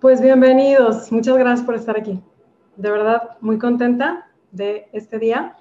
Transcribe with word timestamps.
Pues 0.00 0.20
bienvenidos, 0.20 1.10
muchas 1.10 1.36
gracias 1.36 1.66
por 1.66 1.74
estar 1.74 1.98
aquí. 1.98 2.22
De 2.76 2.90
verdad, 2.90 3.36
muy 3.40 3.58
contenta 3.58 4.30
de 4.52 4.88
este 4.92 5.18
día, 5.18 5.56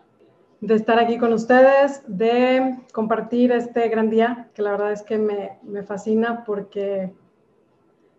de 0.61 0.75
estar 0.75 0.99
aquí 0.99 1.17
con 1.17 1.33
ustedes, 1.33 2.03
de 2.05 2.77
compartir 2.93 3.51
este 3.51 3.89
gran 3.89 4.11
día, 4.11 4.51
que 4.53 4.61
la 4.61 4.71
verdad 4.71 4.91
es 4.91 5.01
que 5.01 5.17
me, 5.17 5.57
me 5.63 5.81
fascina 5.81 6.43
porque 6.45 7.11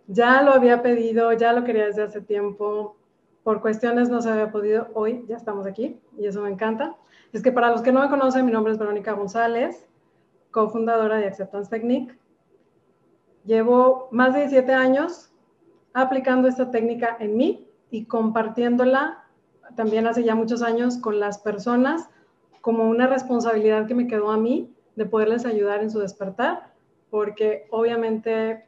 ya 0.08 0.42
lo 0.42 0.52
había 0.52 0.82
pedido, 0.82 1.32
ya 1.34 1.52
lo 1.52 1.62
quería 1.62 1.86
desde 1.86 2.02
hace 2.02 2.20
tiempo, 2.20 2.96
por 3.46 3.60
cuestiones 3.60 4.08
no 4.08 4.20
se 4.20 4.28
había 4.28 4.50
podido, 4.50 4.88
hoy 4.92 5.24
ya 5.28 5.36
estamos 5.36 5.68
aquí 5.68 6.00
y 6.18 6.26
eso 6.26 6.42
me 6.42 6.50
encanta. 6.50 6.96
Es 7.32 7.44
que 7.44 7.52
para 7.52 7.70
los 7.70 7.80
que 7.80 7.92
no 7.92 8.00
me 8.00 8.08
conocen, 8.08 8.44
mi 8.44 8.50
nombre 8.50 8.72
es 8.72 8.78
Verónica 8.80 9.12
González, 9.12 9.86
cofundadora 10.50 11.18
de 11.18 11.26
Acceptance 11.26 11.70
Technique. 11.70 12.18
Llevo 13.44 14.08
más 14.10 14.34
de 14.34 14.40
17 14.40 14.72
años 14.72 15.30
aplicando 15.94 16.48
esta 16.48 16.72
técnica 16.72 17.18
en 17.20 17.36
mí 17.36 17.70
y 17.92 18.06
compartiéndola 18.06 19.24
también 19.76 20.08
hace 20.08 20.24
ya 20.24 20.34
muchos 20.34 20.60
años 20.60 20.98
con 20.98 21.20
las 21.20 21.38
personas 21.38 22.10
como 22.60 22.90
una 22.90 23.06
responsabilidad 23.06 23.86
que 23.86 23.94
me 23.94 24.08
quedó 24.08 24.32
a 24.32 24.38
mí 24.38 24.74
de 24.96 25.06
poderles 25.06 25.46
ayudar 25.46 25.84
en 25.84 25.92
su 25.92 26.00
despertar, 26.00 26.74
porque 27.10 27.68
obviamente 27.70 28.66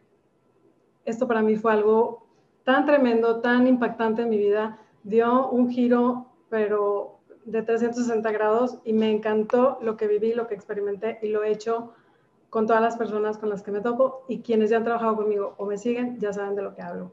esto 1.04 1.26
para 1.26 1.42
mí 1.42 1.56
fue 1.56 1.72
algo 1.72 2.27
tan 2.68 2.84
tremendo, 2.84 3.40
tan 3.40 3.66
impactante 3.66 4.20
en 4.20 4.28
mi 4.28 4.36
vida, 4.36 4.76
dio 5.02 5.48
un 5.48 5.70
giro, 5.70 6.26
pero 6.50 7.20
de 7.46 7.62
360 7.62 8.30
grados 8.30 8.78
y 8.84 8.92
me 8.92 9.10
encantó 9.10 9.78
lo 9.80 9.96
que 9.96 10.06
viví, 10.06 10.34
lo 10.34 10.46
que 10.46 10.54
experimenté 10.54 11.18
y 11.22 11.28
lo 11.28 11.42
he 11.44 11.50
hecho 11.50 11.94
con 12.50 12.66
todas 12.66 12.82
las 12.82 12.98
personas 12.98 13.38
con 13.38 13.48
las 13.48 13.62
que 13.62 13.70
me 13.70 13.80
topo 13.80 14.26
y 14.28 14.42
quienes 14.42 14.68
ya 14.68 14.76
han 14.76 14.84
trabajado 14.84 15.16
conmigo 15.16 15.54
o 15.56 15.64
me 15.64 15.78
siguen 15.78 16.20
ya 16.20 16.30
saben 16.34 16.56
de 16.56 16.62
lo 16.62 16.74
que 16.74 16.82
hablo. 16.82 17.10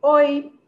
Hoy, 0.00 0.60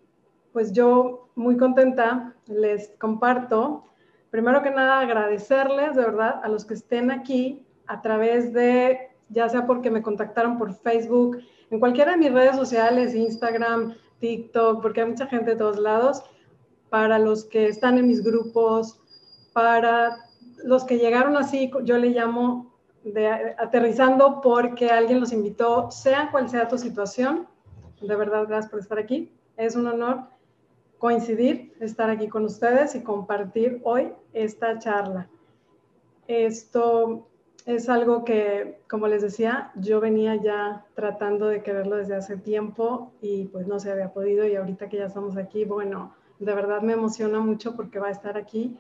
pues 0.53 0.73
yo 0.73 1.28
muy 1.37 1.56
contenta, 1.56 2.34
les 2.48 2.89
comparto, 2.98 3.84
primero 4.31 4.62
que 4.62 4.73
nada 4.73 4.98
agradecerles 4.98 5.95
de 5.95 6.03
verdad 6.03 6.41
a 6.43 6.48
los 6.48 6.65
que 6.65 6.75
estén 6.75 7.12
aquí 7.12 7.65
a 7.87 8.03
través 8.03 8.53
de, 8.53 9.11
ya 9.28 9.48
sea 9.48 9.65
porque 9.65 9.93
me 9.93 10.03
contactaron 10.03 10.59
por 10.59 10.75
Facebook, 10.75 11.39
en 11.70 11.81
cualquiera 11.81 12.12
de 12.12 12.19
mis 12.19 12.33
redes 12.33 12.56
sociales, 12.56 13.14
Instagram, 13.14 13.95
TikTok, 14.20 14.83
porque 14.83 15.00
hay 15.00 15.09
mucha 15.09 15.27
gente 15.27 15.53
de 15.53 15.56
todos 15.56 15.78
lados, 15.78 16.22
para 16.89 17.19
los 17.19 17.45
que 17.45 17.67
están 17.67 17.98
en 17.98 18.06
mis 18.06 18.22
grupos, 18.22 19.00
para 19.53 20.17
los 20.64 20.84
que 20.84 20.98
llegaron 20.98 21.37
así, 21.37 21.70
yo 21.84 21.98
le 21.98 22.11
llamo 22.11 22.75
de, 23.05 23.28
aterrizando 23.59 24.41
porque 24.41 24.91
alguien 24.91 25.20
los 25.20 25.33
invitó, 25.33 25.91
sea 25.91 26.31
cual 26.31 26.48
sea 26.48 26.69
tu 26.69 26.78
situación, 26.78 27.47
de 28.00 28.17
verdad, 28.17 28.47
gracias 28.47 28.70
por 28.70 28.81
estar 28.81 28.98
aquí. 28.98 29.33
Es 29.56 29.75
un 29.75 29.87
honor 29.87 30.25
coincidir, 30.98 31.75
estar 31.81 32.11
aquí 32.11 32.28
con 32.28 32.44
ustedes 32.44 32.94
y 32.94 33.03
compartir 33.03 33.81
hoy 33.84 34.12
esta 34.33 34.78
charla. 34.78 35.28
Esto 36.27 37.28
es 37.67 37.89
algo 37.89 38.25
que, 38.25 38.78
como 38.89 39.09
les 39.09 39.22
decía, 39.22 39.72
yo 39.75 40.00
venía 40.00 40.36
ya 40.36 40.86
tratando 40.95 41.48
de 41.48 41.62
quererlo 41.64 41.97
desde 41.97 42.14
hace 42.14 42.36
tiempo 42.36 43.12
y 43.20 43.47
pues 43.47 43.67
no 43.67 43.81
se 43.81 43.91
había 43.91 44.12
podido 44.12 44.47
y 44.47 44.55
ahorita 44.55 44.89
que 44.89 44.98
ya 44.98 45.06
estamos 45.06 45.36
aquí, 45.36 45.64
bueno, 45.64 46.14
de 46.39 46.55
verdad 46.55 46.81
me 46.83 46.92
emociona 46.92 47.41
mucho 47.41 47.75
porque 47.75 47.98
va 47.98 48.06
a 48.06 48.12
estar 48.12 48.37
aquí 48.37 48.78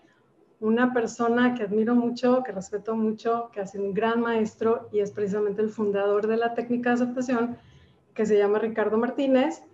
una 0.60 0.94
persona 0.94 1.54
que 1.54 1.64
admiro 1.64 1.96
mucho, 1.96 2.44
que 2.44 2.52
respeto 2.52 2.94
mucho, 2.94 3.50
que 3.52 3.60
ha 3.60 3.66
sido 3.66 3.84
un 3.84 3.92
gran 3.92 4.20
maestro 4.20 4.88
y 4.92 5.00
es 5.00 5.10
precisamente 5.10 5.62
el 5.62 5.70
fundador 5.70 6.28
de 6.28 6.36
la 6.36 6.54
técnica 6.54 6.90
de 6.90 6.94
aceptación 6.94 7.58
que 8.14 8.24
se 8.24 8.38
llama 8.38 8.60
Ricardo 8.60 8.98
Martínez, 8.98 9.64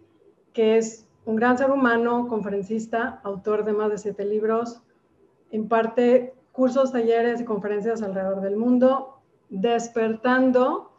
que 0.55 0.79
es 0.79 1.07
un 1.27 1.37
gran 1.37 1.59
ser 1.59 1.71
humano, 1.71 2.29
conferencista, 2.29 3.21
autor 3.25 3.65
de 3.65 3.75
más 3.75 3.91
de 3.91 3.99
siete 3.99 4.25
libros, 4.25 4.83
imparte 5.51 6.35
cursos, 6.53 6.93
talleres 6.93 7.41
y 7.41 7.45
conferencias 7.45 8.03
alrededor 8.03 8.41
del 8.41 8.57
mundo, 8.57 9.19
despertando 9.49 10.93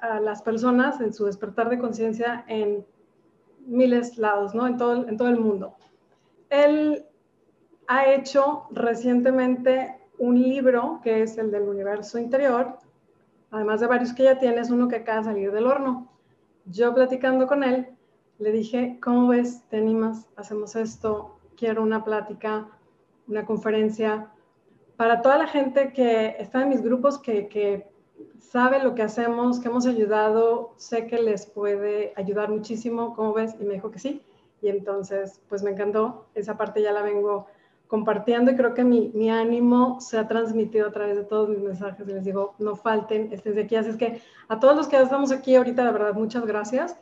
a 0.00 0.20
las 0.20 0.42
personas 0.42 1.00
en 1.00 1.12
su 1.12 1.26
despertar 1.26 1.70
de 1.70 1.78
conciencia 1.78 2.44
en 2.48 2.84
miles 3.66 4.18
lados, 4.18 4.54
¿no? 4.54 4.66
En 4.66 4.76
todo, 4.76 5.08
en 5.08 5.16
todo 5.16 5.28
el 5.28 5.38
mundo. 5.38 5.74
Él 6.50 7.06
ha 7.86 8.06
hecho 8.06 8.64
recientemente 8.70 9.98
un 10.18 10.40
libro 10.40 11.00
que 11.02 11.22
es 11.22 11.38
el 11.38 11.50
del 11.50 11.62
universo 11.62 12.18
interior, 12.18 12.78
además 13.50 13.80
de 13.80 13.86
varios 13.86 14.12
que 14.12 14.24
ya 14.24 14.38
tienes, 14.38 14.70
uno 14.70 14.88
que 14.88 14.96
acaba 14.96 15.18
de 15.18 15.24
salir 15.24 15.52
del 15.52 15.66
horno 15.66 16.10
yo 16.66 16.94
platicando 16.94 17.46
con 17.46 17.62
él, 17.62 17.88
le 18.38 18.52
dije, 18.52 18.98
¿cómo 19.02 19.28
ves? 19.28 19.62
¿Te 19.68 19.76
animas? 19.76 20.26
Hacemos 20.36 20.76
esto, 20.76 21.38
quiero 21.56 21.82
una 21.82 22.04
plática, 22.04 22.68
una 23.28 23.44
conferencia. 23.44 24.30
Para 24.96 25.22
toda 25.22 25.38
la 25.38 25.46
gente 25.46 25.92
que 25.92 26.36
está 26.38 26.62
en 26.62 26.68
mis 26.68 26.82
grupos, 26.82 27.18
que, 27.18 27.86
sabe 28.38 28.80
lo 28.80 28.94
que 28.94 29.02
hacemos, 29.02 29.58
que 29.58 29.68
hemos 29.68 29.86
ayudado, 29.86 30.74
sé 30.76 31.08
que 31.08 31.18
les 31.18 31.46
puede 31.46 32.12
ayudar 32.16 32.50
muchísimo, 32.50 33.14
¿cómo 33.14 33.32
ves? 33.32 33.56
Y 33.58 33.64
me 33.64 33.74
dijo 33.74 33.90
que 33.90 33.98
sí. 33.98 34.22
Y 34.62 34.68
entonces, 34.68 35.40
pues 35.48 35.64
me 35.64 35.72
encantó. 35.72 36.26
Esa 36.34 36.56
parte 36.56 36.80
ya 36.80 36.92
la 36.92 37.02
vengo 37.02 37.46
compartiendo 37.88 38.52
y 38.52 38.56
creo 38.56 38.72
que 38.74 38.84
mi, 38.84 39.30
ánimo 39.30 40.00
se 40.00 40.18
ha 40.18 40.28
transmitido 40.28 40.88
a 40.88 40.92
través 40.92 41.16
de 41.16 41.24
todos 41.24 41.48
mis 41.48 41.58
mensajes 41.58 42.08
y 42.08 42.12
les 42.12 42.24
digo, 42.24 42.54
no 42.58 42.76
falten, 42.76 43.32
estén 43.32 43.56
de 43.56 43.62
aquí. 43.62 43.74
Así 43.74 43.90
es 43.90 43.96
que 43.96 44.20
a 44.48 44.60
todos 44.60 44.76
los 44.76 44.86
que 44.86 45.00
estamos 45.00 45.32
aquí 45.32 45.56
ahorita, 45.56 45.84
de 45.84 45.92
verdad, 45.92 46.14
muchas 46.14 46.46
gracias. 46.46 46.96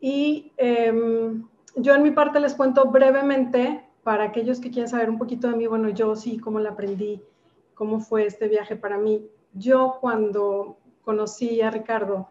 Y 0.00 0.52
eh, 0.56 0.92
yo 1.76 1.94
en 1.94 2.02
mi 2.02 2.10
parte 2.10 2.40
les 2.40 2.54
cuento 2.54 2.86
brevemente 2.86 3.84
para 4.02 4.24
aquellos 4.24 4.60
que 4.60 4.70
quieren 4.70 4.88
saber 4.88 5.10
un 5.10 5.18
poquito 5.18 5.48
de 5.48 5.56
mí, 5.56 5.66
bueno, 5.66 5.88
yo 5.90 6.16
sí, 6.16 6.38
cómo 6.38 6.58
la 6.58 6.70
aprendí, 6.70 7.22
cómo 7.74 8.00
fue 8.00 8.26
este 8.26 8.48
viaje 8.48 8.76
para 8.76 8.98
mí. 8.98 9.26
Yo 9.52 9.98
cuando 10.00 10.78
conocí 11.02 11.60
a 11.60 11.70
Ricardo, 11.70 12.30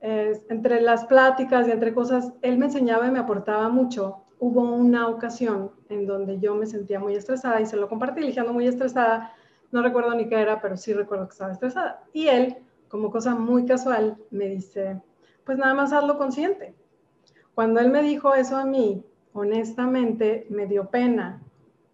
entre 0.00 0.80
las 0.80 1.04
pláticas 1.04 1.68
y 1.68 1.70
entre 1.70 1.94
cosas, 1.94 2.32
él 2.42 2.58
me 2.58 2.66
enseñaba 2.66 3.06
y 3.06 3.10
me 3.12 3.20
aportaba 3.20 3.68
mucho 3.68 4.22
hubo 4.42 4.62
una 4.62 5.06
ocasión 5.06 5.70
en 5.88 6.04
donde 6.04 6.40
yo 6.40 6.56
me 6.56 6.66
sentía 6.66 6.98
muy 6.98 7.14
estresada 7.14 7.60
y 7.60 7.66
se 7.66 7.76
lo 7.76 7.88
compartí, 7.88 8.22
eligiendo 8.22 8.52
muy 8.52 8.66
estresada. 8.66 9.32
No 9.70 9.82
recuerdo 9.82 10.12
ni 10.16 10.28
qué 10.28 10.34
era, 10.34 10.60
pero 10.60 10.76
sí 10.76 10.92
recuerdo 10.92 11.28
que 11.28 11.32
estaba 11.32 11.52
estresada. 11.52 12.02
Y 12.12 12.26
él, 12.26 12.56
como 12.88 13.12
cosa 13.12 13.36
muy 13.36 13.66
casual, 13.66 14.16
me 14.32 14.48
dice, 14.48 15.00
pues 15.44 15.58
nada 15.58 15.74
más 15.74 15.92
hazlo 15.92 16.18
consciente. 16.18 16.74
Cuando 17.54 17.78
él 17.78 17.90
me 17.90 18.02
dijo 18.02 18.34
eso 18.34 18.56
a 18.56 18.64
mí, 18.64 19.04
honestamente 19.32 20.46
me 20.50 20.66
dio 20.66 20.90
pena, 20.90 21.42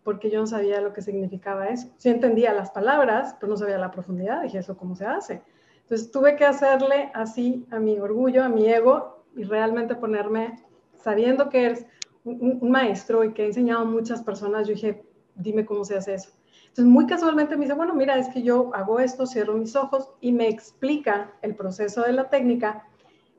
porque 0.04 0.30
yo 0.30 0.40
no 0.40 0.46
sabía 0.46 0.80
lo 0.80 0.92
que 0.92 1.02
significaba 1.02 1.68
eso. 1.68 1.88
Sí 1.98 2.08
entendía 2.08 2.52
las 2.54 2.70
palabras, 2.70 3.36
pero 3.38 3.50
no 3.50 3.56
sabía 3.56 3.78
la 3.78 3.90
profundidad. 3.90 4.42
Dije, 4.42 4.58
¿eso 4.58 4.76
cómo 4.76 4.96
se 4.96 5.06
hace? 5.06 5.42
Entonces 5.82 6.10
tuve 6.10 6.36
que 6.36 6.44
hacerle 6.44 7.10
así 7.14 7.66
a 7.70 7.78
mi 7.78 7.98
orgullo, 7.98 8.44
a 8.44 8.48
mi 8.48 8.68
ego, 8.68 9.24
y 9.36 9.44
realmente 9.44 9.94
ponerme, 9.94 10.62
sabiendo 10.96 11.48
que 11.48 11.66
es 11.66 11.86
un, 12.24 12.58
maestro 12.70 13.24
y 13.24 13.32
que 13.32 13.42
ha 13.42 13.46
enseñado 13.46 13.82
a 13.82 13.84
muchas 13.84 14.22
personas, 14.22 14.66
yo 14.66 14.74
dije, 14.74 15.02
dime 15.34 15.64
cómo 15.64 15.84
se 15.84 15.96
hace 15.96 16.14
eso. 16.14 16.30
Entonces, 16.62 16.86
muy 16.86 17.06
casualmente 17.06 17.56
me 17.56 17.62
dice, 17.62 17.74
bueno, 17.74 17.94
mira, 17.94 18.18
es 18.18 18.28
que 18.28 18.42
yo 18.42 18.74
hago 18.74 19.00
esto, 19.00 19.26
cierro 19.26 19.54
mis 19.54 19.76
ojos 19.76 20.10
y 20.20 20.32
me 20.32 20.48
explica 20.48 21.32
el 21.42 21.54
proceso 21.54 22.02
de 22.02 22.12
la 22.12 22.28
técnica 22.28 22.84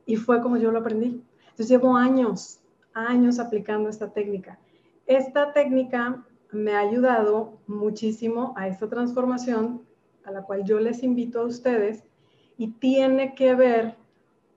y 0.06 0.16
fue 0.16 0.40
como 0.40 0.56
yo 0.56 0.70
lo 0.70 0.80
aprendí. 0.80 1.22
Entonces, 1.42 1.68
llevo 1.68 1.96
años, 1.96 2.59
años 2.94 3.38
aplicando 3.38 3.88
esta 3.88 4.12
técnica. 4.12 4.58
Esta 5.06 5.52
técnica 5.52 6.24
me 6.52 6.74
ha 6.74 6.80
ayudado 6.80 7.58
muchísimo 7.66 8.54
a 8.56 8.68
esta 8.68 8.88
transformación 8.88 9.82
a 10.24 10.30
la 10.30 10.42
cual 10.42 10.64
yo 10.64 10.80
les 10.80 11.02
invito 11.02 11.40
a 11.40 11.44
ustedes 11.44 12.04
y 12.56 12.72
tiene 12.72 13.34
que 13.34 13.54
ver 13.54 13.96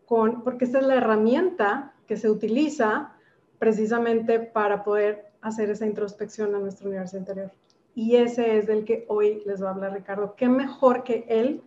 con, 0.05 0.43
porque 0.43 0.65
esta 0.65 0.79
es 0.79 0.85
la 0.85 0.95
herramienta 0.95 1.93
que 2.07 2.17
se 2.17 2.29
utiliza 2.29 3.13
precisamente 3.59 4.39
para 4.39 4.83
poder 4.83 5.31
hacer 5.41 5.69
esa 5.69 5.85
introspección 5.85 6.53
a 6.55 6.59
nuestro 6.59 6.87
universo 6.87 7.17
interior. 7.17 7.51
Y 7.95 8.15
ese 8.15 8.57
es 8.57 8.67
del 8.67 8.85
que 8.85 9.05
hoy 9.07 9.41
les 9.45 9.63
va 9.63 9.69
a 9.69 9.73
hablar 9.73 9.93
Ricardo. 9.93 10.35
Qué 10.35 10.49
mejor 10.49 11.03
que 11.03 11.25
él 11.27 11.61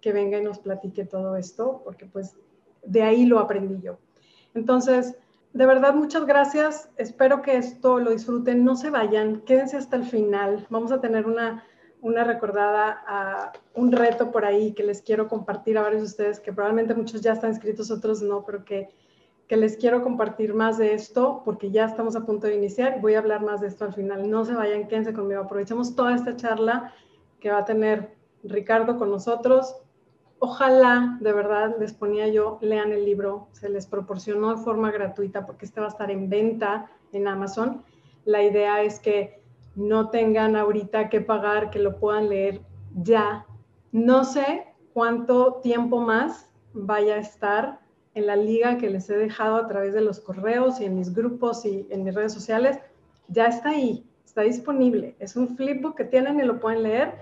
que 0.00 0.12
venga 0.12 0.38
y 0.38 0.42
nos 0.42 0.58
platique 0.58 1.04
todo 1.04 1.36
esto, 1.36 1.82
porque 1.84 2.06
pues 2.06 2.36
de 2.84 3.02
ahí 3.02 3.26
lo 3.26 3.38
aprendí 3.38 3.80
yo. 3.82 3.98
Entonces, 4.54 5.16
de 5.56 5.66
verdad, 5.66 5.94
muchas 5.94 6.26
gracias. 6.26 6.90
Espero 6.96 7.42
que 7.42 7.56
esto 7.56 7.98
lo 7.98 8.10
disfruten. 8.10 8.64
No 8.64 8.76
se 8.76 8.90
vayan, 8.90 9.40
quédense 9.40 9.76
hasta 9.76 9.96
el 9.96 10.04
final. 10.04 10.66
Vamos 10.70 10.92
a 10.92 11.00
tener 11.00 11.26
una, 11.26 11.64
una 12.00 12.24
recordada, 12.24 13.02
a 13.06 13.52
un 13.74 13.92
reto 13.92 14.30
por 14.30 14.44
ahí 14.44 14.72
que 14.72 14.82
les 14.82 15.02
quiero 15.02 15.28
compartir 15.28 15.78
a 15.78 15.82
varios 15.82 16.02
de 16.02 16.06
ustedes, 16.08 16.40
que 16.40 16.52
probablemente 16.52 16.94
muchos 16.94 17.20
ya 17.20 17.32
están 17.32 17.50
inscritos, 17.50 17.90
otros 17.90 18.22
no, 18.22 18.44
pero 18.44 18.64
que 18.64 18.90
que 19.48 19.56
les 19.56 19.76
quiero 19.76 20.02
compartir 20.02 20.54
más 20.54 20.78
de 20.78 20.94
esto 20.94 21.42
porque 21.44 21.70
ya 21.70 21.84
estamos 21.84 22.16
a 22.16 22.26
punto 22.26 22.46
de 22.46 22.56
iniciar. 22.56 23.00
Voy 23.00 23.14
a 23.14 23.18
hablar 23.18 23.42
más 23.42 23.60
de 23.60 23.68
esto 23.68 23.84
al 23.84 23.94
final. 23.94 24.28
No 24.28 24.44
se 24.44 24.54
vayan, 24.54 24.88
quédense 24.88 25.12
conmigo. 25.12 25.42
Aprovechemos 25.42 25.94
toda 25.94 26.14
esta 26.14 26.36
charla 26.36 26.92
que 27.40 27.50
va 27.50 27.58
a 27.58 27.64
tener 27.64 28.14
Ricardo 28.42 28.98
con 28.98 29.10
nosotros. 29.10 29.76
Ojalá, 30.38 31.16
de 31.20 31.32
verdad, 31.32 31.76
les 31.78 31.94
ponía 31.94 32.28
yo, 32.28 32.58
lean 32.60 32.92
el 32.92 33.04
libro, 33.04 33.48
se 33.52 33.70
les 33.70 33.86
proporcionó 33.86 34.54
de 34.54 34.62
forma 34.62 34.90
gratuita 34.90 35.46
porque 35.46 35.64
este 35.64 35.80
va 35.80 35.86
a 35.86 35.90
estar 35.90 36.10
en 36.10 36.28
venta 36.28 36.90
en 37.12 37.26
Amazon. 37.26 37.82
La 38.24 38.42
idea 38.42 38.82
es 38.82 39.00
que 39.00 39.40
no 39.76 40.10
tengan 40.10 40.56
ahorita 40.56 41.08
que 41.08 41.20
pagar, 41.20 41.70
que 41.70 41.78
lo 41.78 41.98
puedan 41.98 42.28
leer 42.28 42.60
ya. 42.94 43.46
No 43.92 44.24
sé 44.24 44.66
cuánto 44.92 45.54
tiempo 45.62 46.00
más 46.00 46.50
vaya 46.74 47.14
a 47.14 47.18
estar 47.18 47.80
en 48.14 48.26
la 48.26 48.36
liga 48.36 48.78
que 48.78 48.90
les 48.90 49.08
he 49.08 49.16
dejado 49.16 49.56
a 49.56 49.66
través 49.66 49.94
de 49.94 50.00
los 50.00 50.20
correos 50.20 50.80
y 50.80 50.84
en 50.84 50.96
mis 50.96 51.14
grupos 51.14 51.64
y 51.64 51.86
en 51.90 52.04
mis 52.04 52.14
redes 52.14 52.32
sociales. 52.32 52.78
Ya 53.28 53.46
está 53.46 53.70
ahí, 53.70 54.06
está 54.24 54.42
disponible. 54.42 55.16
Es 55.18 55.36
un 55.36 55.56
flipbook 55.56 55.96
que 55.96 56.04
tienen 56.04 56.40
y 56.40 56.44
lo 56.44 56.60
pueden 56.60 56.82
leer 56.82 57.14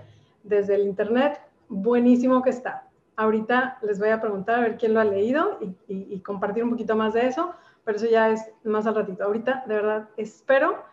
desde 0.43 0.75
el 0.75 0.87
internet. 0.87 1.39
Buenísimo 1.67 2.41
que 2.41 2.51
está. 2.51 2.84
Ahorita 3.17 3.77
les 3.81 3.99
voy 3.99 4.09
a 4.09 4.19
preguntar 4.19 4.55
a 4.55 4.61
ver 4.61 4.77
quién 4.77 4.93
lo 4.93 4.99
ha 4.99 5.05
leído 5.05 5.59
y, 5.87 6.19
compartir 6.19 6.63
un 6.63 6.71
poquito 6.71 6.95
más 6.95 7.13
de 7.13 7.27
eso, 7.27 7.53
pero 7.83 7.97
eso 7.97 8.07
ya 8.07 8.29
es 8.29 8.51
más 8.63 8.87
al 8.87 8.95
ratito. 8.95 9.23
Ahorita, 9.23 9.63
de 9.67 9.75
verdad, 9.75 10.09
espero 10.17 10.83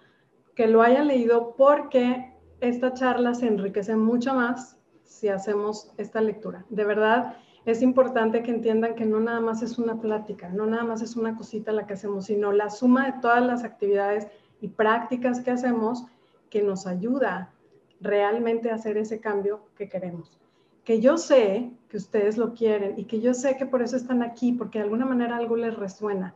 que 0.55 0.69
lo 0.69 0.83
hayan 0.83 1.09
leído 1.09 1.55
porque 1.57 2.33
esta 2.61 2.93
charla 2.93 3.35
se 3.35 3.47
enriquece 3.47 3.97
mucho 3.97 4.35
más 4.35 4.79
si 5.03 5.29
hacemos 5.29 5.93
esta 5.97 6.21
lectura. 6.21 6.65
De 6.69 6.85
verdad, 6.85 7.37
es 7.65 7.83
importante 7.83 8.43
que 8.43 8.51
entiendan 8.51 8.95
que 8.95 9.07
no 9.07 9.19
nada 9.19 9.41
más 9.41 9.63
es 9.63 9.79
una 9.79 10.01
plática, 10.01 10.49
no 10.51 10.67
nada 10.67 10.85
más 10.85 11.03
es 11.03 11.17
una 11.17 11.37
cosita 11.37 11.73
la 11.73 11.87
que 11.87 11.95
hacemos, 11.95 12.27
sino 12.27 12.53
la 12.53 12.71
suma 12.71 13.07
de 13.07 13.21
todas 13.21 13.45
las 13.45 13.65
actividades 13.65 14.29
y 14.61 14.69
prácticas 14.69 15.41
que 15.41 15.51
hacemos 15.51 16.05
que 16.51 16.63
nos 16.63 16.87
ayuda 16.87 17.53
realmente 18.01 18.71
a 18.71 18.75
hacer 18.75 18.97
ese 18.97 19.21
cambio 19.21 19.65
que 19.77 19.89
queremos 19.89 20.43
que 20.85 21.01
yo 21.01 21.17
sé 21.17 21.71
que 21.93 21.99
ustedes 21.99 22.39
lo 22.39 22.55
quieren 22.55 22.99
y 22.99 23.05
que 23.05 23.21
yo 23.21 23.35
sé 23.35 23.59
que 23.59 23.67
por 23.67 23.83
eso 23.83 23.97
están 23.97 24.23
aquí, 24.23 24.53
porque 24.53 24.79
de 24.79 24.85
alguna 24.85 25.05
manera 25.05 25.37
algo 25.37 25.57
les 25.57 25.77
resuena. 25.77 26.35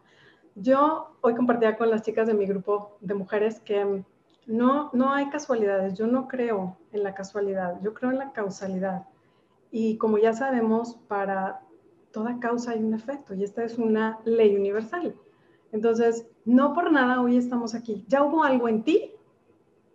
Yo 0.55 1.17
hoy 1.23 1.35
compartía 1.35 1.79
con 1.79 1.89
las 1.89 2.03
chicas 2.03 2.27
de 2.27 2.35
mi 2.35 2.45
grupo 2.45 2.99
de 3.01 3.15
mujeres 3.15 3.59
que 3.61 4.05
no, 4.47 4.91
no 4.93 5.15
hay 5.15 5.31
casualidades, 5.31 5.95
yo 5.95 6.09
no 6.09 6.29
creo 6.29 6.77
en 6.93 7.03
la 7.03 7.15
casualidad, 7.15 7.81
yo 7.81 7.95
creo 7.95 8.11
en 8.11 8.19
la 8.19 8.33
causalidad. 8.33 9.07
Y 9.71 9.97
como 9.97 10.19
ya 10.19 10.35
sabemos, 10.35 10.99
para 11.09 11.63
toda 12.11 12.39
causa 12.39 12.73
hay 12.73 12.85
un 12.85 12.93
efecto 12.93 13.33
y 13.33 13.43
esta 13.43 13.65
es 13.65 13.79
una 13.79 14.19
ley 14.27 14.55
universal. 14.57 15.15
Entonces, 15.73 16.27
no 16.45 16.75
por 16.75 16.93
nada 16.93 17.23
hoy 17.23 17.39
estamos 17.39 17.75
aquí. 17.75 18.05
Ya 18.09 18.23
hubo 18.23 18.45
algo 18.45 18.69
en 18.69 18.83
ti 18.85 19.11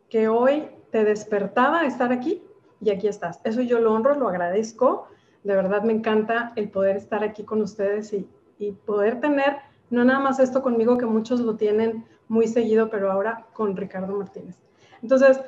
que 0.10 0.28
hoy 0.28 0.70
te 0.90 1.04
despertaba 1.04 1.86
estar 1.86 2.12
aquí 2.12 2.42
y 2.82 2.90
aquí 2.90 3.08
estás. 3.08 3.42
Eso 3.44 3.62
yo 3.62 3.80
lo 3.80 3.94
honro, 3.94 4.16
lo 4.16 4.28
agradezco. 4.28 5.08
De 5.44 5.56
verdad 5.56 5.84
me 5.84 5.94
encanta 5.94 6.54
el 6.56 6.70
poder 6.70 6.98
estar 6.98 7.24
aquí 7.24 7.44
con 7.44 7.62
ustedes 7.62 8.14
y, 8.14 8.28
poder 8.86 9.20
tener, 9.20 9.58
no 9.90 10.04
nada 10.04 10.20
más 10.20 10.40
esto 10.40 10.62
conmigo, 10.62 10.96
que 10.96 11.08
muchos 11.08 11.40
lo 11.40 11.56
tienen 11.56 12.06
muy 12.28 12.48
seguido, 12.48 12.92
pero 12.92 13.12
ahora 13.12 13.48
con 13.54 13.76
Ricardo 13.76 14.16
Martínez. 14.16 14.62
Entonces, 15.02 15.42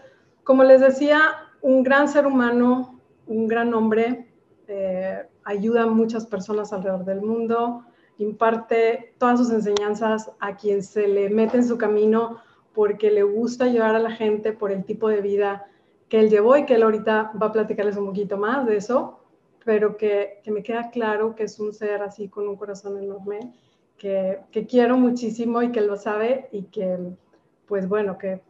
como 0.43 0.63
les 0.63 0.81
decía, 0.81 1.21
un 1.61 1.83
gran 1.83 2.07
ser 2.07 2.25
humano, 2.25 2.99
un 3.27 3.47
gran 3.47 3.71
hombre, 3.75 4.33
eh, 4.67 5.27
ayuda 5.43 5.83
a 5.83 5.87
muchas 5.87 6.25
personas 6.25 6.73
alrededor 6.73 7.05
del 7.05 7.21
mundo, 7.21 7.85
imparte 8.17 9.13
todas 9.19 9.39
sus 9.39 9.51
enseñanzas 9.51 10.31
a 10.39 10.55
quien 10.55 10.81
se 10.81 11.07
le 11.07 11.29
mete 11.29 11.57
en 11.57 11.67
su 11.67 11.77
camino 11.77 12.39
porque 12.73 13.11
le 13.11 13.23
gusta 13.23 13.65
ayudar 13.65 13.95
a 13.95 13.99
la 13.99 14.11
gente 14.11 14.53
por 14.53 14.71
el 14.71 14.83
tipo 14.83 15.09
de 15.09 15.21
vida 15.21 15.67
que 16.09 16.19
él 16.19 16.29
llevó 16.29 16.57
y 16.57 16.65
que 16.65 16.75
él 16.75 16.83
ahorita 16.83 17.33
va 17.41 17.47
a 17.47 17.51
platicarles 17.51 17.97
un 17.97 18.07
poquito 18.07 18.37
más 18.37 18.65
de 18.65 18.77
eso, 18.77 19.19
pero 19.65 19.97
que, 19.97 20.41
que 20.43 20.51
me 20.51 20.63
queda 20.63 20.89
claro 20.89 21.35
que 21.35 21.43
es 21.43 21.59
un 21.59 21.73
ser 21.73 22.01
así 22.01 22.27
con 22.27 22.47
un 22.47 22.55
corazón 22.55 22.97
enorme, 22.97 23.53
que, 23.97 24.39
que, 24.51 24.65
quiero 24.65 24.97
muchísimo 24.97 25.61
y 25.61 25.71
que 25.71 25.81
lo 25.81 25.95
sabe 25.95 26.49
y 26.51 26.63
que, 26.63 26.97
pues 27.67 27.87
bueno, 27.87 28.17
que 28.17 28.41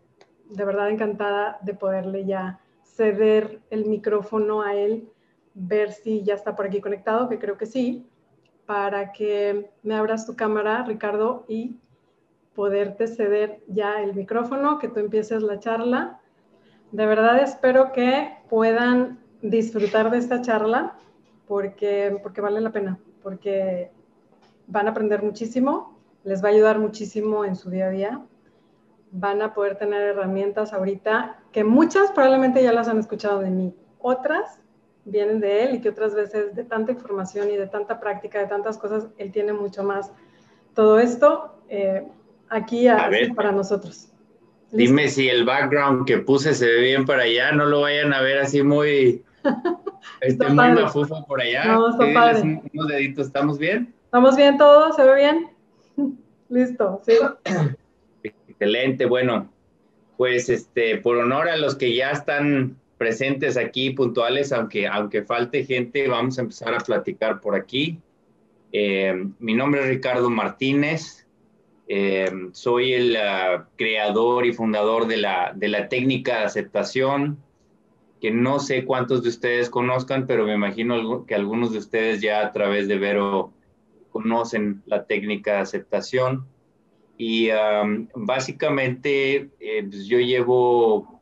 de 0.50 0.65
verdad 0.65 0.89
encantada 0.89 1.60
de 1.62 1.74
poderle 1.74 2.25
ya 2.25 2.60
ceder 2.83 3.62
el 3.69 3.86
micrófono 3.86 4.62
a 4.62 4.75
él, 4.75 5.10
ver 5.54 5.92
si 5.92 6.24
ya 6.24 6.33
está 6.33 6.56
por 6.56 6.68
aquí 6.68 6.81
conectado, 6.81 7.30
que 7.30 7.39
creo 7.39 7.57
que 7.57 7.66
sí, 7.66 8.07
para 8.66 9.12
que 9.12 9.69
me 9.83 9.95
abras 9.95 10.25
tu 10.25 10.36
cámara, 10.36 10.83
Ricardo, 10.83 11.45
y 11.48 11.77
poderte 12.56 13.07
ceder 13.07 13.63
ya 13.68 14.01
el 14.01 14.16
micrófono, 14.16 14.80
que 14.80 14.88
tú 14.88 15.00
empieces 15.00 15.42
la 15.44 15.59
charla. 15.59 16.21
De 16.92 17.06
verdad 17.06 17.42
espero 17.42 17.92
que 17.92 18.38
puedan 18.50 19.22
disfrutar 19.44 20.10
de 20.10 20.18
esta 20.18 20.42
charla 20.42 20.98
porque, 21.48 22.18
porque 22.24 22.42
vale 22.42 22.62
la 22.62 22.72
pena, 22.72 22.98
porque 23.22 23.92
van 24.68 24.88
a 24.88 24.92
aprender 24.92 25.22
muchísimo, 25.22 26.00
les 26.24 26.44
va 26.44 26.48
a 26.48 26.51
ayudar 26.51 26.80
muchísimo 26.80 27.45
en 27.45 27.56
su 27.56 27.69
día 27.69 27.88
a 27.88 27.90
día, 27.90 28.22
van 29.12 29.42
a 29.42 29.54
poder 29.54 29.78
tener 29.78 30.01
herramientas 30.01 30.74
ahorita 30.74 31.40
que 31.51 31.63
muchas 31.63 32.12
probablemente 32.12 32.63
ya 32.63 32.72
las 32.72 32.88
han 32.88 32.98
escuchado 32.98 33.42
de 33.42 33.51
mí, 33.51 33.75
otras 34.00 34.60
vienen 35.06 35.42
de 35.42 35.66
él 35.66 35.75
y 35.75 35.81
que 35.81 35.90
otras 35.90 36.16
veces 36.16 36.56
de 36.56 36.63
tanta 36.63 36.94
información 36.94 37.51
y 37.51 37.57
de 37.57 37.68
tanta 37.68 38.00
práctica, 38.00 38.40
de 38.40 38.48
tantas 38.48 38.78
cosas, 38.78 39.07
él 39.18 39.31
tiene 39.34 39.51
mucho 39.51 39.84
más. 39.84 40.12
Todo 40.74 40.98
esto 41.00 41.60
eh, 41.68 42.07
aquí 42.50 42.88
para 43.36 43.51
nosotros. 43.51 44.10
Dime 44.72 45.07
si 45.07 45.30
el 45.30 45.45
background 45.45 46.07
que 46.07 46.18
puse 46.18 46.54
se 46.56 46.66
ve 46.66 46.81
bien 46.81 47.06
para 47.06 47.24
allá, 47.24 47.51
no 47.51 47.66
lo 47.66 47.81
vayan 47.81 48.12
a 48.12 48.22
ver 48.22 48.40
así 48.40 48.63
muy, 48.63 49.24
este, 50.22 50.48
muy 50.48 50.72
mafufo 50.72 51.25
por 51.25 51.42
allá. 51.42 51.66
No, 51.66 51.90
está 51.90 52.13
padre. 52.13 52.62
Unos 52.74 52.88
deditos, 52.88 53.28
¿estamos 53.28 53.57
bien? 53.57 53.94
¿Estamos 54.06 54.36
bien 54.36 54.57
todos? 54.57 54.95
¿Se 54.95 55.04
ve 55.04 55.16
bien? 55.16 55.50
Listo, 56.50 57.01
sí. 57.06 57.13
Excelente, 58.48 59.06
bueno, 59.06 59.50
pues 60.18 60.50
este, 60.50 60.98
por 60.98 61.18
honor 61.18 61.50
a 61.50 61.57
los 61.57 61.75
que 61.75 61.94
ya 61.95 62.12
están 62.12 62.78
presentes 62.98 63.57
aquí, 63.57 63.90
puntuales, 63.90 64.54
aunque, 64.54 64.88
aunque 64.88 65.24
falte 65.24 65.66
gente, 65.66 66.07
vamos 66.07 66.38
a 66.38 66.44
empezar 66.44 66.74
a 66.74 66.78
platicar 66.78 67.42
por 67.42 67.56
aquí. 67.56 68.00
Eh, 68.72 69.28
mi 69.40 69.54
nombre 69.54 69.81
es 69.81 69.88
Ricardo 69.88 70.30
Martínez, 70.30 71.24
eh, 71.88 72.31
soy 72.54 72.94
el 72.94 73.16
ah, 73.18 73.68
creador 73.75 74.45
y 74.45 74.54
fundador 74.54 75.07
de 75.07 75.18
la, 75.18 75.54
de 75.56 75.68
la 75.68 75.90
técnica 75.90 76.40
de 76.40 76.45
aceptación, 76.45 77.38
que 78.23 78.31
no 78.31 78.61
sé 78.61 78.85
cuántos 78.85 79.21
de 79.21 79.27
ustedes 79.27 79.69
conozcan, 79.69 80.25
pero 80.25 80.45
me 80.45 80.53
imagino 80.53 81.25
que 81.25 81.35
algunos 81.35 81.73
de 81.73 81.80
ustedes 81.80 82.21
ya 82.21 82.39
a 82.39 82.53
través 82.53 82.87
de 82.87 82.97
Vero 82.97 83.51
conocen 84.11 84.81
la 84.85 85.03
técnica 85.03 85.56
de 85.56 85.59
aceptación. 85.59 86.47
Y 87.18 87.49
básicamente 88.15 89.49
eh, 89.59 89.83
pues 89.83 90.06
yo 90.06 90.19
llevo 90.19 91.19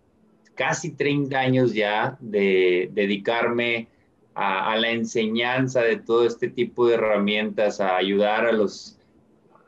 casi 0.53 0.91
30 0.91 1.39
años 1.39 1.74
ya 1.74 2.20
de 2.20 2.91
dedicarme 2.93 3.88
a, 4.36 4.77
la 4.77 4.91
enseñanza 4.91 5.81
de 5.81 5.98
todo 5.98 6.27
este 6.27 6.50
tipo 6.50 6.86
de 6.86 6.93
herramientas, 6.93 7.81
a 7.81 7.98
ayudar 7.98 8.46
a 8.46 8.51
los 8.51 9.00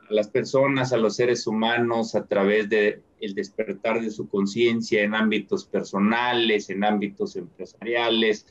a 0.08 0.14
las 0.14 0.28
personas, 0.28 0.94
a 0.94 0.98
los 0.98 1.16
seres 1.16 1.48
humanos 1.48 2.14
a 2.14 2.28
través 2.28 2.70
de 2.70 3.02
el 3.24 3.34
despertar 3.36 4.02
de 4.02 4.12
su 4.12 4.28
conciencia 4.28 5.02
en 5.04 5.16
ámbitos 5.16 5.66
personales, 5.66 6.70
en 6.70 6.84
ámbitos 6.84 7.36
empresariales. 7.36 8.46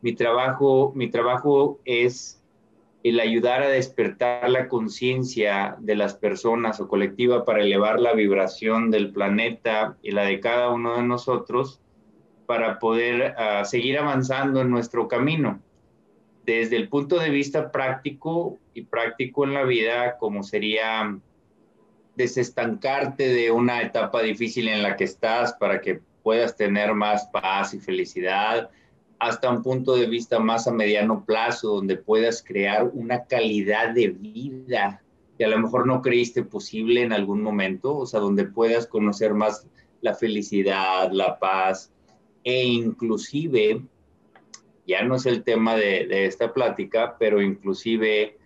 Mi 0.00 0.12
trabajo, 0.14 0.92
mi 0.96 1.08
trabajo 1.08 1.80
es 1.84 2.42
el 3.04 3.20
ayudar 3.20 3.62
a 3.62 3.68
despertar 3.68 4.48
la 4.50 4.68
conciencia 4.68 5.76
de 5.78 5.94
las 5.96 6.14
personas 6.14 6.80
o 6.80 6.88
colectiva 6.88 7.44
para 7.44 7.62
elevar 7.62 8.00
la 8.00 8.12
vibración 8.12 8.90
del 8.90 9.12
planeta 9.12 9.96
y 10.02 10.10
la 10.12 10.24
de 10.24 10.40
cada 10.40 10.70
uno 10.70 10.96
de 10.96 11.02
nosotros 11.02 11.80
para 12.46 12.78
poder 12.78 13.34
uh, 13.36 13.64
seguir 13.64 13.98
avanzando 13.98 14.60
en 14.60 14.70
nuestro 14.70 15.08
camino 15.08 15.60
desde 16.44 16.76
el 16.76 16.88
punto 16.88 17.18
de 17.18 17.30
vista 17.30 17.70
práctico 17.70 18.58
y 18.74 18.82
práctico 18.82 19.44
en 19.44 19.54
la 19.54 19.62
vida, 19.62 20.16
como 20.18 20.42
sería 20.42 21.16
desestancarte 22.16 23.28
de 23.28 23.50
una 23.50 23.82
etapa 23.82 24.22
difícil 24.22 24.68
en 24.68 24.82
la 24.82 24.96
que 24.96 25.04
estás 25.04 25.54
para 25.54 25.80
que 25.80 26.00
puedas 26.22 26.56
tener 26.56 26.94
más 26.94 27.26
paz 27.28 27.74
y 27.74 27.80
felicidad, 27.80 28.70
hasta 29.18 29.50
un 29.50 29.62
punto 29.62 29.94
de 29.94 30.06
vista 30.06 30.38
más 30.38 30.66
a 30.66 30.72
mediano 30.72 31.24
plazo, 31.24 31.76
donde 31.76 31.96
puedas 31.96 32.42
crear 32.42 32.90
una 32.92 33.24
calidad 33.24 33.90
de 33.90 34.08
vida 34.08 35.00
que 35.38 35.44
a 35.44 35.48
lo 35.48 35.58
mejor 35.58 35.86
no 35.86 36.02
creíste 36.02 36.42
posible 36.42 37.02
en 37.02 37.12
algún 37.12 37.42
momento, 37.42 37.96
o 37.96 38.06
sea, 38.06 38.20
donde 38.20 38.44
puedas 38.44 38.86
conocer 38.86 39.32
más 39.32 39.66
la 40.00 40.14
felicidad, 40.14 41.10
la 41.12 41.38
paz 41.38 41.92
e 42.44 42.64
inclusive 42.64 43.82
ya 44.86 45.02
no 45.02 45.14
es 45.14 45.26
el 45.26 45.44
tema 45.44 45.76
de, 45.76 46.26
esta 46.26 46.52
plática, 46.52 47.16
pero 47.18 47.40
inclusive 47.40 48.36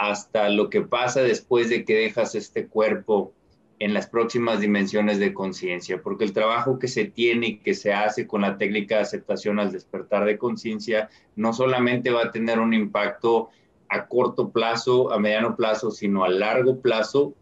hasta 0.00 0.48
lo 0.48 0.70
que 0.70 0.80
pasa 0.80 1.20
después 1.20 1.68
de 1.68 1.84
que 1.84 1.94
dejas 1.94 2.34
este 2.34 2.66
cuerpo 2.66 3.34
en 3.78 3.92
las 3.92 4.06
próximas 4.06 4.58
dimensiones 4.58 5.18
de 5.18 5.34
conciencia, 5.34 6.00
porque 6.02 6.24
el 6.24 6.32
trabajo 6.32 6.78
que 6.78 6.88
se 6.88 7.04
tiene 7.04 7.46
y 7.48 7.58
que 7.58 7.74
se 7.74 7.92
hace 7.92 8.26
con 8.26 8.40
la 8.40 8.56
técnica 8.56 8.96
de 8.96 9.02
aceptación 9.02 9.60
al 9.60 9.72
despertar 9.72 10.24
de 10.24 10.38
conciencia 10.38 11.10
no 11.36 11.52
solamente 11.52 12.10
va 12.10 12.24
a 12.24 12.30
tener 12.30 12.60
un 12.60 12.72
impacto 12.72 13.50
a 13.90 14.06
corto 14.06 14.48
plazo, 14.48 15.12
a 15.12 15.18
mediano 15.18 15.54
plazo, 15.54 15.90
sino 15.90 16.24
a 16.24 16.30
largo 16.30 16.80
plazo 16.80 17.34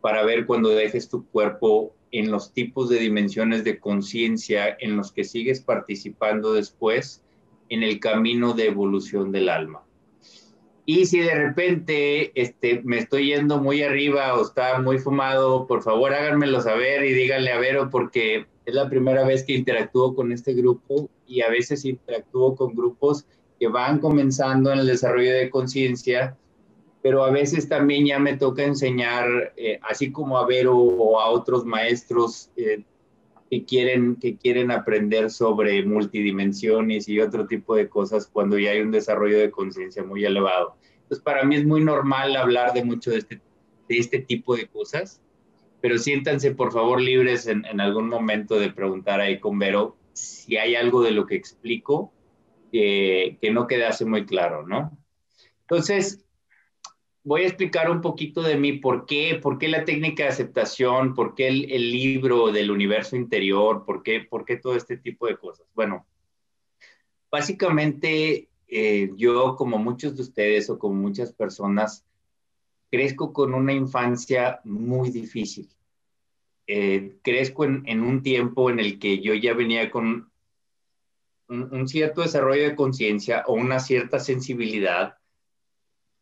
para 0.00 0.22
ver 0.22 0.46
cuando 0.46 0.68
dejes 0.68 1.08
tu 1.08 1.26
cuerpo 1.26 1.92
en 2.12 2.30
los 2.30 2.52
tipos 2.52 2.88
de 2.88 3.00
dimensiones 3.00 3.64
de 3.64 3.80
conciencia 3.80 4.76
en 4.78 4.96
los 4.96 5.10
que 5.10 5.24
sigues 5.24 5.60
participando 5.60 6.52
después 6.52 7.24
en 7.68 7.82
el 7.82 7.98
camino 7.98 8.52
de 8.52 8.68
evolución 8.68 9.32
del 9.32 9.48
alma. 9.48 9.82
Y 10.92 11.06
si 11.06 11.20
de 11.20 11.36
repente 11.36 12.32
este, 12.34 12.80
me 12.82 12.98
estoy 12.98 13.26
yendo 13.26 13.58
muy 13.58 13.80
arriba 13.80 14.34
o 14.34 14.42
está 14.42 14.80
muy 14.80 14.98
fumado, 14.98 15.68
por 15.68 15.84
favor 15.84 16.12
háganmelo 16.12 16.60
saber 16.60 17.04
y 17.04 17.12
díganle 17.12 17.52
a 17.52 17.60
Vero 17.60 17.90
porque 17.90 18.46
es 18.66 18.74
la 18.74 18.90
primera 18.90 19.24
vez 19.24 19.44
que 19.44 19.52
interactúo 19.52 20.16
con 20.16 20.32
este 20.32 20.52
grupo 20.52 21.08
y 21.28 21.42
a 21.42 21.48
veces 21.48 21.84
interactúo 21.84 22.56
con 22.56 22.74
grupos 22.74 23.24
que 23.60 23.68
van 23.68 24.00
comenzando 24.00 24.72
en 24.72 24.80
el 24.80 24.88
desarrollo 24.88 25.32
de 25.32 25.48
conciencia, 25.48 26.36
pero 27.02 27.22
a 27.22 27.30
veces 27.30 27.68
también 27.68 28.06
ya 28.06 28.18
me 28.18 28.36
toca 28.36 28.64
enseñar, 28.64 29.52
eh, 29.56 29.78
así 29.88 30.10
como 30.10 30.38
a 30.38 30.46
Vero 30.48 30.76
o 30.76 31.20
a 31.20 31.30
otros 31.30 31.64
maestros 31.64 32.50
eh, 32.56 32.82
que 33.48 33.64
quieren, 33.64 34.16
que 34.16 34.36
quieren 34.36 34.72
aprender 34.72 35.30
sobre 35.30 35.84
multidimensiones 35.84 37.08
y 37.08 37.20
otro 37.20 37.46
tipo 37.46 37.76
de 37.76 37.88
cosas 37.88 38.26
cuando 38.26 38.58
ya 38.58 38.72
hay 38.72 38.80
un 38.80 38.90
desarrollo 38.90 39.38
de 39.38 39.52
conciencia 39.52 40.02
muy 40.02 40.24
elevado. 40.24 40.79
Entonces, 41.10 41.24
para 41.24 41.42
mí 41.42 41.56
es 41.56 41.66
muy 41.66 41.82
normal 41.82 42.36
hablar 42.36 42.72
de 42.72 42.84
mucho 42.84 43.10
de 43.10 43.18
este, 43.18 43.40
de 43.88 43.98
este 43.98 44.20
tipo 44.20 44.54
de 44.54 44.68
cosas, 44.68 45.20
pero 45.80 45.98
siéntanse 45.98 46.52
por 46.52 46.72
favor 46.72 47.00
libres 47.00 47.48
en, 47.48 47.64
en 47.66 47.80
algún 47.80 48.08
momento 48.08 48.60
de 48.60 48.70
preguntar 48.70 49.20
ahí 49.20 49.40
con 49.40 49.58
Vero 49.58 49.96
si 50.12 50.56
hay 50.56 50.76
algo 50.76 51.02
de 51.02 51.10
lo 51.10 51.26
que 51.26 51.34
explico 51.34 52.12
que, 52.70 53.38
que 53.40 53.50
no 53.50 53.66
quedase 53.66 54.04
muy 54.04 54.24
claro, 54.24 54.64
¿no? 54.64 54.96
Entonces, 55.62 56.24
voy 57.24 57.42
a 57.42 57.48
explicar 57.48 57.90
un 57.90 58.02
poquito 58.02 58.42
de 58.42 58.56
mí, 58.56 58.74
por 58.74 59.04
qué, 59.04 59.36
por 59.42 59.58
qué 59.58 59.66
la 59.66 59.84
técnica 59.84 60.22
de 60.22 60.28
aceptación, 60.28 61.16
por 61.16 61.34
qué 61.34 61.48
el, 61.48 61.72
el 61.72 61.90
libro 61.90 62.52
del 62.52 62.70
universo 62.70 63.16
interior, 63.16 63.84
por 63.84 64.04
qué, 64.04 64.20
por 64.20 64.44
qué 64.44 64.58
todo 64.58 64.76
este 64.76 64.96
tipo 64.96 65.26
de 65.26 65.36
cosas. 65.36 65.66
Bueno, 65.74 66.06
básicamente 67.32 68.49
eh, 68.70 69.10
yo, 69.16 69.56
como 69.56 69.78
muchos 69.78 70.16
de 70.16 70.22
ustedes 70.22 70.70
o 70.70 70.78
como 70.78 70.94
muchas 70.94 71.32
personas, 71.32 72.06
crezco 72.90 73.32
con 73.32 73.54
una 73.54 73.72
infancia 73.72 74.60
muy 74.64 75.10
difícil. 75.10 75.68
Eh, 76.66 77.16
crezco 77.22 77.64
en, 77.64 78.00
un 78.00 78.22
tiempo 78.22 78.70
en 78.70 78.78
el 78.78 79.00
que 79.00 79.20
yo 79.20 79.34
ya 79.34 79.54
venía 79.54 79.90
con 79.90 80.30
un, 81.48 81.88
cierto 81.88 82.20
desarrollo 82.22 82.62
de 82.62 82.76
conciencia 82.76 83.42
o 83.48 83.54
una 83.54 83.80
cierta 83.80 84.20
sensibilidad 84.20 85.16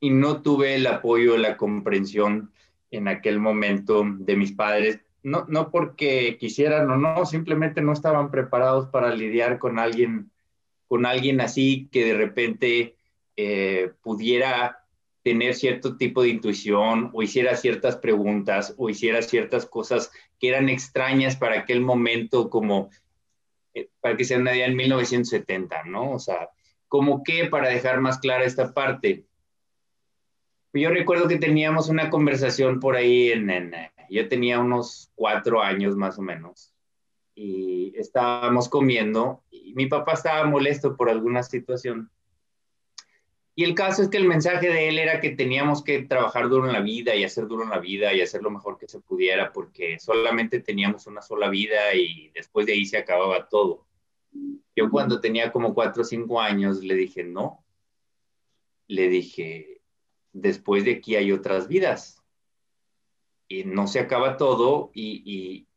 y 0.01 0.09
no 0.09 0.41
tuve 0.41 0.75
el 0.75 0.87
apoyo, 0.87 1.37
la 1.37 1.59
comprensión 1.59 2.51
en 2.91 3.09
aquel 3.09 3.41
momento 3.41 4.05
de 4.07 4.37
mis 4.37 4.53
padres, 4.53 5.01
no, 5.23 5.45
no 5.49 5.71
porque 5.71 6.39
quisieran 6.39 6.91
o 6.91 6.97
no, 6.97 7.27
simplemente 7.27 7.83
no 7.83 7.93
estaban 7.93 8.31
preparados 8.31 8.89
para 8.89 9.15
lidiar 9.15 9.59
con 9.59 9.79
alguien, 9.79 10.31
con 10.89 11.07
alguien 11.07 11.41
así 11.41 11.89
que 11.93 12.05
de 12.05 12.15
repente 12.15 12.97
eh, 13.37 13.93
pudiera 14.03 14.85
tener 15.23 15.55
cierto 15.55 15.97
tipo 15.97 16.23
de 16.23 16.31
intuición 16.31 17.11
o 17.13 17.23
hiciera 17.23 17.55
ciertas 17.57 17.97
preguntas 17.97 18.75
o 18.79 18.89
hiciera 18.89 19.21
ciertas 19.23 19.67
cosas 19.67 20.11
que 20.41 20.49
eran 20.49 20.69
extrañas 20.69 21.37
para 21.37 21.61
aquel 21.61 21.83
momento 21.83 22.49
como 22.49 22.89
eh, 23.75 23.91
para 24.01 24.17
que 24.17 24.25
sea 24.25 24.39
nadie 24.39 24.65
en 24.65 24.75
1970, 24.75 25.85
¿no? 25.85 26.13
O 26.13 26.19
sea, 26.19 26.49
como 26.89 27.23
que 27.23 27.45
para 27.47 27.69
dejar 27.69 28.01
más 28.01 28.19
clara 28.19 28.45
esta 28.45 28.73
parte, 28.73 29.25
yo 30.73 30.91
recuerdo 30.91 31.29
que 31.29 31.37
teníamos 31.37 31.89
una 31.89 32.09
conversación 32.09 32.81
por 32.81 32.97
ahí 32.97 33.31
en, 33.31 33.51
en, 33.51 33.75
yo 34.09 34.29
tenía 34.29 34.59
unos 34.61 35.11
cuatro 35.15 35.61
años 35.63 35.97
más 35.97 36.19
o 36.19 36.23
menos 36.23 36.73
y 37.41 37.93
estábamos 37.97 38.69
comiendo 38.69 39.45
y 39.49 39.73
mi 39.75 39.87
papá 39.87 40.15
estaba 40.15 40.45
molesto 40.45 40.97
por 40.97 41.09
alguna 41.09 41.45
situación. 41.45 42.11
Y 43.55 43.63
el 43.63 43.75
caso 43.75 44.03
es 44.03 44.09
que 44.09 44.17
el 44.17 44.27
mensaje 44.27 44.69
de 44.69 44.89
él 44.89 44.99
era 44.99 45.21
que 45.21 45.31
teníamos 45.31 45.85
que 45.85 46.03
trabajar 46.03 46.49
duro 46.49 46.67
en 46.67 46.73
la 46.73 46.81
vida 46.81 47.15
y 47.15 47.23
hacer 47.23 47.47
duro 47.47 47.63
en 47.63 47.71
la 47.71 47.79
vida 47.79 48.13
y 48.13 48.21
hacer 48.21 48.43
lo 48.43 48.51
mejor 48.51 48.77
que 48.77 48.89
se 48.89 49.01
pudiera 49.01 49.53
porque 49.53 50.01
solamente 50.01 50.59
teníamos 50.59 51.07
una 51.07 51.23
sola 51.23 51.49
vida 51.49 51.95
y 51.95 52.31
después 52.35 52.67
de 52.67 52.73
ahí 52.73 52.85
se 52.85 52.99
acababa 52.99 53.49
todo. 53.49 53.87
Yo 54.75 54.91
cuando 54.91 55.21
tenía 55.21 55.53
como 55.53 55.75
cuatro 55.75 56.03
o 56.03 56.05
cinco 56.05 56.41
años 56.41 56.83
le 56.83 56.97
dije, 56.97 57.23
no. 57.23 57.65
Le 58.89 59.09
dije, 59.09 59.81
después 60.33 60.85
de 60.85 60.95
aquí 60.95 61.15
hay 61.15 61.31
otras 61.31 61.69
vidas. 61.69 62.21
Y 63.47 63.63
no 63.63 63.87
se 63.87 64.01
acaba 64.01 64.37
todo 64.37 64.91
y, 64.93 65.68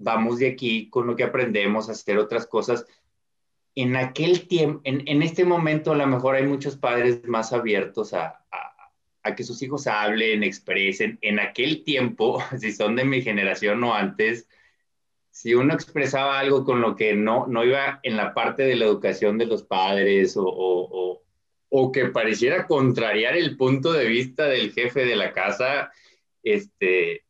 vamos 0.00 0.38
de 0.38 0.48
aquí 0.48 0.88
con 0.90 1.06
lo 1.06 1.16
que 1.16 1.24
aprendemos 1.24 1.88
a 1.88 1.92
hacer 1.92 2.18
otras 2.18 2.46
cosas. 2.46 2.86
En 3.74 3.96
aquel 3.96 4.48
tiempo, 4.48 4.80
en, 4.84 5.22
este 5.22 5.44
momento 5.44 5.92
a 5.92 5.96
lo 5.96 6.06
mejor 6.06 6.34
hay 6.34 6.46
muchos 6.46 6.76
padres 6.76 7.26
más 7.26 7.52
abiertos 7.52 8.12
a, 8.14 8.44
a, 9.22 9.34
que 9.34 9.44
sus 9.44 9.62
hijos 9.62 9.86
hablen, 9.86 10.42
expresen. 10.42 11.18
En 11.22 11.38
aquel 11.38 11.84
tiempo, 11.84 12.42
si 12.58 12.72
son 12.72 12.96
de 12.96 13.04
mi 13.04 13.22
generación 13.22 13.82
o 13.84 13.94
antes, 13.94 14.48
si 15.30 15.54
uno 15.54 15.74
expresaba 15.74 16.38
algo 16.38 16.64
con 16.64 16.80
lo 16.80 16.96
que 16.96 17.14
no, 17.14 17.46
no 17.46 17.64
iba 17.64 18.00
en 18.02 18.16
la 18.16 18.34
parte 18.34 18.64
de 18.64 18.76
la 18.76 18.86
educación 18.86 19.38
de 19.38 19.46
los 19.46 19.62
padres 19.62 20.34
o 20.36 21.10
o 21.70 21.92
que 21.92 22.06
pareciera 22.06 22.66
contrariar 22.66 23.36
el 23.36 23.56
punto 23.56 23.92
de 23.92 24.06
vista 24.06 24.44
del 24.46 24.72
jefe 24.72 25.04
de 25.04 25.16
la 25.16 25.32
casa, 25.32 25.92
este, 26.42 27.24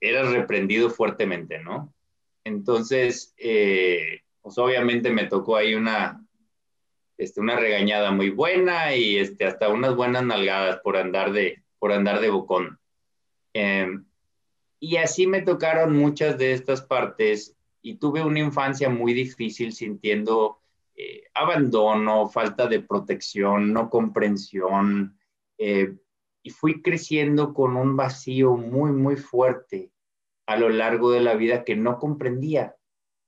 era 0.00 0.22
reprendido 0.30 0.90
fuertemente, 0.90 1.58
¿no? 1.58 1.94
Entonces, 2.46 3.34
eh, 3.38 4.20
pues 4.40 4.56
obviamente 4.58 5.10
me 5.10 5.24
tocó 5.24 5.56
ahí 5.56 5.74
una, 5.74 6.24
este, 7.18 7.40
una 7.40 7.56
regañada 7.56 8.12
muy 8.12 8.30
buena 8.30 8.94
y 8.94 9.16
este, 9.16 9.46
hasta 9.46 9.68
unas 9.68 9.96
buenas 9.96 10.24
nalgadas 10.24 10.78
por 10.78 10.96
andar 10.96 11.32
de, 11.32 11.64
por 11.80 11.90
andar 11.90 12.20
de 12.20 12.30
bocón. 12.30 12.78
Em, 13.52 14.06
y 14.78 14.96
así 14.98 15.26
me 15.26 15.42
tocaron 15.42 15.96
muchas 15.96 16.38
de 16.38 16.52
estas 16.52 16.82
partes 16.82 17.56
y 17.82 17.94
tuve 17.96 18.22
una 18.22 18.38
infancia 18.38 18.88
muy 18.88 19.12
difícil 19.12 19.72
sintiendo 19.72 20.60
eh, 20.94 21.24
abandono, 21.34 22.28
falta 22.28 22.68
de 22.68 22.78
protección, 22.78 23.72
no 23.72 23.90
comprensión, 23.90 25.18
eh, 25.58 25.96
y 26.44 26.50
fui 26.50 26.80
creciendo 26.80 27.52
con 27.52 27.76
un 27.76 27.96
vacío 27.96 28.56
muy, 28.56 28.92
muy 28.92 29.16
fuerte 29.16 29.90
a 30.46 30.56
lo 30.56 30.68
largo 30.68 31.10
de 31.10 31.20
la 31.20 31.34
vida 31.34 31.64
que 31.64 31.76
no 31.76 31.98
comprendía. 31.98 32.76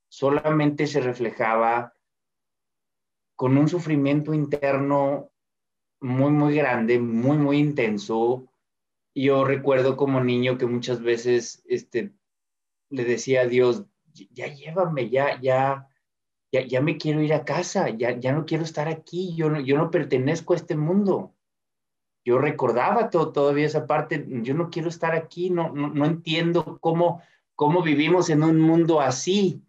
Solamente 0.09 0.87
se 0.87 1.01
reflejaba 1.01 1.93
con 3.35 3.57
un 3.57 3.69
sufrimiento 3.69 4.33
interno 4.33 5.31
muy, 6.01 6.31
muy 6.31 6.55
grande, 6.55 6.99
muy, 6.99 7.37
muy 7.37 7.57
intenso. 7.57 8.51
Yo 9.13 9.43
recuerdo 9.43 9.97
como 9.97 10.21
niño 10.21 10.57
que 10.57 10.65
muchas 10.65 11.01
veces 11.01 11.61
este, 11.67 12.13
le 12.89 13.03
decía 13.03 13.41
a 13.41 13.47
Dios, 13.47 13.85
ya 14.13 14.47
llévame, 14.47 15.09
ya, 15.09 15.39
ya, 15.41 15.89
ya, 16.51 16.65
ya 16.65 16.81
me 16.81 16.97
quiero 16.97 17.21
ir 17.21 17.33
a 17.33 17.45
casa, 17.45 17.89
ya, 17.89 18.17
ya 18.17 18.31
no 18.33 18.45
quiero 18.45 18.63
estar 18.63 18.87
aquí, 18.87 19.35
yo 19.35 19.49
no, 19.49 19.59
yo 19.59 19.77
no 19.77 19.91
pertenezco 19.91 20.53
a 20.53 20.57
este 20.57 20.75
mundo. 20.75 21.35
Yo 22.29 22.37
recordaba 22.37 23.09
todo, 23.09 23.31
todavía 23.31 23.65
esa 23.65 23.87
parte, 23.87 24.23
yo 24.27 24.53
no 24.53 24.69
quiero 24.69 24.87
estar 24.87 25.15
aquí, 25.15 25.49
no, 25.49 25.73
no, 25.73 25.87
no 25.87 26.05
entiendo 26.05 26.77
cómo, 26.79 27.23
cómo 27.55 27.81
vivimos 27.81 28.29
en 28.29 28.43
un 28.43 28.59
mundo 28.59 29.01
así, 29.01 29.63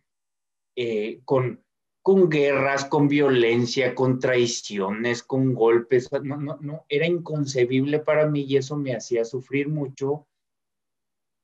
eh, 0.76 1.22
con, 1.24 1.64
con 2.02 2.28
guerras, 2.28 2.84
con 2.84 3.08
violencia, 3.08 3.94
con 3.94 4.18
traiciones, 4.18 5.22
con 5.22 5.54
golpes. 5.54 6.10
No, 6.22 6.36
no, 6.36 6.58
no, 6.60 6.84
era 6.90 7.06
inconcebible 7.06 8.00
para 8.00 8.26
mí 8.26 8.42
y 8.42 8.58
eso 8.58 8.76
me 8.76 8.94
hacía 8.94 9.24
sufrir 9.24 9.70
mucho. 9.70 10.26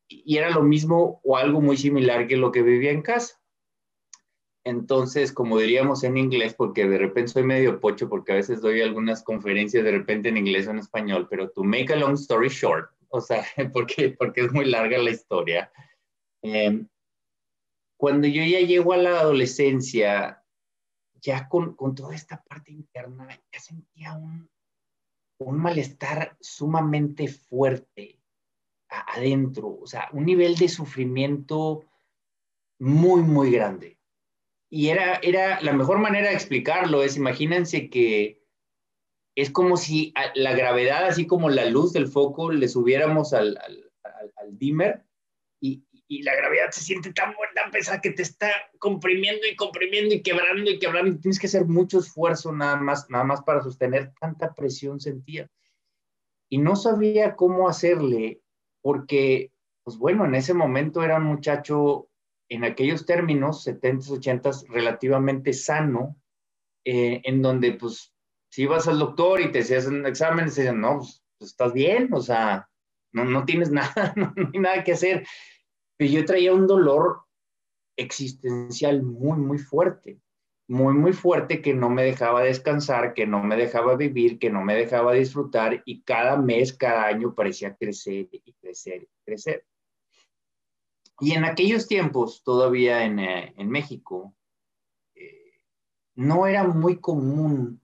Y 0.06 0.36
era 0.36 0.50
lo 0.50 0.62
mismo 0.62 1.22
o 1.24 1.38
algo 1.38 1.62
muy 1.62 1.78
similar 1.78 2.28
que 2.28 2.36
lo 2.36 2.52
que 2.52 2.60
vivía 2.60 2.90
en 2.90 3.00
casa. 3.00 3.40
Entonces, 4.66 5.32
como 5.32 5.58
diríamos 5.58 6.02
en 6.02 6.16
inglés, 6.16 6.52
porque 6.54 6.88
de 6.88 6.98
repente 6.98 7.30
soy 7.30 7.44
medio 7.44 7.78
pocho, 7.78 8.08
porque 8.08 8.32
a 8.32 8.34
veces 8.34 8.60
doy 8.60 8.80
algunas 8.80 9.22
conferencias 9.22 9.84
de 9.84 9.92
repente 9.92 10.28
en 10.28 10.38
inglés 10.38 10.66
o 10.66 10.72
en 10.72 10.80
español, 10.80 11.28
pero 11.30 11.50
to 11.50 11.62
make 11.62 11.92
a 11.92 11.96
long 11.96 12.14
story 12.14 12.48
short, 12.48 12.90
o 13.10 13.20
sea, 13.20 13.44
porque, 13.72 14.16
porque 14.18 14.40
es 14.40 14.50
muy 14.50 14.64
larga 14.64 14.98
la 14.98 15.10
historia. 15.10 15.70
Eh, 16.42 16.84
cuando 17.96 18.26
yo 18.26 18.42
ya 18.42 18.58
llego 18.58 18.92
a 18.92 18.96
la 18.96 19.20
adolescencia, 19.20 20.42
ya 21.22 21.48
con, 21.48 21.76
con 21.76 21.94
toda 21.94 22.16
esta 22.16 22.42
parte 22.42 22.72
interna, 22.72 23.28
ya 23.52 23.60
sentía 23.60 24.14
un, 24.14 24.50
un 25.38 25.58
malestar 25.58 26.36
sumamente 26.40 27.28
fuerte 27.28 28.20
a, 28.88 29.14
adentro, 29.14 29.78
o 29.80 29.86
sea, 29.86 30.08
un 30.12 30.26
nivel 30.26 30.56
de 30.56 30.68
sufrimiento 30.68 31.84
muy, 32.80 33.22
muy 33.22 33.52
grande 33.52 33.95
y 34.68 34.88
era, 34.88 35.16
era 35.22 35.60
la 35.60 35.72
mejor 35.72 35.98
manera 35.98 36.28
de 36.28 36.34
explicarlo 36.34 37.02
es, 37.02 37.16
imagínense 37.16 37.88
que 37.88 38.42
es 39.36 39.50
como 39.50 39.76
si 39.76 40.12
la 40.34 40.54
gravedad, 40.54 41.04
así 41.04 41.26
como 41.26 41.50
la 41.50 41.66
luz 41.66 41.92
del 41.92 42.08
foco, 42.08 42.50
le 42.50 42.68
subiéramos 42.68 43.32
al, 43.34 43.58
al, 43.58 43.92
al, 44.36 44.58
dimmer 44.58 45.04
y, 45.60 45.84
y, 46.08 46.22
la 46.22 46.34
gravedad 46.34 46.70
se 46.70 46.80
siente 46.80 47.12
tan 47.12 47.34
buena, 47.34 47.70
pesada 47.70 48.00
que 48.00 48.10
te 48.10 48.22
está 48.22 48.50
comprimiendo 48.78 49.46
y 49.46 49.54
comprimiendo 49.54 50.14
y 50.14 50.22
quebrando 50.22 50.70
y 50.70 50.78
quebrando. 50.78 51.20
Tienes 51.20 51.38
que 51.38 51.48
hacer 51.48 51.66
mucho 51.66 51.98
esfuerzo 51.98 52.50
nada 52.52 52.76
más, 52.76 53.10
nada 53.10 53.24
más 53.24 53.42
para 53.42 53.62
sostener 53.62 54.14
tanta 54.18 54.54
presión 54.54 55.00
sentida. 55.00 55.50
Y 56.48 56.58
no 56.58 56.74
sabía 56.76 57.36
cómo 57.36 57.68
hacerle 57.68 58.40
porque, 58.80 59.52
pues 59.82 59.98
bueno, 59.98 60.24
en 60.24 60.34
ese 60.34 60.54
momento 60.54 61.02
era 61.02 61.16
un 61.16 61.24
muchacho 61.24 62.05
en 62.48 62.64
aquellos 62.64 63.06
términos, 63.06 63.66
70s, 63.66 64.08
80s, 64.08 64.66
relativamente 64.68 65.52
sano, 65.52 66.16
eh, 66.84 67.20
en 67.24 67.42
donde 67.42 67.72
pues 67.72 68.16
si 68.56 68.62
ibas 68.62 68.88
al 68.88 68.98
doctor 68.98 69.40
y 69.40 69.52
te 69.52 69.60
hacías 69.60 69.86
un 69.86 70.06
examen, 70.06 70.46
decían, 70.46 70.80
no, 70.80 70.98
pues, 70.98 71.22
pues, 71.38 71.50
estás 71.50 71.72
bien, 71.72 72.08
o 72.12 72.20
sea, 72.20 72.70
no, 73.12 73.24
no 73.24 73.44
tienes 73.44 73.70
nada, 73.72 74.14
no, 74.16 74.32
no, 74.34 74.50
hay 74.52 74.60
nada 74.60 74.84
que 74.84 74.92
hacer. 74.92 75.26
Pero 75.98 76.10
yo 76.10 76.24
traía 76.24 76.54
un 76.54 76.66
dolor 76.66 77.22
existencial 77.98 79.02
muy, 79.02 79.38
muy 79.38 79.58
fuerte, 79.58 80.20
muy, 80.68 80.94
muy 80.94 81.12
fuerte 81.12 81.62
que 81.62 81.74
no 81.74 81.90
me 81.90 82.02
dejaba 82.02 82.42
descansar, 82.42 83.14
que 83.14 83.26
no 83.26 83.42
me 83.42 83.56
dejaba 83.56 83.96
vivir, 83.96 84.38
que 84.38 84.50
no 84.50 84.62
me 84.62 84.74
dejaba 84.74 85.12
disfrutar 85.12 85.82
y 85.84 86.02
cada 86.02 86.36
mes, 86.36 86.72
cada 86.72 87.06
año 87.06 87.34
parecía 87.34 87.76
crecer 87.76 88.28
y 88.32 88.54
crecer 88.54 89.02
y 89.02 89.08
crecer. 89.24 89.64
Y 91.20 91.32
en 91.32 91.44
aquellos 91.44 91.86
tiempos, 91.86 92.42
todavía 92.44 93.04
en, 93.04 93.18
eh, 93.18 93.54
en 93.56 93.70
México, 93.70 94.34
eh, 95.14 95.62
no 96.14 96.46
era 96.46 96.64
muy 96.64 97.00
común 97.00 97.80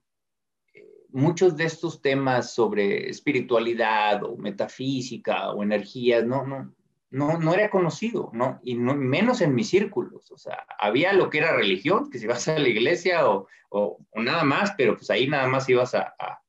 eh, 0.74 1.06
muchos 1.10 1.56
de 1.56 1.64
estos 1.64 2.02
temas 2.02 2.52
sobre 2.52 3.08
espiritualidad 3.08 4.22
o 4.24 4.36
metafísica 4.36 5.50
o 5.52 5.62
energías, 5.62 6.26
no, 6.26 6.46
no, 6.46 6.74
no, 7.12 7.38
no 7.38 7.54
era 7.54 7.70
conocido, 7.70 8.30
¿no? 8.34 8.58
Y 8.62 8.74
menos 8.74 9.40
en 9.40 9.54
mis 9.54 9.68
círculos, 9.68 10.30
o 10.30 10.36
sea, 10.36 10.66
había 10.78 11.12
lo 11.12 11.30
que 11.30 11.38
era 11.38 11.56
religión, 11.56 12.10
que 12.10 12.18
si 12.18 12.26
vas 12.26 12.48
a 12.48 12.58
la 12.58 12.68
iglesia 12.68 13.28
o, 13.28 13.48
o, 13.70 13.98
nada 14.16 14.44
más, 14.44 14.72
pero 14.76 14.96
pues 14.96 15.10
ahí 15.10 15.26
nada 15.26 15.46
más 15.46 15.68
ibas 15.68 15.94
a, 15.94 16.14
a, 16.18 16.42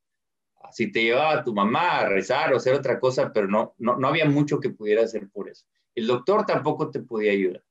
si 0.71 0.91
te 0.91 1.03
llevaba 1.03 1.43
tu 1.43 1.53
mamá 1.53 1.99
a 1.99 2.09
rezar 2.09 2.53
o 2.53 2.57
hacer 2.57 2.73
otra 2.73 2.99
cosa, 2.99 3.31
pero 3.31 3.47
no, 3.47 3.75
no, 3.77 3.97
no 3.97 4.07
había 4.07 4.25
mucho 4.25 4.59
que 4.59 4.69
pudiera 4.69 5.03
hacer 5.03 5.29
por 5.29 5.49
eso. 5.49 5.65
El 5.95 6.07
doctor 6.07 6.45
tampoco 6.45 6.89
te 6.89 6.99
podía 6.99 7.31
ayudar. 7.31 7.63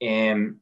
Em, 0.00 0.60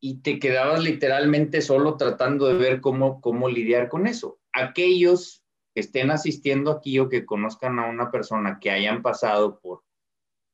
y 0.00 0.20
te 0.20 0.38
quedabas 0.38 0.82
literalmente 0.82 1.60
solo 1.60 1.96
tratando 1.96 2.46
de 2.46 2.54
ver 2.54 2.80
cómo, 2.80 3.20
cómo 3.20 3.48
lidiar 3.48 3.88
con 3.88 4.06
eso. 4.06 4.38
Aquellos 4.52 5.44
que 5.74 5.80
estén 5.80 6.10
asistiendo 6.10 6.70
aquí 6.70 6.98
o 6.98 7.08
que 7.08 7.24
conozcan 7.24 7.78
a 7.78 7.88
una 7.88 8.10
persona 8.10 8.58
que 8.60 8.70
hayan 8.70 9.00
pasado 9.00 9.60
por, 9.60 9.84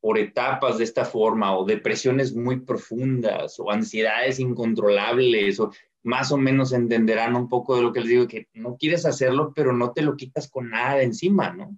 por 0.00 0.18
etapas 0.18 0.78
de 0.78 0.84
esta 0.84 1.04
forma 1.04 1.56
o 1.56 1.64
depresiones 1.64 2.34
muy 2.34 2.60
profundas 2.60 3.58
o 3.58 3.70
ansiedades 3.70 4.38
incontrolables 4.38 5.58
o 5.60 5.72
más 6.04 6.30
o 6.30 6.36
menos 6.36 6.72
entenderán 6.72 7.34
un 7.34 7.48
poco 7.48 7.76
de 7.76 7.82
lo 7.82 7.92
que 7.92 8.00
les 8.00 8.08
digo, 8.08 8.28
que 8.28 8.48
no 8.54 8.76
quieres 8.76 9.04
hacerlo, 9.04 9.52
pero 9.54 9.72
no 9.72 9.92
te 9.92 10.02
lo 10.02 10.16
quitas 10.16 10.48
con 10.48 10.70
nada 10.70 10.96
de 10.96 11.04
encima, 11.04 11.52
¿no? 11.52 11.76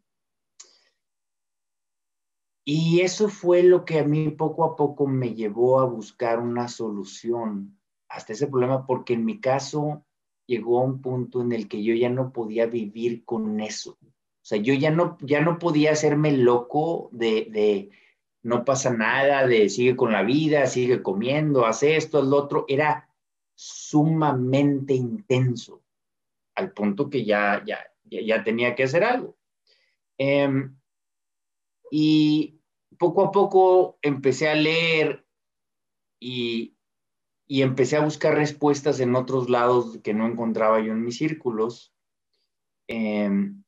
Y 2.73 3.00
eso 3.00 3.29
fue 3.29 3.65
lo 3.65 3.85
que 3.85 3.99
a 3.99 4.05
mí 4.05 4.31
poco 4.31 4.65
a 4.65 4.77
poco 4.77 5.05
me 5.09 5.35
llevó 5.35 5.81
a 5.81 5.87
buscar 5.87 6.39
una 6.39 6.69
solución 6.69 7.77
hasta 8.09 8.33
ese 8.33 8.47
problema, 8.47 8.87
porque 8.87 9.15
en 9.15 9.25
mi 9.25 9.41
caso 9.41 10.05
llegó 10.47 10.79
a 10.79 10.85
un 10.85 11.03
punto 11.03 11.43
en 11.43 11.50
el 11.50 11.67
que 11.67 11.83
yo 11.83 11.97
ya 11.97 12.09
no 12.11 12.33
podía 12.33 12.67
vivir 12.67 13.25
con 13.25 13.59
eso. 13.59 13.99
O 14.00 14.07
sea, 14.41 14.59
yo 14.59 14.73
ya 14.75 14.93
no, 14.93 15.19
ya 15.21 15.41
no 15.41 15.59
podía 15.59 15.91
hacerme 15.91 16.30
loco 16.30 17.09
de, 17.11 17.49
de 17.50 17.91
no 18.45 18.65
pasa 18.65 18.95
nada, 18.95 19.49
de 19.49 19.69
sigue 19.69 19.97
con 19.97 20.13
la 20.13 20.23
vida, 20.23 20.69
sigue 20.69 21.02
comiendo, 21.02 21.67
hace 21.67 21.97
esto, 21.97 22.19
haz 22.21 22.26
lo 22.26 22.37
otro. 22.37 22.67
Era 22.69 23.09
sumamente 23.56 24.95
intenso, 24.95 25.83
al 26.54 26.73
punto 26.73 27.11
que 27.11 27.25
ya, 27.25 27.65
ya, 27.67 27.80
ya, 28.04 28.45
tenía 28.45 28.76
que 28.76 28.85
hacer 28.85 29.02
algo. 29.02 29.37
Em, 30.17 30.76
y 31.91 32.59
poco 33.00 33.25
a 33.25 33.32
poco 33.32 33.99
empecé 34.02 34.50
a 34.50 34.54
leer 34.54 35.26
y, 36.21 36.76
y 37.49 37.63
empecé 37.63 37.97
a 37.97 38.04
buscar 38.04 38.34
respuestas 38.34 39.00
en 39.00 39.17
otros 39.17 39.49
lados 39.49 39.99
que 40.04 40.13
no 40.13 40.26
encontraba 40.26 40.80
yo 40.80 40.93
en 40.93 41.02
mis 41.02 41.17
círculos. 41.17 41.95
Em, 42.89 43.65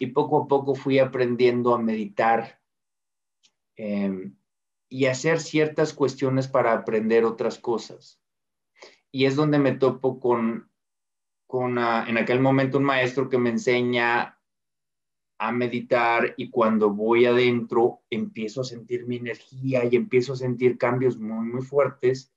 y 0.00 0.06
poco 0.06 0.42
a 0.42 0.48
poco 0.48 0.74
fui 0.74 0.98
aprendiendo 0.98 1.72
a 1.72 1.78
meditar 1.78 2.60
eh, 3.76 4.32
y 4.88 5.06
hacer 5.06 5.38
ciertas 5.38 5.94
cuestiones 5.94 6.48
para 6.48 6.72
aprender 6.72 7.24
otras 7.24 7.56
cosas. 7.56 8.20
Y 9.12 9.26
es 9.26 9.36
donde 9.36 9.60
me 9.60 9.76
topo 9.76 10.18
con, 10.18 10.72
con 11.46 11.78
ah, 11.78 12.04
en 12.08 12.18
aquel 12.18 12.40
momento 12.40 12.78
un 12.78 12.84
maestro 12.84 13.28
que 13.28 13.38
me 13.38 13.50
enseña 13.50 14.39
a 15.42 15.52
meditar 15.52 16.34
y 16.36 16.50
cuando 16.50 16.90
voy 16.90 17.24
adentro 17.24 18.02
empiezo 18.10 18.60
a 18.60 18.64
sentir 18.64 19.06
mi 19.06 19.16
energía 19.16 19.86
y 19.90 19.96
empiezo 19.96 20.34
a 20.34 20.36
sentir 20.36 20.76
cambios 20.76 21.18
muy, 21.18 21.46
muy 21.46 21.62
fuertes 21.62 22.30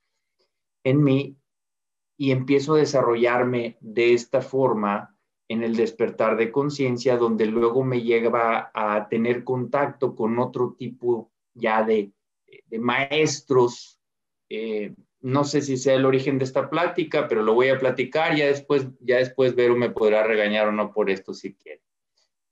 en 0.84 1.04
mí 1.04 1.36
y 2.16 2.30
empiezo 2.30 2.74
a 2.74 2.78
desarrollarme 2.78 3.76
de 3.82 4.14
esta 4.14 4.40
forma 4.40 5.14
en 5.48 5.62
el 5.62 5.76
despertar 5.76 6.38
de 6.38 6.50
conciencia, 6.50 7.18
donde 7.18 7.44
luego 7.44 7.84
me 7.84 8.00
lleva 8.00 8.70
a 8.72 9.06
tener 9.10 9.44
contacto 9.44 10.16
con 10.16 10.38
otro 10.38 10.74
tipo 10.78 11.30
ya 11.52 11.82
de, 11.82 12.10
de 12.68 12.78
maestros. 12.78 14.00
Eh, 14.48 14.94
no 15.20 15.44
sé 15.44 15.60
si 15.60 15.76
sea 15.76 15.96
el 15.96 16.06
origen 16.06 16.38
de 16.38 16.44
esta 16.46 16.70
plática, 16.70 17.28
pero 17.28 17.42
lo 17.42 17.52
voy 17.52 17.68
a 17.68 17.78
platicar 17.78 18.34
ya 18.34 18.46
después, 18.46 18.86
ya 19.00 19.18
después 19.18 19.54
Vero 19.54 19.76
me 19.76 19.90
podrá 19.90 20.22
regañar 20.22 20.68
o 20.68 20.72
no 20.72 20.90
por 20.90 21.10
esto 21.10 21.34
si 21.34 21.52
quiere. 21.52 21.83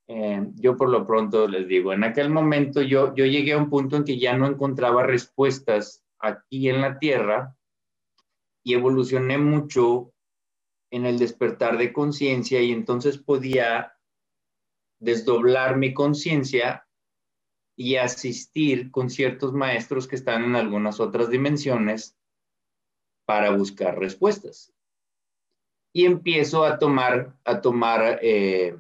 Eh, 0.08 0.46
yo 0.56 0.76
por 0.76 0.88
lo 0.88 1.06
pronto 1.06 1.46
les 1.46 1.68
digo, 1.68 1.92
en 1.92 2.04
aquel 2.04 2.28
momento 2.28 2.82
yo, 2.82 3.14
yo 3.14 3.24
llegué 3.24 3.52
a 3.52 3.58
un 3.58 3.70
punto 3.70 3.96
en 3.96 4.04
que 4.04 4.18
ya 4.18 4.36
no 4.36 4.46
encontraba 4.46 5.04
respuestas 5.04 6.04
aquí 6.18 6.68
en 6.68 6.80
la 6.80 6.98
Tierra 6.98 7.56
y 8.64 8.74
evolucioné 8.74 9.38
mucho 9.38 10.12
en 10.90 11.06
el 11.06 11.18
despertar 11.18 11.78
de 11.78 11.92
conciencia 11.92 12.60
y 12.60 12.72
entonces 12.72 13.16
podía 13.16 13.94
desdoblar 15.00 15.76
mi 15.76 15.94
conciencia 15.94 16.86
y 17.76 17.96
asistir 17.96 18.90
con 18.90 19.10
ciertos 19.10 19.52
maestros 19.52 20.06
que 20.06 20.16
están 20.16 20.44
en 20.44 20.56
algunas 20.56 21.00
otras 21.00 21.30
dimensiones 21.30 22.16
para 23.24 23.50
buscar 23.50 23.98
respuestas. 23.98 24.72
Y 25.94 26.04
empiezo 26.04 26.64
a 26.64 26.78
tomar, 26.78 27.36
a 27.44 27.60
tomar 27.60 28.18
eh, 28.22 28.76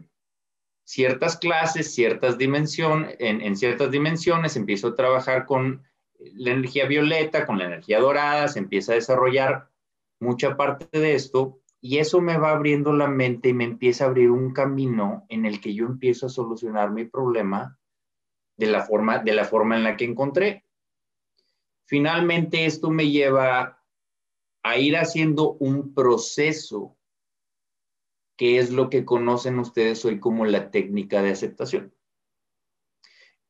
ciertas 0.84 1.36
clases, 1.36 1.94
ciertas 1.94 2.38
dimensiones, 2.38 3.16
en, 3.18 3.56
ciertas 3.56 3.90
dimensiones, 3.90 4.56
empiezo 4.56 4.88
a 4.88 4.94
trabajar 4.94 5.46
con 5.46 5.82
la 6.18 6.52
energía 6.52 6.86
violeta, 6.86 7.46
con 7.46 7.58
la 7.58 7.66
energía 7.66 8.00
dorada, 8.00 8.48
se 8.48 8.58
empieza 8.58 8.92
a 8.92 8.96
desarrollar 8.96 9.68
mucha 10.20 10.56
parte 10.56 10.98
de 10.98 11.14
esto 11.14 11.60
y 11.80 11.98
eso 11.98 12.20
me 12.20 12.36
va 12.36 12.52
abriendo 12.52 12.92
la 12.92 13.08
mente 13.08 13.48
y 13.48 13.54
me 13.54 13.64
empieza 13.64 14.04
a 14.04 14.08
abrir 14.08 14.30
un 14.30 14.52
camino 14.52 15.26
en 15.28 15.46
el 15.46 15.60
que 15.60 15.74
yo 15.74 15.86
empiezo 15.86 16.26
a 16.26 16.30
solucionar 16.30 16.92
mi 16.92 17.04
problema 17.04 17.76
de 18.56 18.66
la 18.66 18.82
forma, 18.82 19.18
de 19.18 19.32
la 19.32 19.44
forma 19.44 19.76
en 19.76 19.82
la 19.82 19.96
que 19.96 20.04
encontré. 20.04 20.64
Finalmente 21.86 22.66
esto 22.66 22.90
me 22.90 23.10
lleva 23.10 23.82
a 24.62 24.78
ir 24.78 24.96
haciendo 24.96 25.54
un 25.54 25.92
proceso 25.92 26.96
que 28.42 28.58
es 28.58 28.72
lo 28.72 28.90
que 28.90 29.04
conocen 29.04 29.60
ustedes 29.60 30.04
hoy 30.04 30.18
como 30.18 30.44
la 30.44 30.72
técnica 30.72 31.22
de 31.22 31.30
aceptación, 31.30 31.94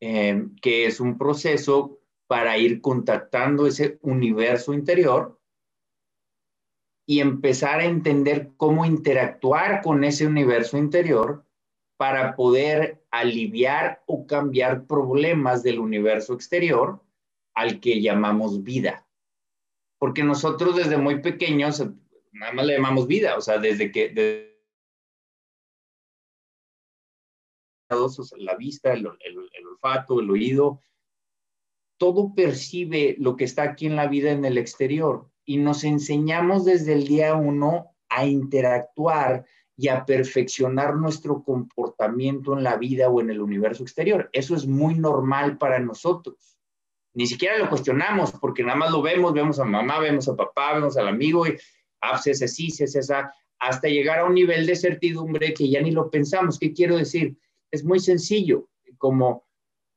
em, 0.00 0.54
que 0.56 0.84
es 0.84 1.00
un 1.00 1.16
proceso 1.16 1.98
para 2.26 2.58
ir 2.58 2.82
contactando 2.82 3.66
ese 3.66 3.98
universo 4.02 4.74
interior 4.74 5.40
y 7.06 7.20
empezar 7.20 7.80
a 7.80 7.86
entender 7.86 8.50
cómo 8.58 8.84
interactuar 8.84 9.80
con 9.80 10.04
ese 10.04 10.26
universo 10.26 10.76
interior 10.76 11.46
para 11.96 12.36
poder 12.36 13.02
aliviar 13.10 14.02
o 14.04 14.26
cambiar 14.26 14.86
problemas 14.86 15.62
del 15.62 15.78
universo 15.78 16.34
exterior 16.34 17.02
al 17.54 17.80
que 17.80 18.02
llamamos 18.02 18.62
vida. 18.62 19.06
Porque 19.98 20.22
nosotros 20.22 20.76
desde 20.76 20.98
muy 20.98 21.22
pequeños 21.22 21.82
nada 22.32 22.52
más 22.52 22.66
le 22.66 22.74
llamamos 22.74 23.06
vida, 23.06 23.38
o 23.38 23.40
sea, 23.40 23.56
desde 23.56 23.90
que 23.90 24.51
la 28.36 28.56
vista, 28.56 28.92
el, 28.92 29.06
el 29.24 29.66
olfato, 29.66 30.20
el 30.20 30.30
oído, 30.30 30.80
todo 31.98 32.34
percibe 32.34 33.14
lo 33.18 33.36
que 33.36 33.44
está 33.44 33.62
aquí 33.62 33.86
en 33.86 33.96
la 33.96 34.08
vida 34.08 34.32
en 34.32 34.44
el 34.44 34.58
exterior 34.58 35.30
y 35.44 35.58
nos 35.58 35.84
enseñamos 35.84 36.64
desde 36.64 36.94
el 36.94 37.06
día 37.06 37.34
uno 37.34 37.94
a 38.08 38.26
interactuar 38.26 39.44
y 39.76 39.88
a 39.88 40.04
perfeccionar 40.04 40.96
nuestro 40.96 41.42
comportamiento 41.42 42.56
en 42.56 42.62
la 42.62 42.76
vida 42.76 43.08
o 43.08 43.20
en 43.20 43.30
el 43.30 43.40
universo 43.40 43.82
exterior. 43.82 44.28
Eso 44.32 44.54
es 44.54 44.66
muy 44.66 44.94
normal 44.94 45.58
para 45.58 45.78
nosotros. 45.78 46.58
Ni 47.14 47.26
siquiera 47.26 47.58
lo 47.58 47.68
cuestionamos 47.68 48.32
porque 48.32 48.62
nada 48.62 48.76
más 48.76 48.90
lo 48.90 49.02
vemos, 49.02 49.32
vemos 49.32 49.58
a 49.58 49.64
mamá, 49.64 49.98
vemos 49.98 50.28
a 50.28 50.36
papá, 50.36 50.74
vemos 50.74 50.96
al 50.96 51.08
amigo 51.08 51.46
y 51.46 51.56
ah, 52.00 52.12
pues 52.12 52.26
ese 52.26 52.48
sí, 52.48 52.68
ese 52.78 52.98
esa, 52.98 53.32
hasta 53.58 53.88
llegar 53.88 54.20
a 54.20 54.24
un 54.24 54.34
nivel 54.34 54.66
de 54.66 54.76
certidumbre 54.76 55.54
que 55.54 55.68
ya 55.68 55.80
ni 55.80 55.90
lo 55.90 56.10
pensamos. 56.10 56.58
¿Qué 56.58 56.72
quiero 56.72 56.96
decir? 56.96 57.36
Es 57.72 57.82
muy 57.84 57.98
sencillo, 57.98 58.68
como 58.98 59.44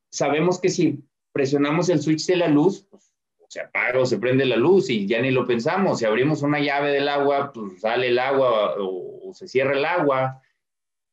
sabemos 0.09 0.59
que 0.59 0.69
si 0.69 1.03
presionamos 1.31 1.89
el 1.89 2.01
switch 2.01 2.25
de 2.25 2.37
la 2.37 2.47
luz, 2.47 2.87
pues, 2.89 3.13
se 3.49 3.59
apaga 3.61 3.99
o 3.99 4.05
se 4.05 4.17
prende 4.17 4.45
la 4.45 4.55
luz 4.55 4.89
y 4.89 5.05
ya 5.05 5.21
ni 5.21 5.31
lo 5.31 5.45
pensamos. 5.45 5.99
Si 5.99 6.05
abrimos 6.05 6.41
una 6.41 6.59
llave 6.59 6.91
del 6.91 7.07
agua, 7.07 7.51
pues 7.53 7.81
sale 7.81 8.07
el 8.07 8.19
agua 8.19 8.75
o, 8.79 9.33
se 9.33 9.47
cierra 9.47 9.73
el 9.73 9.85
agua. 9.85 10.41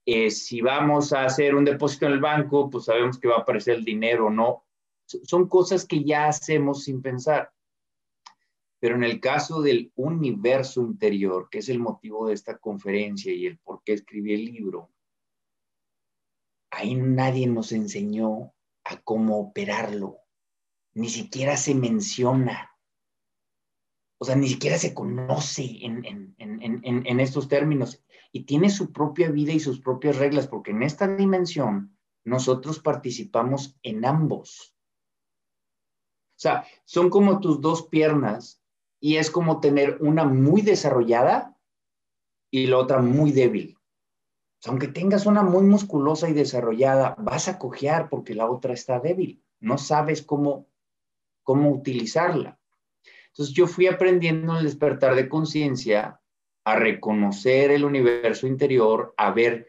Eh, 0.07 0.31
si 0.31 0.61
vamos 0.61 1.13
a 1.13 1.25
hacer 1.25 1.55
un 1.55 1.65
depósito 1.65 2.07
en 2.07 2.13
el 2.13 2.21
banco, 2.21 2.71
pues 2.71 2.85
sabemos 2.85 3.19
que 3.19 3.29
va 3.29 3.37
a 3.37 3.41
aparecer 3.41 3.75
el 3.75 3.85
dinero, 3.85 4.31
¿no? 4.31 4.65
Son 5.07 5.49
cosas 5.49 5.85
que 5.87 6.05
ya 6.05 6.29
hacemos 6.29 6.85
sin 6.85 7.03
pensar. 7.03 7.53
Pero 8.81 8.95
en 8.97 9.05
el 9.05 9.21
caso 9.21 9.61
del 9.61 9.93
universo 9.97 10.83
interior, 10.83 11.49
que 11.51 11.59
es 11.59 11.69
el 11.69 11.79
motivo 11.79 12.27
de 12.27 12.35
esta 12.35 12.59
conferencia 12.59 13.33
y 13.33 13.47
el 13.47 13.59
por 13.59 13.83
qué 13.85 13.93
escribí 13.93 14.35
el 14.35 14.45
libro, 14.47 14.91
ahí 16.73 16.95
nadie 16.95 17.47
nos 17.47 17.71
enseñó 17.71 18.55
a 18.85 18.97
cómo 19.05 19.39
operarlo. 19.39 20.19
Ni 20.95 21.09
siquiera 21.09 21.57
se 21.57 21.75
menciona. 21.75 22.71
O 24.19 24.25
sea, 24.25 24.37
ni 24.37 24.49
siquiera 24.49 24.79
se 24.79 24.95
conoce 24.95 25.79
en, 25.83 27.21
estos 27.21 27.49
términos. 27.49 28.03
Y 28.33 28.45
tiene 28.45 28.71
su 28.71 28.93
propia 28.93 29.31
vida 29.31 29.53
y 29.53 29.61
sus 29.61 29.81
propias 29.81 30.17
reglas, 30.17 30.47
porque 30.47 30.71
en 30.71 30.83
esta 30.83 31.07
dimensión 31.07 31.97
nosotros 32.25 32.81
participamos 32.81 33.79
en 33.83 34.05
ambos. 34.05 34.75
O 36.37 36.41
sea, 36.43 36.67
son 36.85 37.11
como 37.11 37.41
tus 37.41 37.61
dos 37.61 37.87
piernas 37.89 38.63
y 38.99 39.17
es 39.17 39.31
como 39.31 39.61
tener 39.61 39.99
una 40.01 40.25
muy 40.25 40.63
desarrollada 40.63 41.57
y 42.51 42.67
la 42.67 42.79
otra 42.79 43.01
muy 43.01 43.33
débil 43.33 43.77
aunque 44.67 44.89
tengas 44.89 45.27
una 45.27 45.43
muy 45.43 45.65
musculosa 45.65 46.29
y 46.29 46.35
desarrollada, 46.35 47.17
vas 47.19 47.49
a 47.49 47.59
cojear 47.59 48.09
porque 48.09 48.35
la 48.35 48.49
otra 48.49 48.73
está 48.73 49.01
débil. 49.01 49.43
No 49.61 49.77
sabes 49.77 50.23
cómo, 50.23 50.69
cómo 51.43 51.71
utilizarla. 51.71 52.59
Entonces 53.29 53.55
yo 53.55 53.67
fui 53.67 53.87
aprendiendo 53.87 54.57
el 54.57 54.65
despertar 54.65 55.15
de 55.15 55.29
conciencia 55.29 56.21
a 56.65 56.77
reconocer 56.77 57.73
el 57.73 57.85
universo 57.85 58.47
interior, 58.47 59.15
a 59.17 59.33
ver 59.33 59.69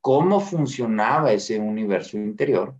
cómo 0.00 0.40
funcionaba 0.40 1.32
ese 1.32 1.58
universo 1.58 2.18
interior 2.18 2.74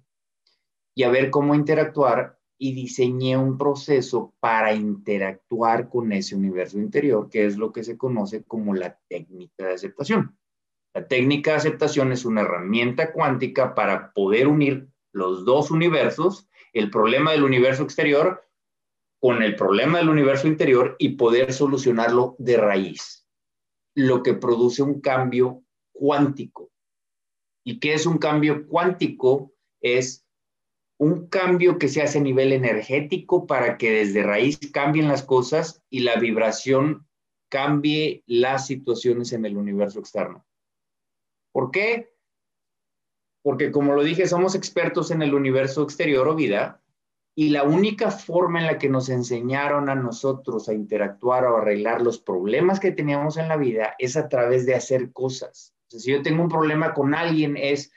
y 0.94 1.04
a 1.04 1.10
ver 1.10 1.30
cómo 1.30 1.54
interactuar 1.54 2.38
y 2.58 2.74
diseñé 2.74 3.36
un 3.36 3.56
proceso 3.56 4.34
para 4.38 4.74
interactuar 4.74 5.88
con 5.88 6.12
ese 6.12 6.36
universo 6.36 6.78
interior, 6.78 7.30
que 7.30 7.46
es 7.46 7.56
lo 7.56 7.72
que 7.72 7.84
se 7.84 7.96
conoce 7.96 8.44
como 8.44 8.74
la 8.74 8.98
técnica 9.08 9.66
de 9.66 9.74
aceptación. 9.74 10.36
La 10.94 11.08
técnica 11.08 11.50
de 11.50 11.56
aceptación 11.56 12.12
es 12.12 12.24
una 12.24 12.42
herramienta 12.42 13.12
cuántica 13.12 13.74
para 13.74 14.12
poder 14.12 14.46
unir 14.46 14.88
los 15.12 15.44
dos 15.44 15.72
universos, 15.72 16.48
el 16.72 16.88
problema 16.88 17.32
del 17.32 17.42
universo 17.42 17.82
exterior 17.82 18.44
con 19.20 19.42
el 19.42 19.56
problema 19.56 19.98
del 19.98 20.08
universo 20.08 20.46
interior 20.46 20.94
y 20.98 21.16
poder 21.16 21.52
solucionarlo 21.52 22.36
de 22.38 22.58
raíz, 22.58 23.26
lo 23.96 24.22
que 24.22 24.34
produce 24.34 24.82
un 24.82 25.00
cambio 25.00 25.64
cuántico. 25.92 26.70
¿Y 27.64 27.80
qué 27.80 27.94
es 27.94 28.06
un 28.06 28.18
cambio 28.18 28.68
cuántico? 28.68 29.52
Es 29.80 30.24
un 30.98 31.26
cambio 31.28 31.78
que 31.78 31.88
se 31.88 32.02
hace 32.02 32.18
a 32.18 32.22
nivel 32.22 32.52
energético 32.52 33.46
para 33.46 33.78
que 33.78 33.90
desde 33.90 34.22
raíz 34.22 34.58
cambien 34.72 35.08
las 35.08 35.22
cosas 35.22 35.82
y 35.90 36.00
la 36.00 36.16
vibración 36.16 37.08
cambie 37.48 38.22
las 38.26 38.66
situaciones 38.66 39.32
en 39.32 39.44
el 39.46 39.56
universo 39.56 39.98
externo. 39.98 40.44
¿Por 41.54 41.70
qué? 41.70 42.12
Porque 43.44 43.70
como 43.70 43.94
lo 43.94 44.02
dije, 44.02 44.26
somos 44.26 44.56
expertos 44.56 45.12
en 45.12 45.22
el 45.22 45.34
universo 45.34 45.84
exterior 45.84 46.26
o 46.26 46.34
vida 46.34 46.82
y 47.36 47.50
la 47.50 47.62
única 47.62 48.10
forma 48.10 48.58
en 48.58 48.66
la 48.66 48.76
que 48.76 48.88
nos 48.88 49.08
enseñaron 49.08 49.88
a 49.88 49.94
nosotros 49.94 50.68
a 50.68 50.74
interactuar 50.74 51.44
o 51.44 51.58
arreglar 51.58 52.02
los 52.02 52.18
problemas 52.18 52.80
que 52.80 52.90
teníamos 52.90 53.36
en 53.36 53.46
la 53.46 53.56
vida 53.56 53.94
es 54.00 54.16
a 54.16 54.28
través 54.28 54.66
de 54.66 54.74
hacer 54.74 55.12
cosas. 55.12 55.76
si 55.86 56.10
yo 56.10 56.22
tengo 56.22 56.42
un 56.42 56.48
problema 56.48 56.92
con 56.92 57.14
alguien 57.14 57.56
es, 57.56 57.92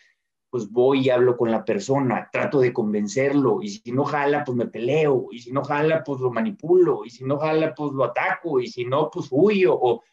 pues 0.52 0.70
voy 0.70 1.08
y 1.08 1.10
hablo 1.10 1.36
con 1.36 1.50
la 1.50 1.66
persona, 1.66 2.30
trato 2.32 2.60
de 2.60 2.72
convencerlo 2.72 3.64
y 3.64 3.70
si 3.70 3.92
no 3.92 4.06
jala, 4.06 4.44
pues 4.44 4.56
me 4.56 4.68
peleo 4.68 5.30
y 5.32 5.40
si 5.40 5.52
no 5.52 5.64
jala, 5.64 6.04
pues 6.04 6.22
lo 6.22 6.30
manipulo 6.30 7.06
y 7.06 7.10
si 7.10 7.24
no 7.24 7.40
jala, 7.40 7.74
pues 7.74 7.92
lo 7.92 8.04
ataco 8.04 8.60
y 8.60 8.68
si 8.68 8.86
no, 8.86 9.10
pues 9.10 9.30
huyo 9.32 9.76
o 9.76 10.04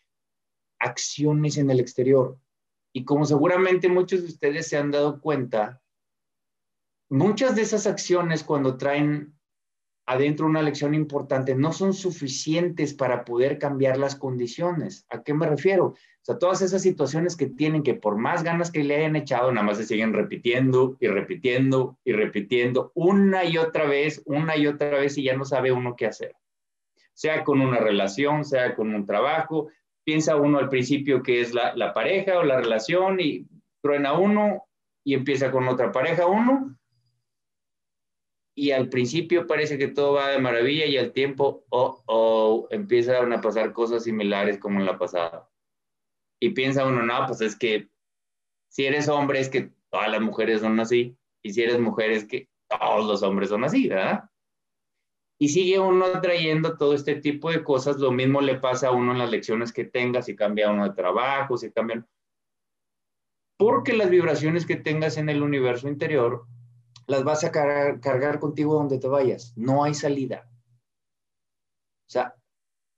acciones 0.79 1.59
en 1.59 1.71
el 1.71 1.81
exterior. 1.81 2.39
Y 2.97 3.05
como 3.05 3.25
seguramente 3.25 3.89
muchos 3.89 4.23
de 4.23 4.29
ustedes 4.29 4.69
se 4.69 4.77
han 4.77 4.93
dado 4.93 5.21
cuenta, 5.21 5.83
muchas 7.11 7.57
de 7.57 7.63
esas 7.63 7.89
acciones 7.89 8.45
cuando 8.45 8.77
traen 8.77 9.35
adentro 10.07 10.47
una 10.47 10.63
lección 10.63 10.95
importante 10.95 11.57
no 11.57 11.73
son 11.73 11.93
suficientes 11.93 12.95
para 12.95 13.25
poder 13.25 13.59
cambiar 13.59 13.97
las 13.97 14.15
condiciones. 14.15 15.07
¿A 15.11 15.25
qué 15.25 15.35
me 15.35 15.47
refiero? 15.47 15.87
O 15.87 15.97
sea, 16.23 16.39
todas 16.39 16.63
esas 16.63 16.83
situaciones 16.83 17.37
que 17.37 17.47
tienen 17.47 17.83
que 17.83 17.95
por 17.95 18.17
más 18.17 18.45
ganas 18.45 18.71
que 18.71 18.85
le 18.85 18.95
hayan 18.95 19.17
echado, 19.17 19.51
nada 19.51 19.67
más 19.67 19.79
se 19.79 19.87
siguen 19.87 20.13
repitiendo 20.13 20.97
y 21.01 21.09
repitiendo 21.09 21.99
y 22.05 22.13
repitiendo 22.13 22.93
una 22.95 23.45
y 23.45 23.59
otra 23.59 23.87
vez, 23.87 24.23
una 24.25 24.57
y 24.57 24.69
otra 24.69 24.91
vez 24.91 25.19
y 25.19 25.25
ya 25.25 25.37
no 25.37 25.45
sabe 25.45 25.73
uno 25.73 25.97
qué 25.97 26.07
hacer. 26.07 26.37
Sea 27.13 27.43
con 27.43 27.61
una 27.61 27.79
relación, 27.79 28.45
sea 28.45 28.77
con 28.77 28.95
un 28.95 29.05
trabajo, 29.05 29.69
piensa 30.05 30.37
uno 30.37 30.59
al 30.59 30.69
principio 30.69 31.23
que 31.23 31.41
es 31.41 31.55
la, 31.55 31.93
pareja 31.95 32.39
o 32.39 32.45
la 32.45 32.61
relación 32.61 33.19
y 33.21 33.47
truena 33.83 34.13
uno 34.13 34.65
y 35.05 35.15
empieza 35.15 35.51
con 35.51 35.67
otra 35.69 35.91
pareja 35.93 36.27
uno. 36.27 36.79
Y 38.57 38.71
al 38.71 38.89
principio 38.89 39.47
parece 39.47 39.79
que 39.79 39.89
todo 39.89 40.13
va 40.13 40.29
de 40.29 40.39
maravilla 40.39 40.87
y 40.87 40.97
al 40.97 41.13
tiempo, 41.13 41.65
oh, 41.71 42.03
oh, 42.07 42.69
empiezan 42.71 43.33
a 43.33 43.41
pasar 43.41 43.73
cosas 43.73 44.05
similares 44.05 44.59
como 44.59 44.79
en 44.79 44.87
la 44.87 44.97
pasada. 44.97 45.51
Y 46.41 46.51
piensa 46.51 46.87
uno, 46.87 47.03
no, 47.03 47.27
pues 47.27 47.41
es 47.41 47.57
que 47.57 47.89
si 48.69 48.87
eres 48.87 49.09
hombre 49.09 49.41
es 49.41 49.49
que 49.49 49.73
todas 49.91 50.11
las 50.11 50.21
mujeres 50.21 50.61
son 50.61 50.79
así. 50.79 51.17
Y 51.43 51.53
si 51.53 51.63
eres 51.63 51.81
mujer 51.81 52.11
es 52.11 52.25
que 52.25 52.49
todos 52.69 53.07
los 53.07 53.23
hombres 53.23 53.49
son 53.49 53.65
así, 53.65 53.89
¿verdad? 53.89 54.31
Y 55.45 55.49
sigue 55.51 55.79
uno 55.79 56.23
trayendo 56.23 56.79
todo 56.79 56.95
este 56.95 57.17
tipo 57.17 57.51
de 57.51 57.63
cosas. 57.63 57.99
Lo 57.99 58.11
mismo 58.11 58.41
le 58.41 58.55
pasa 58.55 58.89
a 58.89 58.93
uno 58.93 59.13
en 59.13 59.19
las 59.19 59.31
lecciones 59.31 59.75
que 59.75 59.85
tenga, 59.85 60.23
si 60.23 60.35
cambia 60.35 60.71
uno 60.71 60.89
de 60.89 60.95
trabajo, 60.95 61.59
si 61.59 61.71
cambian. 61.71 62.09
Porque 63.59 63.93
las 63.93 64.09
vibraciones 64.09 64.65
que 64.65 64.77
tengas 64.77 65.19
en 65.19 65.29
el 65.29 65.43
universo 65.43 65.87
interior 65.87 66.47
las 67.07 67.25
vas 67.25 67.45
a 67.45 67.53
cargar, 67.53 68.01
cargar 68.01 68.41
contigo 68.41 68.73
donde 68.73 68.99
te 68.99 69.07
vayas. 69.07 69.53
No 69.55 69.85
hay 69.85 69.93
salida. 69.93 70.49
O 72.09 72.11
sea, 72.11 72.35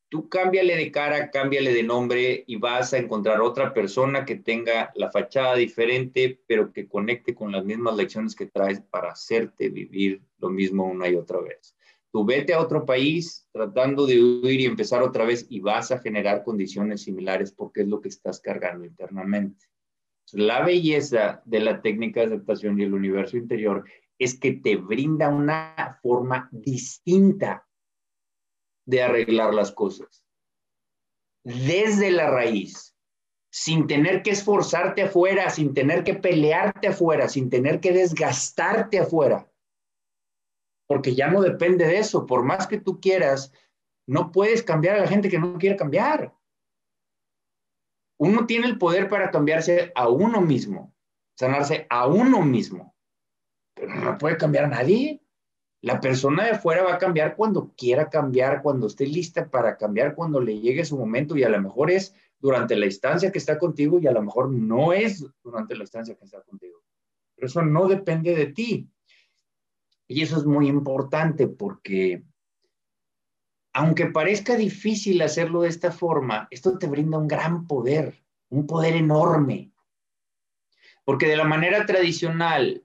tú 0.08 0.28
cámbiale 0.28 0.76
de 0.76 0.92
cara, 0.92 1.32
cámbiale 1.32 1.74
de 1.74 1.82
nombre 1.82 2.44
y 2.46 2.54
vas 2.58 2.92
a 2.92 2.98
encontrar 2.98 3.40
otra 3.40 3.74
persona 3.74 4.24
que 4.24 4.36
tenga 4.36 4.92
la 4.94 5.10
fachada 5.10 5.56
diferente, 5.56 6.40
pero 6.46 6.72
que 6.72 6.86
conecte 6.86 7.34
con 7.34 7.50
las 7.50 7.64
mismas 7.64 7.96
lecciones 7.96 8.36
que 8.36 8.46
traes 8.46 8.80
para 8.82 9.10
hacerte 9.10 9.68
vivir 9.68 10.22
lo 10.38 10.48
mismo 10.48 10.84
una 10.86 11.08
y 11.08 11.16
otra 11.16 11.40
vez. 11.40 11.76
Tú 12.16 12.24
vete 12.24 12.54
a 12.54 12.62
otro 12.62 12.86
país 12.86 13.46
tratando 13.52 14.06
de 14.06 14.18
huir 14.18 14.62
y 14.62 14.64
empezar 14.64 15.02
otra 15.02 15.26
vez 15.26 15.44
y 15.50 15.60
vas 15.60 15.92
a 15.92 15.98
generar 15.98 16.44
condiciones 16.44 17.02
similares 17.02 17.52
porque 17.52 17.82
es 17.82 17.88
lo 17.88 18.00
que 18.00 18.08
estás 18.08 18.40
cargando 18.40 18.86
internamente. 18.86 19.66
La 20.32 20.64
belleza 20.64 21.42
de 21.44 21.60
la 21.60 21.82
técnica 21.82 22.20
de 22.20 22.28
aceptación 22.28 22.80
y 22.80 22.84
el 22.84 22.94
universo 22.94 23.36
interior 23.36 23.84
es 24.18 24.40
que 24.40 24.52
te 24.52 24.76
brinda 24.76 25.28
una 25.28 25.98
forma 26.02 26.48
distinta 26.50 27.68
de 28.86 29.02
arreglar 29.02 29.52
las 29.52 29.70
cosas. 29.70 30.24
Desde 31.44 32.10
la 32.12 32.30
raíz, 32.30 32.96
sin 33.50 33.86
tener 33.86 34.22
que 34.22 34.30
esforzarte 34.30 35.02
afuera, 35.02 35.50
sin 35.50 35.74
tener 35.74 36.02
que 36.02 36.14
pelearte 36.14 36.88
afuera, 36.88 37.28
sin 37.28 37.50
tener 37.50 37.78
que 37.78 37.92
desgastarte 37.92 39.00
afuera 39.00 39.46
porque 40.86 41.14
ya 41.14 41.28
no 41.28 41.40
depende 41.40 41.86
de 41.86 41.98
eso. 41.98 42.26
Por 42.26 42.44
más 42.44 42.66
que 42.66 42.80
tú 42.80 43.00
quieras, 43.00 43.52
no 44.06 44.32
puedes 44.32 44.62
cambiar 44.62 44.96
a 44.96 45.00
la 45.00 45.08
gente 45.08 45.28
que 45.28 45.38
no 45.38 45.58
quiere 45.58 45.76
cambiar. 45.76 46.34
Uno 48.18 48.46
tiene 48.46 48.66
el 48.66 48.78
poder 48.78 49.08
para 49.08 49.30
cambiarse 49.30 49.92
a 49.94 50.08
uno 50.08 50.40
mismo. 50.40 50.94
sanarse 51.38 51.86
a 51.90 52.06
uno 52.06 52.40
mismo, 52.40 52.94
pero 53.74 53.94
no 53.94 54.16
puede 54.16 54.38
cambiar 54.38 54.64
a 54.64 54.68
nadie. 54.68 55.20
La 55.82 56.00
persona 56.00 56.44
de 56.44 56.52
afuera 56.52 56.82
va 56.82 56.94
a 56.94 56.98
cambiar 56.98 57.36
cuando 57.36 57.74
quiera 57.76 58.08
cambiar, 58.08 58.62
cuando 58.62 58.86
esté 58.86 59.06
lista 59.06 59.50
para 59.50 59.76
cambiar, 59.76 60.14
cuando 60.14 60.40
le 60.40 60.58
llegue 60.58 60.84
su 60.84 60.96
momento 60.96 61.36
y 61.36 61.44
a 61.44 61.50
lo 61.50 61.60
mejor 61.60 61.90
es 61.90 62.14
durante 62.38 62.74
la 62.74 62.86
instancia 62.86 63.30
que 63.30 63.38
está 63.38 63.58
contigo 63.58 63.98
y 64.00 64.06
a 64.06 64.12
lo 64.12 64.22
mejor 64.22 64.50
no 64.50 64.92
es 64.92 65.24
durante 65.42 65.76
la 65.76 65.82
instancia 65.82 66.16
que 66.16 66.24
está 66.24 66.40
contigo. 66.40 66.82
Pero 67.34 67.46
eso 67.46 67.62
no 67.62 67.86
depende 67.86 68.34
de 68.34 68.46
ti. 68.46 68.90
Y 70.08 70.22
eso 70.22 70.36
es 70.36 70.44
muy 70.44 70.68
importante 70.68 71.48
porque 71.48 72.22
aunque 73.76 74.06
parezca 74.06 74.56
difícil 74.56 75.20
hacerlo 75.20 75.62
de 75.62 75.68
esta 75.68 75.92
forma, 75.92 76.48
esto 76.50 76.78
te 76.78 76.86
brinda 76.86 77.18
un 77.18 77.28
gran 77.28 77.66
poder, 77.66 78.22
un 78.48 78.66
poder 78.66 78.96
enorme. 78.96 79.70
Porque 81.04 81.28
de 81.28 81.36
la 81.36 81.44
manera 81.44 81.84
tradicional, 81.84 82.82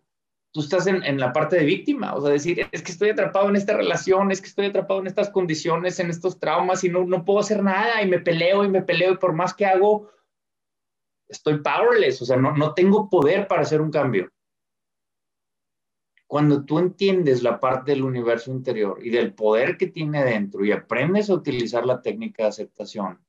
tú 0.51 0.59
estás 0.59 0.87
en, 0.87 1.17
la 1.17 1.31
parte 1.31 1.55
de 1.55 1.63
víctima, 1.63 2.13
o 2.13 2.21
sea, 2.21 2.31
decir, 2.31 2.67
es 2.73 2.83
que 2.83 2.91
estoy 2.91 3.09
atrapado 3.09 3.47
en 3.47 3.55
esta 3.55 3.77
relación, 3.77 4.31
es 4.31 4.41
que 4.41 4.47
estoy 4.47 4.65
atrapado 4.65 4.99
en 4.99 5.07
estas 5.07 5.29
condiciones, 5.29 5.97
en 5.99 6.09
estos 6.09 6.39
traumas 6.39 6.83
y 6.83 6.89
no, 6.89 7.05
no 7.05 7.23
puedo 7.23 7.39
hacer 7.39 7.63
nada 7.63 8.01
y 8.01 8.07
me 8.07 8.19
peleo 8.19 8.65
y 8.65 8.67
me 8.67 8.81
peleo 8.81 9.13
y 9.13 9.17
por 9.17 9.31
más 9.31 9.53
que 9.53 9.65
hago, 9.65 10.11
estoy 11.29 11.59
powerless, 11.59 12.21
o 12.21 12.25
sea, 12.25 12.35
no, 12.35 12.51
no 12.51 12.73
tengo 12.73 13.09
poder 13.09 13.47
para 13.47 13.61
hacer 13.61 13.79
un 13.79 13.91
cambio. 13.91 14.29
Cuando 16.31 16.63
tú 16.63 16.79
entiendes 16.79 17.43
la 17.43 17.59
parte 17.59 17.91
del 17.91 18.05
universo 18.05 18.51
interior 18.51 19.05
y 19.05 19.09
del 19.09 19.33
poder 19.33 19.75
que 19.75 19.87
tiene 19.87 20.23
dentro 20.23 20.63
y 20.63 20.71
aprendes 20.71 21.29
a 21.29 21.33
utilizar 21.33 21.85
la 21.85 22.01
técnica 22.01 22.43
de 22.43 22.49
aceptación, 22.49 23.19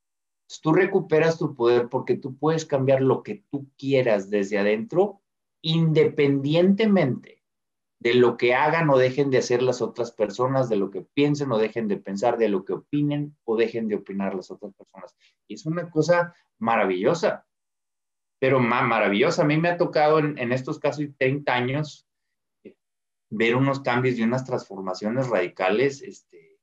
pues 0.47 0.61
tú 0.61 0.73
recuperas 0.73 1.37
tu 1.37 1.57
poder 1.57 1.89
porque 1.89 2.17
tú 2.17 2.37
puedes 2.37 2.65
cambiar 2.65 3.03
lo 3.03 3.25
que 3.25 3.43
tú 3.51 3.67
quieras 3.77 4.31
desde 4.31 4.57
adentro 4.57 5.21
independientemente 5.63 7.43
de 7.99 8.15
lo 8.15 8.37
que 8.37 8.55
hagan 8.55 8.89
o 8.89 8.97
dejen 8.97 9.31
de 9.31 9.39
hacer 9.39 9.65
las 9.65 9.83
otras 9.83 10.13
personas, 10.13 10.69
de 10.69 10.77
lo 10.77 10.89
que 10.93 11.01
piensen 11.01 11.51
o 11.51 11.59
dejen 11.59 11.89
de 11.89 11.97
pensar, 11.97 12.39
de 12.39 12.51
lo 12.51 12.65
que 12.65 12.75
opinen 12.75 13.37
o 13.43 13.57
dejen 13.57 13.89
de 13.89 13.97
opinar 13.97 14.37
las 14.37 14.53
otras 14.53 14.75
personas. 14.75 15.17
Y 15.49 15.55
es 15.55 15.67
una 15.67 15.91
cosa 15.91 16.37
maravillosa, 16.61 17.49
pero 18.39 18.61
más 18.61 18.85
maravillosa. 18.85 19.43
A 19.43 19.47
mí 19.47 19.57
me 19.57 19.71
ha 19.71 19.77
tocado 19.77 20.21
en, 20.21 20.39
en 20.39 20.53
estos 20.53 20.79
casos 20.79 21.05
30 21.19 21.53
años 21.53 22.07
ver 23.33 23.57
unos 23.57 23.81
cambios 23.81 24.19
y 24.19 24.23
unas 24.23 24.45
transformaciones 24.45 25.29
radicales, 25.29 26.03
este, 26.03 26.61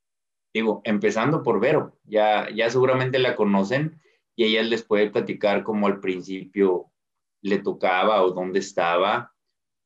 digo, 0.54 0.82
empezando 0.84 1.42
por 1.42 1.60
Vero, 1.60 1.98
ya, 2.04 2.48
ya 2.54 2.70
seguramente 2.70 3.18
la 3.18 3.36
conocen 3.36 4.00
y 4.36 4.46
ella 4.46 4.62
les 4.62 4.84
puede 4.84 5.10
platicar 5.10 5.64
como 5.64 5.88
al 5.88 6.00
principio 6.00 6.92
le 7.42 7.58
tocaba 7.58 8.22
o 8.22 8.32
dónde 8.32 8.60
estaba, 8.60 9.34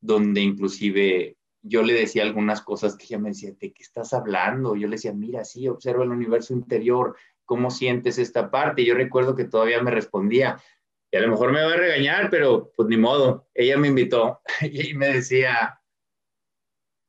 donde 0.01 0.41
inclusive 0.41 1.37
yo 1.61 1.83
le 1.83 1.93
decía 1.93 2.23
algunas 2.23 2.61
cosas 2.61 2.97
que 2.97 3.05
ella 3.05 3.19
me 3.19 3.29
decía, 3.29 3.51
¿de 3.51 3.71
qué 3.71 3.81
estás 3.81 4.13
hablando? 4.13 4.75
Yo 4.75 4.89
le 4.89 4.97
decía, 4.97 5.13
mira, 5.13 5.45
sí, 5.45 5.69
observa 5.69 6.03
el 6.03 6.11
universo 6.11 6.53
interior, 6.53 7.15
¿cómo 7.45 7.71
sientes 7.71 8.17
esta 8.17 8.51
parte? 8.51 8.83
yo 8.83 8.93
recuerdo 8.93 9.35
que 9.35 9.45
todavía 9.45 9.81
me 9.81 9.91
respondía, 9.91 10.61
y 11.09 11.15
a 11.15 11.21
lo 11.21 11.29
mejor 11.29 11.53
me 11.53 11.63
va 11.63 11.71
a 11.71 11.77
regañar, 11.77 12.29
pero 12.29 12.73
pues 12.75 12.89
ni 12.89 12.97
modo, 12.97 13.47
ella 13.53 13.77
me 13.77 13.87
invitó 13.87 14.41
y 14.61 14.93
me 14.95 15.07
decía, 15.07 15.79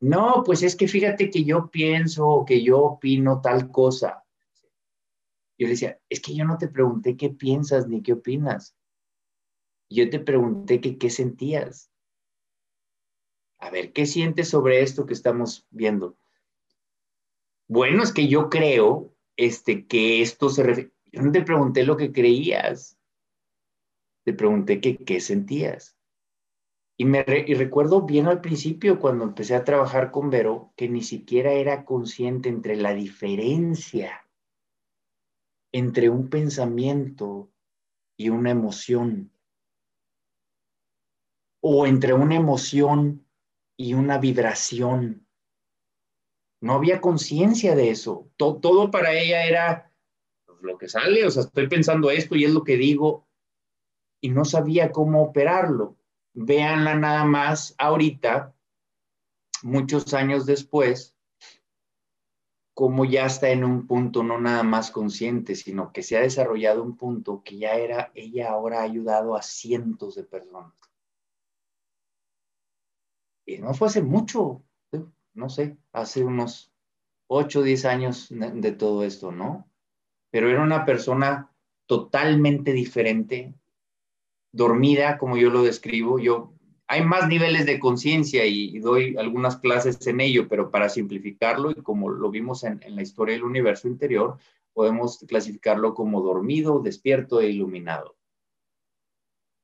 no, 0.05 0.43
pues 0.45 0.63
es 0.63 0.77
que 0.77 0.87
fíjate 0.87 1.31
que 1.31 1.45
yo 1.45 1.71
pienso, 1.71 2.45
que 2.47 2.63
yo 2.63 2.79
opino 2.79 3.41
tal 3.41 3.71
cosa. 3.71 4.23
Yo 5.57 5.67
le 5.67 5.71
decía, 5.71 5.99
es 6.11 6.21
que 6.21 6.35
yo 6.35 6.45
no 6.45 6.59
te 6.59 6.69
pregunté 6.69 7.17
qué 7.17 7.31
piensas 7.31 7.89
ni 7.89 8.03
qué 8.03 8.13
opinas. 8.13 8.77
Yo 9.89 10.11
te 10.11 10.21
pregunté 10.21 10.79
qué 10.79 11.09
sentías. 11.09 11.91
A 13.57 13.71
ver, 13.71 13.95
¿qué 13.95 14.05
sientes 14.05 14.51
sobre 14.51 14.83
esto 14.83 15.07
que 15.07 15.15
estamos 15.15 15.67
viendo? 15.71 16.19
Bueno, 17.67 18.03
es 18.03 18.13
que 18.13 18.29
yo 18.29 18.51
creo 18.51 19.11
este, 19.39 19.87
que 19.87 20.21
esto 20.21 20.51
se 20.51 20.65
refiere. 20.65 20.93
Yo 21.13 21.23
no 21.23 21.33
te 21.33 21.41
pregunté 21.41 21.83
lo 21.83 21.97
que 21.97 22.13
creías. 22.13 22.99
Te 24.25 24.35
pregunté 24.35 24.83
qué 24.83 25.21
sentías. 25.23 25.94
Y, 26.97 27.05
me 27.07 27.25
y 27.27 27.55
recuerdo 27.55 28.03
bien 28.03 28.27
al 28.27 28.41
principio, 28.41 29.01
cuando 29.01 29.25
empecé 29.25 29.55
a 29.57 29.65
trabajar 29.65 30.11
con 30.11 30.31
Vero, 30.31 30.73
que 30.77 30.89
ni 30.89 31.03
siquiera 31.03 31.53
era 31.53 31.85
consciente 31.85 32.49
entre 32.49 32.77
la 32.77 32.95
diferencia 32.95 34.25
entre 35.75 36.09
un 36.09 36.31
pensamiento 36.31 37.51
y 38.17 38.29
una 38.29 38.53
emoción 38.53 39.33
o 41.61 41.85
entre 41.85 42.13
una 42.13 42.37
emoción 42.37 43.27
y 43.77 43.95
una 43.95 44.19
vibración. 44.19 45.27
No 46.61 46.75
había 46.75 47.01
conciencia 47.01 47.75
de 47.75 47.91
eso. 47.91 48.31
Todo, 48.37 48.93
para 48.93 49.15
ella 49.15 49.47
era 49.47 49.93
pues, 50.47 50.59
lo 50.63 50.79
que 50.79 50.89
sale, 50.89 51.27
o 51.27 51.31
sea, 51.33 51.43
estoy 51.43 51.67
pensando 51.67 52.09
esto 52.09 52.37
y 52.37 52.45
es 52.45 52.53
lo 52.53 52.63
que 52.63 52.77
digo, 52.77 53.27
y 54.21 54.29
no 54.29 54.45
sabía 54.45 54.93
cómo 54.93 55.25
operarlo. 55.25 55.97
Véanla 56.35 56.97
nada 56.97 57.25
más 57.25 57.75
ahorita, 57.79 58.55
muchos 59.63 60.13
años 60.15 60.47
después, 60.47 61.17
como 62.75 63.05
ya 63.05 63.27
está 63.27 63.51
en 63.51 63.65
un 63.65 63.87
punto 63.87 64.25
no 64.25 64.41
nada 64.41 64.65
más 64.65 64.91
consciente, 64.91 65.55
sino 65.55 65.93
que 65.93 66.03
se 66.03 66.17
ha 66.17 66.21
desarrollado 66.21 66.83
un 66.83 66.97
punto 66.97 67.43
que 67.45 67.57
ya 67.57 67.75
era, 67.77 68.11
ella 68.15 68.51
ahora 68.51 68.81
ha 68.81 68.83
ayudado 68.83 69.37
a 69.37 69.43
cientos 69.43 70.17
de 70.17 70.25
personas. 70.25 70.75
Y 73.47 73.59
no 73.59 73.75
fue 73.75 73.89
hace 73.89 74.03
mucho, 74.03 74.65
no 75.35 75.49
sé, 75.49 75.77
hace 75.93 76.25
unos 76.25 76.73
8 77.29 77.61
o 77.61 77.63
10 77.63 77.85
años 77.85 78.29
de, 78.31 78.73
todo 78.73 79.05
esto, 79.05 79.31
¿no? 79.31 79.71
Pero 80.31 80.51
era 80.51 80.63
una 80.63 80.85
persona 80.85 81.55
totalmente 81.87 82.73
diferente, 82.73 83.55
dormida, 84.55 85.19
como 85.19 85.37
yo 85.37 85.51
lo 85.51 85.63
describo. 85.63 86.19
Yo, 86.19 86.53
hay 86.87 87.03
más 87.03 87.29
niveles 87.29 87.67
de 87.67 87.79
conciencia 87.79 88.47
y, 88.47 88.79
doy 88.79 89.17
algunas 89.17 89.57
clases 89.57 90.07
en 90.07 90.21
ello, 90.21 90.49
pero 90.49 90.71
para 90.71 90.89
simplificarlo 90.89 91.71
y 91.71 91.75
como 91.75 92.11
lo 92.11 92.31
vimos 92.31 92.65
en, 92.65 92.81
en 92.83 92.97
la 92.97 93.03
historia 93.03 93.35
del 93.35 93.45
universo 93.45 93.89
interior, 93.89 94.39
podemos 94.73 95.19
clasificarlo 95.29 95.95
como 95.95 96.21
dormido, 96.21 96.81
despierto 96.81 97.41
e 97.41 97.51
iluminado. 97.51 98.17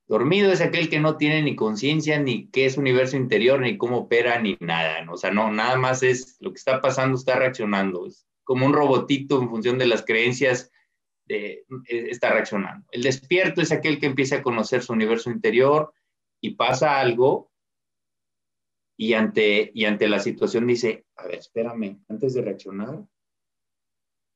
Dormido 0.08 0.50
es 0.50 0.60
aquel 0.60 0.90
que 0.90 0.98
no 0.98 1.16
tiene 1.16 1.40
ni 1.40 1.54
conciencia, 1.54 2.18
ni 2.18 2.48
qué 2.48 2.66
es 2.66 2.76
universo 2.76 3.16
interior, 3.16 3.60
ni 3.60 3.78
cómo 3.78 3.98
opera, 3.98 4.40
ni 4.40 4.56
nada. 4.58 5.06
O 5.08 5.16
sea, 5.16 5.30
no, 5.30 5.52
nada 5.52 5.76
más 5.76 6.02
es 6.02 6.36
lo 6.40 6.50
que 6.50 6.58
está 6.58 6.80
pasando, 6.80 7.16
está 7.16 7.36
reaccionando. 7.36 8.06
Es 8.06 8.26
como 8.42 8.66
un 8.66 8.72
robotito 8.72 9.40
en 9.40 9.48
función 9.48 9.78
de 9.78 9.86
las 9.86 10.04
creencias, 10.04 10.72
eh, 11.32 11.64
está 11.88 12.32
reaccionando. 12.32 12.86
El 12.90 13.02
despierto 13.02 13.60
es 13.60 13.72
aquel 13.72 14.00
que 14.00 14.06
empieza 14.06 14.36
a 14.36 14.42
conocer 14.42 14.82
su 14.82 14.92
universo 14.92 15.30
interior 15.30 15.92
y 16.40 16.54
pasa 16.54 16.98
algo 16.98 17.50
y 18.98 19.14
ante, 19.14 19.70
y 19.72 19.84
ante 19.86 20.08
la 20.08 20.18
situación 20.18 20.66
dice, 20.66 21.06
a 21.16 21.26
ver, 21.26 21.36
espérame, 21.36 22.04
antes 22.08 22.34
de 22.34 22.42
reaccionar, 22.42 23.06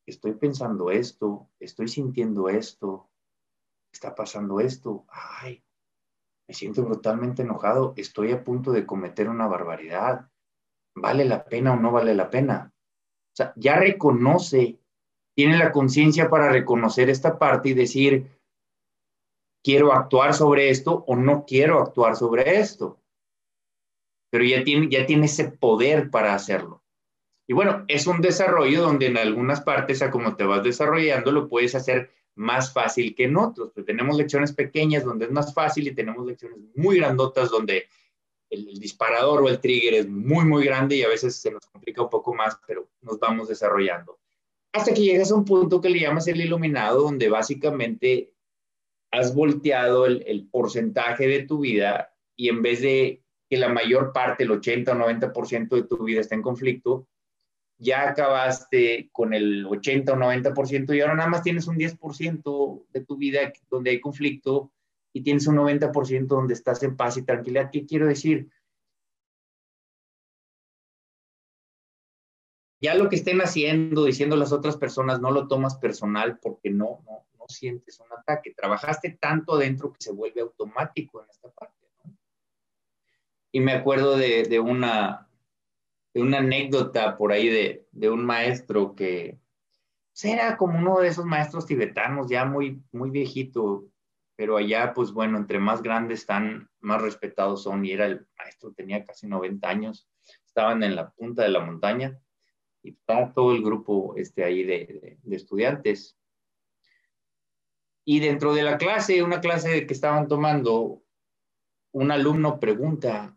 estoy 0.07 0.33
pensando 0.33 0.89
esto, 0.89 1.51
estoy 1.59 1.87
sintiendo 1.87 2.49
esto, 2.49 3.11
está 3.91 4.15
pasando 4.15 4.59
esto, 4.59 5.05
ay, 5.09 5.63
me 6.47 6.55
siento 6.55 6.83
brutalmente 6.83 7.41
enojado, 7.41 7.93
estoy 7.97 8.31
a 8.31 8.43
punto 8.43 8.71
de 8.71 8.85
cometer 8.85 9.29
una 9.29 9.47
barbaridad, 9.47 10.29
¿vale 10.95 11.25
la 11.25 11.45
pena 11.45 11.73
o 11.73 11.75
no 11.75 11.91
vale 11.91 12.15
la 12.15 12.29
pena? 12.29 12.73
O 12.73 13.35
sea, 13.35 13.53
ya 13.55 13.75
reconoce, 13.75 14.79
tiene 15.35 15.57
la 15.57 15.71
conciencia 15.71 16.29
para 16.29 16.49
reconocer 16.49 17.09
esta 17.09 17.37
parte 17.37 17.69
y 17.69 17.73
decir, 17.73 18.27
quiero 19.63 19.93
actuar 19.93 20.33
sobre 20.33 20.69
esto 20.69 21.03
o 21.07 21.15
no 21.15 21.45
quiero 21.45 21.79
actuar 21.79 22.15
sobre 22.15 22.59
esto. 22.59 23.01
Pero 24.31 24.45
ya 24.45 24.63
tiene, 24.63 24.87
ya 24.89 25.05
tiene 25.05 25.25
ese 25.25 25.45
poder 25.45 26.09
para 26.09 26.33
hacerlo. 26.33 26.83
Y 27.47 27.53
bueno, 27.53 27.85
es 27.87 28.07
un 28.07 28.21
desarrollo 28.21 28.81
donde 28.81 29.07
en 29.07 29.17
algunas 29.17 29.61
partes, 29.61 30.01
a 30.01 30.09
como 30.09 30.35
te 30.35 30.45
vas 30.45 30.63
desarrollando, 30.63 31.31
lo 31.31 31.47
puedes 31.47 31.75
hacer 31.75 32.11
más 32.35 32.73
fácil 32.73 33.13
que 33.13 33.25
en 33.25 33.37
otros. 33.37 33.71
Pero 33.73 33.85
tenemos 33.85 34.17
lecciones 34.17 34.53
pequeñas 34.53 35.03
donde 35.03 35.25
es 35.25 35.31
más 35.31 35.53
fácil 35.53 35.87
y 35.87 35.95
tenemos 35.95 36.25
lecciones 36.25 36.59
muy 36.75 36.97
grandotas 36.97 37.49
donde 37.49 37.87
el, 38.49 38.79
disparador 38.79 39.41
o 39.41 39.49
el 39.49 39.59
trigger 39.59 39.95
es 39.95 40.07
muy, 40.07 40.45
muy 40.45 40.65
grande 40.65 40.95
y 40.95 41.03
a 41.03 41.09
veces 41.09 41.35
se 41.35 41.51
nos 41.51 41.65
complica 41.67 42.01
un 42.01 42.09
poco 42.09 42.33
más, 42.33 42.57
pero 42.65 42.87
nos 43.01 43.19
vamos 43.19 43.47
desarrollando. 43.47 44.19
Hasta 44.75 44.93
que 44.93 45.03
llegas 45.03 45.31
a 45.31 45.35
un 45.35 45.45
punto 45.45 45.79
que 45.79 45.89
le 45.89 46.01
llamas 46.01 46.27
el 46.27 46.41
iluminado, 46.41 47.03
donde 47.03 47.29
básicamente 47.29 48.33
has 49.09 49.33
volteado 49.33 50.05
el, 50.05 50.21
el 50.27 50.47
porcentaje 50.49 51.27
de 51.27 51.43
tu 51.43 51.59
vida 51.59 52.13
y 52.35 52.49
en 52.49 52.61
vez 52.61 52.81
de 52.81 53.23
que 53.49 53.57
la 53.57 53.69
mayor 53.69 54.11
parte, 54.11 54.43
el 54.43 54.51
80 54.51 54.91
o 54.91 54.95
90% 54.95 55.69
de 55.69 55.83
tu 55.83 56.03
vida 56.03 56.19
esté 56.19 56.35
en 56.35 56.41
conflicto, 56.41 57.07
ya 57.77 58.09
acabaste 58.09 59.09
con 59.13 59.33
el 59.33 59.65
80 59.65 60.11
o 60.11 60.15
90% 60.17 60.93
y 60.93 61.01
ahora 61.01 61.15
nada 61.15 61.29
más 61.29 61.43
tienes 61.43 61.67
un 61.67 61.77
10% 61.77 62.85
de 62.89 63.05
tu 63.05 63.15
vida 63.15 63.53
donde 63.69 63.91
hay 63.91 64.01
conflicto 64.01 64.73
y 65.13 65.21
tienes 65.21 65.47
un 65.47 65.55
90% 65.55 66.27
donde 66.27 66.53
estás 66.53 66.83
en 66.83 66.97
paz 66.97 67.15
y 67.15 67.23
tranquilidad. 67.23 67.69
¿Qué 67.71 67.85
quiero 67.85 68.07
decir? 68.07 68.49
Ya 72.85 72.93
lo 72.93 73.09
que 73.09 73.15
estén 73.15 73.41
haciendo, 73.41 74.05
diciendo 74.05 74.35
las 74.35 74.51
otras 74.51 74.77
personas, 74.77 75.19
no 75.19 75.31
lo 75.31 75.47
tomas 75.47 75.75
personal 75.77 76.37
porque 76.37 76.69
no, 76.69 77.01
no, 77.07 77.25
no 77.39 77.45
sientes 77.47 77.99
un 77.99 78.05
ataque. 78.15 78.53
Trabajaste 78.55 79.17
tanto 79.19 79.57
dentro 79.57 79.91
que 79.91 80.03
se 80.03 80.11
vuelve 80.11 80.41
automático 80.41 81.23
en 81.23 81.27
esta 81.31 81.49
parte. 81.49 81.73
Y 83.51 83.59
me 83.59 83.71
acuerdo 83.71 84.15
de, 84.15 84.43
de, 84.43 84.59
una, 84.59 85.27
de 86.13 86.21
una 86.21 86.37
anécdota 86.37 87.17
por 87.17 87.31
ahí 87.31 87.49
de, 87.49 87.87
de 87.91 88.11
un 88.11 88.23
maestro 88.23 88.93
que 88.93 89.39
pues, 90.11 90.25
era 90.25 90.55
como 90.55 90.77
uno 90.77 90.99
de 90.99 91.07
esos 91.07 91.25
maestros 91.25 91.65
tibetanos, 91.65 92.29
ya 92.29 92.45
muy, 92.45 92.83
muy 92.91 93.09
viejito, 93.09 93.85
pero 94.35 94.57
allá, 94.57 94.93
pues 94.93 95.11
bueno, 95.11 95.39
entre 95.39 95.57
más 95.57 95.81
grandes 95.81 96.19
están, 96.19 96.69
más 96.81 97.01
respetados 97.01 97.63
son. 97.63 97.83
Y 97.83 97.93
era 97.93 98.05
el 98.05 98.27
maestro, 98.37 98.73
tenía 98.73 99.03
casi 99.03 99.25
90 99.25 99.67
años, 99.67 100.07
estaban 100.45 100.83
en 100.83 100.95
la 100.95 101.09
punta 101.09 101.41
de 101.41 101.49
la 101.49 101.61
montaña 101.61 102.19
y 102.85 102.91
estaba 102.91 103.33
todo 103.33 103.53
el 103.55 103.63
grupo 103.63 104.13
este, 104.15 104.43
ahí 104.43 104.63
de, 104.63 105.17
estudiantes. 105.31 106.15
Y 108.05 108.19
dentro 108.19 108.53
de 108.53 108.61
la 108.61 108.77
clase, 108.77 109.23
una 109.23 109.41
clase 109.41 109.87
que 109.87 109.93
estaban 109.93 110.27
tomando, 110.27 111.03
un 111.91 112.11
alumno 112.11 112.59
pregunta 112.59 113.35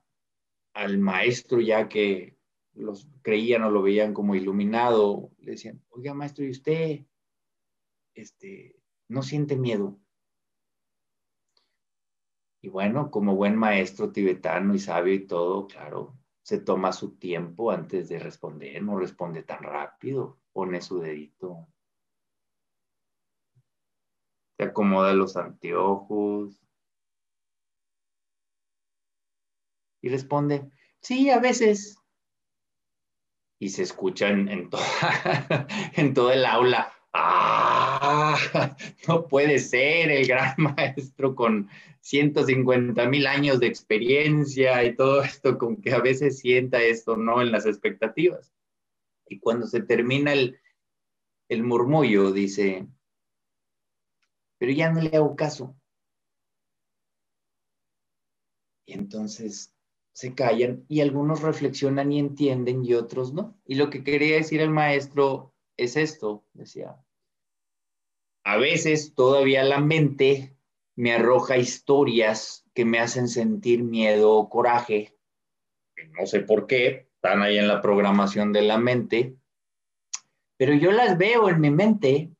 al 0.74 0.98
maestro, 0.98 1.60
ya 1.60 1.88
que 1.88 2.36
los 2.74 3.08
creían 3.22 3.62
o 3.62 3.70
lo 3.70 3.80
veían 3.80 4.12
como 4.12 4.34
iluminado, 4.34 5.30
le 5.38 5.52
decían, 5.52 5.82
oiga 5.88 6.12
maestro, 6.12 6.44
¿y 6.44 6.50
usted 6.50 7.06
este, 8.14 8.76
no 9.08 9.22
siente 9.22 9.56
miedo? 9.56 9.98
Y 12.60 12.68
bueno, 12.68 13.10
como 13.10 13.34
buen 13.34 13.56
maestro 13.56 14.12
tibetano 14.12 14.74
y 14.74 14.78
sabio 14.78 15.14
y 15.14 15.26
todo, 15.26 15.66
claro, 15.66 16.17
se 16.48 16.58
toma 16.58 16.92
su 16.92 17.18
tiempo 17.18 17.70
antes 17.70 18.08
de 18.08 18.18
responder, 18.18 18.82
no 18.82 18.98
responde 18.98 19.42
tan 19.42 19.62
rápido, 19.62 20.40
pone 20.54 20.80
su 20.80 20.98
dedito, 20.98 21.68
se 24.56 24.64
acomoda 24.64 25.12
los 25.12 25.36
anteojos. 25.36 26.58
Y 30.00 30.08
responde, 30.08 30.72
sí, 31.02 31.28
a 31.28 31.38
veces. 31.38 31.98
Y 33.58 33.68
se 33.68 33.82
escucha 33.82 34.30
en, 34.30 34.48
en, 34.48 34.70
en 35.96 36.14
todo 36.14 36.32
el 36.32 36.46
aula, 36.46 36.90
¡ah! 37.12 38.36
No 39.08 39.26
puede 39.26 39.58
ser 39.58 40.10
el 40.10 40.26
gran 40.26 40.54
maestro 40.76 41.34
con 41.34 41.68
150 42.00 43.06
mil 43.08 43.26
años 43.26 43.60
de 43.60 43.66
experiencia 43.66 44.84
y 44.84 44.94
todo 44.94 45.22
esto, 45.22 45.58
con 45.58 45.76
que 45.80 45.92
a 45.92 46.00
veces 46.00 46.38
sienta 46.38 46.82
esto 46.82 47.16
no 47.16 47.40
en 47.42 47.52
las 47.52 47.66
expectativas. 47.66 48.52
Y 49.26 49.38
cuando 49.40 49.66
se 49.66 49.82
termina 49.82 50.32
el, 50.32 50.58
el 51.48 51.62
murmullo, 51.62 52.32
dice, 52.32 52.86
pero 54.58 54.72
ya 54.72 54.90
no 54.90 55.00
le 55.00 55.16
hago 55.16 55.36
caso. 55.36 55.76
Y 58.86 58.94
entonces 58.94 59.74
se 60.12 60.34
callan 60.34 60.84
y 60.88 61.02
algunos 61.02 61.42
reflexionan 61.42 62.10
y 62.10 62.18
entienden 62.18 62.84
y 62.84 62.94
otros 62.94 63.34
no. 63.34 63.60
Y 63.66 63.74
lo 63.74 63.90
que 63.90 64.02
quería 64.02 64.36
decir 64.36 64.62
el 64.62 64.70
maestro 64.70 65.54
es 65.78 65.96
esto, 65.96 66.44
decía, 66.52 66.96
a 68.44 68.56
veces 68.58 69.14
todavía 69.14 69.64
la 69.64 69.80
mente 69.80 70.56
me 70.96 71.12
arroja 71.12 71.56
historias 71.56 72.66
que 72.74 72.84
me 72.84 72.98
hacen 72.98 73.28
sentir 73.28 73.84
miedo 73.84 74.32
o 74.32 74.48
coraje. 74.50 75.16
No 76.18 76.26
sé 76.26 76.40
por 76.40 76.66
qué, 76.66 77.08
están 77.14 77.42
ahí 77.42 77.58
en 77.58 77.68
la 77.68 77.80
programación 77.80 78.52
de 78.52 78.62
la 78.62 78.78
mente, 78.78 79.36
pero 80.56 80.74
yo 80.74 80.90
las 80.90 81.16
veo 81.16 81.48
en 81.48 81.60
mi 81.60 81.70
mente 81.70 82.32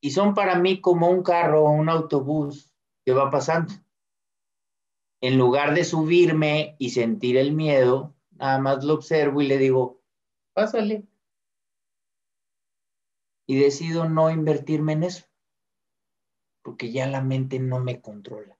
y 0.00 0.10
son 0.10 0.34
para 0.34 0.58
mí 0.58 0.80
como 0.80 1.10
un 1.10 1.22
carro 1.22 1.64
o 1.64 1.70
un 1.70 1.88
autobús 1.88 2.72
que 3.04 3.12
va 3.12 3.30
pasando. 3.30 3.74
En 5.20 5.36
lugar 5.36 5.74
de 5.74 5.84
subirme 5.84 6.76
y 6.78 6.90
sentir 6.90 7.36
el 7.36 7.52
miedo, 7.52 8.14
nada 8.30 8.58
más 8.58 8.84
lo 8.84 8.94
observo 8.94 9.42
y 9.42 9.46
le 9.46 9.58
digo, 9.58 10.00
pásale. 10.54 11.04
Y 13.46 13.58
decido 13.58 14.08
no 14.08 14.30
invertirme 14.30 14.92
en 14.94 15.04
eso 15.04 15.26
porque 16.66 16.90
ya 16.90 17.06
la 17.06 17.22
mente 17.22 17.60
no 17.60 17.78
me 17.78 18.00
controla. 18.00 18.58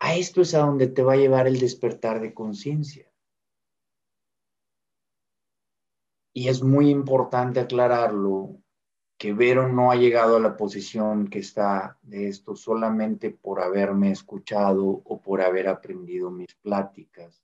A 0.00 0.14
esto 0.16 0.42
es 0.42 0.52
a 0.54 0.58
donde 0.58 0.86
te 0.88 1.02
va 1.02 1.14
a 1.14 1.16
llevar 1.16 1.46
el 1.46 1.58
despertar 1.58 2.20
de 2.20 2.34
conciencia. 2.34 3.10
Y 6.34 6.48
es 6.48 6.62
muy 6.62 6.90
importante 6.90 7.58
aclararlo 7.60 8.60
que 9.16 9.32
Vero 9.32 9.66
no 9.66 9.90
ha 9.90 9.96
llegado 9.96 10.36
a 10.36 10.40
la 10.40 10.58
posición 10.58 11.28
que 11.28 11.38
está 11.38 11.98
de 12.02 12.28
esto 12.28 12.54
solamente 12.54 13.30
por 13.30 13.62
haberme 13.62 14.10
escuchado 14.10 14.84
o 14.84 15.22
por 15.22 15.40
haber 15.40 15.68
aprendido 15.68 16.30
mis 16.30 16.54
pláticas, 16.56 17.42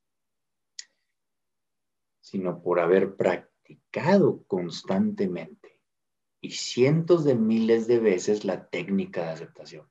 sino 2.31 2.61
por 2.61 2.79
haber 2.79 3.17
practicado 3.17 4.45
constantemente 4.47 5.81
y 6.43 6.51
cientos 6.51 7.25
de 7.25 7.35
miles 7.35 7.87
de 7.87 8.01
veces 8.01 8.45
la 8.45 8.69
técnica 8.69 9.25
de 9.25 9.31
aceptación. 9.31 9.89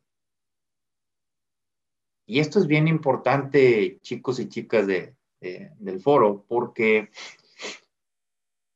Y 2.27 2.39
esto 2.39 2.59
es 2.59 2.67
bien 2.67 2.87
importante, 2.87 3.99
chicos 4.01 4.39
y 4.39 4.49
chicas 4.49 4.85
de, 4.85 5.15
del 5.39 5.99
foro, 5.99 6.45
porque 6.47 7.09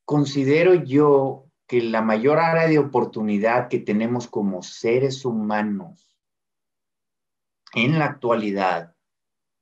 considero 0.05 0.73
yo 0.73 1.45
que 1.67 1.81
la 1.81 2.01
mayor 2.01 2.39
área 2.39 2.67
de 2.67 2.79
oportunidad 2.79 3.67
que 3.67 3.77
tenemos 3.77 4.27
como 4.27 4.63
seres 4.63 5.23
humanos 5.23 6.17
en 7.75 7.99
la 7.99 8.05
actualidad 8.05 8.95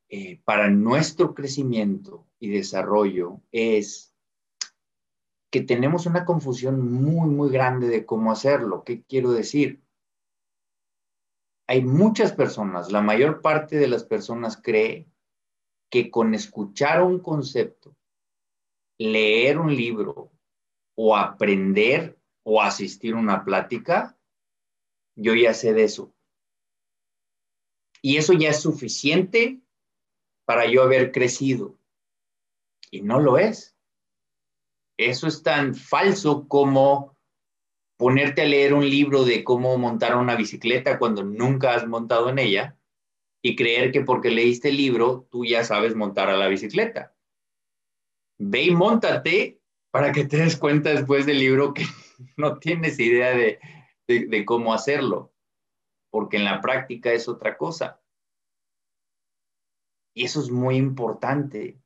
eh, 0.07 0.39
para 0.45 0.69
nuestro 0.69 1.35
crecimiento 1.35 2.28
y 2.39 2.49
desarrollo 2.49 3.41
es 3.51 4.15
que 5.51 5.61
tenemos 5.61 6.05
una 6.05 6.25
confusión 6.25 6.91
muy, 6.91 7.29
muy 7.29 7.49
grande 7.51 7.87
de 7.87 8.05
cómo 8.05 8.31
hacerlo. 8.31 8.83
¿Qué 8.83 9.03
quiero 9.03 9.31
decir? 9.31 9.81
Hay 11.67 11.83
muchas 11.83 12.31
personas, 12.31 12.91
la 12.91 13.01
mayor 13.01 13.41
parte 13.41 13.77
de 13.77 13.87
las 13.87 14.03
personas 14.03 14.57
cree 14.57 15.07
que 15.91 16.09
con 16.09 16.33
escuchar 16.33 17.01
un 17.03 17.19
concepto, 17.19 17.95
leer 18.97 19.59
un 19.59 19.75
libro 19.75 20.31
o 20.95 21.15
aprender 21.15 22.19
o 22.43 22.61
asistir 22.61 23.13
a 23.13 23.17
una 23.17 23.43
plática, 23.43 24.17
yo 25.15 25.35
ya 25.35 25.53
sé 25.53 25.73
de 25.73 25.83
eso. 25.83 26.13
Y 28.01 28.17
eso 28.17 28.33
ya 28.33 28.49
es 28.49 28.61
suficiente 28.61 29.61
para 30.45 30.65
yo 30.65 30.83
haber 30.83 31.11
crecido. 31.11 31.78
Y 32.91 33.01
no 33.01 33.19
lo 33.19 33.37
es. 33.37 33.75
Eso 34.97 35.27
es 35.27 35.43
tan 35.43 35.75
falso 35.75 36.47
como 36.47 37.17
ponerte 37.97 38.41
a 38.41 38.45
leer 38.45 38.73
un 38.73 38.89
libro 38.89 39.23
de 39.23 39.43
cómo 39.43 39.77
montar 39.77 40.15
una 40.15 40.35
bicicleta 40.35 40.99
cuando 40.99 41.23
nunca 41.23 41.75
has 41.75 41.87
montado 41.87 42.29
en 42.29 42.39
ella 42.39 42.77
y 43.41 43.55
creer 43.55 43.91
que 43.91 44.01
porque 44.01 44.31
leíste 44.31 44.69
el 44.69 44.77
libro 44.77 45.27
tú 45.29 45.45
ya 45.45 45.63
sabes 45.63 45.95
montar 45.95 46.29
a 46.29 46.37
la 46.37 46.47
bicicleta. 46.47 47.15
Ve 48.37 48.63
y 48.63 48.71
montate 48.71 49.61
para 49.91 50.11
que 50.11 50.25
te 50.25 50.37
des 50.37 50.57
cuenta 50.57 50.91
después 50.91 51.25
del 51.25 51.39
libro 51.39 51.73
que 51.73 51.83
no 52.37 52.57
tienes 52.59 52.99
idea 52.99 53.31
de, 53.31 53.59
de 54.07 54.45
cómo 54.45 54.73
hacerlo, 54.73 55.33
porque 56.09 56.37
en 56.37 56.45
la 56.45 56.61
práctica 56.61 57.11
es 57.11 57.27
otra 57.27 57.57
cosa. 57.57 58.01
Y 60.13 60.25
eso 60.25 60.41
es 60.41 60.49
muy 60.49 60.75
importante. 60.75 61.79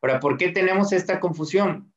Ahora, 0.00 0.20
¿por 0.20 0.36
qué 0.36 0.50
tenemos 0.50 0.92
esta 0.92 1.20
confusión? 1.20 1.92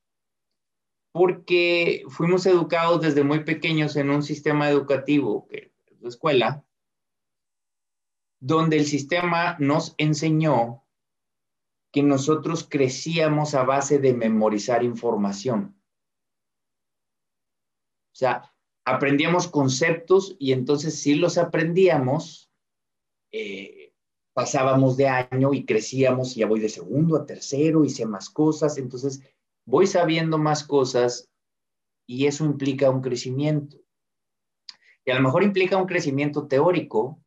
porque 1.12 2.04
fuimos 2.08 2.46
educados 2.46 3.02
desde 3.02 3.24
muy 3.24 3.44
pequeños 3.44 3.96
en 3.96 4.10
un 4.10 4.24
sistema 4.24 4.70
educativo, 4.70 5.48
la 6.00 6.10
escuela, 6.10 6.66
donde 8.40 8.78
el 8.78 8.86
sistema 8.86 9.58
nos 9.60 9.94
enseñó 9.98 10.86
que 11.92 12.02
nosotros 12.02 12.66
crecíamos 12.70 13.54
a 13.54 13.64
base 13.64 14.00
de 14.00 14.14
memorizar 14.14 14.84
información. 14.84 15.76
O 18.14 18.16
sea, 18.16 18.54
aprendíamos 18.86 19.48
conceptos 19.48 20.38
y 20.40 20.54
entonces 20.54 21.02
si 21.02 21.16
los 21.16 21.38
aprendíamos, 21.38 22.50
eh, 23.34 23.81
pasábamos 24.34 24.98
de 24.98 25.08
año 25.08 25.54
y 25.54 25.66
crecíamos 25.66 26.36
y 26.36 26.42
ya 26.42 26.48
voy 26.48 26.60
de 26.60 26.70
segundo 26.70 27.18
a 27.18 27.26
tercero, 27.26 27.84
hice 27.84 28.06
más 28.06 28.30
cosas, 28.30 28.78
entonces 28.78 29.22
voy 29.66 29.88
sabiendo 29.88 30.38
más 30.38 30.64
cosas 30.64 31.30
y 32.08 32.28
eso 32.28 32.46
implica 32.46 32.90
un 32.90 33.02
crecimiento. 33.02 33.78
Y 35.06 35.12
a 35.12 35.16
lo 35.16 35.22
mejor 35.22 35.44
implica 35.44 35.78
un 35.78 35.88
crecimiento 35.88 36.48
teórico, 36.48 37.22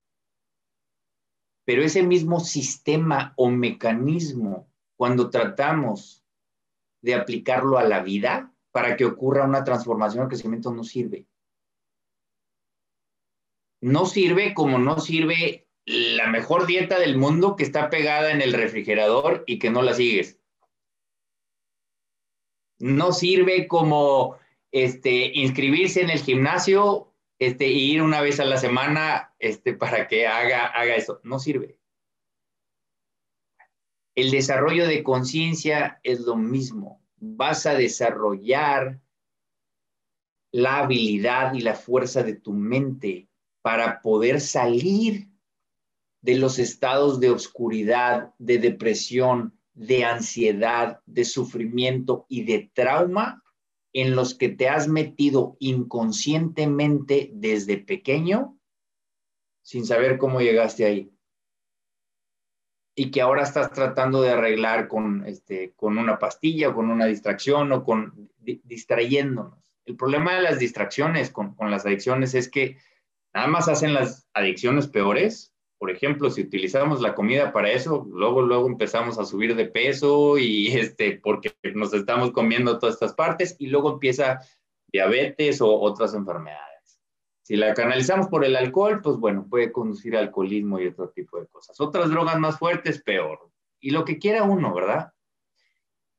pero 1.65 1.83
ese 1.83 2.03
mismo 2.03 2.41
sistema 2.41 3.35
o 3.37 3.51
mecanismo, 3.51 4.71
cuando 4.97 5.31
tratamos 5.31 6.25
de 7.03 7.15
aplicarlo 7.15 7.79
a 7.79 7.85
la 7.85 8.03
vida 8.03 8.55
para 8.71 8.97
que 8.97 9.05
ocurra 9.05 9.45
una 9.45 9.65
transformación 9.65 10.25
o 10.25 10.29
crecimiento, 10.29 10.73
no 10.73 10.85
sirve. 10.85 11.27
No 13.81 14.07
sirve 14.07 14.55
como 14.55 14.79
no 14.79 14.99
sirve 14.99 15.64
la 15.87 16.29
mejor 16.29 16.67
dieta 16.67 16.99
del 16.99 17.17
mundo 17.17 17.57
que 17.57 17.65
está 17.65 17.91
pegada 17.91 18.31
en 18.31 18.41
el 18.41 18.53
refrigerador 18.53 19.45
y 19.47 19.59
que 19.59 19.71
no 19.71 19.83
la 19.83 19.95
sigues. 19.95 20.39
No 22.79 23.13
sirve 23.13 23.69
como 23.69 24.39
este, 24.73 25.31
inscribirse 25.35 26.01
en 26.01 26.11
el 26.11 26.19
gimnasio 26.19 27.13
este, 27.39 27.69
y 27.69 27.93
ir 27.93 28.03
una 28.03 28.21
vez 28.21 28.41
a 28.41 28.45
la 28.45 28.57
semana 28.57 29.35
este, 29.39 29.75
para 29.75 30.09
que 30.09 30.27
haga, 30.27 30.67
haga 30.67 30.97
eso. 30.97 31.21
No 31.23 31.39
sirve. 31.39 31.79
El 34.15 34.31
desarrollo 34.31 34.87
de 34.87 35.03
conciencia 35.03 36.01
es 36.03 36.21
lo 36.21 36.37
mismo. 36.37 37.03
Vas 37.17 37.67
a 37.67 37.75
desarrollar 37.75 39.01
la 40.53 40.79
habilidad 40.79 41.53
y 41.55 41.61
la 41.61 41.75
fuerza 41.75 42.23
de 42.23 42.35
tu 42.35 42.53
mente 42.53 43.29
para 43.61 44.01
poder 44.03 44.41
salir 44.41 45.34
de 46.25 46.37
los 46.39 46.59
estados 46.59 47.21
de 47.21 47.29
oscuridad, 47.29 48.33
de 48.39 48.57
depresión, 48.57 49.59
de 49.75 50.07
ansiedad, 50.07 51.01
de 51.05 51.27
sufrimiento 51.27 52.25
y 52.31 52.45
de 52.45 52.71
trauma 52.73 53.43
en 53.93 54.17
los 54.17 54.35
que 54.35 54.49
te 54.49 54.71
has 54.71 54.89
metido 54.89 55.59
inconscientemente 55.61 57.29
desde 57.35 57.77
pequeño 57.77 58.59
sin 59.61 59.85
saber 59.85 60.17
cómo 60.17 60.41
llegaste 60.41 60.87
ahí. 60.87 61.13
Y 62.97 63.11
que 63.11 63.21
ahora 63.21 63.43
estás 63.43 63.71
tratando 63.73 64.23
de 64.23 64.31
arreglar 64.31 64.89
con, 64.89 65.27
este, 65.27 65.75
con 65.77 65.99
una 65.99 66.19
pastilla, 66.19 66.71
o 66.71 66.75
con 66.75 66.91
una 66.91 67.05
distracción 67.05 67.71
o 67.73 67.85
con 67.85 68.31
distrayéndonos. 68.39 69.75
El 69.85 69.97
problema 69.97 70.37
de 70.37 70.41
las 70.41 70.59
distracciones 70.59 71.31
con, 71.31 71.55
con 71.55 71.71
las 71.71 71.85
adicciones 71.85 72.35
es 72.35 72.49
que 72.49 72.79
nada 73.35 73.47
más 73.47 73.69
hacen 73.69 73.93
las 73.93 74.27
adicciones 74.33 74.87
peores 74.87 75.54
por 75.85 75.91
ejemplo, 75.91 76.31
si 76.31 76.41
utilizamos 76.41 77.03
la 77.03 77.15
comida 77.15 77.53
para 77.53 77.71
eso, 77.71 78.07
luego, 78.11 78.41
luego 78.41 78.67
empezamos 78.67 79.19
a 79.19 79.27
subir 79.27 79.55
de 79.55 79.67
peso 79.67 80.39
y 80.39 80.69
este, 80.79 81.21
porque 81.23 81.55
nos 81.75 81.93
estamos 81.93 82.33
comiendo 82.33 82.79
todas 82.79 82.95
estas 82.95 83.13
partes 83.13 83.55
y 83.59 83.67
luego 83.67 83.93
empieza 83.93 84.41
diabetes 84.91 85.61
o 85.61 85.79
otras 85.79 86.15
enfermedades. 86.15 87.03
Si 87.43 87.57
la 87.57 87.75
canalizamos 87.75 88.29
por 88.29 88.47
el 88.47 88.57
alcohol, 88.57 89.03
pues 89.03 89.19
bueno, 89.19 89.47
puede 89.47 89.73
conducir 89.73 90.17
alcoholismo 90.17 90.81
y 90.81 90.87
otro 90.87 91.11
tipo 91.11 91.39
de 91.39 91.49
cosas. 91.49 91.79
Otras 91.79 92.09
drogas 92.09 92.39
más 92.39 92.59
fuertes, 92.59 93.03
peor. 93.03 93.51
Y 93.79 93.91
lo 93.91 94.07
que 94.07 94.19
quiera 94.19 94.45
uno, 94.45 94.73
¿verdad? 94.73 95.13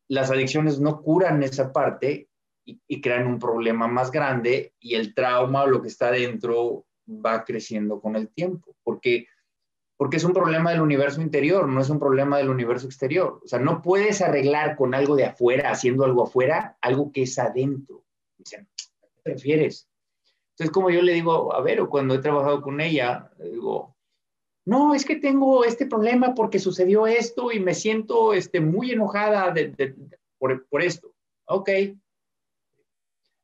Las 0.07 0.29
adicciones 0.29 0.79
no 0.79 1.01
curan 1.01 1.41
esa 1.41 1.73
parte 1.73 2.29
y, 2.65 2.79
y 2.87 3.01
crean 3.01 3.25
un 3.25 3.39
problema 3.39 3.87
más 3.87 4.11
grande 4.11 4.75
y 4.79 4.93
el 4.93 5.15
trauma 5.15 5.63
o 5.63 5.67
lo 5.67 5.81
que 5.81 5.87
está 5.87 6.11
dentro 6.11 6.85
va 7.09 7.43
creciendo 7.43 7.99
con 7.99 8.15
el 8.15 8.29
tiempo, 8.29 8.75
porque 8.83 9.25
porque 9.97 10.17
es 10.17 10.23
un 10.23 10.33
problema 10.33 10.71
del 10.71 10.81
universo 10.81 11.21
interior, 11.21 11.67
no 11.67 11.81
es 11.81 11.89
un 11.89 11.99
problema 11.99 12.37
del 12.37 12.49
universo 12.49 12.85
exterior. 12.85 13.39
O 13.43 13.47
sea, 13.47 13.59
no 13.59 13.81
puedes 13.81 14.21
arreglar 14.21 14.75
con 14.75 14.93
algo 14.93 15.15
de 15.15 15.25
afuera, 15.25 15.71
haciendo 15.71 16.03
algo 16.03 16.23
afuera, 16.23 16.77
algo 16.81 17.11
que 17.11 17.23
es 17.23 17.39
adentro. 17.39 18.03
Dicen, 18.37 18.67
¿qué 18.75 18.87
prefieres? 19.23 19.87
Entonces, 20.51 20.73
como 20.73 20.89
yo 20.89 21.01
le 21.01 21.13
digo 21.13 21.53
a 21.53 21.61
Vero, 21.61 21.89
cuando 21.89 22.15
he 22.15 22.19
trabajado 22.19 22.61
con 22.61 22.81
ella, 22.81 23.31
digo, 23.39 23.95
no, 24.65 24.93
es 24.95 25.05
que 25.05 25.15
tengo 25.15 25.63
este 25.63 25.85
problema 25.85 26.33
porque 26.33 26.59
sucedió 26.59 27.07
esto 27.07 27.51
y 27.51 27.59
me 27.59 27.73
siento 27.73 28.33
este, 28.33 28.59
muy 28.59 28.91
enojada 28.91 29.53
por, 30.37 30.67
por 30.67 30.81
esto. 30.81 31.13
Ok. 31.45 31.69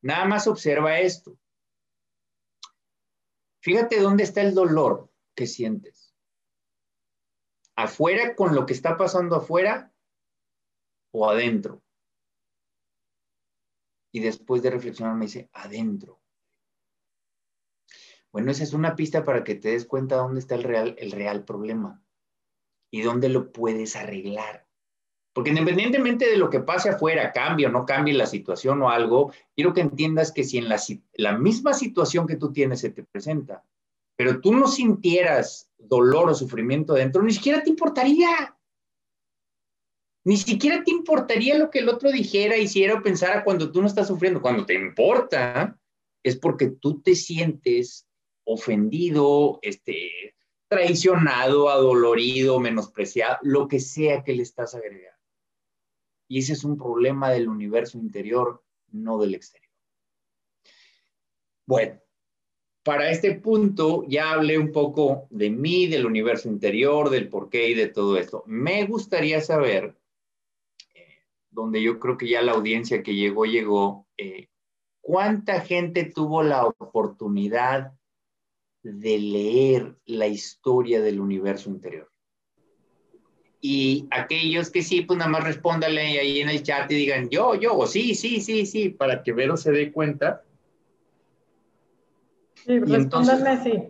Nada 0.01 0.25
más 0.25 0.47
observa 0.47 0.99
esto. 0.99 1.37
Fíjate 3.61 3.99
dónde 3.99 4.23
está 4.23 4.41
el 4.41 4.55
dolor 4.55 5.11
que 5.35 5.45
sientes 5.45 6.00
afuera 7.75 8.35
con 8.35 8.55
lo 8.55 8.65
que 8.65 8.73
está 8.73 8.97
pasando 8.97 9.35
afuera 9.35 9.93
o 11.11 11.29
adentro. 11.29 11.81
Y 14.13 14.19
después 14.19 14.61
de 14.61 14.71
reflexionar 14.71 15.15
me 15.15 15.25
dice, 15.25 15.49
adentro. 15.53 16.21
Bueno, 18.31 18.51
esa 18.51 18.63
es 18.63 18.73
una 18.73 18.95
pista 18.95 19.23
para 19.23 19.43
que 19.43 19.55
te 19.55 19.69
des 19.69 19.85
cuenta 19.85 20.15
dónde 20.15 20.39
está 20.39 20.55
el 20.55 20.63
real, 20.63 20.95
el 20.99 21.11
real 21.11 21.43
problema 21.43 22.01
y 22.91 23.01
dónde 23.01 23.29
lo 23.29 23.51
puedes 23.51 23.95
arreglar. 23.95 24.67
Porque 25.33 25.51
independientemente 25.51 26.29
de 26.29 26.37
lo 26.37 26.49
que 26.49 26.59
pase 26.59 26.89
afuera, 26.89 27.31
cambie 27.31 27.67
o 27.67 27.71
no 27.71 27.85
cambie 27.85 28.13
la 28.13 28.25
situación 28.25 28.81
o 28.81 28.89
algo, 28.89 29.31
quiero 29.55 29.73
que 29.73 29.81
entiendas 29.81 30.31
que 30.31 30.43
si 30.43 30.57
en 30.57 30.67
la, 30.67 30.77
la 31.13 31.37
misma 31.37 31.73
situación 31.73 32.27
que 32.27 32.35
tú 32.35 32.51
tienes 32.51 32.81
se 32.81 32.89
te 32.89 33.03
presenta, 33.03 33.63
pero 34.21 34.39
tú 34.39 34.53
no 34.53 34.67
sintieras 34.67 35.67
dolor 35.79 36.29
o 36.29 36.35
sufrimiento 36.35 36.93
dentro, 36.93 37.23
ni 37.23 37.33
siquiera 37.33 37.63
te 37.63 37.71
importaría. 37.71 38.55
Ni 40.23 40.37
siquiera 40.37 40.83
te 40.83 40.91
importaría 40.91 41.57
lo 41.57 41.71
que 41.71 41.79
el 41.79 41.89
otro 41.89 42.11
dijera, 42.11 42.55
hiciera 42.55 42.93
o 42.93 43.01
pensara 43.01 43.43
cuando 43.43 43.71
tú 43.71 43.81
no 43.81 43.87
estás 43.87 44.09
sufriendo. 44.09 44.39
Cuando 44.39 44.63
te 44.63 44.75
importa, 44.75 45.75
es 46.21 46.37
porque 46.37 46.67
tú 46.67 47.01
te 47.01 47.15
sientes 47.15 48.07
ofendido, 48.43 49.57
este, 49.63 50.35
traicionado, 50.67 51.69
adolorido, 51.69 52.59
menospreciado, 52.59 53.39
lo 53.41 53.67
que 53.67 53.79
sea 53.79 54.23
que 54.23 54.35
le 54.35 54.43
estás 54.43 54.75
agregando. 54.75 55.17
Y 56.27 56.37
ese 56.37 56.53
es 56.53 56.63
un 56.63 56.77
problema 56.77 57.31
del 57.31 57.49
universo 57.49 57.97
interior, 57.97 58.63
no 58.91 59.17
del 59.17 59.33
exterior. 59.33 59.71
Bueno, 61.65 61.99
para 62.83 63.11
este 63.11 63.35
punto 63.35 64.05
ya 64.07 64.31
hablé 64.31 64.57
un 64.57 64.71
poco 64.71 65.27
de 65.29 65.49
mí, 65.49 65.87
del 65.87 66.05
universo 66.05 66.49
interior, 66.49 67.09
del 67.09 67.29
porqué 67.29 67.69
y 67.69 67.73
de 67.73 67.87
todo 67.87 68.17
esto. 68.17 68.43
Me 68.47 68.85
gustaría 68.85 69.39
saber, 69.41 69.95
eh, 70.95 71.23
donde 71.51 71.81
yo 71.81 71.99
creo 71.99 72.17
que 72.17 72.27
ya 72.27 72.41
la 72.41 72.53
audiencia 72.53 73.03
que 73.03 73.13
llegó, 73.13 73.45
llegó, 73.45 74.07
eh, 74.17 74.47
¿cuánta 74.99 75.61
gente 75.61 76.05
tuvo 76.05 76.41
la 76.41 76.65
oportunidad 76.65 77.93
de 78.83 79.19
leer 79.19 79.95
la 80.05 80.27
historia 80.27 81.01
del 81.01 81.19
universo 81.19 81.69
interior? 81.69 82.09
Y 83.63 84.07
aquellos 84.09 84.71
que 84.71 84.81
sí, 84.81 85.01
pues 85.01 85.19
nada 85.19 85.29
más 85.29 85.43
respóndale 85.43 86.01
ahí 86.01 86.39
en 86.39 86.49
el 86.49 86.63
chat 86.63 86.91
y 86.91 86.95
digan 86.95 87.29
yo, 87.29 87.53
yo, 87.53 87.77
o 87.77 87.85
sí, 87.85 88.15
sí, 88.15 88.41
sí, 88.41 88.65
sí, 88.65 88.89
para 88.89 89.21
que 89.21 89.33
Vero 89.33 89.55
se 89.55 89.71
dé 89.71 89.91
cuenta 89.91 90.43
Sí, 92.65 92.79
respóndanme 92.79 93.63
sí, 93.63 93.83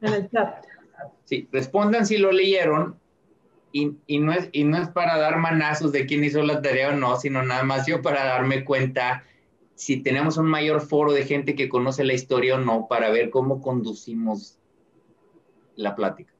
en 0.00 0.14
el 0.14 0.30
chat. 0.30 0.64
Sí, 1.24 1.48
respondan 1.52 2.06
si 2.06 2.16
lo 2.16 2.32
leyeron 2.32 2.98
y, 3.72 3.96
y, 4.06 4.18
no 4.18 4.32
es, 4.32 4.48
y 4.52 4.64
no 4.64 4.78
es 4.78 4.88
para 4.88 5.18
dar 5.18 5.38
manazos 5.38 5.92
de 5.92 6.06
quién 6.06 6.24
hizo 6.24 6.42
la 6.42 6.62
tarea 6.62 6.90
o 6.90 6.92
no, 6.96 7.16
sino 7.16 7.42
nada 7.42 7.64
más 7.64 7.86
yo 7.86 8.00
para 8.00 8.24
darme 8.24 8.64
cuenta 8.64 9.24
si 9.74 10.02
tenemos 10.02 10.38
un 10.38 10.46
mayor 10.46 10.80
foro 10.80 11.12
de 11.12 11.24
gente 11.24 11.54
que 11.54 11.68
conoce 11.68 12.02
la 12.02 12.14
historia 12.14 12.56
o 12.56 12.58
no, 12.58 12.88
para 12.88 13.10
ver 13.10 13.30
cómo 13.30 13.60
conducimos 13.60 14.58
la 15.76 15.94
plática. 15.94 16.32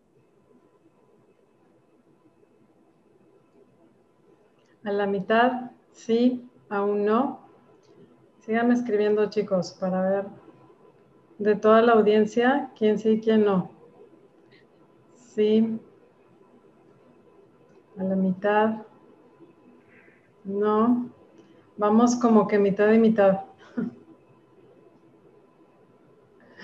A 4.85 4.91
la 4.91 5.07
mitad, 5.07 5.71
sí, 5.93 6.49
aún 6.71 7.05
no. 7.05 7.47
Síganme 8.41 8.75
escribiendo, 8.75 9.29
chicos, 9.29 9.77
para 9.79 10.03
ver 10.03 10.25
de 11.39 11.55
toda 11.55 11.83
la 11.83 11.93
audiencia, 11.93 12.71
quién 12.77 12.99
sí 12.99 13.11
y 13.11 13.21
quién 13.21 13.45
no. 13.45 13.71
Sí. 15.15 15.79
A 17.97 18.03
la 18.03 18.17
mitad. 18.17 18.83
No. 20.45 21.11
Vamos 21.77 22.17
como 22.17 22.49
que 22.49 22.59
mitad 22.59 22.93
y 22.93 22.99
mitad. 22.99 23.41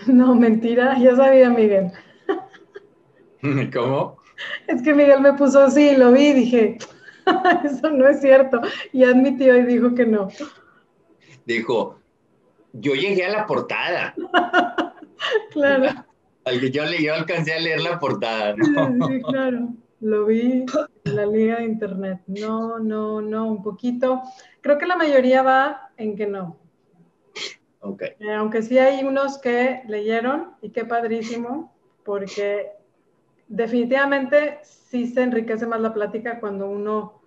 No, 0.08 0.34
mentira, 0.34 0.98
ya 0.98 1.16
sabía 1.16 1.48
Miguel. 1.48 1.90
¿Cómo? 3.72 4.18
Es 4.66 4.82
que 4.82 4.92
Miguel 4.92 5.20
me 5.20 5.32
puso 5.34 5.60
así, 5.60 5.96
lo 5.96 6.12
vi 6.12 6.26
y 6.26 6.32
dije, 6.34 6.78
eso 7.64 7.90
no 7.90 8.06
es 8.08 8.20
cierto. 8.20 8.60
Y 8.92 9.04
admitió 9.04 9.56
y 9.56 9.64
dijo 9.64 9.94
que 9.94 10.04
no. 10.04 10.28
Dijo, 11.46 12.00
yo 12.74 12.94
llegué 12.94 13.24
a 13.24 13.30
la 13.30 13.46
portada. 13.46 14.14
claro. 15.52 16.04
Al 16.44 16.60
que 16.60 16.70
yo, 16.70 16.84
le, 16.84 17.02
yo 17.02 17.14
alcancé 17.14 17.54
a 17.54 17.60
leer 17.60 17.80
la 17.80 17.98
portada, 17.98 18.54
¿no? 18.56 19.06
Sí, 19.08 19.22
claro. 19.22 19.68
Lo 20.00 20.26
vi 20.26 20.66
en 21.04 21.16
la 21.16 21.24
liga 21.24 21.56
de 21.56 21.64
internet. 21.64 22.20
No, 22.26 22.78
no, 22.78 23.22
no, 23.22 23.46
un 23.46 23.62
poquito. 23.62 24.20
Creo 24.60 24.76
que 24.76 24.86
la 24.86 24.96
mayoría 24.96 25.42
va 25.42 25.90
en 25.96 26.16
que 26.16 26.26
no. 26.26 26.58
Okay. 27.80 28.10
Eh, 28.18 28.32
aunque 28.32 28.62
sí 28.62 28.78
hay 28.78 29.04
unos 29.04 29.38
que 29.38 29.82
leyeron 29.86 30.52
y 30.60 30.70
qué 30.70 30.84
padrísimo, 30.84 31.74
porque 32.02 32.72
definitivamente 33.48 34.58
sí 34.62 35.06
se 35.06 35.22
enriquece 35.22 35.66
más 35.66 35.80
la 35.80 35.94
plática 35.94 36.40
cuando 36.40 36.68
uno 36.68 37.23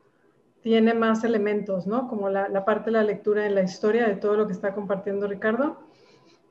tiene 0.62 0.94
más 0.94 1.24
elementos, 1.24 1.88
¿no? 1.88 2.08
Como 2.08 2.30
la, 2.30 2.50
la 2.50 2.66
parte 2.66 2.86
de 2.86 2.98
la 2.98 3.04
lectura 3.04 3.46
en 3.46 3.56
la 3.56 3.64
historia 3.64 4.08
de 4.08 4.16
todo 4.16 4.36
lo 4.36 4.48
que 4.48 4.54
está 4.54 4.74
compartiendo 4.74 5.28
Ricardo. 5.28 5.80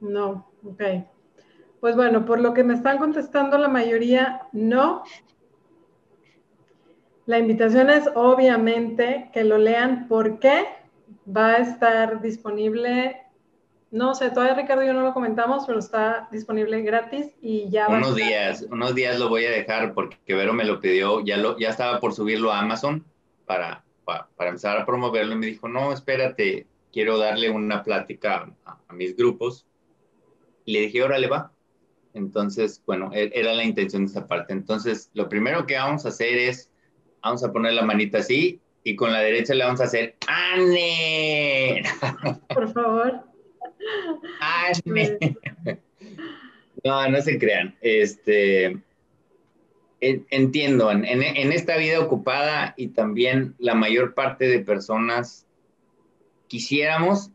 No, 0.01 0.51
ok. 0.65 0.83
Pues 1.81 1.97
bueno, 1.97 2.25
por 2.25 2.41
lo 2.41 2.55
que 2.55 2.65
me 2.65 2.75
están 2.75 2.99
contestando 2.99 3.59
la 3.59 3.69
mayoría, 3.69 4.43
no. 4.53 5.03
La 7.27 7.39
invitación 7.39 7.91
es 7.91 8.09
obviamente 8.15 9.31
que 9.33 9.45
lo 9.45 9.59
lean 9.59 10.07
porque 10.09 10.67
va 11.27 11.53
a 11.53 11.57
estar 11.59 12.21
disponible, 12.21 13.23
no 13.91 14.15
sé, 14.15 14.31
todavía 14.31 14.55
Ricardo 14.55 14.85
y 14.85 14.87
yo 14.87 14.93
no 14.93 15.03
lo 15.03 15.13
comentamos, 15.13 15.65
pero 15.67 15.79
está 15.79 16.29
disponible 16.31 16.83
gratis 16.83 17.35
y 17.41 17.69
ya 17.69 17.89
va. 17.89 17.99
Unos 17.99 18.15
días, 18.15 18.67
unos 18.71 18.95
días 18.95 19.19
lo 19.19 19.29
voy 19.29 19.45
a 19.45 19.51
dejar 19.51 19.93
porque 19.93 20.35
Vero 20.35 20.53
me 20.53 20.65
lo 20.65 20.81
pidió, 20.81 21.25
ya, 21.25 21.37
lo, 21.37 21.59
ya 21.59 21.71
estaba 21.71 22.01
por 22.01 22.15
subirlo 22.15 22.53
a 22.53 22.61
Amazon 22.61 23.05
para, 23.45 23.85
para, 24.07 24.49
empezar 24.49 24.79
a 24.79 24.87
promoverlo 24.87 25.35
y 25.35 25.39
me 25.39 25.47
dijo, 25.47 25.69
no, 25.69 25.93
espérate, 25.93 26.67
quiero 26.93 27.19
darle 27.19 27.51
una 27.51 27.83
plática 27.83 28.51
a, 28.65 28.79
a 28.89 28.93
mis 28.95 29.15
grupos. 29.15 29.67
Y 30.65 30.73
le 30.73 30.81
dije, 30.81 31.03
órale, 31.03 31.27
va. 31.29 31.53
Entonces, 32.15 32.83
bueno, 32.87 33.11
e, 33.13 33.31
era 33.35 33.53
la 33.53 33.65
intención 33.65 34.07
de 34.07 34.11
esa 34.11 34.27
parte. 34.27 34.55
Entonces, 34.55 35.11
lo 35.13 35.29
primero 35.29 35.67
que 35.67 35.77
vamos 35.77 36.07
a 36.07 36.09
hacer 36.09 36.39
es, 36.39 36.71
vamos 37.23 37.45
a 37.45 37.53
poner 37.53 37.75
la 37.75 37.83
manita 37.83 38.19
así 38.19 38.61
y 38.85 38.97
con 38.97 39.13
la 39.13 39.21
derecha 39.21 39.53
le 39.53 39.65
vamos 39.65 39.81
a 39.81 39.85
hacer 39.85 40.17
¡Ane! 40.27 41.83
Por 42.55 42.73
favor. 42.73 43.21
¡Ane! 44.41 45.19
No, 46.85 47.09
no 47.09 47.21
se 47.21 47.37
crean. 47.37 47.75
Este, 47.81 48.79
entiendo, 50.31 50.91
en, 50.91 51.05
en, 51.05 51.53
esta 51.53 51.77
vida 51.77 52.01
ocupada 52.01 52.75
y 52.77 52.89
también 52.89 53.55
la 53.59 53.75
mayor 53.75 54.15
parte 54.15 54.49
de 54.49 54.61
personas 54.61 55.47
quisiéramos, 56.49 57.31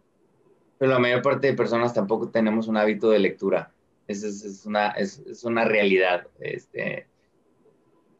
pero 0.78 0.92
la 0.92 1.00
mayor 1.00 1.22
parte 1.22 1.48
de 1.48 1.54
personas 1.54 1.94
tampoco 1.94 2.30
tenemos 2.30 2.68
un 2.68 2.78
hábito 2.78 3.10
de 3.10 3.20
lectura. 3.20 3.72
Es, 4.08 4.24
es, 4.24 4.66
una, 4.66 4.90
es, 4.90 5.20
es, 5.28 5.44
una 5.44 5.66
realidad. 5.66 6.28
Este, 6.40 7.08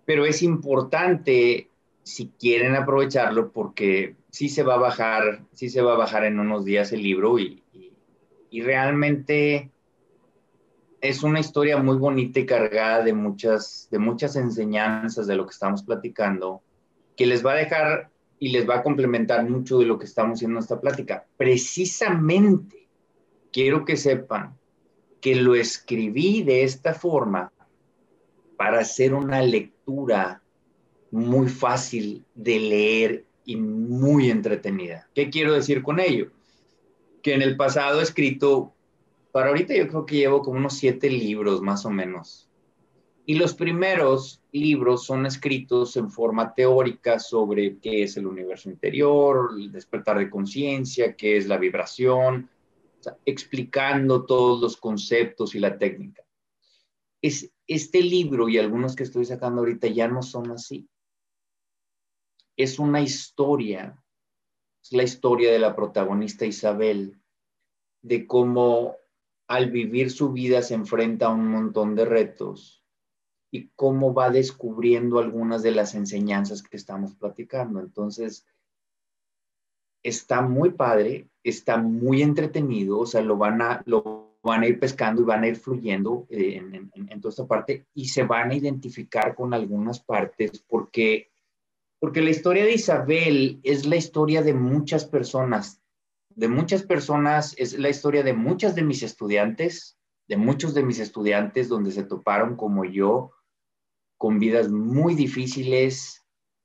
pero 0.06 0.26
es 0.26 0.42
importante 0.42 1.70
si 2.04 2.32
quieren 2.40 2.76
aprovecharlo 2.76 3.52
porque 3.52 4.16
sí 4.30 4.50
se 4.50 4.64
va 4.64 4.76
a 4.76 4.80
bajar, 4.80 5.42
sí 5.54 5.70
se 5.70 5.82
va 5.82 5.94
a 5.94 5.98
bajar 5.98 6.26
en 6.26 6.40
unos 6.40 6.66
días 6.66 6.92
el 6.94 7.04
libro 7.04 7.38
y, 7.40 7.64
y, 7.74 7.92
y 8.50 8.62
realmente 8.62 9.72
es 11.02 11.24
una 11.24 11.40
historia 11.40 11.78
muy 11.78 11.98
bonita 11.98 12.40
y 12.40 12.46
cargada 12.46 13.04
de 13.04 13.14
muchas, 13.14 13.88
de 13.90 13.98
muchas 13.98 14.36
enseñanzas 14.36 15.26
de 15.26 15.36
lo 15.36 15.46
que 15.46 15.52
estamos 15.52 15.82
platicando, 15.84 16.62
que 17.18 17.26
les 17.26 17.46
va 17.46 17.54
a 17.54 17.56
dejar 17.56 18.10
y 18.40 18.50
les 18.50 18.70
va 18.70 18.78
a 18.78 18.84
complementar 18.84 19.48
mucho 19.50 19.80
de 19.80 19.86
lo 19.86 19.98
que 19.98 20.06
estamos 20.06 20.38
haciendo 20.38 20.58
en 20.58 20.64
esta 20.64 20.80
plática. 20.80 21.26
Precisamente 21.38 22.88
quiero 23.52 23.84
que 23.84 23.98
sepan 23.98 24.56
que 25.20 25.36
lo 25.36 25.56
escribí 25.56 26.44
de 26.44 26.64
esta 26.64 26.94
forma 26.94 27.52
para 28.56 28.80
hacer 28.80 29.14
una 29.14 29.42
lectura 29.42 30.42
muy 31.10 31.50
fácil 31.50 32.24
de 32.36 32.60
leer 32.60 33.26
y 33.44 33.56
muy 33.56 34.30
entretenida. 34.30 35.08
¿Qué 35.16 35.30
quiero 35.30 35.54
decir 35.54 35.82
con 35.82 36.00
ello? 36.00 36.32
Que 37.22 37.34
en 37.34 37.42
el 37.42 37.58
pasado 37.58 38.00
he 38.00 38.04
escrito, 38.04 38.74
para 39.32 39.50
ahorita 39.50 39.76
yo 39.76 39.88
creo 39.88 40.06
que 40.06 40.16
llevo 40.16 40.42
como 40.42 40.58
unos 40.58 40.74
siete 40.74 41.10
libros 41.10 41.62
más 41.62 41.86
o 41.86 41.90
menos. 41.90 42.50
Y 43.26 43.36
los 43.36 43.54
primeros 43.54 44.42
libros 44.52 45.06
son 45.06 45.26
escritos 45.26 45.96
en 45.96 46.10
forma 46.10 46.54
teórica 46.54 47.20
sobre 47.20 47.78
qué 47.80 48.04
es 48.04 48.18
el 48.18 48.28
universo 48.28 48.70
interior, 48.70 49.52
el 49.56 49.72
despertar 49.72 50.18
de 50.18 50.30
conciencia, 50.30 51.16
qué 51.16 51.38
es 51.38 51.48
la 51.48 51.58
vibración, 51.58 52.50
explicando 53.26 54.26
todos 54.26 54.60
los 54.62 54.78
conceptos 54.78 55.56
y 55.56 55.60
la 55.60 55.78
técnica. 55.78 56.24
Es, 57.22 57.52
este 57.68 58.02
libro 58.02 58.50
y 58.50 58.58
algunos 58.58 58.96
que 58.96 59.04
estoy 59.04 59.26
sacando 59.26 59.62
ahorita 59.62 59.88
ya 59.88 60.08
no 60.08 60.24
son 60.24 60.52
así. 60.52 60.90
Es 62.58 62.80
una 62.80 63.02
historia, 63.02 64.04
es 64.84 64.92
la 64.92 65.04
historia 65.04 65.52
de 65.52 65.60
la 65.60 65.76
protagonista 65.76 66.46
Isabel, 66.46 67.22
de 68.02 68.26
cómo 68.26 68.98
al 69.52 69.70
vivir 69.70 70.12
su 70.12 70.32
vida 70.32 70.62
se 70.62 70.76
enfrenta 70.76 71.26
a 71.26 71.34
un 71.34 71.46
montón 71.50 71.94
de 71.94 72.06
retos 72.06 72.86
y 73.52 73.68
cómo 73.76 74.14
va 74.14 74.30
descubriendo 74.30 75.20
algunas 75.20 75.62
de 75.62 75.72
las 75.72 75.94
enseñanzas 75.94 76.64
que 76.64 76.78
estamos 76.78 77.16
platicando. 77.16 77.82
Entonces, 77.82 78.48
está 80.04 80.42
muy 80.42 80.70
padre, 80.70 81.28
está 81.44 81.76
muy 81.76 82.22
entretenido, 82.22 83.00
o 83.00 83.06
sea, 83.06 83.22
lo 83.22 83.36
van 83.36 83.62
a, 83.62 83.84
lo 83.86 84.38
van 84.42 84.64
a 84.64 84.68
ir 84.68 84.80
pescando 84.80 85.22
y 85.22 85.26
van 85.26 85.44
a 85.44 85.50
ir 85.50 85.58
fluyendo 85.58 86.28
eh, 86.30 86.56
en, 86.56 87.20
toda 87.20 87.32
esta 87.32 87.46
parte 87.46 87.88
y 87.94 88.06
se 88.06 88.24
van 88.24 88.52
a 88.52 88.56
identificar 88.56 89.36
con 89.36 89.54
algunas 89.54 90.00
partes 90.00 90.64
porque, 90.66 91.30
porque 92.00 92.22
la 92.22 92.30
historia 92.30 92.64
de 92.64 92.76
Isabel 92.76 93.60
es 93.64 93.86
la 93.86 93.98
historia 93.98 94.44
de 94.44 94.54
muchas 94.54 95.04
personas, 95.04 95.81
de 96.36 96.48
muchas 96.48 96.84
personas, 96.84 97.54
es 97.58 97.78
la 97.78 97.90
historia 97.90 98.24
de 98.24 98.34
muchas 98.34 98.76
de 98.76 98.84
mis 98.84 99.04
estudiantes, 99.04 99.98
de 100.28 100.38
muchos 100.38 100.74
de 100.74 100.84
mis 100.84 101.00
estudiantes 101.00 101.70
donde 101.70 101.92
se 101.92 102.04
toparon 102.04 102.56
como 102.56 102.86
yo, 102.86 103.32
con 104.18 104.40
vidas 104.40 104.70
muy 104.70 105.16
difíciles, 105.16 106.22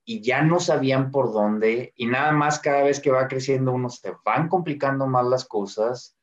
y 0.09 0.21
ya 0.21 0.43
no 0.43 0.61
sabían 0.61 1.11
por 1.11 1.33
dónde 1.33 1.93
y 1.97 2.07
nada 2.07 2.31
más 2.31 2.61
cada 2.61 2.85
vez 2.85 3.01
que 3.01 3.11
va 3.11 3.27
creciendo 3.27 3.73
uno 3.73 3.91
se 3.91 4.15
van 4.25 4.49
complicando 4.49 5.07
más 5.09 5.27
las 5.27 5.45
cosas. 5.45 6.17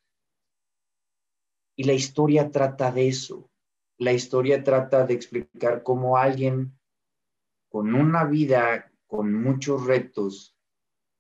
Y 1.76 1.84
la 1.84 1.94
historia 1.94 2.50
trata 2.50 2.94
de 2.94 3.10
eso. 3.10 3.52
La 3.98 4.14
historia 4.14 4.64
trata 4.64 5.06
de 5.06 5.14
explicar 5.14 5.84
cómo 5.84 6.16
alguien 6.18 6.80
con 7.70 7.94
una 7.94 8.24
vida 8.24 8.90
con 9.06 9.34
muchos 9.34 9.86
retos 9.86 10.58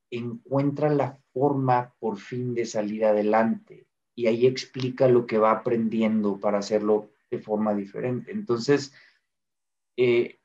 encuentra 0.09 0.89
la 0.89 1.21
forma 1.33 1.93
por 1.99 2.17
fin 2.17 2.53
de 2.53 2.65
salir 2.65 3.05
adelante 3.05 3.87
y 4.15 4.27
ahí 4.27 4.45
explica 4.45 5.07
lo 5.07 5.25
que 5.25 5.37
va 5.37 5.51
aprendiendo 5.51 6.39
para 6.39 6.59
hacerlo 6.59 7.09
de 7.31 7.39
forma 7.39 7.73
diferente. 7.73 8.31
Entonces, 8.31 8.93
eh, 9.97 10.39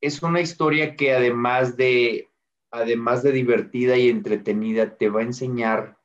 es 0.00 0.22
una 0.22 0.40
historia 0.40 0.96
que 0.96 1.12
además 1.12 1.76
de, 1.76 2.28
además 2.70 3.22
de 3.22 3.32
divertida 3.32 3.96
y 3.96 4.08
entretenida, 4.08 4.96
te 4.96 5.08
va 5.08 5.20
a 5.20 5.24
enseñar 5.24 5.98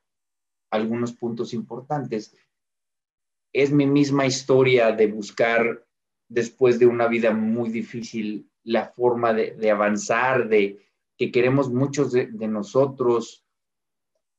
algunos 0.70 1.14
puntos 1.14 1.54
importantes. 1.54 2.36
Es 3.54 3.72
mi 3.72 3.86
misma 3.86 4.26
historia 4.26 4.92
de 4.92 5.08
buscar, 5.08 5.86
después 6.30 6.80
de 6.80 6.86
una 6.86 7.08
vida 7.08 7.32
muy 7.34 7.70
difícil, 7.70 8.50
la 8.64 8.86
forma 8.86 9.34
de, 9.34 9.72
avanzar, 9.72 10.48
de 10.48 10.80
que 11.18 11.32
queremos 11.32 11.70
muchos 11.70 12.12
de, 12.12 12.28
de, 12.28 12.48
nosotros, 12.48 13.44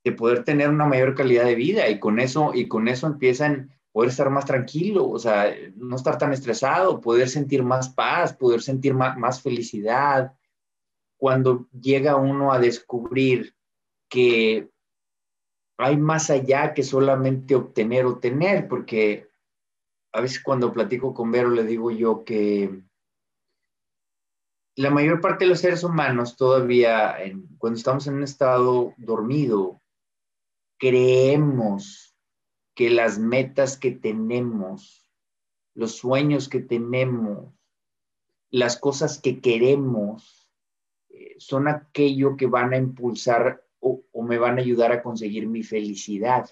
de 0.05 0.13
poder 0.13 0.45
tener 0.45 0.69
una 0.69 0.87
mayor 0.87 1.15
calidad 1.15 1.45
de 1.45 1.55
vida 1.55 1.89
y 1.89 2.01
con 2.01 2.19
eso, 2.19 2.53
y 2.55 2.69
con 2.69 2.89
eso 2.89 3.07
empiezan 3.07 3.73
poder 3.93 4.11
estar 4.11 4.31
más 4.31 4.47
tranquilo, 4.47 5.09
o 5.09 5.19
sea, 5.19 5.55
no 5.77 5.97
estar 5.97 6.17
tan 6.17 6.33
estresado, 6.33 7.01
poder 7.01 7.29
sentir 7.29 7.63
más 7.63 7.91
paz, 7.91 8.33
poder 8.33 8.63
sentir 8.63 8.95
más, 8.95 9.43
felicidad. 9.43 10.33
Cuando 11.19 11.69
llega 11.79 12.17
uno 12.17 12.53
a 12.53 12.59
descubrir 12.59 13.55
que 14.09 14.71
hay 15.79 15.97
más 15.99 16.31
allá 16.31 16.73
que 16.73 16.83
solamente 16.83 17.55
obtener 17.55 18.07
o 18.07 18.19
tener, 18.19 18.67
porque 18.67 19.29
a 20.13 20.23
veces 20.23 20.43
cuando 20.43 20.73
platico 20.73 21.13
con 21.13 21.31
Vero 21.31 21.51
le 21.51 21.65
digo 21.65 21.91
yo 21.91 22.25
que 22.25 22.83
la 24.75 24.91
mayor 24.91 25.21
parte 25.21 25.45
de 25.45 25.51
los 25.51 25.61
seres 25.61 25.85
humanos 25.85 26.37
todavía, 26.37 27.17
cuando 27.59 27.77
estamos 27.77 28.07
en 28.07 28.15
un 28.15 28.23
estado 28.23 28.95
dormido, 28.97 29.82
creemos 30.83 32.12
que 32.74 32.91
las 32.91 33.16
metas 33.16 33.76
que 33.76 33.93
tenemos, 33.93 35.09
los 35.74 35.95
sueños 35.95 36.49
que 36.49 36.59
tenemos, 36.59 37.55
las 38.51 38.80
cosas 38.80 39.20
que 39.20 39.41
queremos, 39.41 40.51
eh, 41.11 41.37
son 41.39 41.68
aquello 41.68 42.37
que 42.37 42.47
van 42.47 42.72
a 42.72 42.78
impulsar 42.78 43.64
o, 43.78 44.03
me 44.24 44.39
van 44.39 44.59
a 44.59 44.62
ayudar 44.62 44.91
a 44.91 45.05
conseguir 45.05 45.47
mi 45.47 45.62
felicidad. 45.62 46.51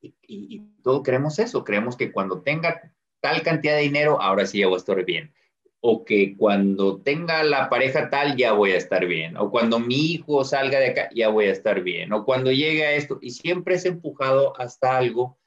Y, 0.00 0.14
y, 0.28 0.60
todo 0.84 1.02
creemos 1.02 1.40
eso, 1.40 1.64
creemos 1.64 1.96
que 1.96 2.12
cuando 2.12 2.42
tenga 2.42 2.94
tal 3.20 3.42
cantidad 3.42 3.74
de 3.74 3.82
dinero, 3.82 4.22
ahora 4.22 4.46
sí 4.46 4.60
ya 4.60 4.68
voy 4.68 4.76
a 4.76 4.78
estar 4.78 5.04
bien. 5.04 5.34
O 5.80 6.04
que 6.04 6.36
cuando 6.36 7.00
tenga 7.00 7.42
la 7.44 7.68
pareja 7.68 8.10
tal 8.10 8.36
ya 8.36 8.52
voy 8.52 8.72
a 8.72 8.76
estar 8.76 9.06
bien, 9.06 9.36
o 9.36 9.50
cuando 9.50 9.78
mi 9.78 10.12
hijo 10.12 10.44
salga 10.44 10.80
de 10.80 10.88
acá 10.88 11.10
ya 11.14 11.28
voy 11.28 11.46
a 11.46 11.52
estar 11.52 11.82
bien, 11.82 12.12
o 12.12 12.24
cuando 12.24 12.50
llegue 12.50 12.84
a 12.84 12.92
esto, 12.92 13.18
y 13.20 13.30
siempre 13.30 13.76
es 13.76 13.84
empujado 13.84 14.58
hasta 14.60 14.96
algo. 14.96 15.38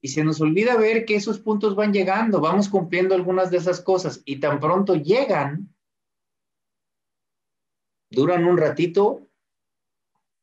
Y 0.00 0.08
se 0.08 0.22
nos 0.22 0.40
olvida 0.40 0.76
ver 0.76 1.04
que 1.04 1.16
esos 1.16 1.40
puntos 1.40 1.74
van 1.74 1.92
llegando, 1.92 2.40
vamos 2.40 2.68
cumpliendo 2.68 3.14
algunas 3.14 3.50
de 3.50 3.58
esas 3.58 3.80
cosas, 3.80 4.22
y 4.24 4.40
tan 4.40 4.60
pronto 4.60 4.94
llegan, 4.94 5.74
duran 8.10 8.44
un 8.44 8.56
ratito 8.56 9.27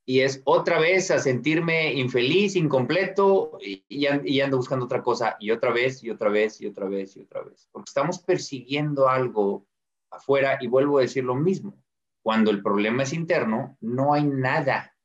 y 0.08 0.22
es 0.22 0.42
otra 0.46 0.80
vez 0.80 1.10
a 1.10 1.18
sentirme 1.18 1.94
infeliz, 1.94 2.56
incompleto 2.56 3.58
y, 3.60 4.06
ando 4.40 4.58
buscando 4.58 4.86
otra 4.86 5.02
cosa 5.02 5.36
y 5.40 5.50
otra 5.50 5.72
vez 5.72 6.04
y 6.04 6.12
otra 6.12 6.30
vez 6.30 6.62
y 6.62 6.68
otra 6.68 6.88
vez 6.88 7.18
y 7.18 7.22
otra 7.22 7.42
vez. 7.42 7.68
Porque 7.72 7.90
estamos 7.90 8.20
persiguiendo 8.20 9.10
algo 9.10 9.66
afuera 10.12 10.60
y 10.62 10.68
vuelvo 10.68 11.00
a 11.00 11.02
decir 11.02 11.24
lo 11.24 11.34
mismo. 11.34 11.84
Cuando 12.22 12.52
el 12.52 12.62
problema 12.62 13.04
es 13.04 13.14
interno, 13.14 13.78
no 13.82 14.14
hay 14.14 14.26
nada 14.26 14.96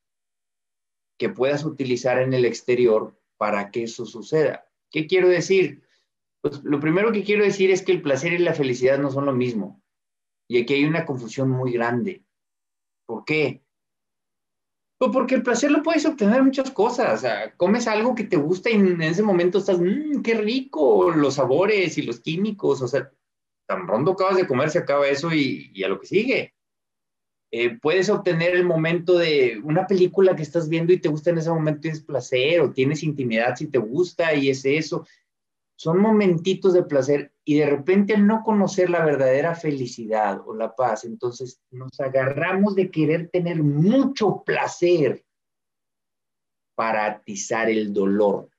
que 1.17 1.29
puedas 1.29 1.65
utilizar 1.65 2.19
en 2.19 2.33
el 2.33 2.45
exterior 2.45 3.19
para 3.37 3.71
que 3.71 3.83
eso 3.83 4.05
suceda. 4.05 4.67
¿Qué 4.91 5.07
quiero 5.07 5.29
decir? 5.29 5.83
Pues 6.41 6.63
lo 6.63 6.79
primero 6.79 7.11
que 7.11 7.23
quiero 7.23 7.43
decir 7.43 7.71
es 7.71 7.81
que 7.81 7.91
el 7.91 8.01
placer 8.03 8.33
y 8.33 8.39
la 8.39 8.53
felicidad 8.53 8.99
no 8.99 9.09
son 9.09 9.25
lo 9.25 9.33
mismo. 9.33 9.81
Y 10.47 10.61
aquí 10.61 10.75
hay 10.75 10.85
una 10.85 11.05
confusión 11.05 11.49
muy 11.49 11.71
grande. 11.71 12.23
¿Por 13.05 13.25
qué? 13.25 13.63
Pues 15.01 15.09
porque 15.13 15.33
el 15.33 15.41
placer 15.41 15.71
lo 15.71 15.81
puedes 15.81 16.05
obtener 16.05 16.43
muchas 16.43 16.69
cosas. 16.69 17.15
O 17.15 17.17
sea, 17.17 17.55
comes 17.57 17.87
algo 17.87 18.13
que 18.13 18.23
te 18.23 18.37
gusta 18.37 18.69
y 18.69 18.73
en 18.73 19.01
ese 19.01 19.23
momento 19.23 19.57
estás, 19.57 19.79
mmm, 19.79 20.21
qué 20.21 20.35
rico, 20.35 21.09
los 21.09 21.33
sabores 21.33 21.97
y 21.97 22.03
los 22.03 22.19
químicos. 22.19 22.83
O 22.83 22.87
sea, 22.87 23.11
tan 23.67 23.87
pronto 23.87 24.11
acabas 24.11 24.35
de 24.37 24.45
comer, 24.45 24.69
se 24.69 24.77
acaba 24.77 25.07
eso 25.07 25.33
y, 25.33 25.83
a 25.83 25.87
lo 25.87 25.99
que 25.99 26.05
sigue. 26.05 26.53
Eh, 27.49 27.79
puedes 27.79 28.11
obtener 28.11 28.55
el 28.55 28.63
momento 28.63 29.17
de 29.17 29.59
una 29.63 29.87
película 29.87 30.35
que 30.35 30.43
estás 30.43 30.69
viendo 30.69 30.93
y 30.93 30.99
te 30.99 31.09
gusta 31.09 31.31
en 31.31 31.39
ese 31.39 31.49
momento, 31.49 31.81
tienes 31.81 32.03
placer 32.03 32.61
o 32.61 32.71
tienes 32.71 33.01
intimidad 33.01 33.55
si 33.55 33.71
te 33.71 33.79
gusta 33.79 34.35
y 34.35 34.51
es 34.51 34.63
eso 34.65 35.07
son 35.81 35.99
momentitos 35.99 36.73
de 36.73 36.83
placer 36.83 37.33
y 37.43 37.57
de 37.57 37.65
repente 37.65 38.13
al 38.13 38.27
no 38.27 38.43
conocer 38.43 38.91
la 38.91 39.03
verdadera 39.03 39.55
felicidad 39.55 40.39
o 40.45 40.53
la 40.53 40.75
paz, 40.75 41.05
entonces 41.05 41.59
nos 41.71 41.99
agarramos 41.99 42.75
de 42.75 42.91
querer 42.91 43.29
tener 43.29 43.63
mucho 43.63 44.43
placer 44.45 45.25
para 46.75 47.07
atizar 47.07 47.67
el 47.67 47.93
dolor. 47.93 48.51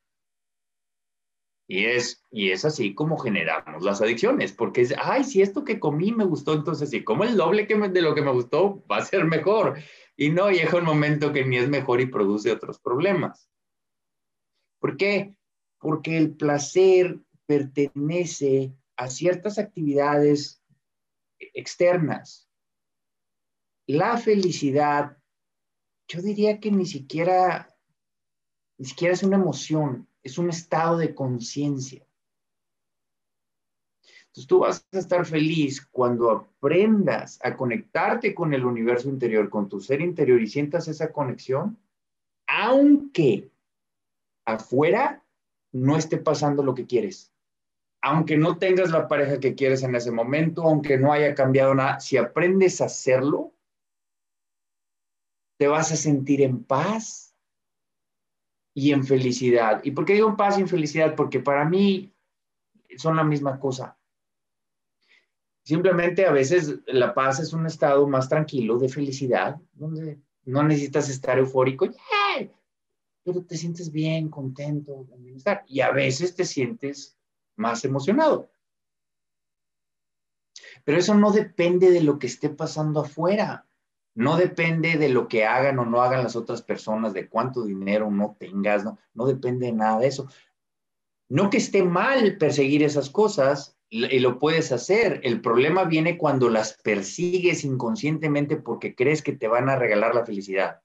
Y 1.69 1.85
es, 1.85 2.25
y 2.33 2.51
es 2.51 2.65
así 2.65 2.93
como 2.93 3.17
generamos 3.17 3.85
las 3.85 4.03
adicciones, 4.03 4.53
porque 4.53 4.81
es, 4.81 4.93
ay, 5.01 5.23
si 5.23 5.43
esto 5.43 5.65
que 5.65 5.79
comí 5.79 6.11
me 6.11 6.25
gustó, 6.25 6.55
entonces 6.55 6.91
si 6.91 7.05
como 7.05 7.23
el 7.23 7.37
doble 7.37 7.69
que 7.69 7.77
de 7.77 8.03
lo 8.03 8.17
que 8.17 8.23
me 8.23 8.33
gustó, 8.33 8.85
va 8.91 8.97
a 8.97 9.05
ser 9.05 9.27
mejor. 9.27 9.79
Y 10.17 10.31
no 10.31 10.51
llega 10.51 10.77
un 10.77 10.87
momento 10.87 11.33
que 11.33 11.45
ni 11.45 11.57
es 11.59 11.69
mejor 11.69 12.01
y 12.01 12.07
produce 12.07 12.51
otros 12.51 12.81
problemas. 12.81 13.49
¿Por 14.81 14.97
qué? 14.97 15.37
Porque 15.83 16.17
el 16.17 16.37
placer 16.37 17.19
pertenece 17.45 18.73
a 18.97 19.11
ciertas 19.11 19.59
actividades 19.59 20.63
externas. 21.41 22.49
La 23.89 24.17
felicidad, 24.17 25.19
yo 26.07 26.23
diría 26.23 26.61
que 26.61 26.71
ni 26.71 26.87
siquiera, 26.87 27.77
ni 28.79 28.87
siquiera 28.87 29.13
es 29.13 29.25
una 29.25 29.37
emoción, 29.37 30.09
es 30.23 30.39
un 30.39 30.51
estado 30.51 30.99
de 30.99 31.17
conciencia. 31.17 32.07
Entonces 34.27 34.47
tú 34.47 34.61
vas 34.61 34.87
a 34.93 34.99
estar 34.99 35.27
feliz 35.27 35.85
cuando 35.91 36.31
aprendas 36.31 37.41
a 37.43 37.57
conectarte 37.57 38.37
con 38.37 38.55
el 38.55 38.65
universo 38.65 39.09
interior, 39.09 39.51
con 39.51 39.69
tu 39.69 39.81
ser 39.81 40.01
interior 40.01 40.41
y 40.41 40.47
sientas 40.47 40.87
esa 40.87 41.13
conexión, 41.13 41.77
aunque 42.47 43.51
afuera 44.45 45.23
no 45.73 45.97
esté 45.97 46.19
pasando 46.19 46.63
lo 46.63 46.75
que 46.75 46.87
quieres. 46.87 47.33
Aunque 48.03 48.37
no 48.37 48.59
tengas 48.59 48.91
la 48.91 49.09
pareja 49.09 49.41
que 49.41 49.55
quieres 49.55 49.83
en 49.83 49.95
ese 49.95 50.11
momento, 50.11 50.63
aunque 50.63 50.99
no 50.99 51.13
haya 51.13 51.35
cambiado 51.35 51.75
nada, 51.75 52.01
si 52.01 52.17
aprendes 52.17 52.81
a 52.81 52.87
hacerlo, 52.87 53.55
te 55.59 55.69
vas 55.69 55.93
a 55.93 55.97
sentir 55.97 56.43
en 56.43 56.65
paz 56.65 57.37
y 58.75 58.93
en 58.93 59.05
felicidad. 59.05 59.81
¿Y 59.85 59.93
por 59.93 60.05
qué 60.05 60.15
digo 60.15 60.29
en 60.29 60.37
paz 60.37 60.59
y 60.59 60.63
en 60.63 60.69
felicidad? 60.69 61.15
Porque 61.15 61.41
para 61.41 61.65
mí 61.65 62.13
son 62.97 63.17
la 63.17 63.25
misma 63.25 63.59
cosa. 63.61 63.97
Simplemente 65.63 66.27
a 66.27 66.33
veces 66.33 66.81
la 66.87 67.15
paz 67.15 67.39
es 67.39 67.53
un 67.53 67.67
estado 67.67 68.07
más 68.09 68.29
tranquilo 68.29 68.79
de 68.79 68.89
felicidad, 68.89 69.61
donde 69.73 70.19
no 70.45 70.65
necesitas 70.65 71.09
estar 71.09 71.39
eufórico 71.39 71.89
pero 73.25 73.43
te 73.43 73.57
sientes 73.57 73.91
bien, 73.91 74.29
contento, 74.29 75.07
en 75.13 75.23
bienestar. 75.23 75.65
Y 75.67 75.81
a 75.81 75.91
veces 75.91 76.35
te 76.35 76.45
sientes 76.45 77.17
más 77.57 77.85
emocionado. 77.85 78.51
Pero 80.85 80.99
eso 80.99 81.15
no 81.15 81.31
depende 81.31 81.91
de 81.91 82.03
lo 82.03 82.19
que 82.19 82.27
esté 82.27 82.51
pasando 82.51 83.01
afuera. 83.01 83.67
No 84.15 84.37
depende 84.37 84.99
de 84.99 85.09
lo 85.09 85.29
que 85.29 85.45
hagan 85.45 85.79
o 85.79 85.87
no 85.87 86.03
hagan 86.03 86.23
las 86.23 86.37
otras 86.37 86.63
personas, 86.63 87.15
de 87.15 87.29
cuánto 87.29 87.65
dinero 87.65 88.11
no 88.11 88.37
tengas, 88.39 88.85
no, 88.85 88.99
no 89.15 89.27
depende 89.27 89.67
de 89.67 89.73
nada 89.73 90.01
de 90.01 90.09
eso. 90.09 90.29
No 91.29 91.49
que 91.49 91.57
esté 91.57 91.83
mal 91.83 92.37
perseguir 92.37 92.83
esas 92.83 93.09
cosas, 93.09 93.79
y 93.89 94.21
lo 94.21 94.39
puedes 94.39 94.73
hacer. 94.73 95.21
El 95.23 95.43
problema 95.43 95.85
viene 95.85 96.17
cuando 96.17 96.49
las 96.49 96.79
persigues 96.83 97.63
inconscientemente 97.63 98.57
porque 98.57 98.95
crees 98.95 99.21
que 99.21 99.33
te 99.33 99.49
van 99.49 99.69
a 99.69 99.77
regalar 99.77 100.15
la 100.15 100.25
felicidad 100.25 100.81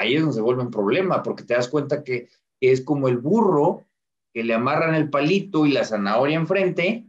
ahí 0.00 0.14
es 0.14 0.22
donde 0.22 0.34
se 0.34 0.40
vuelve 0.40 0.62
un 0.62 0.70
problema, 0.70 1.22
porque 1.22 1.44
te 1.44 1.54
das 1.54 1.68
cuenta 1.68 2.02
que 2.02 2.28
es 2.58 2.80
como 2.80 3.08
el 3.08 3.18
burro 3.18 3.86
que 4.32 4.44
le 4.44 4.54
amarran 4.54 4.94
el 4.94 5.10
palito 5.10 5.66
y 5.66 5.72
la 5.72 5.84
zanahoria 5.84 6.36
enfrente 6.36 7.06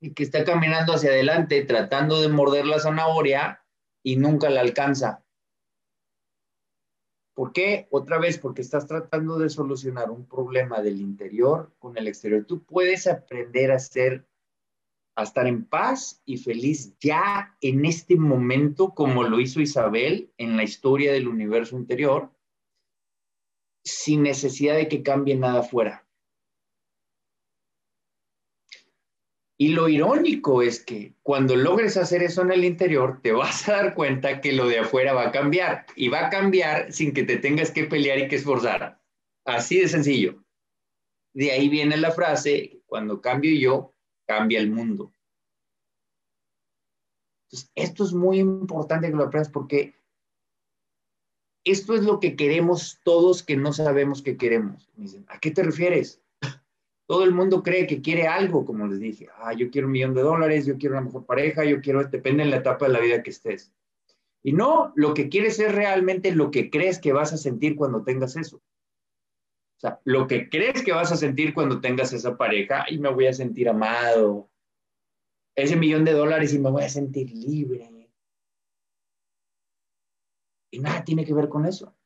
y 0.00 0.14
que 0.14 0.22
está 0.22 0.44
caminando 0.44 0.94
hacia 0.94 1.10
adelante 1.10 1.62
tratando 1.64 2.22
de 2.22 2.28
morder 2.28 2.66
la 2.66 2.80
zanahoria 2.80 3.62
y 4.02 4.16
nunca 4.16 4.48
la 4.48 4.62
alcanza. 4.62 5.22
¿Por 7.34 7.52
qué? 7.52 7.86
Otra 7.90 8.18
vez, 8.18 8.38
porque 8.38 8.62
estás 8.62 8.86
tratando 8.86 9.38
de 9.38 9.50
solucionar 9.50 10.10
un 10.10 10.26
problema 10.26 10.80
del 10.80 11.00
interior 11.00 11.72
con 11.78 11.96
el 11.98 12.08
exterior. 12.08 12.44
Tú 12.46 12.64
puedes 12.64 13.06
aprender 13.06 13.70
a 13.70 13.78
ser 13.78 14.26
a 15.20 15.24
estar 15.24 15.46
en 15.46 15.64
paz 15.64 16.22
y 16.24 16.38
feliz 16.38 16.96
ya 17.00 17.56
en 17.60 17.84
este 17.84 18.16
momento, 18.16 18.94
como 18.94 19.22
lo 19.24 19.40
hizo 19.40 19.60
Isabel 19.60 20.32
en 20.38 20.56
la 20.56 20.62
historia 20.62 21.12
del 21.12 21.28
universo 21.28 21.76
interior, 21.76 22.30
sin 23.84 24.22
necesidad 24.22 24.76
de 24.76 24.88
que 24.88 25.02
cambie 25.02 25.36
nada 25.36 25.60
afuera. 25.60 26.06
Y 29.60 29.68
lo 29.68 29.90
irónico 29.90 30.62
es 30.62 30.82
que 30.82 31.12
cuando 31.22 31.54
logres 31.54 31.98
hacer 31.98 32.22
eso 32.22 32.40
en 32.40 32.50
el 32.50 32.64
interior, 32.64 33.20
te 33.22 33.32
vas 33.32 33.68
a 33.68 33.72
dar 33.72 33.94
cuenta 33.94 34.40
que 34.40 34.52
lo 34.52 34.66
de 34.66 34.78
afuera 34.78 35.12
va 35.12 35.28
a 35.28 35.32
cambiar 35.32 35.84
y 35.96 36.08
va 36.08 36.26
a 36.26 36.30
cambiar 36.30 36.90
sin 36.94 37.12
que 37.12 37.24
te 37.24 37.36
tengas 37.36 37.70
que 37.70 37.84
pelear 37.84 38.18
y 38.18 38.28
que 38.28 38.36
esforzar. 38.36 39.02
Así 39.44 39.78
de 39.78 39.88
sencillo. 39.88 40.42
De 41.34 41.52
ahí 41.52 41.68
viene 41.68 41.98
la 41.98 42.10
frase, 42.10 42.80
cuando 42.86 43.20
cambio 43.20 43.54
yo, 43.54 43.89
cambia 44.30 44.60
el 44.60 44.70
mundo. 44.70 45.12
Entonces, 47.46 47.72
esto 47.74 48.04
es 48.04 48.12
muy 48.12 48.38
importante 48.38 49.10
que 49.10 49.16
lo 49.16 49.24
aprendas 49.24 49.50
porque 49.50 49.96
esto 51.64 51.96
es 51.96 52.04
lo 52.04 52.20
que 52.20 52.36
queremos 52.36 53.00
todos 53.02 53.42
que 53.42 53.56
no 53.56 53.72
sabemos 53.72 54.22
que 54.22 54.36
queremos. 54.36 54.88
dicen, 54.94 55.26
¿a 55.28 55.40
qué 55.40 55.50
te 55.50 55.64
refieres? 55.64 56.22
Todo 57.08 57.24
el 57.24 57.32
mundo 57.32 57.64
cree 57.64 57.88
que 57.88 58.02
quiere 58.02 58.28
algo, 58.28 58.64
como 58.64 58.86
les 58.86 59.00
dije. 59.00 59.26
Ah, 59.36 59.52
yo 59.52 59.68
quiero 59.68 59.88
un 59.88 59.94
millón 59.94 60.14
de 60.14 60.22
dólares, 60.22 60.64
yo 60.64 60.78
quiero 60.78 60.94
una 60.94 61.06
mejor 61.06 61.26
pareja, 61.26 61.64
yo 61.64 61.80
quiero, 61.80 62.04
depende 62.04 62.44
en 62.44 62.50
la 62.50 62.58
etapa 62.58 62.86
de 62.86 62.92
la 62.92 63.00
vida 63.00 63.24
que 63.24 63.30
estés. 63.30 63.72
Y 64.44 64.52
no, 64.52 64.92
lo 64.94 65.12
que 65.12 65.28
quieres 65.28 65.58
es 65.58 65.74
realmente 65.74 66.32
lo 66.36 66.52
que 66.52 66.70
crees 66.70 67.00
que 67.00 67.12
vas 67.12 67.32
a 67.32 67.36
sentir 67.36 67.74
cuando 67.74 68.04
tengas 68.04 68.36
eso. 68.36 68.62
O 69.80 69.86
sea, 69.88 69.98
lo 70.04 70.26
que 70.26 70.50
crees 70.50 70.82
que 70.82 70.92
vas 70.92 71.10
a 71.10 71.16
sentir 71.16 71.54
cuando 71.54 71.80
tengas 71.80 72.12
esa 72.12 72.36
pareja, 72.36 72.84
y 72.90 72.98
me 72.98 73.08
voy 73.08 73.28
a 73.28 73.32
sentir 73.32 73.66
amado, 73.66 74.50
ese 75.56 75.74
millón 75.74 76.04
de 76.04 76.12
dólares 76.12 76.52
y 76.52 76.58
me 76.58 76.70
voy 76.70 76.82
a 76.82 76.88
sentir 76.90 77.30
libre. 77.30 77.90
Y 80.70 80.80
nada 80.80 81.02
tiene 81.02 81.24
que 81.24 81.32
ver 81.32 81.48
con 81.48 81.64
eso. 81.64 81.96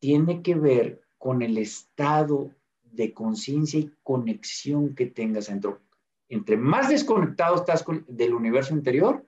Tiene 0.00 0.42
que 0.42 0.54
ver 0.54 1.02
con 1.16 1.40
el 1.40 1.56
estado 1.56 2.54
de 2.82 3.14
conciencia 3.14 3.80
y 3.80 3.90
conexión 4.02 4.94
que 4.94 5.06
tengas 5.06 5.46
dentro. 5.46 5.80
Entre 6.28 6.58
más 6.58 6.90
desconectado 6.90 7.56
estás 7.56 7.86
del 8.06 8.34
universo 8.34 8.74
interior, 8.74 9.26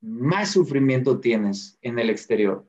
más 0.00 0.52
sufrimiento 0.52 1.20
tienes 1.20 1.78
en 1.82 1.98
el 1.98 2.08
exterior. 2.08 2.66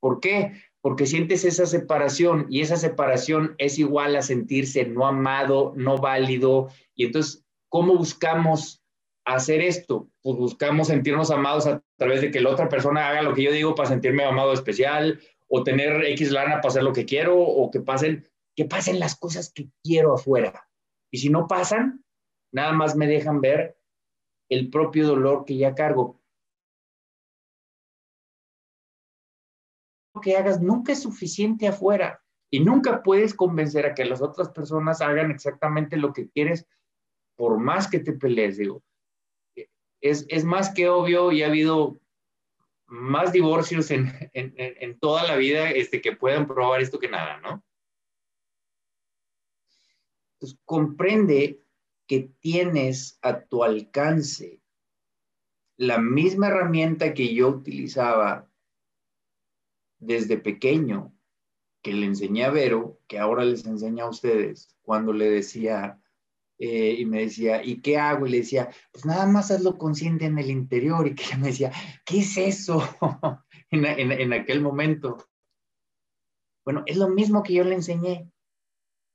¿Por 0.00 0.20
qué? 0.20 0.62
Porque 0.86 1.06
sientes 1.06 1.44
esa 1.44 1.66
separación 1.66 2.46
y 2.48 2.60
esa 2.60 2.76
separación 2.76 3.56
es 3.58 3.76
igual 3.76 4.14
a 4.14 4.22
sentirse 4.22 4.84
no 4.84 5.04
amado, 5.04 5.72
no 5.74 5.98
válido. 5.98 6.68
Y 6.94 7.06
entonces, 7.06 7.44
¿cómo 7.68 7.96
buscamos 7.96 8.84
hacer 9.24 9.62
esto? 9.62 10.08
Pues 10.22 10.36
buscamos 10.36 10.86
sentirnos 10.86 11.32
amados 11.32 11.66
a 11.66 11.82
través 11.98 12.20
de 12.20 12.30
que 12.30 12.40
la 12.40 12.50
otra 12.50 12.68
persona 12.68 13.08
haga 13.08 13.22
lo 13.22 13.34
que 13.34 13.42
yo 13.42 13.50
digo 13.50 13.74
para 13.74 13.88
sentirme 13.88 14.22
amado 14.22 14.52
especial 14.52 15.18
o 15.48 15.64
tener 15.64 16.04
X 16.04 16.30
lana 16.30 16.60
para 16.60 16.68
hacer 16.68 16.84
lo 16.84 16.92
que 16.92 17.04
quiero 17.04 17.36
o 17.36 17.68
que 17.72 17.80
pasen, 17.80 18.24
que 18.54 18.66
pasen 18.66 19.00
las 19.00 19.16
cosas 19.16 19.52
que 19.52 19.68
quiero 19.82 20.14
afuera. 20.14 20.68
Y 21.10 21.18
si 21.18 21.30
no 21.30 21.48
pasan, 21.48 22.04
nada 22.52 22.70
más 22.70 22.94
me 22.94 23.08
dejan 23.08 23.40
ver 23.40 23.76
el 24.48 24.70
propio 24.70 25.08
dolor 25.08 25.46
que 25.46 25.56
ya 25.56 25.74
cargo. 25.74 26.22
Que 30.20 30.36
hagas 30.36 30.60
nunca 30.60 30.92
es 30.92 31.02
suficiente 31.02 31.68
afuera 31.68 32.22
y 32.50 32.60
nunca 32.60 33.02
puedes 33.02 33.34
convencer 33.34 33.86
a 33.86 33.94
que 33.94 34.04
las 34.04 34.22
otras 34.22 34.50
personas 34.50 35.00
hagan 35.00 35.30
exactamente 35.30 35.96
lo 35.96 36.12
que 36.12 36.28
quieres 36.28 36.66
por 37.36 37.58
más 37.58 37.88
que 37.88 37.98
te 37.98 38.12
pelees, 38.12 38.56
digo. 38.56 38.82
Es, 40.00 40.26
es 40.28 40.44
más 40.44 40.72
que 40.72 40.88
obvio 40.88 41.32
y 41.32 41.42
ha 41.42 41.46
habido 41.46 42.00
más 42.86 43.32
divorcios 43.32 43.90
en, 43.90 44.12
en, 44.32 44.98
toda 45.00 45.24
la 45.24 45.36
vida 45.36 45.70
este, 45.70 46.00
que 46.00 46.14
puedan 46.14 46.46
probar 46.46 46.80
esto 46.80 46.98
que 46.98 47.08
nada, 47.08 47.40
¿no? 47.40 47.64
Entonces, 50.34 50.58
comprende 50.64 51.62
que 52.06 52.30
tienes 52.40 53.18
a 53.22 53.40
tu 53.40 53.64
alcance 53.64 54.60
la 55.76 55.98
misma 55.98 56.48
herramienta 56.48 57.12
que 57.12 57.34
yo 57.34 57.48
utilizaba 57.48 58.48
desde 59.98 60.38
pequeño, 60.38 61.14
que 61.82 61.92
le 61.92 62.06
enseñé 62.06 62.44
a 62.44 62.50
Vero, 62.50 63.00
que 63.06 63.18
ahora 63.18 63.44
les 63.44 63.64
enseña 63.66 64.04
a 64.04 64.10
ustedes, 64.10 64.76
cuando 64.82 65.12
le 65.12 65.30
decía, 65.30 66.00
eh, 66.58 66.96
y 66.98 67.04
me 67.04 67.22
decía, 67.22 67.62
¿y 67.62 67.80
qué 67.80 67.98
hago? 67.98 68.26
Y 68.26 68.30
le 68.30 68.38
decía, 68.38 68.70
pues 68.92 69.04
nada 69.04 69.26
más 69.26 69.50
hazlo 69.50 69.76
consciente 69.76 70.24
en 70.24 70.38
el 70.38 70.50
interior. 70.50 71.06
Y 71.06 71.14
que 71.14 71.36
me 71.36 71.48
decía, 71.48 71.70
¿qué 72.04 72.20
es 72.20 72.36
eso? 72.36 72.82
en, 73.70 73.84
en 73.84 74.32
aquel 74.32 74.62
momento. 74.62 75.28
Bueno, 76.64 76.82
es 76.86 76.96
lo 76.96 77.08
mismo 77.08 77.42
que 77.42 77.54
yo 77.54 77.64
le 77.64 77.74
enseñé. 77.74 78.30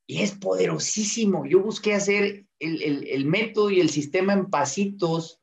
Y 0.07 0.21
es 0.21 0.33
poderosísimo. 0.33 1.45
Yo 1.45 1.61
busqué 1.61 1.93
hacer 1.93 2.45
el, 2.59 3.25
método 3.25 3.71
y 3.71 3.79
el 3.79 3.89
sistema 3.89 4.33
en 4.33 4.49
pasitos 4.49 5.40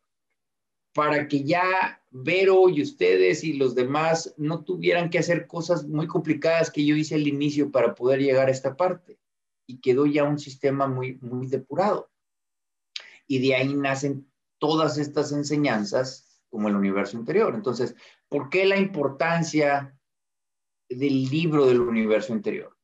para 0.98 1.28
que 1.28 1.44
ya 1.44 2.02
Vero 2.10 2.68
y 2.68 2.82
ustedes 2.82 3.44
y 3.44 3.52
los 3.52 3.76
demás 3.76 4.34
no 4.36 4.64
tuvieran 4.64 5.10
que 5.10 5.20
hacer 5.20 5.46
cosas 5.46 5.86
muy 5.86 6.08
complicadas 6.08 6.72
que 6.72 6.84
yo 6.84 6.96
hice 6.96 7.14
al 7.14 7.28
inicio 7.28 7.70
para 7.70 7.94
poder 7.94 8.18
llegar 8.18 8.48
a 8.48 8.50
esta 8.50 8.76
parte. 8.76 9.20
Y 9.68 9.78
quedó 9.78 10.06
ya 10.06 10.24
un 10.24 10.40
sistema 10.40 10.88
muy, 10.88 11.16
muy 11.20 11.46
depurado. 11.46 12.10
Y 13.28 13.38
de 13.38 13.54
ahí 13.54 13.74
nacen 13.74 14.28
todas 14.58 14.98
estas 14.98 15.30
enseñanzas 15.30 16.42
como 16.50 16.66
el 16.66 16.74
universo 16.74 17.16
interior. 17.16 17.54
Entonces, 17.54 17.94
¿por 18.28 18.50
qué 18.50 18.66
la 18.66 18.76
importancia 18.76 19.96
del 20.88 21.26
libro 21.26 21.66
del 21.66 21.80
universo 21.80 22.32
interior? 22.32 22.76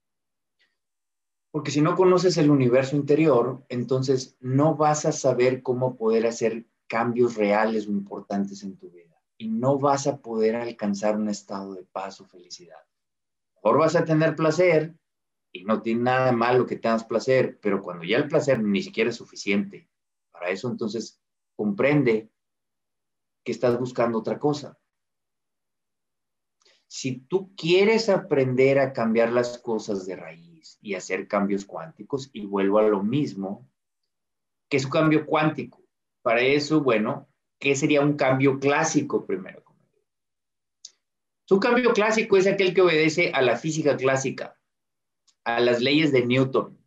Porque 1.50 1.72
si 1.72 1.80
no 1.80 1.96
conoces 1.96 2.36
el 2.36 2.48
universo 2.48 2.94
interior, 2.94 3.64
entonces 3.68 4.36
no 4.38 4.76
vas 4.76 5.04
a 5.04 5.10
saber 5.10 5.62
cómo 5.62 5.96
poder 5.96 6.28
hacer 6.28 6.66
cambios 6.86 7.36
reales 7.36 7.86
o 7.86 7.90
importantes 7.90 8.62
en 8.62 8.76
tu 8.76 8.90
vida. 8.90 9.20
Y 9.36 9.48
no 9.48 9.78
vas 9.78 10.06
a 10.06 10.18
poder 10.20 10.56
alcanzar 10.56 11.16
un 11.16 11.28
estado 11.28 11.74
de 11.74 11.84
paz 11.84 12.20
o 12.20 12.24
felicidad. 12.24 12.78
Mejor 13.56 13.78
vas 13.78 13.96
a 13.96 14.04
tener 14.04 14.36
placer 14.36 14.94
y 15.52 15.64
no 15.64 15.82
tiene 15.82 16.02
nada 16.02 16.32
malo 16.32 16.66
que 16.66 16.76
tengas 16.76 17.04
placer, 17.04 17.58
pero 17.60 17.82
cuando 17.82 18.04
ya 18.04 18.16
el 18.16 18.28
placer 18.28 18.62
ni 18.62 18.82
siquiera 18.82 19.10
es 19.10 19.16
suficiente, 19.16 19.88
para 20.30 20.50
eso 20.50 20.68
entonces 20.68 21.20
comprende 21.56 22.30
que 23.44 23.52
estás 23.52 23.78
buscando 23.78 24.18
otra 24.18 24.38
cosa. 24.38 24.78
Si 26.86 27.18
tú 27.20 27.54
quieres 27.56 28.08
aprender 28.08 28.78
a 28.78 28.92
cambiar 28.92 29.32
las 29.32 29.58
cosas 29.58 30.06
de 30.06 30.16
raíz, 30.16 30.54
y 30.80 30.94
hacer 30.94 31.28
cambios 31.28 31.64
cuánticos. 31.64 32.30
Y 32.32 32.46
vuelvo 32.46 32.78
a 32.78 32.88
lo 32.88 33.02
mismo. 33.02 33.68
¿Qué 34.68 34.76
es 34.76 34.84
un 34.84 34.90
cambio 34.90 35.26
cuántico? 35.26 35.83
Para 36.24 36.40
eso, 36.40 36.80
bueno, 36.80 37.28
¿qué 37.60 37.76
sería 37.76 38.00
un 38.00 38.16
cambio 38.16 38.58
clásico 38.58 39.26
primero? 39.26 39.62
Su 41.46 41.60
cambio 41.60 41.92
clásico 41.92 42.38
es 42.38 42.46
aquel 42.46 42.72
que 42.72 42.80
obedece 42.80 43.30
a 43.34 43.42
la 43.42 43.58
física 43.58 43.98
clásica, 43.98 44.58
a 45.44 45.60
las 45.60 45.82
leyes 45.82 46.12
de 46.12 46.24
Newton. 46.24 46.82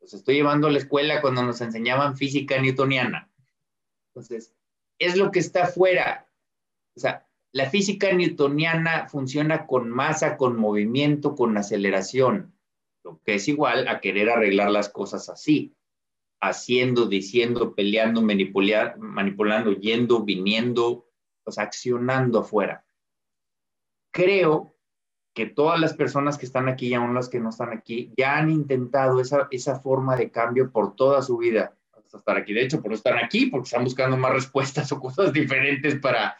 Pues 0.00 0.14
estoy 0.14 0.34
llevando 0.34 0.66
a 0.66 0.72
la 0.72 0.78
escuela 0.78 1.20
cuando 1.20 1.44
nos 1.44 1.60
enseñaban 1.60 2.16
física 2.16 2.60
newtoniana. 2.60 3.30
Entonces, 4.08 4.52
es 4.98 5.16
lo 5.16 5.30
que 5.30 5.38
está 5.38 5.66
afuera. 5.66 6.28
O 6.96 6.98
sea, 6.98 7.28
la 7.52 7.70
física 7.70 8.12
newtoniana 8.12 9.08
funciona 9.08 9.68
con 9.68 9.90
masa, 9.90 10.36
con 10.36 10.56
movimiento, 10.56 11.36
con 11.36 11.56
aceleración, 11.56 12.58
lo 13.04 13.20
que 13.22 13.36
es 13.36 13.46
igual 13.46 13.86
a 13.86 14.00
querer 14.00 14.28
arreglar 14.28 14.72
las 14.72 14.88
cosas 14.88 15.28
así, 15.28 15.75
haciendo, 16.48 17.06
diciendo, 17.06 17.74
peleando, 17.74 18.22
manipular, 18.22 18.98
manipulando, 18.98 19.72
yendo, 19.72 20.22
viniendo, 20.22 21.06
pues 21.44 21.58
accionando 21.58 22.40
afuera. 22.40 22.84
Creo 24.12 24.76
que 25.34 25.46
todas 25.46 25.78
las 25.78 25.92
personas 25.92 26.38
que 26.38 26.46
están 26.46 26.68
aquí 26.68 26.88
y 26.88 26.94
aún 26.94 27.14
las 27.14 27.28
que 27.28 27.38
no 27.38 27.50
están 27.50 27.70
aquí 27.70 28.10
ya 28.16 28.38
han 28.38 28.50
intentado 28.50 29.20
esa, 29.20 29.48
esa 29.50 29.78
forma 29.80 30.16
de 30.16 30.30
cambio 30.30 30.72
por 30.72 30.96
toda 30.96 31.20
su 31.20 31.36
vida 31.36 31.76
hasta 31.92 32.18
estar 32.18 32.36
aquí. 32.38 32.54
De 32.54 32.62
hecho, 32.62 32.80
por 32.80 32.90
no 32.90 32.96
estar 32.96 33.22
aquí, 33.22 33.46
porque 33.46 33.66
están 33.66 33.84
buscando 33.84 34.16
más 34.16 34.32
respuestas 34.32 34.90
o 34.92 34.98
cosas 34.98 35.32
diferentes 35.32 35.96
para, 35.96 36.38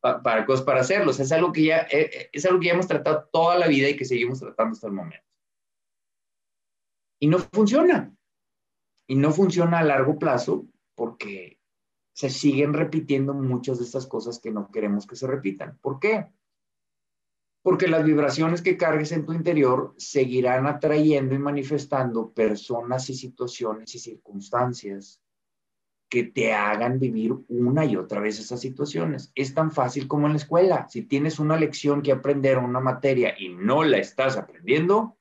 para 0.00 0.44
cosas 0.44 0.64
para 0.64 0.80
hacerlos. 0.80 1.18
Es 1.20 1.32
algo 1.32 1.52
que 1.52 1.64
ya 1.64 1.78
eh, 1.90 2.10
eh, 2.12 2.30
es 2.32 2.44
algo 2.44 2.60
que 2.60 2.66
ya 2.66 2.74
hemos 2.74 2.86
tratado 2.86 3.28
toda 3.32 3.58
la 3.58 3.66
vida 3.66 3.88
y 3.88 3.96
que 3.96 4.04
seguimos 4.04 4.40
tratando 4.40 4.74
hasta 4.74 4.86
el 4.86 4.92
momento. 4.92 5.26
Y 7.18 7.28
no 7.28 7.38
funciona. 7.38 8.14
Y 9.06 9.16
no 9.16 9.32
funciona 9.32 9.78
a 9.78 9.84
largo 9.84 10.18
plazo 10.18 10.66
porque 10.94 11.58
se 12.14 12.30
siguen 12.30 12.72
repitiendo 12.72 13.34
muchas 13.34 13.78
de 13.78 13.84
estas 13.84 14.06
cosas 14.06 14.38
que 14.38 14.50
no 14.50 14.70
queremos 14.70 15.06
que 15.06 15.16
se 15.16 15.26
repitan. 15.26 15.78
¿Por 15.80 15.98
qué? 15.98 16.28
Porque 17.62 17.88
las 17.88 18.04
vibraciones 18.04 18.62
que 18.62 18.76
cargues 18.76 19.10
en 19.12 19.24
tu 19.24 19.32
interior 19.32 19.94
seguirán 19.96 20.66
atrayendo 20.66 21.34
y 21.34 21.38
manifestando 21.38 22.32
personas 22.32 23.10
y 23.10 23.14
situaciones 23.14 23.94
y 23.94 23.98
circunstancias 23.98 25.20
que 26.08 26.24
te 26.24 26.52
hagan 26.52 27.00
vivir 27.00 27.34
una 27.48 27.84
y 27.84 27.96
otra 27.96 28.20
vez 28.20 28.38
esas 28.38 28.60
situaciones. 28.60 29.32
Es 29.34 29.52
tan 29.52 29.72
fácil 29.72 30.06
como 30.06 30.26
en 30.26 30.34
la 30.34 30.38
escuela. 30.38 30.86
Si 30.88 31.02
tienes 31.02 31.40
una 31.40 31.56
lección 31.56 32.02
que 32.02 32.12
aprender, 32.12 32.58
una 32.58 32.78
materia 32.78 33.34
y 33.36 33.48
no 33.48 33.82
la 33.82 33.98
estás 33.98 34.36
aprendiendo, 34.36 35.16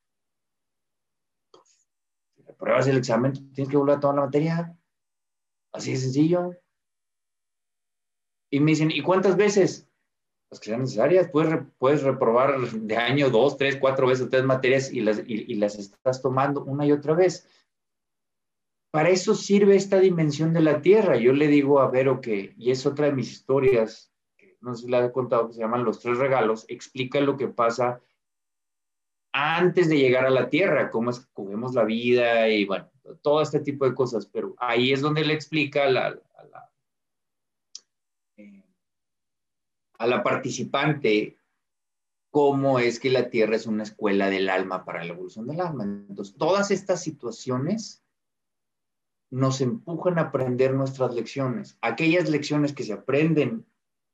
si 2.63 2.65
pruebas 2.65 2.87
el 2.87 2.97
examen, 2.97 3.33
tienes 3.53 3.69
que 3.69 3.77
volver 3.77 3.97
a 3.97 3.99
toda 3.99 4.15
la 4.15 4.21
materia. 4.21 4.77
Así 5.73 5.91
de 5.91 5.97
sencillo. 5.97 6.51
Y 8.51 8.59
me 8.59 8.71
dicen, 8.71 8.91
¿y 8.91 9.01
cuántas 9.01 9.35
veces? 9.35 9.89
Las 10.49 10.59
que 10.59 10.69
sean 10.69 10.81
necesarias. 10.81 11.29
Puedes, 11.31 11.59
puedes 11.77 12.03
reprobar 12.03 12.59
de 12.59 12.97
año 12.97 13.29
dos, 13.29 13.57
tres, 13.57 13.77
cuatro 13.77 14.07
veces 14.07 14.29
tres 14.29 14.43
materias 14.43 14.91
y 14.91 15.01
las, 15.01 15.21
y 15.25 15.55
las 15.55 15.77
estás 15.77 16.21
tomando 16.21 16.63
una 16.63 16.85
y 16.85 16.91
otra 16.91 17.13
vez 17.13 17.47
para 18.93 19.09
eso 19.09 19.33
sirve 19.33 19.75
esta 19.75 19.99
dimensión 19.99 20.53
de 20.53 20.61
la 20.61 20.81
tierra. 20.81 21.17
Yo 21.17 21.33
le 21.33 21.47
digo 21.47 21.79
a 21.79 21.89
Vero 21.89 22.21
que, 22.21 22.53
y 22.57 22.69
es 22.69 22.85
otra 22.85 23.07
de 23.07 23.11
mis 23.13 23.31
historias, 23.31 24.13
no 24.61 24.75
sé 24.75 24.83
si 24.83 24.91
la 24.91 25.03
he 25.03 25.11
contado, 25.11 25.47
que 25.47 25.53
se 25.55 25.61
llaman 25.61 25.83
Los 25.83 25.99
Tres 25.99 26.19
Regalos, 26.19 26.65
explica 26.67 27.19
lo 27.19 27.35
que 27.35 27.47
pasa 27.47 28.01
antes 29.33 29.89
de 29.89 29.97
llegar 29.97 30.25
a 30.25 30.29
la 30.29 30.49
tierra, 30.49 30.91
cómo 30.91 31.09
es 31.09 31.19
que 31.19 31.43
vemos 31.43 31.73
la 31.73 31.83
vida 31.83 32.47
y 32.47 32.65
bueno, 32.65 32.89
todo 33.21 33.41
este 33.41 33.59
tipo 33.59 33.85
de 33.85 33.95
cosas. 33.95 34.27
Pero 34.27 34.55
ahí 34.57 34.93
es 34.93 35.01
donde 35.01 35.25
le 35.25 35.33
explica 35.33 35.85
a 35.85 35.89
la, 35.89 36.19
eh, 38.37 38.63
a 39.97 40.07
la 40.07 40.23
participante 40.23 41.35
cómo 42.29 42.79
es 42.79 42.99
que 42.99 43.09
la 43.09 43.29
tierra 43.29 43.55
es 43.55 43.65
una 43.65 43.83
escuela 43.83 44.29
del 44.29 44.49
alma 44.49 44.85
para 44.85 45.03
la 45.03 45.13
evolución 45.13 45.47
del 45.47 45.61
alma. 45.61 45.83
Entonces, 45.83 46.35
todas 46.35 46.71
estas 46.71 47.01
situaciones 47.01 48.03
nos 49.31 49.61
empujan 49.61 50.19
a 50.19 50.23
aprender 50.23 50.75
nuestras 50.75 51.15
lecciones. 51.15 51.75
Aquellas 51.81 52.29
lecciones 52.29 52.73
que 52.73 52.83
se 52.83 52.93
aprenden, 52.93 53.65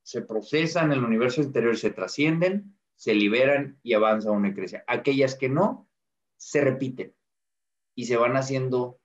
se 0.02 0.22
procesan 0.22 0.94
en 0.94 1.00
el 1.00 1.04
universo 1.04 1.42
interior, 1.42 1.76
se 1.76 1.92
trascienden, 1.92 2.79
se 3.00 3.14
liberan 3.14 3.80
y 3.82 3.94
avanza 3.94 4.30
una 4.30 4.50
iglesia. 4.50 4.84
Aquellas 4.86 5.36
que 5.36 5.48
no, 5.48 5.88
se 6.36 6.60
repiten 6.60 7.16
y 7.96 8.06
se 8.06 8.18
van 8.18 8.36
haciendo 8.36 9.00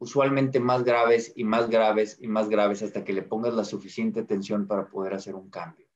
usualmente 0.00 0.58
más 0.58 0.82
graves 0.82 1.32
y 1.36 1.44
más 1.44 1.70
graves 1.70 2.18
y 2.20 2.26
más 2.26 2.48
graves 2.48 2.82
hasta 2.82 3.04
que 3.04 3.12
le 3.12 3.22
pongas 3.22 3.54
la 3.54 3.64
suficiente 3.64 4.18
atención 4.18 4.66
para 4.66 4.88
poder 4.88 5.14
hacer 5.14 5.36
un 5.36 5.50
cambio. 5.50 5.86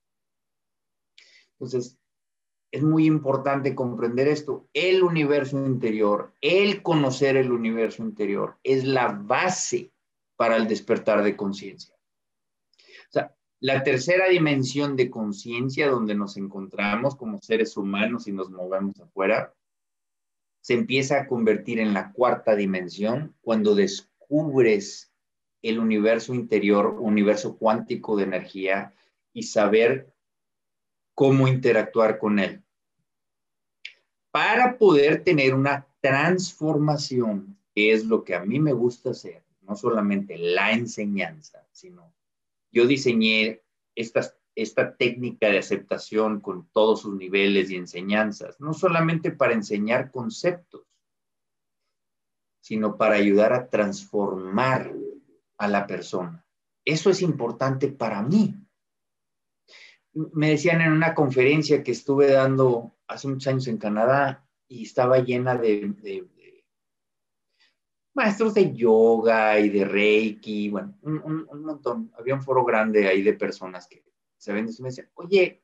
Entonces, 1.55 1.99
es 2.70 2.82
muy 2.84 3.07
importante 3.07 3.74
comprender 3.74 4.28
esto. 4.28 4.68
El 4.72 5.03
universo 5.03 5.59
interior, 5.66 6.32
el 6.40 6.80
conocer 6.80 7.36
el 7.36 7.51
universo 7.51 8.05
interior, 8.05 8.57
es 8.62 8.84
la 8.84 9.09
base 9.09 9.92
para 10.36 10.55
el 10.55 10.68
despertar 10.68 11.24
de 11.24 11.36
conciencia. 11.36 11.93
La 13.61 13.82
tercera 13.82 14.28
dimensión 14.28 14.96
de 14.96 15.11
conciencia 15.11 15.88
donde 15.88 16.14
nos 16.14 16.36
encontramos 16.36 17.16
como 17.16 17.40
seres 17.40 17.76
humanos 17.76 18.26
y 18.28 18.32
nos 18.32 18.50
movemos 18.50 19.00
afuera, 19.00 19.55
se 20.61 20.74
empieza 20.74 21.20
a 21.20 21.26
convertir 21.26 21.78
en 21.78 21.94
la 21.94 22.12
cuarta 22.12 22.57
dimensión 22.57 23.34
cuando 23.40 23.74
descubres 23.74 25.12
el 25.62 25.78
universo 25.78 26.34
interior, 26.34 26.96
universo 27.00 27.57
cuántico 27.57 28.16
de 28.16 28.24
energía 28.24 28.94
y 29.32 29.44
saber 29.44 30.12
cómo 31.14 31.48
interactuar 31.48 32.18
con 32.18 32.38
él. 32.38 32.62
Para 34.30 34.78
poder 34.78 35.22
tener 35.22 35.55
una 35.55 35.86
transformación, 36.00 37.57
que 37.74 37.92
es 37.92 38.05
lo 38.05 38.24
que 38.24 38.34
a 38.34 38.44
mí 38.44 38.59
me 38.59 38.72
gusta 38.72 39.11
hacer, 39.11 39.42
no 39.62 39.76
solamente 39.76 40.36
la 40.36 40.72
enseñanza, 40.72 41.66
sino 41.72 42.12
yo 42.75 42.87
diseñé 42.87 43.62
esta, 43.95 44.35
esta 44.57 44.97
técnica 44.97 45.49
de 45.49 45.59
aceptación 45.59 46.41
con 46.41 46.68
todos 46.72 47.03
sus 47.03 47.14
niveles 47.14 47.70
y 47.70 47.77
enseñanzas, 47.77 48.61
no 48.61 48.75
solamente 48.75 49.31
para 49.31 49.55
enseñar 49.55 50.11
conceptos, 50.11 50.83
sino 52.61 52.97
para 52.97 53.14
ayudar 53.14 53.53
a 53.53 53.70
transformar 53.70 54.93
a 55.57 55.68
la 55.68 55.87
persona. 55.87 56.45
Eso 56.85 57.11
es 57.11 57.22
importante 57.22 57.89
para 57.89 58.22
mí. 58.22 58.55
Me 60.12 60.51
decían 60.51 60.81
en 60.81 60.93
una 60.93 61.14
conferencia 61.14 61.83
que 61.83 61.93
estuve 61.93 62.33
dando 62.33 62.97
hace 63.07 63.29
muchos 63.29 63.47
años 63.49 63.68
en 63.68 63.79
Canadá 63.79 64.49
y 64.66 64.83
estaba 64.83 65.18
llena 65.18 65.57
de, 65.57 66.27
maestros 68.14 68.54
de 68.54 68.72
yoga 68.72 69.58
y 69.58 69.68
de 69.68 69.84
reiki, 69.84 70.70
bueno, 70.70 70.96
un, 71.02 71.46
montón. 71.62 72.12
Había 72.16 72.34
un 72.34 72.42
foro 72.42 72.64
grande 72.64 73.08
ahí 73.08 73.22
de 73.22 73.34
personas 73.34 73.86
que 73.86 74.04
se 74.36 74.52
ven 74.52 74.68
y 74.68 74.82
me 74.82 74.88
decían, 74.88 75.10
oye, 75.14 75.62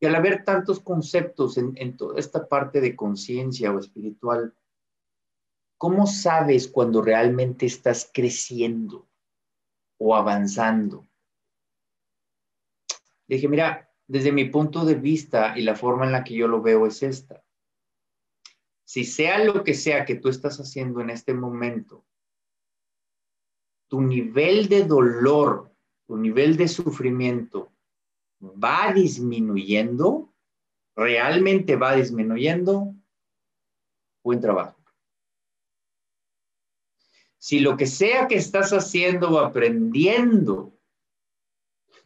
y 0.00 0.06
al 0.06 0.14
haber 0.14 0.44
tantos 0.44 0.80
conceptos 0.80 1.56
en, 1.58 1.72
en 1.76 1.96
toda 1.96 2.18
esta 2.18 2.48
parte 2.48 2.80
de 2.80 2.96
conciencia 2.96 3.72
o 3.72 3.78
espiritual, 3.78 4.54
¿cómo 5.78 6.06
sabes 6.06 6.68
cuando 6.68 7.02
realmente 7.02 7.66
estás 7.66 8.10
creciendo 8.12 9.08
o 9.98 10.14
avanzando? 10.14 11.06
Dije, 13.26 13.48
mira, 13.48 13.90
desde 14.06 14.32
mi 14.32 14.44
punto 14.46 14.84
de 14.84 14.94
vista 14.94 15.58
y 15.58 15.62
la 15.62 15.74
forma 15.74 16.06
en 16.06 16.12
la 16.12 16.24
que 16.24 16.34
yo 16.34 16.48
lo 16.48 16.62
veo 16.62 16.86
es 16.86 17.02
esta. 17.02 17.42
Si 18.86 19.04
sea 19.04 19.42
lo 19.42 19.64
que 19.64 19.74
sea 19.74 20.04
que 20.04 20.14
tú 20.14 20.28
estás 20.28 20.60
haciendo 20.60 21.00
en 21.00 21.10
este 21.10 21.34
momento, 21.34 22.06
tu 23.88 24.00
nivel 24.00 24.68
de 24.68 24.84
dolor, 24.84 25.74
tu 26.06 26.16
nivel 26.16 26.56
de 26.56 26.68
sufrimiento 26.68 27.72
va 28.40 28.92
disminuyendo, 28.92 30.32
realmente 30.94 31.74
va 31.74 31.96
disminuyendo, 31.96 32.94
buen 34.22 34.40
trabajo. 34.40 34.80
Si 37.38 37.58
lo 37.58 37.76
que 37.76 37.86
sea 37.86 38.28
que 38.28 38.36
estás 38.36 38.72
haciendo 38.72 39.30
o 39.30 39.38
aprendiendo 39.40 40.75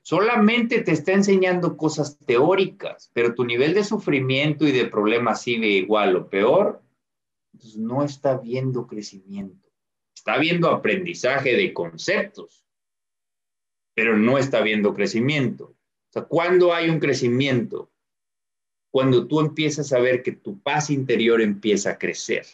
solamente 0.03 0.83
te 0.83 0.93
está 0.93 1.13
enseñando 1.13 1.77
cosas 1.77 2.19
teóricas, 2.19 3.11
pero 3.13 3.35
tu 3.35 3.45
nivel 3.45 3.75
de 3.75 3.85
sufrimiento 3.85 4.67
y 4.67 4.73
de 4.73 4.87
problema 4.87 5.35
sigue 5.35 5.69
igual 5.69 6.17
o 6.17 6.29
peor, 6.29 6.83
pues 7.53 7.77
no 7.77 8.03
está 8.03 8.39
viendo 8.39 8.87
crecimiento. 8.87 9.69
Está 10.15 10.39
viendo 10.39 10.69
aprendizaje 10.69 11.57
de 11.57 11.73
conceptos, 11.73 12.67
pero 13.95 14.17
no 14.17 14.39
está 14.39 14.61
viendo 14.61 14.95
crecimiento. 14.95 15.65
O 15.65 16.13
sea, 16.13 16.25
¿cuándo 16.25 16.75
hay 16.75 16.91
un 16.91 16.99
crecimiento? 16.99 17.91
Cuando 18.93 19.29
tú 19.29 19.41
empiezas 19.41 19.93
a 19.93 20.01
ver 20.01 20.23
que 20.23 20.33
tu 20.33 20.61
paz 20.61 20.91
interior 20.91 21.41
empieza 21.41 21.91
a 21.91 21.99
crecer, 21.99 22.47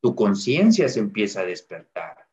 tu 0.00 0.14
conciencia 0.14 0.88
se 0.88 0.98
empieza 0.98 1.40
a 1.40 1.44
despertar, 1.44 2.28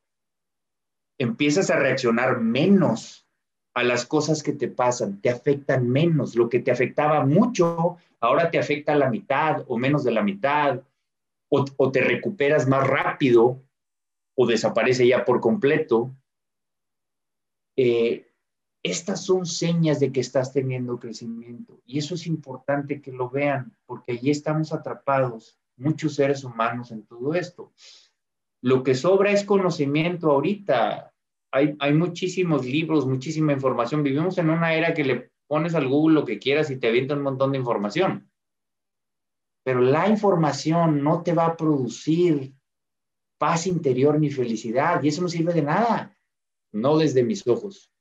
empiezas 1.20 1.70
a 1.70 1.78
reaccionar 1.78 2.40
menos 2.40 3.29
a 3.74 3.84
las 3.84 4.06
cosas 4.06 4.44
que 4.44 4.54
te 4.54 4.68
pasan, 4.68 5.22
te 5.22 5.30
afectan 5.30 5.88
menos. 5.88 6.36
Lo 6.36 6.50
que 6.50 6.60
te 6.60 6.72
afectaba 6.72 7.26
mucho, 7.26 7.98
ahora 8.20 8.50
te 8.50 8.60
afecta 8.60 8.94
a 8.94 8.98
la 8.98 9.10
mitad 9.10 9.64
o 9.68 9.78
menos 9.78 10.04
de 10.04 10.12
la 10.12 10.24
mitad, 10.24 10.82
o, 11.50 11.92
te 11.92 12.02
recuperas 12.02 12.68
más 12.68 12.86
rápido 12.88 13.64
o 14.36 14.46
desaparece 14.46 15.08
ya 15.08 15.26
por 15.26 15.42
completo. 15.42 16.16
Eh, 17.76 18.28
estas 18.84 19.26
son 19.26 19.46
señas 19.46 20.00
de 20.00 20.12
que 20.12 20.22
estás 20.22 20.54
teniendo 20.54 21.00
crecimiento 21.00 21.82
y 21.86 22.00
eso 22.00 22.16
es 22.16 22.28
importante 22.28 23.02
que 23.02 23.12
lo 23.12 23.30
vean 23.30 23.76
porque 23.86 24.14
allí 24.14 24.32
estamos 24.32 24.72
atrapados, 24.72 25.60
muchos 25.76 26.16
seres 26.16 26.44
humanos 26.44 26.92
en 26.92 27.04
todo 27.04 27.34
esto. 27.34 27.74
Lo 28.62 28.84
que 28.84 28.96
sobra 28.96 29.32
es 29.32 29.44
conocimiento 29.44 30.32
ahorita 30.32 31.14
hay, 31.52 31.94
muchísimos 31.94 32.66
libros, 32.66 33.06
muchísima 33.06 33.54
información. 33.54 34.04
Vivimos 34.04 34.38
en 34.38 34.50
una 34.50 34.74
era 34.74 34.94
que 34.94 35.04
le 35.04 35.32
pones 35.48 35.74
al 35.76 35.88
Google 35.88 36.16
lo 36.16 36.26
que 36.26 36.40
quieras 36.40 36.70
y 36.70 36.78
te 36.78 36.88
avienta 36.88 37.16
un 37.16 37.24
montón 37.24 37.52
de 37.52 37.58
información. 37.58 38.32
Pero 39.64 39.82
la 39.82 40.08
información 40.08 41.04
no 41.04 41.24
te 41.24 41.34
va 41.34 41.48
a 41.48 41.58
producir 41.58 42.54
paz 43.38 43.68
interior 43.68 44.20
ni 44.20 44.30
felicidad 44.30 45.02
y 45.02 45.08
eso 45.08 45.22
no 45.22 45.28
sirve 45.28 45.54
de 45.54 45.62
nada, 45.62 46.18
no 46.72 46.98
desde 46.98 47.24
mis 47.24 47.46
ojos. 47.48 47.92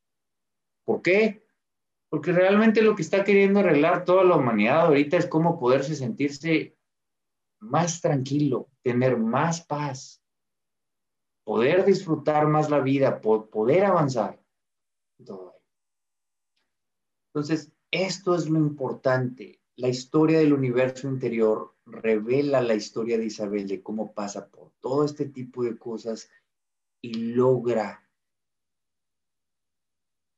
¿Por 0.84 1.02
qué? 1.02 1.44
Porque 2.10 2.32
realmente 2.32 2.82
lo 2.82 2.94
que 2.94 3.02
está 3.02 3.24
queriendo 3.24 3.60
arreglar 3.60 4.04
toda 4.04 4.24
la 4.24 4.36
humanidad 4.36 4.86
ahorita 4.86 5.16
es 5.16 5.26
cómo 5.26 5.58
poderse 5.58 5.94
sentirse 5.94 6.76
más 7.60 8.00
tranquilo, 8.00 8.70
tener 8.82 9.16
más 9.16 9.64
paz, 9.66 10.17
poder 11.48 11.86
disfrutar 11.86 12.46
más 12.46 12.68
la 12.68 12.80
vida, 12.80 13.22
poder 13.22 13.86
avanzar. 13.86 14.38
Entonces, 17.32 17.72
esto 17.90 18.34
es 18.34 18.50
lo 18.50 18.58
importante. 18.58 19.58
La 19.76 19.88
historia 19.88 20.40
del 20.40 20.52
universo 20.52 21.08
interior 21.08 21.74
revela 21.86 22.60
la 22.60 22.74
historia 22.74 23.16
de 23.16 23.24
Isabel, 23.24 23.66
de 23.66 23.82
cómo 23.82 24.12
pasa 24.12 24.50
por 24.50 24.72
todo 24.80 25.06
este 25.06 25.24
tipo 25.24 25.64
de 25.64 25.78
cosas 25.78 26.30
y 27.00 27.14
logra 27.14 28.06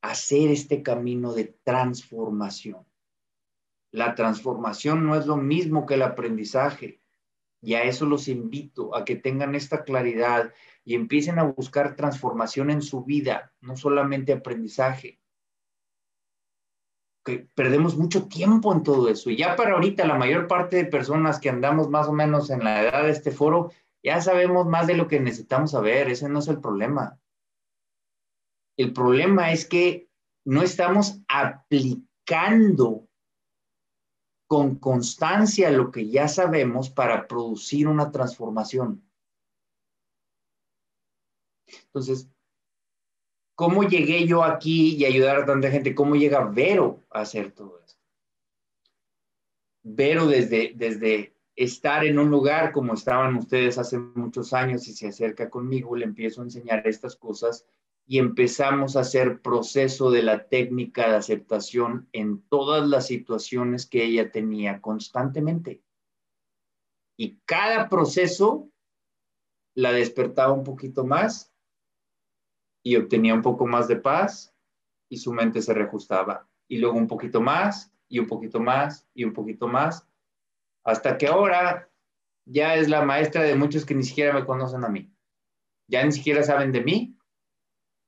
hacer 0.03 0.53
este 0.53 0.81
camino 0.85 1.33
de 1.33 1.59
transformación. 1.65 2.87
La 3.91 4.15
transformación 4.15 5.05
no 5.05 5.17
es 5.17 5.27
lo 5.27 5.37
mismo 5.37 5.87
que 5.87 5.95
el 5.95 6.03
aprendizaje. 6.03 7.01
Y 7.63 7.75
a 7.75 7.83
eso 7.83 8.07
los 8.07 8.29
invito, 8.29 8.97
a 8.97 9.05
que 9.05 9.17
tengan 9.17 9.57
esta 9.57 9.83
claridad 9.83 10.55
y 10.91 10.97
empiecen 10.97 11.39
a 11.39 11.45
buscar 11.45 11.95
transformación 11.95 12.69
en 12.69 12.83
su 12.83 13.05
vida, 13.05 13.53
no 13.61 13.77
solamente 13.77 14.33
aprendizaje. 14.33 15.21
Que 17.25 17.47
perdemos 17.55 17.97
mucho 17.97 18.27
tiempo 18.27 18.73
en 18.73 18.83
todo 18.83 19.09
eso. 19.09 19.31
Y 19.31 19.37
ya 19.37 19.55
para 19.55 19.75
ahorita 19.75 20.05
la 20.05 20.19
mayor 20.19 20.49
parte 20.49 20.79
de 20.79 20.87
personas 20.87 21.39
que 21.39 21.49
andamos 21.49 21.89
más 21.89 22.09
o 22.09 22.13
menos 22.13 22.51
en 22.51 22.65
la 22.65 22.83
edad 22.83 23.05
de 23.05 23.11
este 23.11 23.31
foro, 23.31 23.71
ya 24.03 24.21
sabemos 24.21 24.67
más 24.67 24.89
de 24.89 24.97
lo 24.97 25.07
que 25.07 25.21
necesitamos 25.21 25.71
saber. 25.71 26.09
Ese 26.09 26.29
no 26.29 26.41
es 26.41 26.49
el 26.49 26.61
problema. 26.61 27.21
El 28.77 28.93
problema 28.93 29.53
es 29.53 29.65
que 29.65 30.09
no 30.45 30.61
estamos 30.61 31.21
aplicando 31.29 33.07
con 34.49 34.75
constancia 34.75 35.71
lo 35.71 35.93
que 35.93 36.09
ya 36.09 36.27
sabemos 36.27 36.91
para 36.91 37.29
producir 37.29 37.87
una 37.87 38.11
transformación. 38.11 39.09
Entonces, 41.87 42.29
¿cómo 43.55 43.83
llegué 43.85 44.27
yo 44.27 44.43
aquí 44.43 44.97
y 44.97 45.05
ayudar 45.05 45.39
a 45.39 45.47
tanta 45.47 45.71
gente? 45.71 45.95
¿Cómo 45.95 46.17
llega 46.17 46.45
Vero 46.45 47.05
a 47.11 47.21
hacer 47.21 47.53
todo 47.53 47.81
esto? 47.85 48.01
Vero 49.83 50.27
desde, 50.27 50.73
desde 50.75 51.35
estar 51.57 52.05
en 52.05 52.19
un 52.19 52.31
lugar 52.31 52.73
como 52.73 52.95
estaban 52.95 53.37
ustedes 53.37 53.79
hace 53.79 53.99
muchos 53.99 54.53
años 54.53 54.89
y 54.89 54.93
se 54.93 55.09
acerca 55.09 55.51
conmigo, 55.51 55.97
le 55.97 56.05
empiezo 56.05 56.41
a 56.41 56.45
enseñar 56.45 56.87
estas 56.87 57.17
cosas 57.17 57.67
y 58.07 58.19
empezamos 58.19 58.97
a 58.97 59.01
hacer 59.01 59.41
proceso 59.41 60.11
de 60.11 60.23
la 60.23 60.49
técnica 60.49 61.09
de 61.09 61.17
aceptación 61.17 62.09
en 62.13 62.43
todas 62.49 62.89
las 62.89 63.07
situaciones 63.07 63.87
que 63.87 64.03
ella 64.05 64.33
tenía 64.33 64.81
constantemente. 64.81 65.83
Y 67.17 67.39
cada 67.45 67.89
proceso 67.89 68.71
la 69.75 69.93
despertaba 69.93 70.53
un 70.53 70.65
poquito 70.65 71.05
más 71.05 71.50
y 72.83 72.97
obtenía 72.97 73.35
un 73.35 73.43
poco 73.43 73.67
más 73.67 73.89
de 73.89 73.97
paz 73.97 74.55
y 75.09 75.19
su 75.19 75.33
mente 75.33 75.61
se 75.61 75.75
reajustaba. 75.75 76.49
Y 76.69 76.79
luego 76.79 76.97
un 76.97 77.07
poquito 77.07 77.41
más 77.41 77.93
y 78.09 78.19
un 78.19 78.27
poquito 78.27 78.61
más 78.61 79.07
y 79.15 79.25
un 79.25 79.33
poquito 79.33 79.69
más 79.69 80.07
Hasta 80.85 81.19
que 81.19 81.27
ahora 81.27 81.91
ya 82.47 82.75
es 82.77 82.89
la 82.89 83.05
maestra 83.05 83.43
de 83.43 83.55
muchos 83.55 83.85
que 83.85 83.95
ni 83.95 84.03
siquiera 84.03 84.33
me 84.33 84.45
conocen 84.45 84.85
a 84.85 84.89
mí. 84.89 85.13
Ya 85.89 86.05
ni 86.05 86.13
siquiera 86.13 86.43
saben 86.43 86.73
de 86.73 86.81
mí 86.81 87.17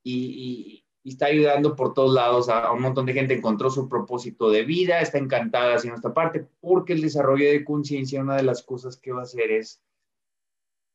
y, 0.04 0.78
está 1.04 1.26
ayudando 1.26 1.74
por 1.74 1.94
todos 1.94 2.14
lados 2.14 2.48
a, 2.48 2.70
un 2.72 2.80
montón 2.80 3.06
de 3.06 3.12
gente. 3.12 3.34
Encontró 3.34 3.70
su 3.70 3.88
propósito 3.88 4.50
de 4.50 4.64
vida, 4.64 5.00
está 5.00 5.18
encantada 5.18 5.74
haciendo 5.74 5.96
esta 5.96 6.14
parte 6.14 6.46
porque 6.60 6.92
el 6.92 7.02
desarrollo 7.02 7.50
de 7.50 7.64
conciencia, 7.64 8.20
una 8.20 8.36
de 8.36 8.44
las 8.44 8.62
cosas 8.62 8.96
que 8.96 9.12
va 9.12 9.20
a 9.20 9.24
hacer 9.24 9.50
es 9.50 9.82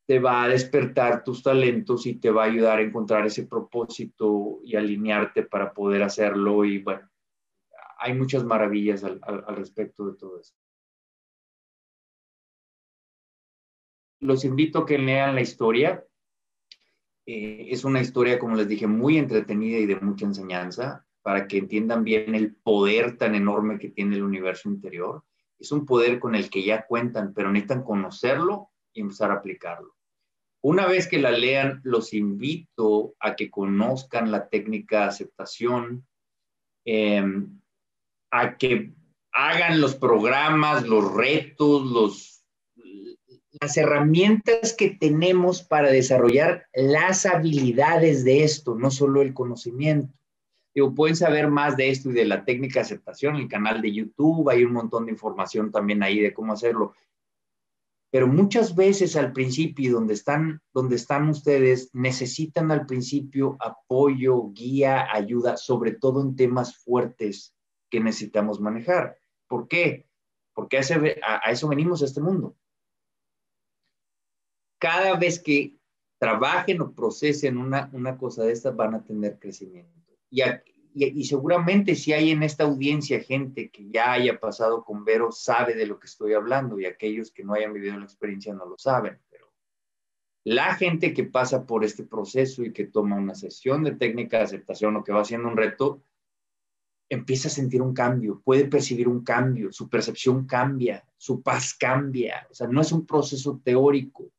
te 0.08 0.18
va 0.20 0.42
a 0.42 0.48
despertar 0.48 1.22
tus 1.22 1.42
talentos 1.42 2.06
y 2.06 2.14
te 2.14 2.30
va 2.30 2.44
a 2.44 2.46
ayudar 2.46 2.78
a 2.78 2.82
encontrar 2.82 3.26
ese 3.26 3.46
propósito 3.46 4.58
y 4.64 4.74
alinearte 4.74 5.42
para 5.42 5.74
poder 5.74 6.02
hacerlo. 6.02 6.64
Y 6.64 6.78
bueno, 6.78 7.10
hay 7.98 8.14
muchas 8.14 8.42
maravillas 8.42 9.04
al, 9.04 9.20
respecto 9.48 10.06
de 10.06 10.16
todo 10.16 10.40
eso. 10.40 10.54
Los 14.20 14.46
invito 14.46 14.78
a 14.78 14.86
que 14.86 14.96
lean 14.96 15.34
la 15.34 15.42
historia. 15.42 16.02
Eh, 17.26 17.66
es 17.68 17.84
una 17.84 18.00
historia, 18.00 18.38
como 18.38 18.56
les 18.56 18.66
dije, 18.66 18.86
muy 18.86 19.18
entretenida 19.18 19.76
y 19.76 19.84
de 19.84 20.00
mucha 20.00 20.24
enseñanza 20.24 21.06
para 21.20 21.46
que 21.46 21.58
entiendan 21.58 22.02
bien 22.02 22.34
el 22.34 22.56
poder 22.56 23.18
tan 23.18 23.34
enorme 23.34 23.78
que 23.78 23.90
tiene 23.90 24.16
el 24.16 24.22
universo 24.22 24.70
interior. 24.70 25.22
Es 25.58 25.70
un 25.70 25.84
poder 25.84 26.18
con 26.18 26.34
el 26.34 26.48
que 26.48 26.64
ya 26.64 26.86
cuentan, 26.86 27.34
pero 27.34 27.52
necesitan 27.52 27.82
conocerlo 27.82 28.70
y 28.94 29.02
empezar 29.02 29.32
a 29.32 29.34
aplicarlo. 29.34 29.97
Una 30.60 30.86
vez 30.86 31.06
que 31.06 31.18
la 31.18 31.30
lean, 31.30 31.80
los 31.84 32.12
invito 32.12 33.14
a 33.20 33.36
que 33.36 33.50
conozcan 33.50 34.30
la 34.30 34.48
técnica 34.48 35.02
de 35.02 35.06
aceptación, 35.06 36.06
em, 36.84 37.60
a 38.30 38.56
que 38.56 38.92
hagan 39.32 39.80
los 39.80 39.94
programas, 39.94 40.86
los 40.86 41.14
retos, 41.14 41.86
los, 41.86 42.44
las 43.60 43.76
herramientas 43.76 44.72
que 44.72 44.90
tenemos 44.90 45.62
para 45.62 45.90
desarrollar 45.90 46.66
las 46.74 47.24
habilidades 47.24 48.24
de 48.24 48.42
esto, 48.42 48.74
no 48.74 48.90
solo 48.90 49.22
el 49.22 49.34
conocimiento. 49.34 50.12
Digo, 50.74 50.94
pueden 50.94 51.16
saber 51.16 51.48
más 51.48 51.76
de 51.76 51.90
esto 51.90 52.10
y 52.10 52.14
de 52.14 52.24
la 52.24 52.44
técnica 52.44 52.80
de 52.80 52.86
aceptación 52.86 53.36
en 53.36 53.42
el 53.42 53.48
canal 53.48 53.80
de 53.80 53.92
YouTube, 53.92 54.48
hay 54.50 54.64
un 54.64 54.72
montón 54.72 55.06
de 55.06 55.12
información 55.12 55.70
también 55.70 56.02
ahí 56.02 56.20
de 56.20 56.34
cómo 56.34 56.52
hacerlo 56.52 56.94
pero 58.10 58.26
muchas 58.26 58.74
veces 58.74 59.16
al 59.16 59.32
principio, 59.32 59.92
donde 59.92 60.14
están, 60.14 60.62
donde 60.72 60.96
están 60.96 61.28
ustedes, 61.28 61.90
necesitan 61.92 62.70
al 62.70 62.86
principio 62.86 63.56
apoyo, 63.60 64.50
guía, 64.52 65.08
ayuda, 65.12 65.56
sobre 65.56 65.92
todo 65.92 66.22
en 66.22 66.34
temas 66.34 66.78
fuertes 66.78 67.54
que 67.90 68.00
necesitamos 68.00 68.60
manejar. 68.60 69.18
¿Por 69.46 69.68
qué? 69.68 70.06
Porque 70.54 70.78
a, 70.78 71.50
eso 71.50 71.68
venimos 71.68 72.02
a 72.02 72.06
este 72.06 72.20
mundo. 72.20 72.56
Cada 74.80 75.16
vez 75.16 75.38
que 75.42 75.76
trabajen 76.18 76.80
o 76.80 76.92
procesen 76.92 77.58
una, 77.58 77.90
una 77.92 78.16
cosa 78.16 78.44
de 78.44 78.52
estas, 78.52 78.74
van 78.74 78.94
a 78.94 79.04
tener 79.04 79.38
crecimiento. 79.38 79.92
Y, 80.30 80.40
y, 80.94 81.24
seguramente 81.24 81.94
si 81.94 82.12
hay 82.12 82.30
en 82.30 82.42
esta 82.42 82.64
audiencia 82.64 83.20
gente 83.20 83.70
que 83.70 83.88
ya 83.90 84.12
haya 84.12 84.40
pasado 84.40 84.84
con 84.84 85.04
Vero, 85.04 85.30
sabe 85.30 85.74
de 85.74 85.86
lo 85.86 85.98
que 85.98 86.06
estoy 86.06 86.34
hablando 86.34 86.78
y 86.80 86.86
aquellos 86.86 87.30
que 87.30 87.44
no 87.44 87.54
hayan 87.54 87.72
vivido 87.72 87.96
la 87.96 88.04
experiencia 88.04 88.52
no 88.54 88.66
lo 88.66 88.76
saben, 88.78 89.18
pero 89.30 89.52
la 90.44 90.74
gente 90.74 91.12
que 91.12 91.24
pasa 91.24 91.66
por 91.66 91.84
este 91.84 92.04
proceso 92.04 92.62
y 92.62 92.72
que 92.72 92.86
toma 92.86 93.16
una 93.16 93.34
sesión 93.34 93.84
de 93.84 93.92
técnica 93.92 94.38
de 94.38 94.44
aceptación 94.44 94.96
o 94.96 95.04
que 95.04 95.12
va 95.12 95.20
haciendo 95.20 95.48
un 95.48 95.56
reto, 95.56 96.02
empieza 97.08 97.48
a 97.48 97.52
sentir 97.52 97.80
un 97.80 97.94
cambio, 97.94 98.40
puede 98.44 98.66
percibir 98.66 99.08
un 99.08 99.24
cambio, 99.24 99.72
su 99.72 99.88
percepción 99.88 100.46
cambia, 100.46 101.04
su 101.16 101.42
paz 101.42 101.74
cambia, 101.74 102.46
o 102.50 102.54
sea, 102.54 102.66
no 102.66 102.80
es 102.80 102.92
un 102.92 103.06
proceso 103.06 103.60
teórico, 103.64 104.30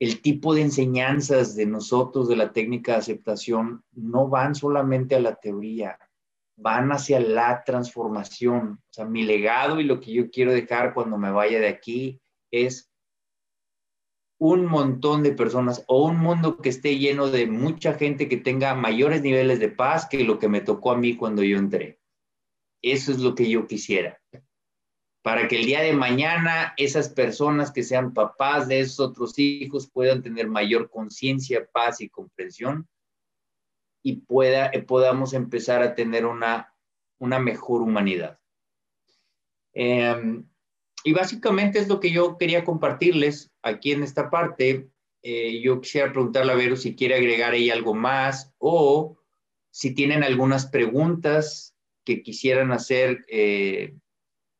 el 0.00 0.20
tipo 0.20 0.54
de 0.54 0.62
enseñanzas 0.62 1.54
de 1.54 1.66
nosotros 1.66 2.28
de 2.28 2.36
la 2.36 2.52
técnica 2.52 2.92
de 2.92 2.98
aceptación 2.98 3.84
no 3.92 4.28
van 4.28 4.54
solamente 4.54 5.14
a 5.14 5.20
la 5.20 5.36
teoría, 5.36 5.98
van 6.56 6.90
hacia 6.92 7.20
la 7.20 7.62
transformación. 7.64 8.80
O 8.82 8.92
sea, 8.92 9.04
mi 9.04 9.22
legado 9.22 9.80
y 9.80 9.84
lo 9.84 10.00
que 10.00 10.12
yo 10.12 10.30
quiero 10.30 10.52
dejar 10.52 10.94
cuando 10.94 11.16
me 11.16 11.30
vaya 11.30 11.60
de 11.60 11.68
aquí 11.68 12.20
es 12.50 12.90
un 14.38 14.66
montón 14.66 15.22
de 15.22 15.32
personas 15.32 15.84
o 15.86 16.04
un 16.04 16.18
mundo 16.18 16.58
que 16.58 16.68
esté 16.68 16.98
lleno 16.98 17.28
de 17.28 17.46
mucha 17.46 17.94
gente 17.94 18.28
que 18.28 18.36
tenga 18.36 18.74
mayores 18.74 19.22
niveles 19.22 19.60
de 19.60 19.68
paz 19.68 20.06
que 20.06 20.24
lo 20.24 20.38
que 20.38 20.48
me 20.48 20.60
tocó 20.60 20.90
a 20.90 20.96
mí 20.96 21.16
cuando 21.16 21.42
yo 21.42 21.56
entré. 21.56 22.00
Eso 22.82 23.12
es 23.12 23.20
lo 23.20 23.34
que 23.34 23.48
yo 23.48 23.66
quisiera 23.66 24.20
para 25.24 25.48
que 25.48 25.56
el 25.56 25.64
día 25.64 25.80
de 25.80 25.94
mañana 25.94 26.74
esas 26.76 27.08
personas 27.08 27.72
que 27.72 27.82
sean 27.82 28.12
papás 28.12 28.68
de 28.68 28.80
esos 28.80 29.00
otros 29.00 29.38
hijos 29.38 29.88
puedan 29.90 30.22
tener 30.22 30.48
mayor 30.48 30.90
conciencia, 30.90 31.66
paz 31.72 32.02
y 32.02 32.10
comprensión 32.10 32.86
y 34.02 34.16
pueda, 34.16 34.66
eh, 34.66 34.82
podamos 34.82 35.32
empezar 35.32 35.82
a 35.82 35.94
tener 35.94 36.26
una, 36.26 36.74
una 37.18 37.38
mejor 37.38 37.80
humanidad. 37.80 38.38
Em, 39.72 40.46
y 41.04 41.12
básicamente 41.14 41.78
es 41.78 41.88
lo 41.88 42.00
que 42.00 42.10
yo 42.10 42.36
quería 42.36 42.62
compartirles 42.62 43.50
aquí 43.62 43.92
en 43.92 44.02
esta 44.02 44.28
parte. 44.28 44.90
Eh, 45.22 45.62
yo 45.62 45.80
quisiera 45.80 46.12
preguntarle 46.12 46.52
a 46.52 46.56
Vero 46.56 46.76
si 46.76 46.94
quiere 46.94 47.14
agregar 47.14 47.54
ahí 47.54 47.70
algo 47.70 47.94
más 47.94 48.52
o 48.58 49.16
si 49.70 49.94
tienen 49.94 50.22
algunas 50.22 50.66
preguntas 50.66 51.74
que 52.04 52.22
quisieran 52.22 52.72
hacer 52.72 53.24
eh, 53.28 53.94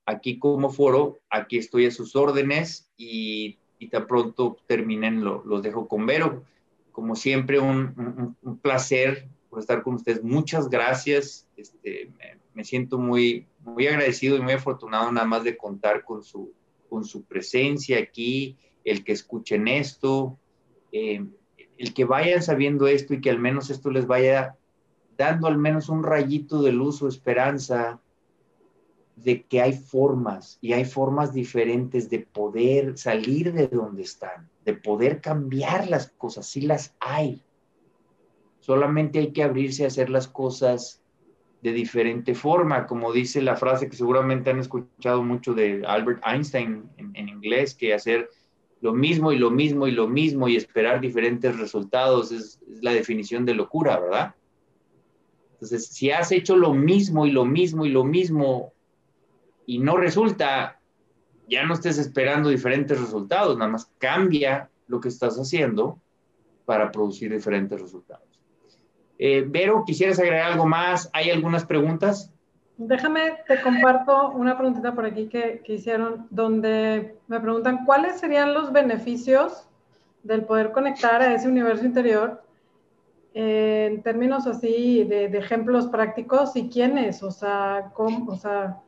aquí 0.06 0.38
como 0.38 0.70
foro, 0.70 1.20
aquí 1.30 1.58
estoy 1.58 1.86
a 1.86 1.90
sus 1.90 2.16
órdenes 2.16 2.90
y, 2.96 3.58
tan 3.90 4.06
pronto 4.06 4.56
terminen, 4.66 5.22
los 5.22 5.62
dejo 5.62 5.86
con 5.86 6.06
Vero. 6.06 6.42
Como 6.90 7.16
siempre, 7.16 7.58
un, 7.60 8.36
placer 8.62 9.28
por 9.50 9.58
estar 9.58 9.82
con 9.82 9.94
ustedes. 9.94 10.22
Muchas 10.22 10.70
gracias. 10.70 11.46
Este, 11.56 12.10
me, 12.54 12.64
siento 12.64 12.98
muy, 12.98 13.46
muy 13.60 13.86
agradecido 13.86 14.36
y 14.36 14.40
muy 14.40 14.54
afortunado 14.54 15.12
nada 15.12 15.26
más 15.26 15.44
de 15.44 15.56
contar 15.56 16.04
con 16.04 16.22
su, 16.22 16.52
con 16.88 17.04
su 17.04 17.24
presencia 17.24 17.98
aquí, 17.98 18.56
el 18.84 19.04
que 19.04 19.12
escuchen 19.12 19.68
esto, 19.68 20.38
eh, 20.92 21.24
el 21.76 21.92
que 21.92 22.04
vayan 22.04 22.42
sabiendo 22.42 22.86
esto 22.86 23.14
y 23.14 23.20
que 23.20 23.30
al 23.30 23.38
menos 23.38 23.68
esto 23.68 23.90
les 23.90 24.06
vaya 24.06 24.56
dando 25.16 25.46
al 25.46 25.58
menos 25.58 25.88
un 25.88 26.02
rayito 26.02 26.62
de 26.62 26.72
luz 26.72 27.02
o 27.02 27.08
esperanza 27.08 28.00
de 29.16 29.42
que 29.42 29.60
hay 29.60 29.72
formas 29.72 30.58
y 30.60 30.72
hay 30.72 30.84
formas 30.84 31.32
diferentes 31.32 32.10
de 32.10 32.20
poder 32.20 32.98
salir 32.98 33.52
de 33.52 33.68
donde 33.68 34.02
están, 34.02 34.48
de 34.64 34.74
poder 34.74 35.20
cambiar 35.20 35.88
las 35.88 36.08
cosas, 36.08 36.46
sí 36.46 36.62
las 36.62 36.94
hay. 36.98 37.42
Solamente 38.60 39.18
hay 39.20 39.32
que 39.32 39.42
abrirse 39.42 39.84
a 39.84 39.88
hacer 39.88 40.10
las 40.10 40.26
cosas 40.26 41.00
de 41.62 41.72
diferente 41.72 42.34
forma, 42.34 42.86
como 42.86 43.12
dice 43.12 43.40
la 43.40 43.56
frase 43.56 43.88
que 43.88 43.96
seguramente 43.96 44.50
han 44.50 44.58
escuchado 44.58 45.22
mucho 45.22 45.54
de 45.54 45.82
Albert 45.86 46.22
Einstein 46.26 46.90
en, 46.98 47.28
inglés, 47.28 47.74
que 47.74 47.94
hacer 47.94 48.28
lo 48.82 48.92
mismo 48.92 49.32
y 49.32 49.38
lo 49.38 49.50
mismo 49.50 49.86
y 49.86 49.92
lo 49.92 50.06
mismo 50.06 50.46
y 50.46 50.56
esperar 50.56 51.00
diferentes 51.00 51.56
resultados 51.56 52.32
es, 52.32 52.60
es 52.70 52.82
la 52.82 52.92
definición 52.92 53.46
de 53.46 53.54
locura, 53.54 53.98
¿verdad? 53.98 54.34
Entonces, 55.52 55.86
si 55.86 56.10
has 56.10 56.32
hecho 56.32 56.56
lo 56.56 56.74
mismo 56.74 57.24
y 57.24 57.30
lo 57.30 57.46
mismo 57.46 57.86
y 57.86 57.88
lo 57.88 58.04
mismo 58.04 58.73
y 59.66 59.78
no 59.78 59.96
resulta, 59.96 60.80
ya 61.48 61.64
no 61.64 61.74
estés 61.74 61.98
esperando 61.98 62.48
diferentes 62.48 63.00
resultados, 63.00 63.56
nada 63.56 63.70
más 63.70 63.90
cambia 63.98 64.68
lo 64.86 65.00
que 65.00 65.08
estás 65.08 65.36
haciendo 65.36 65.98
para 66.64 66.90
producir 66.90 67.32
diferentes 67.32 67.80
resultados. 67.80 68.24
Eh, 69.18 69.44
Vero, 69.46 69.84
¿quisieras 69.86 70.18
agregar 70.18 70.52
algo 70.52 70.66
más? 70.66 71.08
¿Hay 71.12 71.30
algunas 71.30 71.64
preguntas? 71.64 72.32
Déjame, 72.76 73.38
te 73.46 73.60
comparto 73.62 74.30
una 74.30 74.56
preguntita 74.56 74.94
por 74.94 75.06
aquí 75.06 75.28
que, 75.28 75.62
hicieron, 75.66 76.26
donde 76.30 77.16
me 77.28 77.38
preguntan 77.38 77.84
cuáles 77.84 78.18
serían 78.18 78.52
los 78.52 78.72
beneficios 78.72 79.68
del 80.24 80.44
poder 80.44 80.72
conectar 80.72 81.22
a 81.22 81.34
ese 81.34 81.46
universo 81.46 81.84
interior 81.84 82.42
eh, 83.34 83.90
en 83.92 84.02
términos 84.02 84.46
así 84.46 85.04
de, 85.04 85.28
de, 85.28 85.38
ejemplos 85.38 85.86
prácticos 85.86 86.56
y 86.56 86.68
quiénes, 86.68 87.22
o 87.22 87.30
sea, 87.30 87.90
cómo, 87.94 88.32
o 88.32 88.36
sea, 88.36 88.80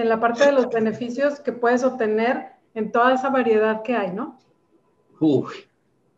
en 0.00 0.08
la 0.08 0.20
parte 0.20 0.46
de 0.46 0.52
los 0.52 0.68
beneficios 0.70 1.40
que 1.40 1.52
puedes 1.52 1.84
obtener 1.84 2.48
en 2.74 2.90
toda 2.90 3.14
esa 3.14 3.30
variedad 3.30 3.82
que 3.82 3.94
hay, 3.94 4.12
¿no? 4.12 4.38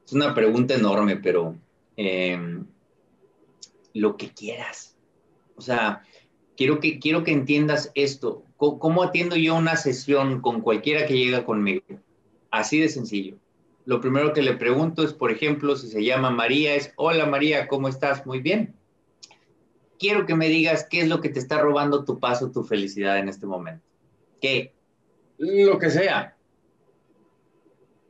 es 0.04 0.12
una 0.12 0.34
pregunta 0.34 0.74
enorme, 0.74 1.16
pero 1.16 1.54
em, 1.96 2.66
lo 3.92 4.16
que 4.16 4.30
quieras. 4.30 4.96
O 5.56 5.60
sea, 5.60 6.02
quiero 6.56 6.80
que, 6.80 6.98
quiero 6.98 7.22
que 7.22 7.32
entiendas 7.32 7.92
esto. 7.94 8.42
¿Cómo, 8.56 9.02
atiendo 9.02 9.36
yo 9.36 9.54
una 9.54 9.76
sesión 9.76 10.40
con 10.40 10.62
cualquiera 10.62 11.06
que 11.06 11.18
llega 11.18 11.44
conmigo? 11.44 11.84
Así 12.50 12.80
de 12.80 12.88
sencillo. 12.88 13.36
Lo 13.84 14.00
primero 14.00 14.32
que 14.32 14.42
le 14.42 14.54
pregunto 14.54 15.02
es, 15.04 15.12
por 15.12 15.30
ejemplo, 15.30 15.76
si 15.76 15.88
se 15.88 16.02
llama 16.02 16.30
María, 16.30 16.74
es, 16.74 16.92
hola 16.96 17.26
María, 17.26 17.68
¿cómo 17.68 17.88
estás? 17.88 18.26
Muy 18.26 18.40
bien 18.40 18.74
quiero 19.98 20.26
que 20.26 20.34
me 20.34 20.48
digas 20.48 20.86
qué 20.88 21.00
es 21.00 21.08
lo 21.08 21.20
que 21.20 21.28
te 21.28 21.38
está 21.38 21.60
robando 21.60 22.04
tu 22.04 22.18
paz 22.18 22.42
o 22.42 22.50
tu 22.50 22.64
felicidad 22.64 23.18
en 23.18 23.28
este 23.28 23.46
momento. 23.46 23.84
¿Qué? 24.40 24.72
Lo 25.38 25.78
que 25.78 25.90
sea. 25.90 26.36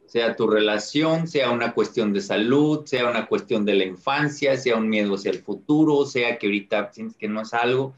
sea 0.06 0.36
tu 0.36 0.46
relación, 0.46 1.26
sea 1.26 1.50
una 1.50 1.74
cuestión 1.74 2.12
de 2.12 2.20
salud, 2.20 2.86
sea 2.86 3.10
una 3.10 3.26
cuestión 3.26 3.64
de 3.64 3.74
la 3.74 3.84
infancia, 3.84 4.56
sea 4.56 4.76
un 4.76 4.88
miedo 4.88 5.14
hacia 5.14 5.32
el 5.32 5.42
futuro, 5.42 6.06
sea 6.06 6.38
que 6.38 6.46
ahorita 6.46 6.92
sientes 6.92 7.16
que 7.16 7.28
no 7.28 7.42
es 7.42 7.52
algo. 7.52 7.94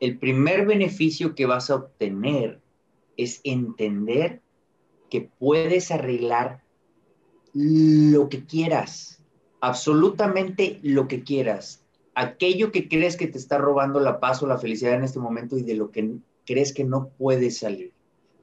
El 0.00 0.18
primer 0.18 0.66
beneficio 0.66 1.34
que 1.34 1.46
vas 1.46 1.70
a 1.70 1.76
obtener 1.76 2.60
es 3.16 3.40
entender 3.44 4.40
que 5.10 5.28
puedes 5.38 5.90
arreglar 5.90 6.62
lo 7.52 8.28
que 8.28 8.44
quieras, 8.46 9.22
absolutamente 9.60 10.80
lo 10.82 11.06
que 11.06 11.22
quieras. 11.22 11.81
Aquello 12.14 12.72
que 12.72 12.88
crees 12.88 13.16
que 13.16 13.26
te 13.26 13.38
está 13.38 13.58
robando 13.58 14.00
la 14.00 14.20
paz 14.20 14.42
o 14.42 14.46
la 14.46 14.58
felicidad 14.58 14.94
en 14.94 15.04
este 15.04 15.18
momento 15.18 15.56
y 15.56 15.62
de 15.62 15.74
lo 15.74 15.90
que 15.90 16.16
crees 16.44 16.74
que 16.74 16.84
no 16.84 17.10
puedes 17.16 17.58
salir 17.58 17.92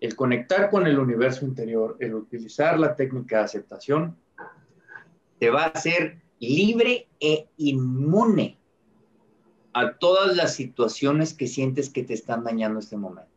el 0.01 0.15
conectar 0.15 0.69
con 0.69 0.87
el 0.87 0.97
universo 0.99 1.45
interior, 1.45 1.97
el 1.99 2.15
utilizar 2.15 2.79
la 2.79 2.95
técnica 2.95 3.39
de 3.39 3.43
aceptación, 3.43 4.15
te 5.39 5.49
va 5.49 5.63
a 5.63 5.67
hacer 5.67 6.21
libre 6.39 7.07
e 7.19 7.47
inmune 7.57 8.57
a 9.73 9.97
todas 9.97 10.35
las 10.35 10.55
situaciones 10.55 11.33
que 11.33 11.47
sientes 11.47 11.89
que 11.89 12.03
te 12.03 12.13
están 12.13 12.43
dañando 12.43 12.79
este 12.79 12.97
momento. 12.97 13.31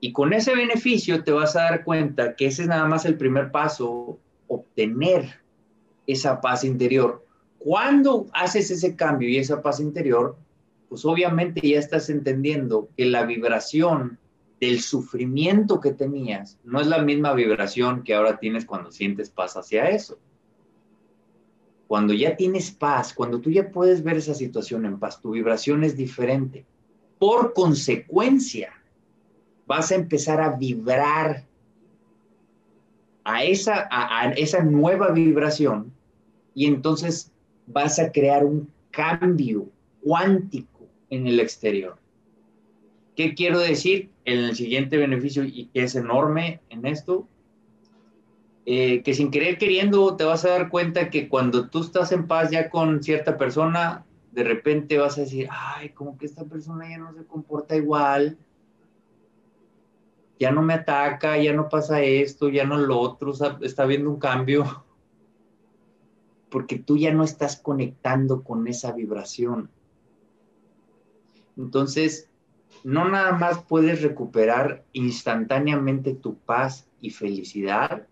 Y 0.00 0.12
con 0.12 0.32
ese 0.32 0.54
beneficio 0.54 1.22
te 1.22 1.30
vas 1.30 1.54
a 1.54 1.62
dar 1.62 1.84
cuenta 1.84 2.34
que 2.34 2.46
ese 2.46 2.62
es 2.62 2.68
nada 2.68 2.86
más 2.86 3.04
el 3.04 3.16
primer 3.16 3.52
paso, 3.52 4.18
obtener 4.48 5.40
esa 6.08 6.40
paz 6.40 6.64
interior. 6.64 7.24
Cuando 7.62 8.26
haces 8.32 8.70
ese 8.70 8.96
cambio 8.96 9.28
y 9.28 9.38
esa 9.38 9.62
paz 9.62 9.78
interior, 9.78 10.36
pues 10.88 11.04
obviamente 11.04 11.66
ya 11.66 11.78
estás 11.78 12.10
entendiendo 12.10 12.88
que 12.96 13.06
la 13.06 13.24
vibración 13.24 14.18
del 14.60 14.80
sufrimiento 14.80 15.80
que 15.80 15.92
tenías 15.92 16.58
no 16.64 16.80
es 16.80 16.86
la 16.86 17.02
misma 17.02 17.32
vibración 17.34 18.02
que 18.04 18.14
ahora 18.14 18.38
tienes 18.38 18.64
cuando 18.64 18.90
sientes 18.90 19.30
paz 19.30 19.56
hacia 19.56 19.88
eso. 19.90 20.18
Cuando 21.88 22.12
ya 22.12 22.36
tienes 22.36 22.70
paz, 22.70 23.12
cuando 23.12 23.40
tú 23.40 23.50
ya 23.50 23.70
puedes 23.70 24.02
ver 24.02 24.16
esa 24.16 24.34
situación 24.34 24.86
en 24.86 24.98
paz, 24.98 25.20
tu 25.20 25.30
vibración 25.32 25.84
es 25.84 25.96
diferente. 25.96 26.64
Por 27.18 27.54
consecuencia, 27.54 28.72
vas 29.66 29.90
a 29.90 29.96
empezar 29.96 30.40
a 30.40 30.56
vibrar 30.56 31.44
a 33.24 33.44
esa, 33.44 33.88
a, 33.90 34.30
esa 34.32 34.62
nueva 34.62 35.10
vibración 35.10 35.92
y 36.54 36.66
entonces 36.66 37.31
vas 37.66 37.98
a 37.98 38.12
crear 38.12 38.44
un 38.44 38.68
cambio 38.90 39.68
cuántico 40.02 40.86
en 41.10 41.26
el 41.26 41.40
exterior. 41.40 41.96
¿Qué 43.16 43.34
quiero 43.34 43.58
decir? 43.58 44.10
En 44.24 44.38
el 44.38 44.56
siguiente 44.56 44.96
beneficio, 44.96 45.44
y 45.44 45.66
que 45.66 45.82
es 45.82 45.94
enorme 45.94 46.60
en 46.70 46.86
esto, 46.86 47.28
eh, 48.64 49.02
que 49.02 49.12
sin 49.14 49.30
querer 49.30 49.58
queriendo 49.58 50.16
te 50.16 50.24
vas 50.24 50.44
a 50.44 50.50
dar 50.50 50.68
cuenta 50.68 51.10
que 51.10 51.28
cuando 51.28 51.68
tú 51.68 51.80
estás 51.80 52.12
en 52.12 52.28
paz 52.28 52.50
ya 52.50 52.70
con 52.70 53.02
cierta 53.02 53.36
persona, 53.36 54.04
de 54.30 54.44
repente 54.44 54.98
vas 54.98 55.18
a 55.18 55.22
decir, 55.22 55.48
ay, 55.50 55.90
como 55.90 56.16
que 56.16 56.26
esta 56.26 56.44
persona 56.44 56.88
ya 56.88 56.98
no 56.98 57.12
se 57.12 57.24
comporta 57.24 57.76
igual, 57.76 58.38
ya 60.38 60.50
no 60.50 60.62
me 60.62 60.74
ataca, 60.74 61.36
ya 61.38 61.52
no 61.52 61.68
pasa 61.68 62.02
esto, 62.02 62.48
ya 62.48 62.64
no 62.64 62.78
lo 62.78 62.98
otro, 62.98 63.32
está 63.60 63.84
viendo 63.84 64.10
un 64.10 64.18
cambio, 64.18 64.84
porque 66.52 66.78
tú 66.78 66.98
ya 66.98 67.12
no 67.14 67.24
estás 67.24 67.56
conectando 67.56 68.44
con 68.44 68.68
esa 68.68 68.92
vibración. 68.92 69.70
Entonces, 71.56 72.28
no 72.84 73.08
nada 73.08 73.32
más 73.32 73.64
puedes 73.64 74.02
recuperar 74.02 74.84
instantáneamente 74.92 76.14
tu 76.14 76.36
paz 76.36 76.86
y 77.00 77.10
felicidad 77.10 78.06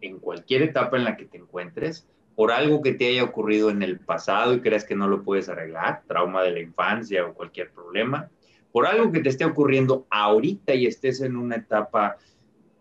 en 0.00 0.18
cualquier 0.18 0.62
etapa 0.62 0.96
en 0.96 1.04
la 1.04 1.16
que 1.16 1.26
te 1.26 1.36
encuentres 1.36 2.06
por 2.34 2.50
algo 2.50 2.80
que 2.80 2.94
te 2.94 3.08
haya 3.08 3.24
ocurrido 3.24 3.68
en 3.68 3.82
el 3.82 3.98
pasado 4.00 4.54
y 4.54 4.60
creas 4.62 4.84
que 4.84 4.96
no 4.96 5.06
lo 5.06 5.22
puedes 5.22 5.50
arreglar, 5.50 6.02
trauma 6.06 6.42
de 6.42 6.52
la 6.52 6.60
infancia 6.60 7.26
o 7.26 7.34
cualquier 7.34 7.70
problema, 7.70 8.30
por 8.72 8.86
algo 8.86 9.12
que 9.12 9.20
te 9.20 9.28
esté 9.28 9.44
ocurriendo 9.44 10.06
ahorita 10.08 10.74
y 10.74 10.86
estés 10.86 11.20
en 11.20 11.36
una 11.36 11.56
etapa 11.56 12.16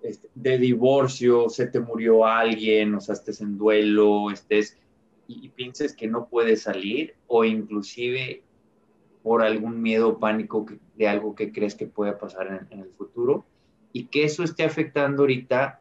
este, 0.04 0.30
de 0.36 0.58
divorcio, 0.58 1.49
se 1.49 1.68
te 1.68 1.80
murió 1.80 2.26
alguien, 2.26 2.95
o 2.95 3.02
sea, 3.02 3.14
estés 3.14 3.41
en 3.41 3.58
duelo, 3.58 4.32
estés 4.32 4.78
y, 5.28 5.45
y 5.45 5.49
pienses 5.49 5.95
que 5.95 6.08
no 6.08 6.28
puedes 6.28 6.64
salir 6.64 7.16
o 7.28 7.45
inclusive 7.45 8.43
por 9.24 9.43
algún 9.43 9.82
miedo 9.82 10.10
o 10.10 10.20
pánico 10.20 10.66
de 10.95 11.08
algo 11.08 11.36
que 11.36 11.52
crees 11.52 11.76
que 11.76 11.88
pueda 11.88 12.18
pasar 12.18 12.68
en, 12.70 12.80
el 12.80 12.89
futuro 12.91 13.45
y 13.93 14.06
que 14.06 14.24
eso 14.24 14.43
esté 14.43 14.64
afectando 14.64 15.24
ahorita 15.24 15.80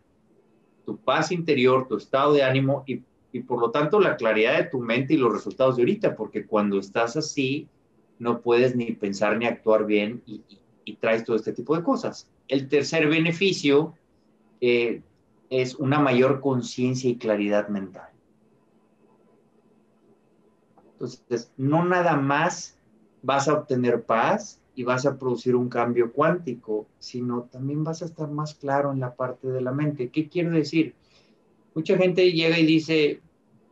tu 0.85 0.99
paz 0.99 1.33
interior, 1.33 1.87
tu 1.89 1.97
estado 1.97 2.33
de 2.33 2.43
ánimo 2.43 2.85
y, 2.87 3.03
por 3.43 3.61
lo 3.61 3.71
tanto 3.71 4.01
la 4.01 4.17
claridad 4.17 4.59
de 4.59 4.65
tu 4.65 4.81
mente 4.81 5.15
y 5.15 5.17
los 5.17 5.33
resultados 5.33 5.77
de 5.77 5.83
ahorita, 5.83 6.17
porque 6.17 6.47
cuando 6.47 6.79
estás 6.79 7.17
así 7.17 7.69
no 8.19 8.41
puedes 8.41 8.75
ni 8.75 8.93
pensar 8.93 9.37
ni 9.39 9.47
actuar 9.47 9.87
bien 9.87 10.23
y, 10.27 10.43
traes 10.99 11.23
todo 11.23 11.37
este 11.37 11.53
tipo 11.53 11.77
de 11.77 11.85
cosas. 11.85 12.29
El 12.49 12.69
tercer 12.69 13.09
beneficio 13.09 13.95
eh, 14.61 15.03
es 15.49 15.75
una 15.75 15.99
mayor 15.99 16.41
conciencia 16.41 17.11
y 17.11 17.17
claridad 17.17 17.69
mental. 17.69 18.09
Entonces, 20.93 21.53
no 21.57 21.85
nada 21.85 22.17
más 22.17 22.79
vas 23.23 23.49
a 23.49 23.55
obtener 23.55 24.05
paz 24.05 24.61
y 24.75 24.85
vas 24.85 25.07
a 25.07 25.19
producir 25.19 25.57
un 25.57 25.69
cambio 25.69 26.13
cuántico, 26.13 26.87
sino 26.99 27.43
también 27.45 27.85
vas 27.85 28.03
a 28.03 28.05
estar 28.05 28.31
más 28.31 28.55
claro 28.55 28.93
en 28.93 29.01
la 29.01 29.15
parte 29.15 29.49
de 29.49 29.61
la 29.61 29.73
mente. 29.73 30.11
¿Qué 30.11 30.29
quiero 30.29 30.51
decir? 30.51 30.95
Mucha 31.75 31.97
gente 31.97 32.33
llega 32.33 32.59
y 32.59 32.67
dice, 32.67 33.21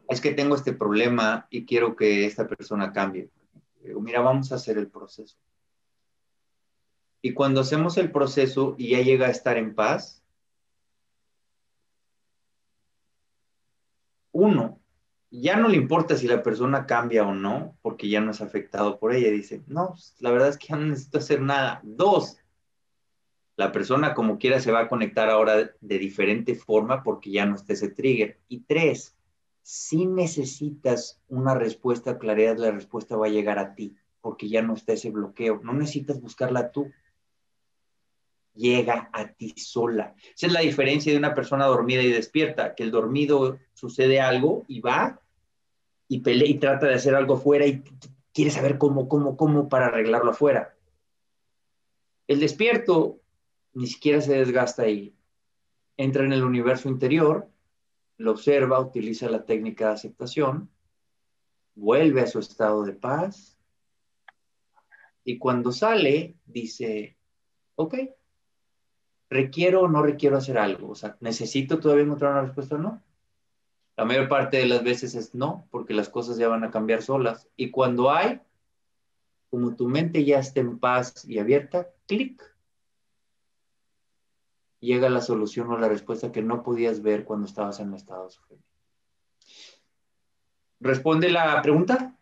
es 0.08 0.20
que 0.20 0.32
tengo 0.32 0.54
este 0.54 0.72
problema 0.72 1.46
y 1.50 1.64
quiero 1.64 1.94
que 1.94 2.26
esta 2.26 2.46
persona 2.46 2.92
cambie. 2.92 3.28
Digo, 3.82 4.00
mira, 4.00 4.20
vamos 4.20 4.50
a 4.50 4.56
hacer 4.56 4.78
el 4.78 4.88
proceso. 4.88 5.36
Y 7.20 7.32
cuando 7.32 7.60
hacemos 7.60 7.98
el 7.98 8.10
proceso 8.10 8.74
y 8.78 8.90
ya 8.90 9.00
llega 9.00 9.26
a 9.26 9.30
estar 9.30 9.56
en 9.56 9.74
paz, 9.74 10.17
uno, 14.38 14.78
ya 15.30 15.56
no 15.56 15.68
le 15.68 15.76
importa 15.76 16.16
si 16.16 16.26
la 16.26 16.42
persona 16.42 16.86
cambia 16.86 17.26
o 17.26 17.34
no, 17.34 17.76
porque 17.82 18.08
ya 18.08 18.20
no 18.20 18.30
es 18.30 18.40
afectado 18.40 18.98
por 18.98 19.12
ella. 19.12 19.30
Dice, 19.30 19.62
no, 19.66 19.90
pues, 19.90 20.14
la 20.20 20.30
verdad 20.30 20.48
es 20.48 20.56
que 20.56 20.68
ya 20.68 20.76
no 20.76 20.86
necesito 20.86 21.18
hacer 21.18 21.40
nada. 21.42 21.80
Dos, 21.82 22.38
la 23.56 23.72
persona 23.72 24.14
como 24.14 24.38
quiera 24.38 24.60
se 24.60 24.72
va 24.72 24.80
a 24.80 24.88
conectar 24.88 25.28
ahora 25.28 25.72
de 25.80 25.98
diferente 25.98 26.54
forma 26.54 27.02
porque 27.02 27.30
ya 27.30 27.44
no 27.44 27.56
está 27.56 27.72
ese 27.72 27.88
trigger. 27.88 28.38
Y 28.48 28.60
tres, 28.60 29.16
si 29.62 30.06
necesitas 30.06 31.20
una 31.28 31.54
respuesta, 31.54 32.18
claridad, 32.18 32.56
la 32.56 32.70
respuesta 32.70 33.16
va 33.16 33.26
a 33.26 33.30
llegar 33.30 33.58
a 33.58 33.74
ti 33.74 33.96
porque 34.20 34.48
ya 34.48 34.62
no 34.62 34.74
está 34.74 34.92
ese 34.92 35.10
bloqueo. 35.10 35.60
No 35.62 35.72
necesitas 35.72 36.20
buscarla 36.20 36.70
tú. 36.70 36.90
Llega 38.58 39.08
a 39.12 39.28
ti 39.28 39.54
sola. 39.56 40.16
Esa 40.34 40.48
es 40.48 40.52
la 40.52 40.60
diferencia 40.60 41.12
de 41.12 41.18
una 41.18 41.32
persona 41.32 41.66
dormida 41.66 42.02
y 42.02 42.10
despierta, 42.10 42.74
que 42.74 42.82
el 42.82 42.90
dormido 42.90 43.60
sucede 43.72 44.20
algo 44.20 44.64
y 44.66 44.80
va 44.80 45.22
y 46.08 46.20
pelea 46.20 46.48
y 46.48 46.58
trata 46.58 46.88
de 46.88 46.94
hacer 46.94 47.14
algo 47.14 47.36
fuera 47.36 47.66
y 47.66 47.84
quiere 48.34 48.50
saber 48.50 48.76
cómo, 48.76 49.08
cómo, 49.08 49.36
cómo 49.36 49.68
para 49.68 49.86
arreglarlo 49.86 50.32
afuera. 50.32 50.74
El 52.26 52.40
despierto 52.40 53.20
ni 53.74 53.86
siquiera 53.86 54.20
se 54.20 54.34
desgasta 54.34 54.82
ahí. 54.82 55.14
Entra 55.96 56.24
en 56.24 56.32
el 56.32 56.42
universo 56.42 56.88
interior, 56.88 57.48
lo 58.16 58.32
observa, 58.32 58.80
utiliza 58.80 59.30
la 59.30 59.44
técnica 59.44 59.86
de 59.86 59.94
aceptación, 59.94 60.68
vuelve 61.76 62.22
a 62.22 62.26
su 62.26 62.40
estado 62.40 62.82
de 62.82 62.94
paz 62.94 63.56
y 65.22 65.38
cuando 65.38 65.70
sale 65.70 66.34
dice, 66.44 67.16
ok, 67.76 67.94
requiero 69.30 69.82
o 69.82 69.88
no 69.88 70.02
requiero 70.02 70.36
hacer 70.36 70.58
algo, 70.58 70.90
o 70.90 70.94
sea, 70.94 71.16
necesito 71.20 71.78
todavía 71.78 72.04
encontrar 72.04 72.32
una 72.32 72.42
respuesta 72.42 72.76
o 72.76 72.78
no. 72.78 73.02
La 73.96 74.04
mayor 74.04 74.28
parte 74.28 74.58
de 74.58 74.66
las 74.66 74.84
veces 74.84 75.14
es 75.14 75.34
no, 75.34 75.66
porque 75.70 75.92
las 75.92 76.08
cosas 76.08 76.38
ya 76.38 76.46
van 76.48 76.62
a 76.62 76.70
cambiar 76.70 77.02
solas. 77.02 77.48
Y 77.56 77.72
cuando 77.72 78.12
hay, 78.12 78.40
como 79.50 79.74
tu 79.74 79.88
mente 79.88 80.24
ya 80.24 80.38
está 80.38 80.60
en 80.60 80.78
paz 80.78 81.24
y 81.24 81.40
abierta, 81.40 81.88
clic, 82.06 82.42
llega 84.78 85.08
la 85.08 85.20
solución 85.20 85.70
o 85.70 85.78
la 85.78 85.88
respuesta 85.88 86.30
que 86.30 86.42
no 86.42 86.62
podías 86.62 87.02
ver 87.02 87.24
cuando 87.24 87.46
estabas 87.46 87.80
en 87.80 87.88
un 87.88 87.94
estado 87.94 88.26
de 88.26 88.30
sufrimiento. 88.30 88.68
¿Responde 90.80 91.30
la 91.30 91.60
pregunta? 91.60 92.14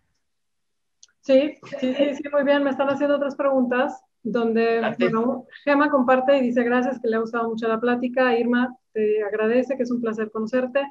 Sí, 1.21 1.59
sí, 1.79 1.95
sí, 1.95 2.15
sí, 2.15 2.23
muy 2.33 2.45
bien. 2.45 2.65
Me 2.65 2.71
están 2.71 2.89
haciendo 2.89 3.17
otras 3.17 3.37
preguntas 3.37 4.03
donde 4.27 4.81
bueno, 4.99 5.47
Gema 5.63 5.89
comparte 5.89 6.37
y 6.39 6.43
dice 6.43 6.65
gracias, 6.65 7.01
que 7.01 7.09
le 7.09 7.17
ha 7.17 7.21
gustado 7.21 7.49
mucho 7.49 7.69
la 7.69 7.81
plática. 7.81 8.37
Irma 8.37 8.77
te 8.93 9.23
agradece, 9.23 9.77
que 9.77 9.85
es 9.85 9.91
un 9.91 10.01
placer 10.01 10.33
conocerte. 10.33 10.83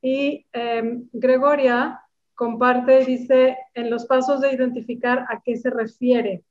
Y 0.00 0.46
em, 0.52 1.06
Gregoria 1.12 2.00
comparte 2.34 3.02
y 3.02 3.04
dice, 3.04 3.58
en 3.74 3.90
los 3.90 4.06
pasos 4.06 4.40
de 4.40 4.52
identificar 4.52 5.26
a 5.28 5.42
qué 5.44 5.56
se 5.56 5.68
refiere. 5.68 6.42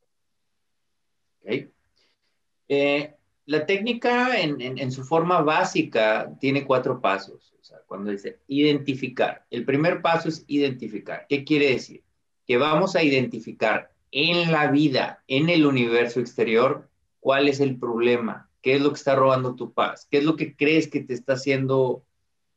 Eh, 2.69 3.15
la 3.45 3.65
técnica 3.65 4.39
en, 4.39 4.91
su 4.91 5.03
forma 5.05 5.41
básica 5.41 6.31
tiene 6.39 6.65
cuatro 6.65 7.01
pasos. 7.01 7.55
O 7.59 7.63
sea, 7.63 7.79
cuando 7.87 8.11
dice 8.11 8.39
identificar, 8.47 9.45
el 9.49 9.65
primer 9.65 10.01
paso 10.01 10.29
es 10.29 10.43
identificar. 10.47 11.25
¿Qué 11.27 11.43
quiere 11.43 11.71
decir? 11.71 12.03
Que 12.45 12.57
vamos 12.57 12.95
a 12.95 13.03
identificar 13.03 13.91
en 14.17 14.51
la 14.51 14.71
vida, 14.71 15.23
en 15.27 15.47
el 15.47 15.67
universo 15.67 16.19
exterior, 16.19 16.89
cuál 17.19 17.47
es 17.47 17.59
el 17.59 17.77
problema, 17.77 18.49
qué 18.63 18.73
es 18.73 18.81
lo 18.81 18.89
que 18.89 18.95
está 18.95 19.15
robando 19.15 19.55
tu 19.55 19.73
paz, 19.73 20.07
qué 20.09 20.17
es 20.17 20.23
lo 20.23 20.35
que 20.35 20.55
crees 20.55 20.87
que 20.87 21.01
te 21.01 21.13
está 21.13 21.33
haciendo 21.33 22.03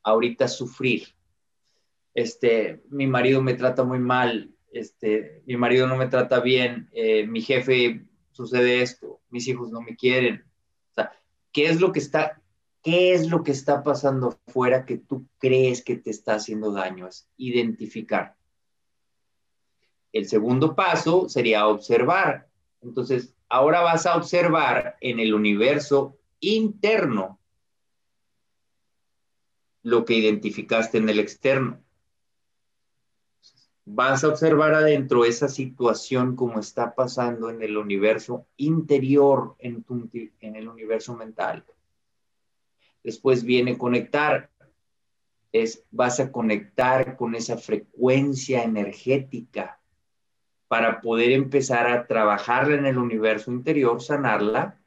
ahorita 0.03 0.49
sufrir. 0.49 1.09
Este, 2.15 2.83
mi 2.89 3.07
marido 3.07 3.43
me 3.43 3.53
trata 3.53 3.85
muy 3.85 3.99
mal, 3.99 4.55
este, 4.73 5.43
mi 5.45 5.59
marido 5.59 5.87
no 5.87 5.99
me 5.99 6.07
trata 6.07 6.41
bien, 6.41 6.89
eh, 6.95 7.27
mi 7.27 7.43
jefe 7.43 8.07
sucede 8.31 8.81
esto, 8.81 9.21
mis 9.29 9.47
hijos 9.47 9.71
no 9.71 9.83
me 9.83 9.97
quieren. 9.97 10.47
O 10.93 10.95
sea, 10.95 11.13
¿qué 11.53 11.67
es 11.67 11.79
lo 11.79 11.93
que 11.93 11.99
está, 11.99 12.41
qué 12.83 13.13
es 13.13 13.29
lo 13.29 13.45
que 13.45 13.53
está 13.53 13.83
pasando 13.83 14.41
afuera 14.47 14.87
que 14.87 14.97
tú 14.97 15.27
crees 15.39 15.85
que 15.85 15.97
te 15.97 16.09
está 16.09 16.37
haciendo 16.37 16.73
daño? 16.73 17.07
Es 17.07 17.29
identificar. 17.37 18.40
El 20.13 20.29
segundo 20.29 20.75
paso 20.75 21.29
sería 21.29 21.67
observar. 21.69 22.49
Entonces, 22.83 23.35
ahora 23.49 23.81
vas 23.81 24.07
a 24.07 24.17
observar 24.17 24.97
en 25.01 25.21
el 25.21 25.35
universo 25.35 26.17
interno 26.41 27.39
lo 29.83 30.05
que 30.05 30.15
identificaste 30.15 30.99
en 30.99 31.09
el 31.09 31.19
externo. 31.19 31.81
Vas 33.85 34.23
a 34.23 34.29
observar 34.29 34.75
adentro 34.75 35.25
esa 35.25 35.49
situación 35.49 36.37
como 36.37 36.61
está 36.61 36.95
pasando 36.95 37.51
en 37.51 37.63
el 37.63 37.77
universo 37.77 38.47
interior, 38.57 39.57
en, 39.59 39.85
en 40.41 40.57
el 40.57 40.69
universo 40.69 41.17
mental. 41.17 41.65
Después 43.03 43.43
viene 43.43 43.79
conectar. 43.79 44.51
Es, 45.53 45.85
vas 45.91 46.21
a 46.21 46.31
conectar 46.31 47.17
con 47.17 47.35
esa 47.35 47.57
frecuencia 47.57 48.63
energética 48.63 49.80
para 50.71 51.01
poder 51.01 51.33
empezar 51.33 51.89
a 51.89 52.07
trabajarla 52.07 52.77
en 52.77 52.87
el 52.87 52.97
universo 52.97 53.51
interior, 53.51 54.01
sanarla, 54.01 54.79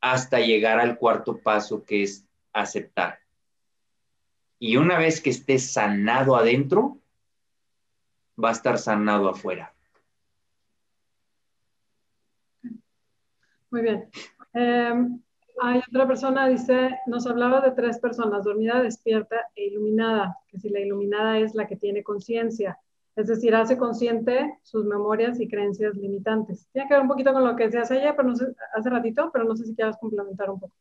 hasta 0.00 0.40
llegar 0.40 0.80
al 0.80 0.96
cuarto 0.96 1.36
paso 1.36 1.84
que 1.84 2.02
es 2.02 2.26
aceptar. 2.54 3.18
Y 4.58 4.78
una 4.78 4.96
vez 4.96 5.20
que 5.20 5.28
esté 5.28 5.58
sanado 5.58 6.34
adentro, 6.34 6.96
va 8.42 8.48
a 8.48 8.52
estar 8.52 8.78
sanado 8.78 9.28
afuera. 9.28 9.74
Muy 13.70 13.82
bien. 13.82 14.08
Em, 14.54 15.20
hay 15.60 15.82
otra 15.90 16.08
persona, 16.08 16.48
dice, 16.48 17.00
nos 17.06 17.26
hablaba 17.26 17.60
de 17.60 17.72
tres 17.72 17.98
personas, 17.98 18.44
dormida, 18.44 18.80
despierta 18.80 19.36
e 19.54 19.66
iluminada, 19.66 20.38
que 20.48 20.58
si 20.58 20.70
la 20.70 20.80
iluminada 20.80 21.36
es 21.36 21.54
la 21.54 21.66
que 21.66 21.76
tiene 21.76 22.02
conciencia, 22.02 22.78
es 23.18 23.26
decir, 23.26 23.52
hace 23.52 23.76
consciente 23.76 24.58
sus 24.62 24.84
memorias 24.84 25.40
y 25.40 25.48
creencias 25.48 25.96
limitantes. 25.96 26.68
Tiene 26.72 26.86
que 26.86 26.94
ver 26.94 27.02
un 27.02 27.08
poquito 27.08 27.32
con 27.32 27.44
lo 27.44 27.56
que 27.56 27.64
decías 27.64 27.90
ayer, 27.90 28.14
pero 28.16 28.28
no 28.28 28.36
sé, 28.36 28.46
hace 28.72 28.90
ratito, 28.90 29.30
pero 29.32 29.44
no 29.44 29.56
sé 29.56 29.64
si 29.64 29.74
quieras 29.74 29.96
complementar 30.00 30.48
un 30.48 30.60
poco. 30.60 30.72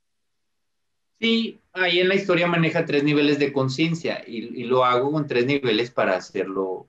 Sí, 1.20 1.60
ahí 1.74 2.00
en 2.00 2.10
la 2.10 2.14
historia 2.14 2.46
maneja 2.46 2.86
tres 2.86 3.04
niveles 3.04 3.40
de 3.40 3.52
conciencia 3.52 4.24
y, 4.28 4.66
lo 4.66 4.86
hago 4.86 5.12
con 5.12 5.26
tres 5.26 5.48
niveles 5.48 5.90
para 5.90 6.16
hacerlo, 6.16 6.88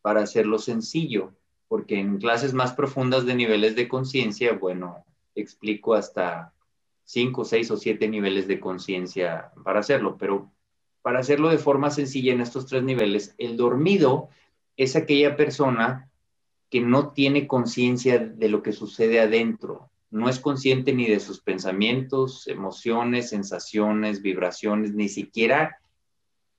para 0.00 0.20
hacerlo 0.20 0.60
sencillo, 0.60 1.32
porque 1.66 1.98
en 1.98 2.18
clases 2.18 2.54
más 2.54 2.72
profundas 2.72 3.26
de 3.26 3.34
niveles 3.34 3.74
de 3.74 3.88
conciencia, 3.88 4.52
bueno, 4.52 5.04
explico 5.34 5.94
hasta 5.94 6.52
cinco, 7.02 7.44
seis 7.44 7.68
o 7.72 7.76
siete 7.76 8.06
niveles 8.06 8.46
de 8.46 8.60
conciencia 8.60 9.50
para 9.64 9.80
hacerlo, 9.80 10.16
pero 10.16 10.52
para 11.02 11.18
hacerlo 11.18 11.48
de 11.48 11.58
forma 11.58 11.90
sencilla 11.90 12.32
en 12.32 12.40
estos 12.40 12.66
tres 12.66 12.84
niveles, 12.84 13.34
el 13.38 13.56
dormido 13.56 14.28
es 14.78 14.96
aquella 14.96 15.36
persona 15.36 16.08
que 16.70 16.80
no 16.80 17.12
tiene 17.12 17.46
conciencia 17.46 18.18
de 18.18 18.48
lo 18.48 18.62
que 18.62 18.72
sucede 18.72 19.20
adentro, 19.20 19.90
no 20.10 20.28
es 20.28 20.38
consciente 20.38 20.94
ni 20.94 21.06
de 21.06 21.20
sus 21.20 21.40
pensamientos, 21.40 22.46
emociones, 22.46 23.28
sensaciones, 23.28 24.22
vibraciones, 24.22 24.94
ni 24.94 25.08
siquiera 25.08 25.78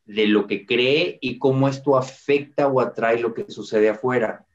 de 0.05 0.27
lo 0.27 0.47
que 0.47 0.65
cree 0.65 1.17
y 1.21 1.39
cómo 1.39 1.67
esto 1.67 1.97
afecta 1.97 2.67
o 2.67 2.81
atrae 2.81 3.19
lo 3.19 3.33
que 3.33 3.49
sucede 3.49 3.89
afuera. 3.89 4.45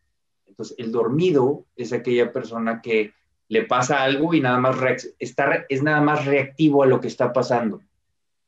Entonces, 0.46 0.76
el 0.78 0.92
dormido 0.92 1.64
es 1.74 1.92
aquella 1.92 2.32
persona 2.32 2.82
que 2.82 3.14
le 3.48 3.62
pasa 3.62 4.02
algo 4.02 4.34
y 4.34 4.40
nada 4.40 4.58
más 4.58 4.76
está, 5.18 5.64
es 5.68 5.82
nada 5.82 6.00
más 6.00 6.26
reactivo 6.26 6.82
a 6.82 6.86
lo 6.86 7.00
que 7.00 7.08
está 7.08 7.32
pasando 7.32 7.80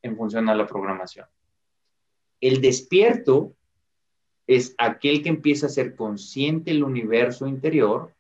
en 0.03 0.17
función 0.17 0.49
a 0.49 0.55
la 0.55 0.67
programación. 0.67 1.27
El 2.41 2.61
despierto 2.61 3.55
es 4.47 4.75
aquel 4.79 5.23
que 5.23 5.29
empieza 5.29 5.67
a 5.67 5.71
ser 5.71 5.97
consciente 5.97 6.71
del 6.71 6.85
universo 6.85 7.47
interior 7.47 8.13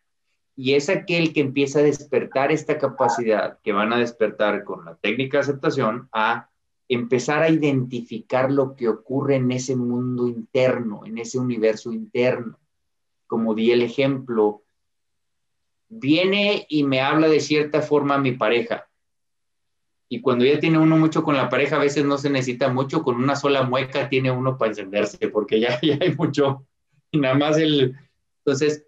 y 0.57 0.75
es 0.75 0.89
aquel 0.89 1.33
que 1.33 1.41
empieza 1.41 1.81
a 1.81 1.83
despertar 1.83 2.51
esta 2.51 2.79
capacidad 2.79 3.59
que 3.63 3.73
van 3.73 3.93
a 3.93 3.99
despertar 3.99 4.65
con 4.65 4.85
la 4.85 4.97
técnica 4.97 5.37
de 5.37 5.43
aceptación 5.43 6.09
a 6.13 6.49
empezar 6.89 7.43
a 7.43 7.51
identificar 7.51 8.51
lo 8.51 8.75
que 8.75 8.89
ocurre 8.89 9.37
en 9.37 9.51
ese 9.51 9.77
mundo 9.77 10.29
interno, 10.29 11.05
en 11.05 11.19
ese 11.19 11.39
universo 11.39 11.93
interno. 11.93 12.59
Como 13.27 13.55
di 13.55 13.73
el 13.73 13.83
ejemplo, 13.83 14.63
viene 15.89 16.65
y 16.69 16.85
me 16.85 17.01
habla 17.01 17.29
de 17.29 17.41
cierta 17.41 17.83
forma 17.83 18.19
mi 18.19 18.33
pareja. 18.33 18.86
Y 20.09 20.21
cuando 20.21 20.45
ya 20.45 20.61
tiene 20.61 20.79
uno 20.79 20.97
mucho 20.97 21.23
con 21.23 21.37
la 21.37 21.49
pareja, 21.49 21.77
a 21.77 21.81
veces 21.81 22.05
no 22.05 22.17
se 22.17 22.31
necesita 22.31 22.69
mucho, 22.69 23.03
con 23.03 23.17
una 23.17 23.35
sola 23.35 23.65
mueca 23.65 24.09
tiene 24.09 24.31
uno 24.31 24.57
para 24.57 24.71
encenderse, 24.71 25.29
porque 25.29 25.61
ya, 25.61 25.81
ya 25.83 25.99
hay 26.01 26.15
mucho. 26.15 26.67
Y 27.11 27.19
nada 27.19 27.35
más 27.35 27.59
el... 27.59 27.97
Entonces, 28.45 28.87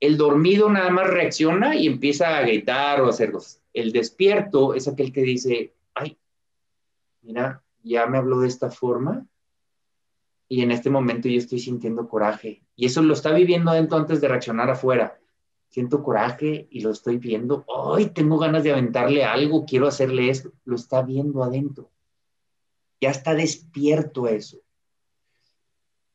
el 0.00 0.16
dormido 0.16 0.68
nada 0.70 0.90
más 0.90 1.08
reacciona 1.08 1.74
y 1.74 1.86
empieza 1.86 2.36
a 2.36 2.42
gritar 2.42 3.00
o 3.00 3.06
a 3.06 3.10
hacer 3.10 3.32
cosas. 3.32 3.62
El 3.72 3.90
despierto 3.90 4.74
es 4.74 4.86
aquel 4.86 5.12
que 5.12 5.22
dice, 5.22 5.74
ay, 5.94 6.18
mira, 7.22 7.62
ya 7.82 8.06
me 8.06 8.18
habló 8.18 8.40
de 8.40 8.48
esta 8.48 8.70
forma 8.70 9.26
y 10.48 10.62
en 10.62 10.70
este 10.70 10.90
momento 10.90 11.28
yo 11.28 11.38
estoy 11.38 11.58
sintiendo 11.58 12.08
coraje. 12.08 12.62
Y 12.76 12.86
eso 12.86 13.02
lo 13.02 13.14
está 13.14 13.32
viviendo 13.32 13.72
dentro 13.72 13.96
antes 13.96 14.20
de 14.20 14.28
reaccionar 14.28 14.70
afuera. 14.70 15.18
Siento 15.74 16.04
coraje 16.04 16.68
y 16.70 16.82
lo 16.82 16.92
estoy 16.92 17.18
viendo. 17.18 17.64
Ay, 17.92 18.10
tengo 18.10 18.38
ganas 18.38 18.62
de 18.62 18.70
aventarle 18.70 19.24
algo, 19.24 19.64
quiero 19.64 19.88
hacerle 19.88 20.30
esto. 20.30 20.52
Lo 20.64 20.76
está 20.76 21.02
viendo 21.02 21.42
adentro. 21.42 21.90
Ya 23.00 23.10
está 23.10 23.34
despierto 23.34 24.28
eso. 24.28 24.60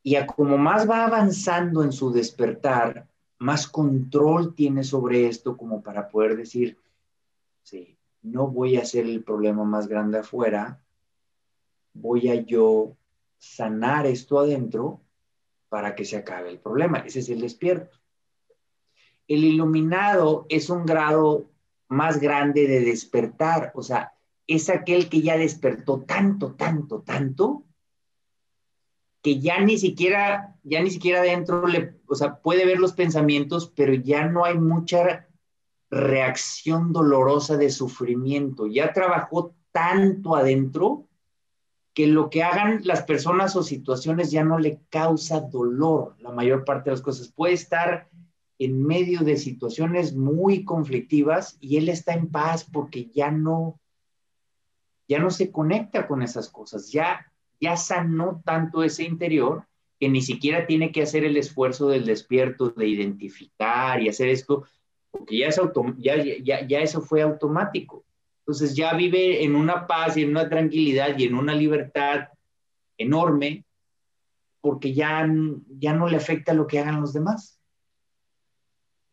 Y 0.02 0.15
a 0.15 0.26
como 0.26 0.57
más 0.57 0.90
va 0.90 1.03
avanzando 1.03 1.84
en 1.84 1.91
su 1.91 2.14
despertar, 2.14 3.10
más 3.38 3.68
control 3.68 4.56
tiene 4.56 4.86
sobre 4.86 5.27
esto 5.27 5.57
como 5.57 5.84
para 5.84 6.07
poder 6.07 6.38
decir, 6.38 6.77
sí, 7.61 7.98
no 8.22 8.48
voy 8.48 8.77
a 8.77 8.86
ser 8.86 9.07
el 9.07 9.26
problema 9.26 9.65
más 9.65 9.90
grande 9.90 10.19
afuera, 10.19 10.80
voy 11.91 12.30
a 12.30 12.36
yo 12.36 12.95
sanar 13.38 14.06
esto 14.06 14.40
adentro 14.40 15.02
para 15.68 15.95
que 15.95 16.06
se 16.06 16.15
acabe 16.15 16.49
el 16.49 16.60
problema. 16.60 16.99
Ese 16.99 17.19
es 17.19 17.27
el 17.27 17.41
despierto. 17.41 17.99
El 19.30 19.46
iluminado 19.46 20.46
es 20.50 20.70
un 20.70 20.86
grado 20.86 21.46
más 21.88 22.20
grande 22.20 22.68
de 22.68 22.82
despertar, 22.82 23.72
o 23.76 23.82
sea, 23.82 24.14
es 24.48 24.70
aquel 24.70 25.08
que 25.08 25.22
ya 25.22 25.38
despertó 25.38 26.02
tanto, 26.02 26.56
tanto, 26.56 27.02
tanto, 27.02 27.64
que 29.22 29.40
ya 29.40 29.60
ni 29.60 29.78
siquiera, 29.78 30.58
ya 30.64 30.82
ni 30.82 30.90
siquiera 30.90 31.20
adentro 31.20 31.68
le, 31.68 32.00
o 32.08 32.16
sea, 32.16 32.40
puede 32.40 32.66
ver 32.66 32.80
los 32.80 32.94
pensamientos, 32.94 33.72
pero 33.76 33.94
ya 33.94 34.28
no 34.28 34.46
hay 34.46 34.58
mucha 34.58 35.28
reacción 35.92 36.92
dolorosa 36.92 37.56
de 37.58 37.70
sufrimiento. 37.70 38.66
Ya 38.66 38.94
trabajó 38.94 39.56
tanto 39.72 40.36
adentro 40.36 41.08
que 41.94 42.08
lo 42.08 42.30
que 42.30 42.44
hagan 42.44 42.82
las 42.84 43.04
personas 43.04 43.56
o 43.56 43.62
situaciones 43.64 44.32
ya 44.32 44.44
no 44.44 44.58
le 44.58 44.82
causa 44.90 45.42
dolor. 45.42 46.16
La 46.20 46.32
mayor 46.32 46.64
parte 46.64 46.90
de 46.90 46.96
las 46.96 47.02
cosas 47.02 47.28
puede 47.28 47.54
estar 47.54 48.10
en 48.60 48.84
medio 48.86 49.22
de 49.22 49.38
situaciones 49.38 50.15
muy 50.15 50.65
conflictivas 50.65 51.57
y 51.61 51.77
él 51.77 51.90
está 51.90 52.14
en 52.14 52.30
paz 52.30 52.65
porque 52.65 53.10
ya 53.10 53.31
no 53.31 53.80
ya 55.07 55.18
no 55.18 55.31
se 55.31 55.52
conecta 55.52 56.07
con 56.07 56.22
esas 56.22 56.49
cosas, 56.49 56.91
ya 56.91 57.26
ya 57.60 57.76
sanó 57.77 58.41
tanto 58.45 58.84
ese 58.84 59.03
interior 59.03 59.65
que 59.99 60.10
ni 60.10 60.22
siquiera 60.22 60.65
tiene 60.65 60.91
que 60.91 61.02
hacer 61.02 61.26
el 61.26 61.36
esfuerzo 61.36 61.90
del 61.90 62.06
despierto 62.06 62.69
de 62.69 62.88
identificar 62.88 64.02
y 64.02 64.07
hacer 64.07 64.30
esto, 64.30 64.65
porque 65.11 65.40
ya, 65.40 65.48
es 65.48 65.60
ya, 66.44 66.65
ya, 66.65 66.80
eso 66.80 67.02
fue 67.02 67.22
automático. 67.22 68.06
Entonces 68.40 68.76
ya 68.76 68.94
vive 68.94 69.44
en 69.44 69.56
una 69.56 69.88
paz 69.88 70.15
y 70.15 70.23
en 70.23 70.30
una 70.30 70.48
tranquilidad 70.48 71.18
y 71.18 71.26
en 71.26 71.36
una 71.36 71.53
libertad 71.53 72.30
enorme 72.98 73.65
porque 74.61 74.94
ya, 74.94 75.27
ya 75.68 75.94
no 75.94 76.07
le 76.07 76.18
afecta 76.18 76.53
lo 76.53 76.68
que 76.68 76.80
hagan 76.80 77.02
los 77.02 77.14
demás. 77.14 77.59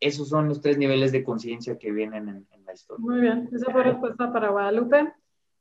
Esos 0.01 0.29
son 0.29 0.49
los 0.49 0.61
tres 0.61 0.79
niveles 0.79 1.13
de 1.13 1.25
conciencia 1.25 1.79
que 1.79 1.91
vienen 1.91 2.29
en, 2.29 2.47
en, 2.51 2.65
la 2.65 2.75
historia. 2.75 3.05
Muy 3.05 3.21
bien, 3.21 3.49
esa 3.53 3.73
fue 3.73 3.83
respuesta 3.85 4.33
para 4.33 4.51
Guadalupe. 4.51 5.13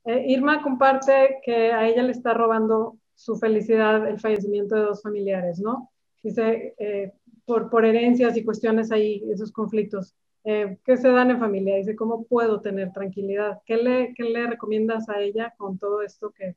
Eh, 0.05 0.25
Irma 0.27 0.61
comparte 0.61 1.39
que 1.43 1.71
a 1.71 1.87
ella 1.87 2.03
le 2.03 2.11
está 2.11 2.33
robando 2.33 2.97
su 3.15 3.37
felicidad 3.37 4.07
el 4.07 4.19
fallecimiento 4.19 4.75
de 4.75 4.81
dos 4.81 5.01
familiares, 5.01 5.59
¿no? 5.59 5.91
Dice, 6.21 6.75
eh, 6.77 7.13
por, 7.45 7.69
por 7.69 7.85
herencias 7.85 8.35
y 8.35 8.43
cuestiones 8.43 8.91
ahí, 8.91 9.23
esos 9.31 9.51
conflictos. 9.51 10.15
Eh, 10.43 10.77
¿Qué 10.83 10.97
se 10.97 11.09
dan 11.09 11.31
en 11.31 11.39
familia? 11.39 11.75
Dice, 11.75 11.95
¿cómo 11.95 12.25
puedo 12.25 12.61
tener 12.61 12.91
tranquilidad? 12.91 13.61
¿Qué 13.65 13.77
le, 13.77 14.13
qué 14.13 14.23
le 14.23 14.45
recomiendas 14.47 15.09
a 15.09 15.19
ella 15.19 15.53
con 15.57 15.79
todo 15.79 16.03
esto 16.03 16.31
que, 16.31 16.55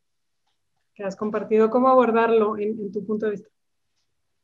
que 0.95 1.05
has 1.05 1.17
compartido? 1.17 1.71
¿Cómo 1.71 1.89
abordarlo 1.89 2.59
en, 2.59 2.93
tu 2.93 3.05
punto 3.07 3.27
de 3.27 3.33
vista? 3.33 3.49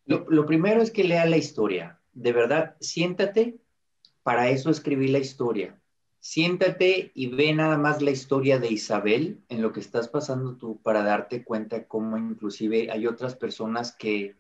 Lo, 0.07 0.25
lo, 0.31 0.47
primero 0.47 0.81
es 0.81 0.91
que 0.91 1.05
lea 1.05 1.27
la 1.27 1.37
historia. 1.37 2.01
De 2.15 2.33
verdad, 2.33 2.77
siéntate, 2.81 3.59
para 4.23 4.49
eso 4.49 4.71
escribí 4.71 5.09
la 5.09 5.19
historia. 5.19 5.81
Siéntate 6.21 7.13
y 7.15 7.27
ve 7.27 7.53
nada 7.53 7.77
más 7.77 8.01
la 8.01 8.11
historia 8.11 8.59
de 8.59 8.73
Isabel 8.73 9.43
en 9.51 9.61
lo 9.61 9.73
que 9.73 9.81
estás 9.81 10.09
pasando 10.09 10.57
tú 10.57 10.81
para 10.81 11.03
darte 11.03 11.45
cuenta 11.45 11.87
cómo 11.87 12.17
inclusive 12.17 12.91
hay 12.91 13.07
otras 13.07 13.35
personas 13.35 13.95
que 13.95 14.37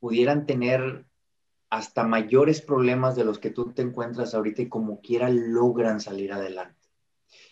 pudieran 0.00 0.46
tener 0.46 1.04
hasta 1.70 2.02
mayores 2.02 2.60
problemas 2.60 3.14
de 3.14 3.24
los 3.24 3.38
que 3.38 3.50
tú 3.50 3.72
te 3.72 3.82
encuentras 3.82 4.34
ahorita 4.34 4.62
y 4.62 4.68
como 4.68 5.00
quiera 5.00 5.28
logran 5.28 6.00
salir 6.00 6.32
adelante. 6.32 6.76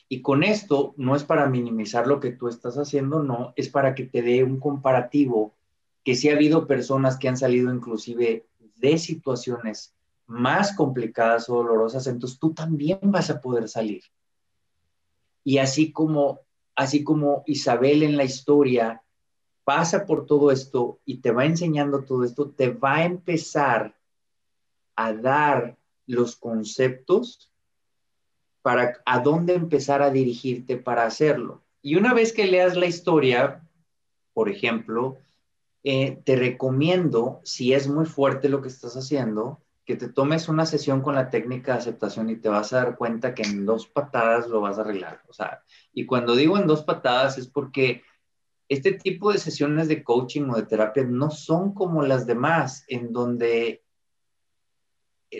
Y 0.09 0.23
con 0.23 0.43
esto 0.43 0.95
no 0.97 1.15
es 1.15 1.25
para 1.25 1.49
minimizar 1.49 2.07
lo 2.07 2.19
que 2.19 2.31
tú 2.31 2.49
estás 2.49 2.77
haciendo, 2.77 3.23
no, 3.23 3.53
es 3.57 3.69
para 3.69 3.95
que 3.95 4.05
te 4.05 4.23
dé 4.23 4.43
un 4.43 4.59
comparativo 4.59 5.55
que 6.03 6.15
si 6.15 6.29
ha 6.29 6.35
habido 6.35 6.67
personas 6.67 7.19
que 7.19 7.29
han 7.29 7.37
salido 7.37 7.73
inclusive 7.75 8.47
de 8.77 8.99
situaciones 8.99 9.95
más 10.27 10.75
complicadas 10.75 11.49
o 11.49 11.55
dolorosas, 11.55 12.07
entonces 12.07 12.39
tú 12.39 12.53
también 12.53 12.99
vas 13.03 13.31
a 13.31 13.41
poder 13.41 13.69
salir. 13.69 14.03
Y 15.45 15.59
así 15.59 15.93
como 15.93 16.41
así 16.77 17.03
como 17.03 17.43
Isabel 17.47 18.03
en 18.03 18.17
la 18.17 18.25
historia 18.25 19.03
pasa 19.65 20.07
por 20.07 20.27
todo 20.27 20.53
esto 20.53 21.01
y 21.05 21.19
te 21.19 21.33
va 21.33 21.45
enseñando 21.45 22.05
todo 22.05 22.23
esto, 22.23 22.51
te 22.51 22.69
va 22.69 22.97
a 22.97 23.05
empezar 23.05 23.97
a 24.95 25.13
dar 25.13 25.77
los 26.07 26.37
conceptos 26.37 27.51
para 28.63 28.99
a 29.05 29.19
dónde 29.21 29.55
empezar 29.55 30.03
a 30.03 30.11
dirigirte 30.11 30.77
para 30.77 31.05
hacerlo. 31.05 31.63
Y 31.83 31.97
una 31.97 32.15
vez 32.15 32.33
que 32.33 32.47
leas 32.47 32.77
la 32.77 32.87
historia, 32.87 33.63
por 34.35 34.49
ejemplo, 34.49 35.19
eh, 35.89 36.21
te 36.25 36.35
recomiendo, 36.35 37.41
si 37.45 37.73
es 37.73 37.87
muy 37.87 38.07
fuerte 38.07 38.49
lo 38.49 38.61
que 38.61 38.67
estás 38.67 38.97
haciendo, 38.97 39.63
que 39.85 39.95
te 39.95 40.09
tomes 40.09 40.49
una 40.49 40.67
sesión 40.67 41.01
con 41.01 41.15
la 41.15 41.31
técnica 41.31 41.75
de 41.75 41.79
aceptación 41.79 42.29
y 42.29 42.35
te 42.35 42.49
vas 42.49 42.73
a 42.73 42.79
dar 42.79 42.97
cuenta 42.97 43.37
que 43.37 43.43
en 43.45 43.65
dos 43.65 43.87
patadas 43.87 44.49
lo 44.49 44.61
vas 44.61 44.79
a 44.79 44.81
arreglar. 44.81 45.23
O 45.29 45.33
sea, 45.33 45.63
y 45.93 46.05
cuando 46.05 46.35
digo 46.35 46.59
en 46.59 46.67
dos 46.67 46.83
patadas 46.83 47.39
es 47.39 47.47
porque 47.47 48.03
este 48.69 48.95
tipo 48.95 49.31
de 49.31 49.39
sesiones 49.39 49.87
de 49.87 50.03
coaching 50.03 50.51
o 50.51 50.57
de 50.57 50.65
terapia 50.65 51.05
no 51.05 51.31
son 51.31 51.73
como 51.73 52.03
las 52.03 52.27
demás, 52.27 52.85
en 52.89 53.13
donde 53.13 53.85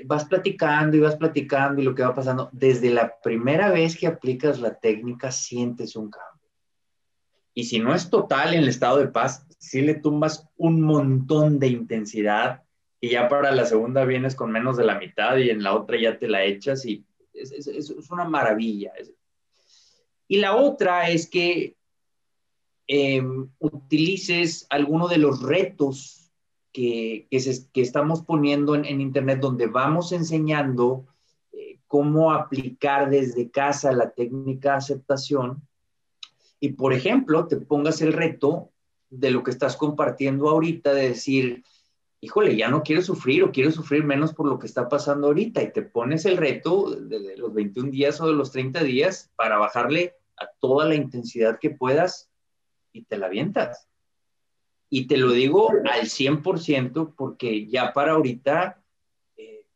vas 0.05 0.27
platicando 0.27 0.97
y 0.97 1.01
vas 1.01 1.17
platicando 1.17 1.83
y 1.83 1.85
lo 1.85 1.97
que 1.97 2.05
va 2.05 2.15
pasando. 2.15 2.51
Desde 2.53 2.91
la 2.91 3.19
primera 3.21 3.73
vez 3.73 3.97
que 3.97 4.07
aplicas 4.07 4.61
la 4.61 4.79
técnica, 4.79 5.33
sientes 5.33 5.97
un 5.97 6.09
cambio. 6.09 6.36
Y 7.57 7.65
si 7.65 7.81
no 7.81 7.93
es 7.93 8.09
total 8.09 8.55
en 8.55 8.61
el 8.61 8.69
estado 8.69 8.99
de 8.99 9.09
paz, 9.09 9.45
sí 9.59 9.81
le 9.81 9.95
tumbas 9.95 10.49
un 10.57 10.81
montón 10.81 11.59
de 11.59 11.67
intensidad 11.67 12.63
y 13.01 13.11
ya 13.11 13.29
para 13.29 13.51
la 13.51 13.67
segunda 13.67 14.05
vienes 14.05 14.37
con 14.37 14.53
menos 14.53 14.77
de 14.77 14.85
la 14.85 14.99
mitad 14.99 15.37
y 15.39 15.51
en 15.51 15.65
la 15.65 15.75
otra 15.75 15.99
ya 16.01 16.17
te 16.19 16.29
la 16.29 16.45
echas 16.45 16.87
y 16.87 17.05
es, 17.35 17.91
una 18.11 18.25
maravilla. 18.25 18.93
Y 20.29 20.37
la 20.37 20.55
otra 20.55 21.11
es 21.11 21.29
que 21.29 21.77
Em, 22.89 23.51
utilices 23.59 24.65
alguno 24.71 25.09
de 25.09 25.19
los 25.19 25.43
retos 25.43 26.31
que, 26.73 27.27
que, 27.31 27.81
estamos 27.81 28.23
poniendo 28.23 28.77
en, 28.77 29.01
Internet, 29.01 29.41
donde 29.41 29.67
vamos 29.67 30.13
enseñando 30.13 31.05
eh, 31.53 31.81
cómo 31.89 32.33
aplicar 32.33 33.11
desde 33.11 33.51
casa 33.51 33.91
la 33.91 34.11
técnica 34.11 34.73
de 34.73 34.77
aceptación. 34.77 35.67
Y, 36.61 36.71
por 36.73 36.93
ejemplo, 36.93 37.47
te 37.47 37.57
pongas 37.57 38.01
el 38.03 38.13
reto 38.13 38.71
de 39.11 39.31
lo 39.31 39.43
que 39.43 39.51
estás 39.51 39.77
compartiendo 39.77 40.49
ahorita, 40.49 40.93
de 40.95 41.09
decir, 41.09 41.65
híjole, 42.21 42.57
ya 42.57 42.69
no 42.69 42.83
quiero 42.83 43.03
sufrir 43.03 43.45
o 43.45 43.53
quiero 43.53 43.71
sufrir 43.71 44.05
menos 44.05 44.33
por 44.33 44.49
lo 44.49 44.59
que 44.59 44.67
está 44.67 44.89
pasando 44.89 45.29
ahorita. 45.29 45.63
Y 45.63 45.73
te 45.73 45.83
pones 45.83 46.25
el 46.25 46.37
reto 46.37 46.91
de 46.91 47.37
los 47.37 47.53
21 47.53 47.91
días 47.91 48.21
o 48.21 48.27
de 48.27 48.35
los 48.35 48.51
30 48.53 48.83
días 48.83 49.31
para 49.37 49.59
bajarle 49.59 50.15
a 50.39 50.49
toda 50.61 50.87
la 50.87 50.95
intensidad 50.95 51.59
que 51.59 51.71
puedas 51.71 52.31
y 52.93 53.05
te 53.05 53.19
la 53.19 53.27
avientas. 53.27 53.89
Y 54.89 55.07
te 55.07 55.17
lo 55.17 55.33
digo 55.33 55.71
al 55.71 56.07
100% 56.07 57.15
porque 57.17 57.67
ya 57.67 57.93
para 57.93 58.13
ahorita 58.13 58.83
eh, 59.37 59.67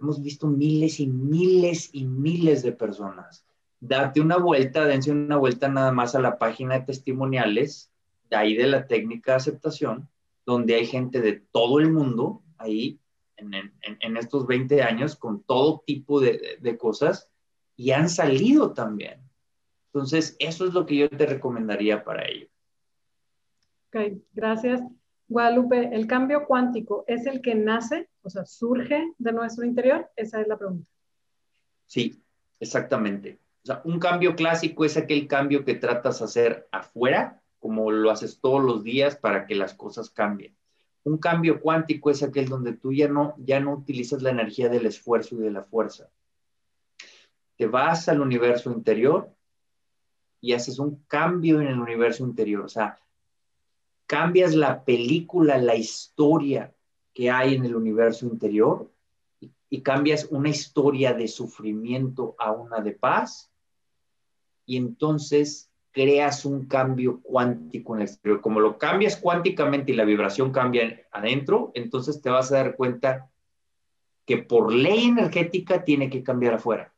hemos 0.00 0.22
visto 0.22 0.46
miles 0.48 1.00
y 1.00 1.06
miles 1.06 1.90
y 1.92 2.04
miles 2.04 2.62
de 2.62 2.72
personas. 2.72 3.46
Date 3.80 4.20
una 4.20 4.36
vuelta, 4.36 4.84
dense 4.84 5.10
una 5.10 5.36
vuelta 5.36 5.68
nada 5.68 5.92
más 5.92 6.14
a 6.14 6.20
la 6.20 6.38
página 6.38 6.78
de 6.78 6.86
testimoniales, 6.86 7.90
de 8.28 8.36
ahí 8.36 8.54
de 8.54 8.66
la 8.66 8.86
técnica 8.86 9.32
de 9.32 9.36
aceptación, 9.36 10.08
donde 10.44 10.74
hay 10.74 10.86
gente 10.86 11.20
de 11.20 11.42
todo 11.50 11.80
el 11.80 11.90
mundo 11.90 12.42
ahí 12.58 13.00
en, 13.36 13.54
en, 13.54 13.72
en 13.82 14.16
estos 14.16 14.46
20 14.46 14.82
años 14.82 15.16
con 15.16 15.42
todo 15.42 15.82
tipo 15.86 16.20
de, 16.20 16.58
de 16.60 16.78
cosas 16.78 17.30
y 17.76 17.92
han 17.92 18.08
salido 18.10 18.74
también. 18.74 19.20
Entonces, 19.86 20.36
eso 20.38 20.66
es 20.66 20.74
lo 20.74 20.86
que 20.86 20.96
yo 20.96 21.08
te 21.08 21.26
recomendaría 21.26 22.04
para 22.04 22.28
ello. 22.28 22.46
Ok, 23.88 24.18
gracias. 24.32 24.82
Guadalupe, 25.26 25.94
¿el 25.94 26.06
cambio 26.06 26.44
cuántico 26.46 27.04
es 27.06 27.26
el 27.26 27.40
que 27.40 27.54
nace, 27.54 28.08
o 28.22 28.30
sea, 28.30 28.44
surge 28.44 29.12
de 29.16 29.32
nuestro 29.32 29.64
interior? 29.64 30.10
Esa 30.16 30.40
es 30.40 30.48
la 30.48 30.58
pregunta. 30.58 30.88
Sí, 31.86 32.22
exactamente. 32.60 33.38
O 33.62 33.66
sea, 33.66 33.82
un 33.84 33.98
cambio 33.98 34.34
clásico 34.34 34.84
es 34.84 34.96
aquel 34.96 35.28
cambio 35.28 35.64
que 35.64 35.74
tratas 35.74 36.18
de 36.18 36.24
hacer 36.24 36.68
afuera, 36.72 37.42
como 37.58 37.90
lo 37.90 38.10
haces 38.10 38.40
todos 38.40 38.62
los 38.62 38.82
días 38.82 39.16
para 39.16 39.46
que 39.46 39.54
las 39.54 39.74
cosas 39.74 40.10
cambien. 40.10 40.56
Un 41.04 41.18
cambio 41.18 41.60
cuántico 41.60 42.10
es 42.10 42.22
aquel 42.22 42.48
donde 42.48 42.72
tú 42.72 42.92
ya 42.92 43.08
no, 43.08 43.34
ya 43.38 43.60
no 43.60 43.74
utilizas 43.74 44.22
la 44.22 44.30
energía 44.30 44.68
del 44.68 44.86
esfuerzo 44.86 45.36
y 45.36 45.38
de 45.38 45.50
la 45.50 45.62
fuerza. 45.62 46.10
Te 47.56 47.66
vas 47.66 48.08
al 48.08 48.20
universo 48.20 48.70
interior 48.70 49.30
y 50.40 50.54
haces 50.54 50.78
un 50.78 51.04
cambio 51.06 51.60
en 51.60 51.68
el 51.68 51.78
universo 51.78 52.24
interior. 52.24 52.64
O 52.64 52.68
sea, 52.68 52.98
cambias 54.06 54.54
la 54.54 54.84
película, 54.84 55.58
la 55.58 55.74
historia 55.74 56.74
que 57.12 57.30
hay 57.30 57.54
en 57.54 57.64
el 57.64 57.76
universo 57.76 58.26
interior 58.26 58.90
y, 59.70 59.82
cambias 59.82 60.26
una 60.30 60.48
historia 60.48 61.14
de 61.14 61.28
sufrimiento 61.28 62.34
a 62.38 62.52
una 62.52 62.80
de 62.80 62.92
paz 62.92 63.50
y 64.66 64.76
entonces 64.76 65.70
creas 65.92 66.44
un 66.44 66.66
cambio 66.66 67.20
cuántico 67.22 67.94
en 67.94 68.02
el 68.02 68.08
exterior. 68.08 68.40
Como 68.40 68.60
lo 68.60 68.78
cambias 68.78 69.16
cuánticamente 69.16 69.92
y 69.92 69.96
la 69.96 70.04
vibración 70.04 70.52
cambia 70.52 71.06
adentro, 71.10 71.72
entonces 71.74 72.20
te 72.20 72.30
vas 72.30 72.52
a 72.52 72.56
dar 72.56 72.76
cuenta 72.76 73.30
que 74.26 74.38
por 74.38 74.72
ley 74.72 75.04
energética 75.04 75.84
tiene 75.84 76.10
que 76.10 76.22
cambiar 76.22 76.54
afuera. 76.54 76.92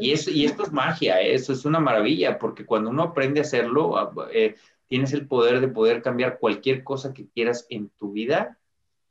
Y, 0.00 0.12
y 0.30 0.44
esto 0.44 0.62
es 0.62 0.72
magia, 0.72 1.20
¿eh? 1.22 1.34
eso 1.34 1.52
es 1.52 1.64
una 1.64 1.80
maravilla, 1.80 2.38
porque 2.38 2.66
cuando 2.66 2.90
uno 2.90 3.02
aprende 3.02 3.40
a 3.40 3.42
hacerlo, 3.42 3.96
ah, 3.96 4.12
eh, 4.32 4.54
tienes 4.88 5.12
el 5.12 5.26
poder 5.26 5.60
de 5.60 5.68
poder 5.68 6.02
cambiar 6.02 6.38
cualquier 6.38 6.84
cosa 6.84 7.14
que 7.14 7.28
quieras 7.28 7.66
en 7.70 7.88
tu 7.90 8.12
vida 8.12 8.59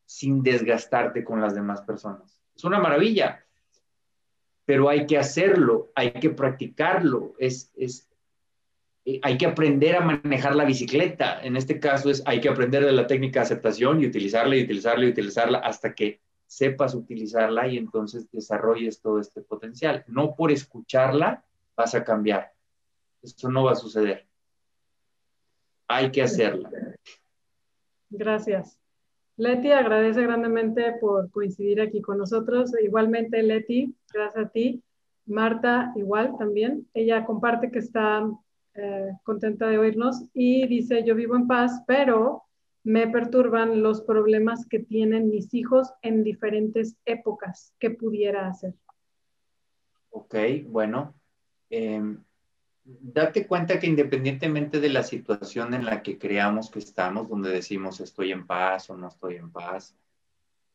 sin 0.09 0.41
desgastarte 0.41 1.23
con 1.23 1.39
las 1.39 1.53
demás 1.53 1.83
personas. 1.83 2.41
Es 2.55 2.63
una 2.63 2.79
maravilla, 2.79 3.45
pero 4.65 4.89
hay 4.89 5.05
que 5.05 5.19
hacerlo, 5.19 5.91
hay 5.93 6.13
que 6.13 6.31
practicarlo, 6.31 7.35
es, 7.37 7.71
es, 7.75 8.09
eh, 9.05 9.19
hay 9.21 9.37
que 9.37 9.45
aprender 9.45 9.95
a 9.95 10.01
manejar 10.01 10.55
la 10.55 10.65
bicicleta. 10.65 11.39
En 11.43 11.55
este 11.55 11.79
caso 11.79 12.09
es, 12.09 12.23
hay 12.25 12.41
que 12.41 12.49
aprender 12.49 12.83
de 12.83 12.91
la 12.91 13.05
técnica 13.05 13.41
de 13.41 13.43
aceptación 13.43 14.01
y 14.01 14.07
utilizarla 14.07 14.55
y 14.55 14.63
utilizarla 14.63 15.05
y 15.05 15.09
utilizarla 15.09 15.59
hasta 15.59 15.93
que 15.93 16.21
sepas 16.47 16.95
utilizarla 16.95 17.67
y 17.67 17.77
entonces 17.77 18.31
desarrolles 18.31 19.01
todo 19.01 19.19
este 19.19 19.41
potencial. 19.41 20.03
No 20.07 20.35
por 20.35 20.51
escucharla 20.51 21.45
vas 21.75 21.93
a 21.93 22.03
cambiar. 22.03 22.51
Eso 23.21 23.47
no 23.51 23.65
va 23.65 23.73
a 23.73 23.75
suceder. 23.75 24.27
Hay 25.87 26.09
que 26.09 26.23
hacerla. 26.23 26.71
Gracias. 28.09 28.78
Leti 29.39 29.71
agradece 29.71 30.21
grandemente 30.23 30.97
por 30.99 31.31
coincidir 31.31 31.79
aquí 31.79 32.01
con 32.01 32.17
nosotros. 32.17 32.73
Igualmente, 32.83 33.41
Leti, 33.41 33.95
gracias 34.13 34.47
a 34.47 34.49
ti. 34.49 34.83
Marta, 35.25 35.93
igual 35.95 36.35
también. 36.37 36.85
Ella 36.93 37.25
comparte 37.25 37.71
que 37.71 37.79
está 37.79 38.29
eh, 38.73 39.11
contenta 39.23 39.67
de 39.69 39.77
oírnos 39.77 40.25
y 40.33 40.67
dice, 40.67 41.05
yo 41.05 41.15
vivo 41.15 41.37
en 41.37 41.47
paz, 41.47 41.83
pero 41.87 42.43
me 42.83 43.07
perturban 43.07 43.81
los 43.81 44.01
problemas 44.01 44.67
que 44.67 44.79
tienen 44.79 45.29
mis 45.29 45.53
hijos 45.53 45.93
en 46.01 46.25
diferentes 46.25 46.97
épocas. 47.05 47.73
¿Qué 47.79 47.91
pudiera 47.91 48.49
hacer? 48.49 48.73
Ok, 50.09 50.35
bueno. 50.67 51.13
Em, 51.69 52.21
date 53.01 53.45
cuenta 53.45 53.79
que 53.79 53.87
independientemente 53.87 54.79
de 54.79 54.89
la 54.89 55.03
situación 55.03 55.73
en 55.73 55.85
la 55.85 56.01
que 56.01 56.17
creamos 56.17 56.69
que 56.69 56.79
estamos, 56.79 57.29
donde 57.29 57.51
decimos 57.51 57.99
estoy 57.99 58.31
en 58.31 58.47
paz 58.47 58.89
o 58.89 58.97
no 58.97 59.07
estoy 59.07 59.35
en 59.35 59.51
paz, 59.51 59.95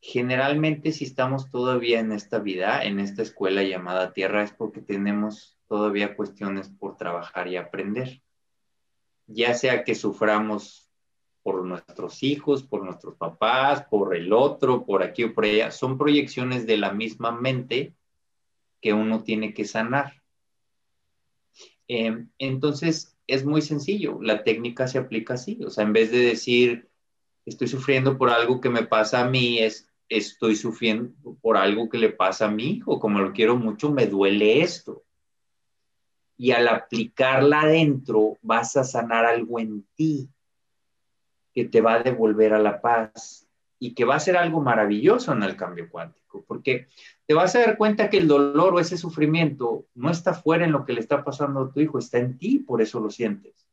generalmente 0.00 0.92
si 0.92 1.04
estamos 1.04 1.50
todavía 1.50 1.98
en 2.00 2.12
esta 2.12 2.38
vida, 2.38 2.84
en 2.84 3.00
esta 3.00 3.22
escuela 3.22 3.62
llamada 3.62 4.12
Tierra, 4.12 4.42
es 4.42 4.52
porque 4.52 4.80
tenemos 4.80 5.58
todavía 5.66 6.14
cuestiones 6.14 6.68
por 6.68 6.96
trabajar 6.96 7.48
y 7.48 7.56
aprender. 7.56 8.22
Ya 9.26 9.54
sea 9.54 9.82
que 9.82 9.94
suframos 9.94 10.90
por 11.42 11.64
nuestros 11.64 12.22
hijos, 12.22 12.62
por 12.62 12.84
nuestros 12.84 13.16
papás, 13.16 13.84
por 13.84 14.14
el 14.14 14.32
otro, 14.32 14.84
por 14.84 15.02
aquí 15.02 15.24
o 15.24 15.34
por 15.34 15.44
allá, 15.44 15.70
son 15.70 15.98
proyecciones 15.98 16.66
de 16.66 16.76
la 16.76 16.92
misma 16.92 17.32
mente 17.32 17.94
que 18.80 18.92
uno 18.92 19.22
tiene 19.22 19.54
que 19.54 19.64
sanar. 19.64 20.23
Em, 21.88 22.28
entonces, 22.38 23.16
es 23.26 23.44
muy 23.44 23.62
sencillo, 23.62 24.18
la 24.22 24.42
técnica 24.44 24.86
se 24.88 24.98
aplica 24.98 25.34
así, 25.34 25.58
o 25.64 25.70
sea, 25.70 25.84
en 25.84 25.92
vez 25.92 26.10
de 26.10 26.18
decir, 26.18 26.88
estoy 27.44 27.68
sufriendo 27.68 28.16
por 28.16 28.30
algo 28.30 28.60
que 28.60 28.70
me 28.70 28.84
pasa 28.84 29.20
a 29.20 29.28
mí, 29.28 29.58
es, 29.58 29.88
estoy 30.08 30.56
sufriendo 30.56 31.12
por 31.40 31.56
algo 31.56 31.88
que 31.88 31.98
le 31.98 32.10
pasa 32.10 32.46
a 32.46 32.50
mi 32.50 32.70
hijo, 32.70 33.00
como 33.00 33.20
lo 33.20 33.32
quiero 33.32 33.56
mucho, 33.56 33.90
me 33.90 34.06
duele 34.06 34.62
esto. 34.62 35.04
Y 36.36 36.50
al 36.50 36.68
aplicarla 36.68 37.62
adentro, 37.62 38.38
vas 38.42 38.76
a 38.76 38.84
sanar 38.84 39.24
algo 39.24 39.60
en 39.60 39.86
ti 39.94 40.28
que 41.52 41.64
te 41.64 41.80
va 41.80 41.94
a 41.94 42.02
devolver 42.02 42.52
a 42.52 42.58
la 42.58 42.80
paz 42.80 43.46
y 43.78 43.94
que 43.94 44.04
va 44.04 44.16
a 44.16 44.20
ser 44.20 44.36
algo 44.36 44.60
maravilloso 44.60 45.32
en 45.32 45.42
el 45.42 45.56
cambio 45.56 45.88
cuántico, 45.88 46.23
porque 46.42 46.88
te 47.26 47.34
vas 47.34 47.54
a 47.54 47.60
dar 47.60 47.76
cuenta 47.76 48.10
que 48.10 48.18
el 48.18 48.28
dolor 48.28 48.74
o 48.74 48.80
ese 48.80 48.96
sufrimiento 48.96 49.86
no 49.94 50.10
está 50.10 50.34
fuera 50.34 50.64
en 50.64 50.72
lo 50.72 50.84
que 50.84 50.92
le 50.92 51.00
está 51.00 51.22
pasando 51.22 51.60
a 51.60 51.72
tu 51.72 51.80
hijo, 51.80 51.98
está 51.98 52.18
en 52.18 52.38
ti, 52.38 52.58
por 52.58 52.82
eso 52.82 53.00
lo 53.00 53.10
sientes. 53.10 53.66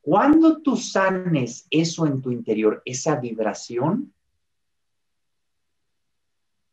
Cuando 0.00 0.60
tú 0.60 0.76
sanes 0.76 1.66
eso 1.70 2.06
en 2.06 2.20
tu 2.20 2.32
interior, 2.32 2.82
esa 2.84 3.16
vibración, 3.16 4.12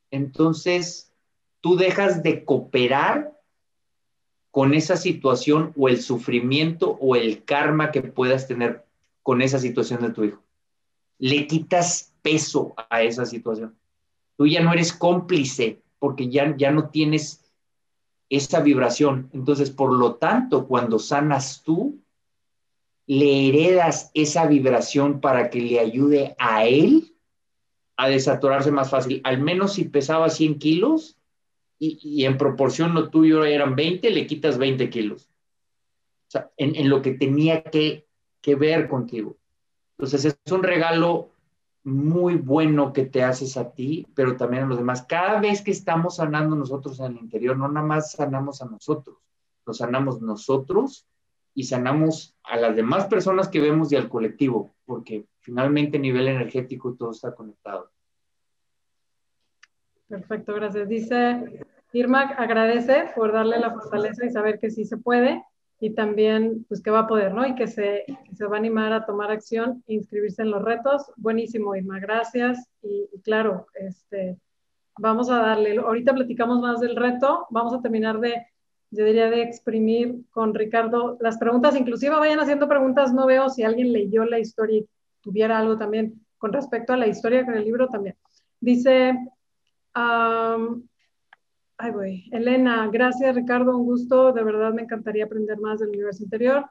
entonces 0.09 1.13
tú 1.61 1.77
dejas 1.77 2.23
de 2.23 2.43
cooperar 2.43 3.39
con 4.51 4.73
esa 4.73 4.97
situación 4.97 5.73
o 5.77 5.87
el 5.87 6.01
sufrimiento 6.01 6.97
o 6.99 7.15
el 7.15 7.43
karma 7.45 7.91
que 7.91 8.01
puedas 8.01 8.47
tener 8.47 8.83
con 9.21 9.41
esa 9.41 9.59
situación 9.59 10.01
de 10.01 10.09
tu 10.09 10.23
hijo. 10.23 10.43
Le 11.19 11.45
quitas 11.45 12.13
peso 12.21 12.73
a 12.89 13.03
esa 13.03 13.25
situación. 13.25 13.78
Tú 14.39 14.47
ya 14.47 14.61
no 14.63 14.71
eres 14.71 14.93
cómplice 14.93 15.81
porque 15.99 16.29
ya, 16.29 16.55
ya 16.55 16.71
no 16.71 16.87
tienes 16.91 17.43
esa 18.29 18.61
vibración. 18.61 19.29
Entonces, 19.33 19.69
por 19.69 19.91
lo 19.91 20.15
tanto, 20.15 20.65
cuando 20.65 20.97
sanas 20.97 21.61
tú, 21.61 21.99
le 23.05 23.49
heredas 23.49 24.11
esa 24.13 24.47
vibración 24.47 25.19
para 25.19 25.49
que 25.49 25.59
le 25.59 25.81
ayude 25.81 26.37
a 26.39 26.65
él 26.65 27.17
a 27.97 28.07
desatorarse 28.07 28.71
más 28.71 28.89
fácil. 28.89 29.19
Al 29.25 29.41
menos 29.41 29.73
si 29.73 29.83
pesaba 29.83 30.29
100 30.29 30.57
kilos 30.57 31.17
y, 31.77 32.23
en 32.23 32.37
proporción 32.37 32.93
lo 32.93 33.09
tuyo 33.09 33.43
eran 33.43 33.75
20, 33.75 34.09
le 34.09 34.25
quitas 34.25 34.57
20 34.57 34.89
kilos. 34.89 35.27
O 36.29 36.31
sea, 36.31 36.49
en, 36.55 36.87
lo 36.87 37.01
que 37.01 37.11
tenía 37.11 37.61
que, 37.61 38.07
que 38.39 38.55
ver 38.55 38.87
contigo. 38.87 39.35
Entonces 39.97 40.23
es 40.23 40.51
un 40.53 40.63
regalo 40.63 41.31
muy 41.83 42.35
bueno 42.35 42.93
que 42.93 43.05
te 43.05 43.23
haces 43.23 43.57
a 43.57 43.71
ti, 43.71 44.07
pero 44.13 44.35
también 44.35 44.63
a 44.63 44.67
los 44.67 44.77
demás. 44.77 45.03
Cada 45.03 45.39
vez 45.39 45.61
que 45.61 45.71
estamos 45.71 46.17
sanando 46.17 46.55
nosotros 46.55 46.99
en 46.99 47.13
el 47.13 47.17
interior, 47.17 47.57
no 47.57 47.67
nada 47.67 47.85
más 47.85 48.11
sanamos 48.11 48.61
a 48.61 48.65
nosotros, 48.65 49.17
nos 49.65 49.77
sanamos 49.77 50.21
nosotros 50.21 51.07
y 51.53 51.63
sanamos 51.63 52.35
a 52.43 52.57
las 52.57 52.75
demás 52.75 53.05
personas 53.07 53.47
que 53.47 53.59
vemos 53.59 53.91
y 53.91 53.95
al 53.95 54.09
colectivo, 54.09 54.71
porque 54.85 55.25
finalmente 55.39 55.97
a 55.97 56.01
nivel 56.01 56.27
energético 56.27 56.93
todo 56.93 57.11
está 57.11 57.33
conectado. 57.33 57.89
Perfecto, 60.07 60.53
gracias. 60.53 60.89
Dice 60.89 61.65
Irma, 61.93 62.21
agradece 62.21 63.11
por 63.15 63.31
darle 63.31 63.59
la 63.59 63.71
fortaleza 63.71 64.25
y 64.25 64.31
saber 64.31 64.59
que 64.59 64.71
sí 64.71 64.85
se 64.85 64.97
puede 64.97 65.43
y 65.79 65.91
también 65.91 66.65
pues 66.67 66.81
que 66.81 66.91
va 66.91 66.99
a 66.99 67.07
poder, 67.07 67.33
¿no? 67.33 67.47
Y 67.47 67.55
que 67.55 67.67
se, 67.67 68.05
se 68.33 68.45
va 68.45 68.57
a 68.57 68.59
animar 68.59 68.91
a 68.91 69.05
tomar 69.05 69.31
acción 69.31 69.83
e 69.87 69.93
inscribirse 69.93 70.41
en 70.41 70.51
los 70.51 70.61
retos. 70.61 71.11
Buenísimo, 71.15 71.75
Irma, 71.75 71.99
gracias. 71.99 72.69
Y, 72.81 73.07
claro, 73.23 73.67
este, 73.75 74.37
vamos 74.97 75.29
a 75.29 75.39
darle, 75.39 75.77
ahorita 75.77 76.13
platicamos 76.13 76.59
más 76.59 76.81
del 76.81 76.97
reto, 76.97 77.47
vamos 77.49 77.73
a 77.73 77.81
terminar 77.81 78.19
de, 78.19 78.45
yo 78.91 79.05
diría, 79.05 79.29
de 79.29 79.41
exprimir 79.41 80.23
con 80.31 80.53
Ricardo 80.53 81.17
las 81.21 81.37
preguntas, 81.37 81.75
inclusive 81.77 82.15
vayan 82.15 82.41
haciendo 82.41 82.67
preguntas, 82.67 83.13
no 83.13 83.25
veo 83.25 83.49
si 83.49 83.63
alguien 83.63 83.93
leyó 83.93 84.25
la 84.25 84.39
historia 84.39 84.79
y 84.79 84.89
tuviera 85.21 85.57
algo 85.57 85.77
también 85.77 86.25
con 86.37 86.51
respecto 86.51 86.91
a 86.91 86.97
la 86.97 87.07
historia 87.07 87.45
con 87.45 87.53
el 87.55 87.63
libro 87.63 87.87
también. 87.87 88.15
Dice, 88.59 89.17
Ay, 91.81 91.91
voy. 91.91 92.29
Elena, 92.33 92.89
gracias 92.91 93.33
Ricardo, 93.33 93.77
un 93.77 93.85
gusto. 93.85 94.33
De 94.33 94.43
verdad 94.43 94.73
me 94.73 94.81
encantaría 94.81 95.23
aprender 95.23 95.57
más 95.61 95.79
del 95.79 95.89
universo 95.89 96.23
interior 96.23 96.69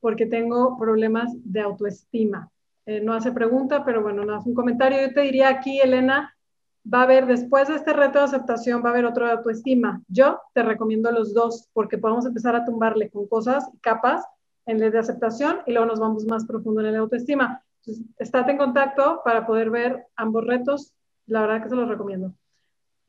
porque 0.00 0.24
tengo 0.24 0.78
problemas 0.78 1.30
de 1.44 1.60
autoestima. 1.60 2.50
Eh, 2.86 3.02
no 3.02 3.12
hace 3.12 3.30
pregunta, 3.30 3.84
pero 3.84 4.02
bueno, 4.02 4.24
no 4.24 4.34
hace 4.34 4.48
un 4.48 4.54
comentario. 4.54 5.06
Yo 5.06 5.12
te 5.12 5.20
diría 5.20 5.50
aquí, 5.50 5.78
Elena, 5.80 6.34
va 6.82 7.00
a 7.00 7.02
haber, 7.02 7.26
después 7.26 7.68
de 7.68 7.74
este 7.74 7.92
reto 7.92 8.20
de 8.20 8.24
aceptación, 8.24 8.82
va 8.82 8.88
a 8.88 8.92
haber 8.92 9.04
otro 9.04 9.26
de 9.26 9.32
autoestima. 9.32 10.00
Yo 10.08 10.40
te 10.54 10.62
recomiendo 10.62 11.12
los 11.12 11.34
dos 11.34 11.68
porque 11.74 11.98
podemos 11.98 12.24
empezar 12.24 12.56
a 12.56 12.64
tumbarle 12.64 13.10
con 13.10 13.28
cosas 13.28 13.68
y 13.74 13.78
capas 13.80 14.24
en 14.64 14.82
el 14.82 14.90
de 14.90 14.98
aceptación 14.98 15.58
y 15.66 15.72
luego 15.72 15.84
nos 15.84 16.00
vamos 16.00 16.24
más 16.24 16.46
profundo 16.46 16.80
en 16.80 16.86
el 16.86 16.96
autoestima. 16.96 17.62
Entonces, 17.82 18.06
estate 18.18 18.52
en 18.52 18.56
contacto 18.56 19.20
para 19.26 19.46
poder 19.46 19.68
ver 19.68 20.06
ambos 20.16 20.46
retos. 20.46 20.94
La 21.26 21.42
verdad 21.42 21.62
que 21.62 21.68
se 21.68 21.76
los 21.76 21.86
recomiendo. 21.86 22.32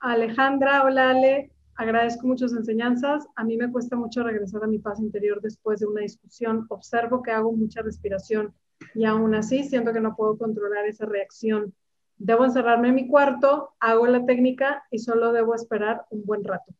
Alejandra, 0.01 0.83
hola 0.83 1.09
Ale, 1.09 1.51
agradezco 1.75 2.25
muchas 2.25 2.53
enseñanzas. 2.53 3.27
A 3.35 3.43
mí 3.43 3.57
me 3.57 3.69
cuesta 3.69 3.97
mucho 3.97 4.23
regresar 4.23 4.63
a 4.63 4.67
mi 4.67 4.79
paz 4.79 5.01
interior 5.01 5.41
después 5.41 5.81
de 5.81 5.87
una 5.87 6.01
discusión. 6.01 6.65
Observo 6.69 7.21
que 7.21 7.31
hago 7.31 7.51
mucha 7.51 7.81
respiración 7.81 8.53
y 8.95 9.03
aún 9.03 9.35
así 9.35 9.65
siento 9.65 9.91
que 9.91 9.99
no 9.99 10.15
puedo 10.15 10.37
controlar 10.37 10.85
esa 10.85 11.05
reacción. 11.05 11.73
Debo 12.17 12.45
encerrarme 12.45 12.89
en 12.89 12.95
mi 12.95 13.07
cuarto, 13.09 13.71
hago 13.81 14.07
la 14.07 14.25
técnica 14.25 14.85
y 14.89 14.99
solo 14.99 15.33
debo 15.33 15.53
esperar 15.53 16.05
un 16.11 16.25
buen 16.25 16.45
rato. 16.45 16.73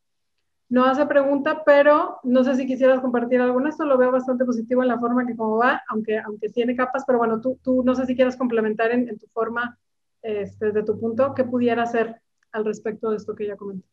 No 0.70 0.86
hace 0.86 1.04
pregunta, 1.04 1.62
pero 1.62 2.20
no 2.22 2.42
sé 2.42 2.54
si 2.54 2.66
quisieras 2.66 3.00
compartir 3.00 3.42
alguna. 3.42 3.68
Esto 3.68 3.84
lo 3.84 3.98
veo 3.98 4.10
bastante 4.10 4.46
positivo 4.46 4.80
en 4.80 4.88
la 4.88 4.98
forma 4.98 5.26
que 5.26 5.36
como 5.36 5.58
va, 5.58 5.82
aunque, 5.90 6.18
aunque 6.18 6.48
tiene 6.48 6.74
capas, 6.74 7.04
pero 7.06 7.18
bueno, 7.18 7.38
tú, 7.38 7.58
tú 7.62 7.82
no 7.84 7.94
sé 7.94 8.06
si 8.06 8.16
quieras 8.16 8.36
complementar 8.36 8.92
en, 8.92 9.18
tu 9.18 9.26
forma, 9.26 9.78
este, 10.22 10.66
desde 10.66 10.84
tu 10.84 10.98
punto, 10.98 11.34
qué 11.34 11.44
pudiera 11.44 11.84
ser 11.84 12.22
al 12.52 12.64
respecto 12.64 13.10
de 13.10 13.16
esto 13.16 13.34
que 13.34 13.46
ya 13.46 13.56
comenté? 13.56 13.86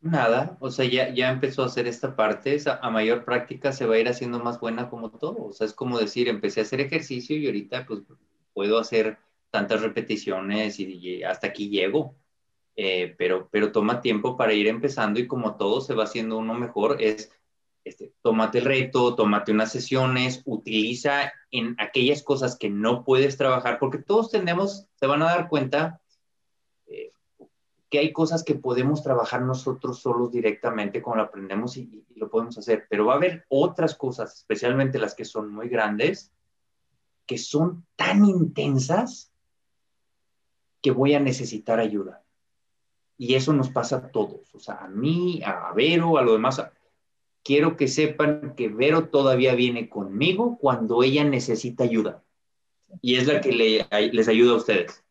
Nada, 0.00 0.56
o 0.60 0.70
sea, 0.70 0.84
ya, 0.84 1.12
ya 1.12 1.30
empezó 1.30 1.62
a 1.64 1.66
hacer 1.66 1.88
esta 1.88 2.14
parte, 2.14 2.56
a 2.66 2.90
mayor 2.90 3.24
práctica 3.24 3.72
se 3.72 3.84
va 3.84 3.96
a 3.96 3.98
ir 3.98 4.08
haciendo 4.08 4.38
más 4.38 4.60
buena 4.60 4.88
como 4.88 5.10
todo, 5.10 5.46
o 5.46 5.52
sea, 5.52 5.66
es 5.66 5.72
como 5.72 5.98
decir, 5.98 6.28
empecé 6.28 6.60
a 6.60 6.62
hacer 6.62 6.80
ejercicio 6.80 7.36
y 7.36 7.46
ahorita 7.46 7.84
pues 7.84 8.02
puedo 8.54 8.78
hacer 8.78 9.18
tantas 9.50 9.82
repeticiones 9.82 10.78
y, 10.78 11.24
hasta 11.24 11.48
aquí 11.48 11.68
llego, 11.68 12.14
eh, 12.76 13.16
pero, 13.18 13.48
pero 13.50 13.72
toma 13.72 14.00
tiempo 14.00 14.36
para 14.36 14.52
ir 14.52 14.68
empezando 14.68 15.18
y 15.18 15.26
como 15.26 15.56
todo 15.56 15.80
se 15.80 15.94
va 15.94 16.04
haciendo 16.04 16.38
uno 16.38 16.54
mejor, 16.54 17.02
es, 17.02 17.32
este, 17.82 18.12
tómate 18.22 18.58
el 18.58 18.66
reto, 18.66 19.16
tómate 19.16 19.50
unas 19.50 19.72
sesiones, 19.72 20.42
utiliza 20.44 21.32
en 21.50 21.74
aquellas 21.78 22.22
cosas 22.22 22.56
que 22.56 22.70
no 22.70 23.02
puedes 23.02 23.36
trabajar, 23.36 23.78
porque 23.80 23.98
todos 23.98 24.30
tenemos, 24.30 24.86
se 24.94 25.06
van 25.06 25.22
a 25.22 25.26
dar 25.26 25.48
cuenta, 25.48 26.00
que 27.90 27.98
hay 27.98 28.12
cosas 28.12 28.44
que 28.44 28.54
podemos 28.54 29.02
trabajar 29.02 29.42
nosotros 29.42 30.00
solos 30.00 30.30
directamente 30.30 31.00
como 31.00 31.20
aprendemos 31.20 31.76
y, 31.76 32.04
lo 32.16 32.28
podemos 32.28 32.58
hacer, 32.58 32.86
pero 32.90 33.06
va 33.06 33.12
a 33.12 33.16
haber 33.16 33.46
otras 33.48 33.94
cosas, 33.94 34.38
especialmente 34.38 34.98
las 34.98 35.14
que 35.14 35.24
son 35.24 35.52
muy 35.52 35.68
grandes, 35.68 36.32
que 37.26 37.38
son 37.38 37.86
tan 37.94 38.24
intensas 38.24 39.30
que 40.82 40.90
voy 40.90 41.14
a 41.14 41.20
necesitar 41.20 41.78
ayuda. 41.78 42.24
Y 43.16 43.34
eso 43.36 43.52
nos 43.52 43.68
pasa 43.68 43.96
a 43.98 44.10
todos, 44.10 44.52
o 44.52 44.58
sea, 44.58 44.78
a 44.78 44.88
mí, 44.88 45.40
a 45.44 45.72
Vero, 45.74 46.18
a 46.18 46.22
lo 46.22 46.32
demás. 46.32 46.60
Quiero 47.44 47.76
que 47.76 47.86
sepan 47.86 48.54
que 48.56 48.68
Vero 48.68 49.10
todavía 49.10 49.54
viene 49.54 49.88
conmigo 49.88 50.58
cuando 50.58 51.04
ella 51.04 51.22
necesita 51.22 51.84
ayuda. 51.84 52.24
Y 53.00 53.14
es 53.14 53.28
la 53.28 53.40
que 53.40 53.52
les 53.52 54.28
ayuda 54.28 54.54
a 54.54 54.56
ustedes 54.56 55.04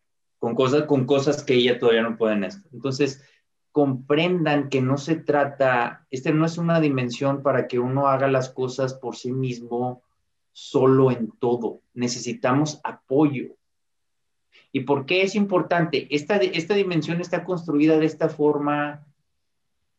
con 0.48 0.56
cosas, 0.56 0.84
con 0.84 1.06
cosas 1.06 1.44
que 1.44 1.56
ella 1.56 1.78
todavía 1.78 2.04
no 2.04 2.16
pueden 2.16 2.46
esto. 2.46 2.70
Entonces, 2.72 3.22
comprendan 3.74 4.70
que 4.70 4.82
no 4.82 4.98
se 4.98 5.16
trata, 5.16 6.08
este 6.10 6.32
no 6.32 6.46
es 6.46 6.58
una 6.58 6.80
dimensión 6.80 7.44
para 7.44 7.68
que 7.68 7.80
uno 7.80 8.08
haga 8.08 8.30
las 8.30 8.50
cosas 8.50 8.94
por 8.94 9.18
sí 9.18 9.34
mismo 9.34 10.04
solo 10.54 11.12
en 11.12 11.32
todo. 11.32 11.82
Necesitamos 11.94 12.80
apoyo. 12.86 13.58
¿Y 14.72 14.82
por 14.82 15.06
qué 15.06 15.24
es 15.24 15.36
importante? 15.36 16.08
Esta, 16.16 16.38
esta 16.38 16.76
dimensión 16.76 17.20
está 17.20 17.44
construida 17.44 17.98
de 17.98 18.06
esta 18.06 18.30
forma 18.30 19.06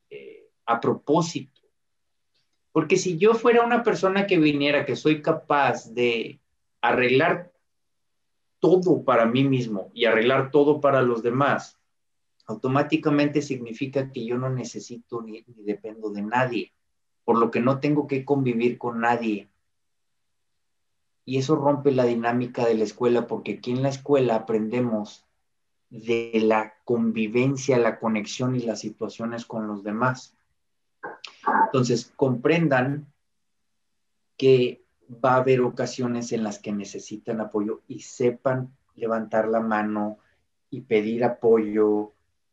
eh, 0.09 0.47
a 0.65 0.81
propósito. 0.81 1.61
Porque 2.73 2.97
si 2.97 3.19
yo 3.19 3.35
fuera 3.35 3.66
una 3.66 3.83
persona 3.83 4.27
que 4.27 4.39
viniera, 4.39 4.87
que 4.87 4.97
soy 4.97 5.20
capaz 5.20 5.93
de 5.93 6.41
arreglar 6.81 7.53
todo 8.60 9.05
para 9.05 9.26
mí 9.26 9.44
mismo 9.44 9.90
y 9.94 10.05
arreglar 10.05 10.51
todo 10.51 10.80
para 10.80 11.02
los 11.02 11.22
demás, 11.22 11.78
automáticamente 12.47 13.43
significa 13.43 14.10
que 14.10 14.24
yo 14.24 14.39
no 14.39 14.51
necesito 14.51 15.22
ni, 15.22 15.44
dependo 15.47 16.10
de 16.10 16.22
nadie, 16.22 16.72
por 17.24 17.39
lo 17.39 17.51
que 17.51 17.60
no 17.60 17.78
tengo 17.80 18.06
que 18.06 18.24
convivir 18.24 18.78
con 18.78 19.01
nadie 19.01 19.48
y 21.28 21.36
eso 21.36 21.56
rompe 21.56 21.93
la 21.93 22.06
dinámica 22.06 22.64
de 22.64 22.74
la 22.74 22.85
escuela 22.85 23.26
porque 23.26 23.59
aquí 23.59 23.72
en 23.72 23.82
la 23.82 23.90
escuela 23.90 24.35
aprendemos 24.35 25.26
de 25.90 26.32
la 26.43 26.72
convivencia, 26.86 27.76
la 27.76 27.98
conexión 27.98 28.56
y 28.56 28.60
las 28.60 28.80
situaciones 28.80 29.44
con 29.44 29.66
los 29.66 29.82
demás. 29.82 30.35
Entonces, 31.66 32.10
comprendan 32.16 33.12
que 34.39 34.82
va 35.09 35.35
a 35.35 35.36
haber 35.39 35.60
ocasiones 35.60 36.32
en 36.32 36.44
las 36.44 36.59
que 36.59 36.72
necesitan 36.72 37.40
apoyo 37.40 37.82
y 37.89 38.01
sepan 38.01 38.72
levantar 38.94 39.48
la 39.48 39.60
mano 39.60 40.18
y 40.70 40.82
pedir 40.82 41.24
apoyo 41.24 42.12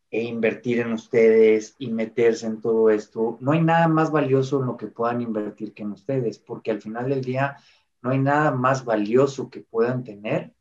e 0.09 0.23
invertir 0.23 0.79
en 0.79 0.93
ustedes 0.93 1.75
y 1.77 1.91
meterse 1.91 2.47
en 2.47 2.61
todo 2.61 2.89
esto. 2.89 3.37
No 3.41 3.51
hay 3.51 3.61
nada 3.61 3.87
más 3.87 4.11
valioso 4.11 4.61
en 4.61 4.67
lo 4.67 4.77
que 4.77 4.87
puedan 4.87 5.21
invertir 5.21 5.73
que 5.73 5.83
en 5.83 5.91
ustedes, 5.91 6.39
porque 6.39 6.71
al 6.71 6.81
final 6.81 7.09
del 7.09 7.21
día 7.21 7.57
no 8.01 8.11
hay 8.11 8.19
nada 8.19 8.51
más 8.51 8.85
valioso 8.85 9.49
que 9.49 9.61
puedan 9.61 10.03
tener 10.03 10.53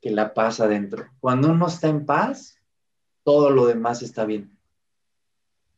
que 0.00 0.10
la 0.10 0.32
paz 0.32 0.60
adentro. 0.60 1.06
Cuando 1.20 1.50
uno 1.50 1.66
está 1.66 1.88
en 1.88 2.06
paz, 2.06 2.60
todo 3.24 3.50
lo 3.50 3.66
demás 3.66 4.02
está 4.02 4.24
bien. 4.24 4.55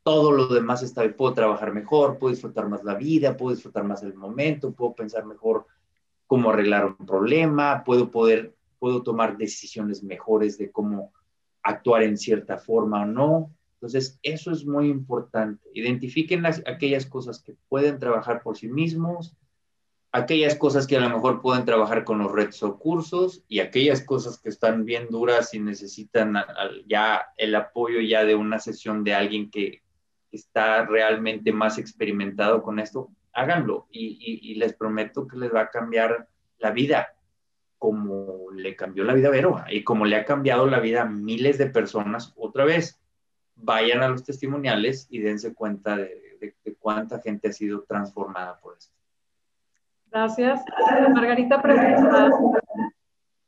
Todo 0.09 0.33
lo 0.33 0.49
demás 0.49 0.83
está. 0.83 1.07
Puedo 1.15 1.35
trabajar 1.35 1.75
mejor, 1.75 2.19
puedo 2.19 2.33
disfrutar 2.33 2.67
más 2.67 2.83
la 2.83 2.95
vida, 2.95 3.37
puedo 3.37 3.55
disfrutar 3.55 3.85
más 3.85 4.03
el 4.03 4.15
momento, 4.15 4.73
puedo 4.73 4.95
pensar 4.95 5.27
mejor 5.27 5.67
cómo 6.27 6.49
arreglar 6.49 6.87
un 6.87 7.05
problema, 7.05 7.85
puedo 7.85 8.11
poder, 8.11 8.55
puedo 8.79 9.03
tomar 9.03 9.37
decisiones 9.37 10.03
mejores 10.03 10.57
de 10.57 10.71
cómo 10.71 11.13
actuar 11.63 12.05
en 12.05 12.17
cierta 12.17 12.57
forma 12.57 13.03
o 13.03 13.05
no. 13.05 13.55
Entonces, 13.75 14.19
eso 14.23 14.51
es 14.51 14.65
muy 14.65 14.89
importante. 14.89 15.69
Identifiquen 15.75 16.41
las, 16.41 16.63
aquellas 16.67 17.05
cosas 17.05 17.43
que 17.43 17.55
pueden 17.69 17.99
trabajar 17.99 18.41
por 18.43 18.57
sí 18.57 18.67
mismos, 18.67 19.37
aquellas 20.11 20.55
cosas 20.55 20.87
que 20.87 20.97
a 20.97 21.01
lo 21.01 21.11
mejor 21.11 21.43
pueden 21.43 21.67
trabajar 21.67 22.05
con 22.05 22.21
los 22.21 22.33
retos 22.33 22.63
o 22.63 22.79
cursos 22.79 23.45
y 23.47 23.61
aquellas 23.61 24.01
cosas 24.01 24.39
que 24.39 24.49
están 24.49 24.87
bien 24.87 25.09
duras 25.11 25.53
y 25.53 25.61
necesitan 25.61 26.35
ya 26.87 27.27
el 27.37 27.55
apoyo 27.55 28.01
ya 28.01 28.25
de 28.25 28.37
una 28.37 28.59
sesión 28.59 29.05
de 29.05 29.13
alguien 29.13 29.51
que 29.51 29.83
está 30.31 30.85
realmente 30.85 31.53
más 31.53 31.79
experimentado 31.79 32.63
con 32.63 32.79
esto, 32.79 33.11
háganlo 33.33 33.87
y, 33.91 34.55
les 34.57 34.75
prometo 34.75 35.27
que 35.27 35.37
les 35.37 35.55
va 35.55 35.63
a 35.63 35.71
cambiar 35.71 36.29
la 36.59 36.71
vida 36.73 37.15
como 37.79 38.51
le 38.53 38.75
cambió 38.75 39.05
la 39.05 39.15
vida 39.15 39.29
a 39.29 39.31
Vero 39.31 39.63
y 39.71 39.85
como 39.85 40.05
le 40.05 40.17
ha 40.17 40.25
cambiado 40.25 40.67
la 40.67 40.81
vida 40.81 41.03
a 41.03 41.05
miles 41.05 41.59
de 41.59 41.67
personas 41.67 42.33
otra 42.37 42.65
vez. 42.65 43.01
Vayan 43.55 44.03
a 44.03 44.09
los 44.09 44.25
testimoniales 44.25 45.07
y 45.11 45.21
dense 45.21 45.55
cuenta 45.55 45.97
de 45.97 46.77
cuánta 46.81 47.21
gente 47.21 47.49
ha 47.49 47.53
sido 47.53 47.85
transformada 47.85 48.59
por 48.59 48.77
esto. 48.77 48.99
Gracias. 50.11 50.63
Margarita 51.15 51.61
pregunta, 51.61 52.31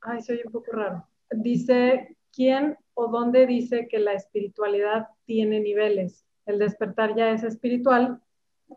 ay, 0.03 0.23
se 0.23 0.35
oye 0.35 0.43
un 0.45 0.53
poco 0.53 0.73
raro. 0.73 1.07
Dice, 1.31 2.17
¿quién 2.33 2.77
o 2.95 3.09
dónde 3.09 3.47
dice 3.47 3.89
que 3.89 3.99
la 3.99 4.13
espiritualidad 4.13 5.09
tiene 5.25 5.61
niveles? 5.61 6.27
El 6.47 6.59
despertar 6.59 7.15
ya 7.17 7.31
es 7.31 7.43
espiritual 7.43 8.21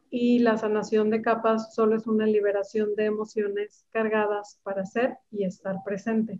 y 0.09 0.39
la 0.39 0.57
sanación 0.57 1.09
de 1.09 1.21
capas 1.21 1.73
solo 1.73 1.95
es 1.95 2.07
una 2.07 2.25
liberación 2.25 2.95
de 2.95 3.05
emociones 3.05 3.85
cargadas 3.91 4.59
para 4.63 4.85
ser 4.85 5.17
y 5.31 5.43
estar 5.43 5.77
presente. 5.85 6.39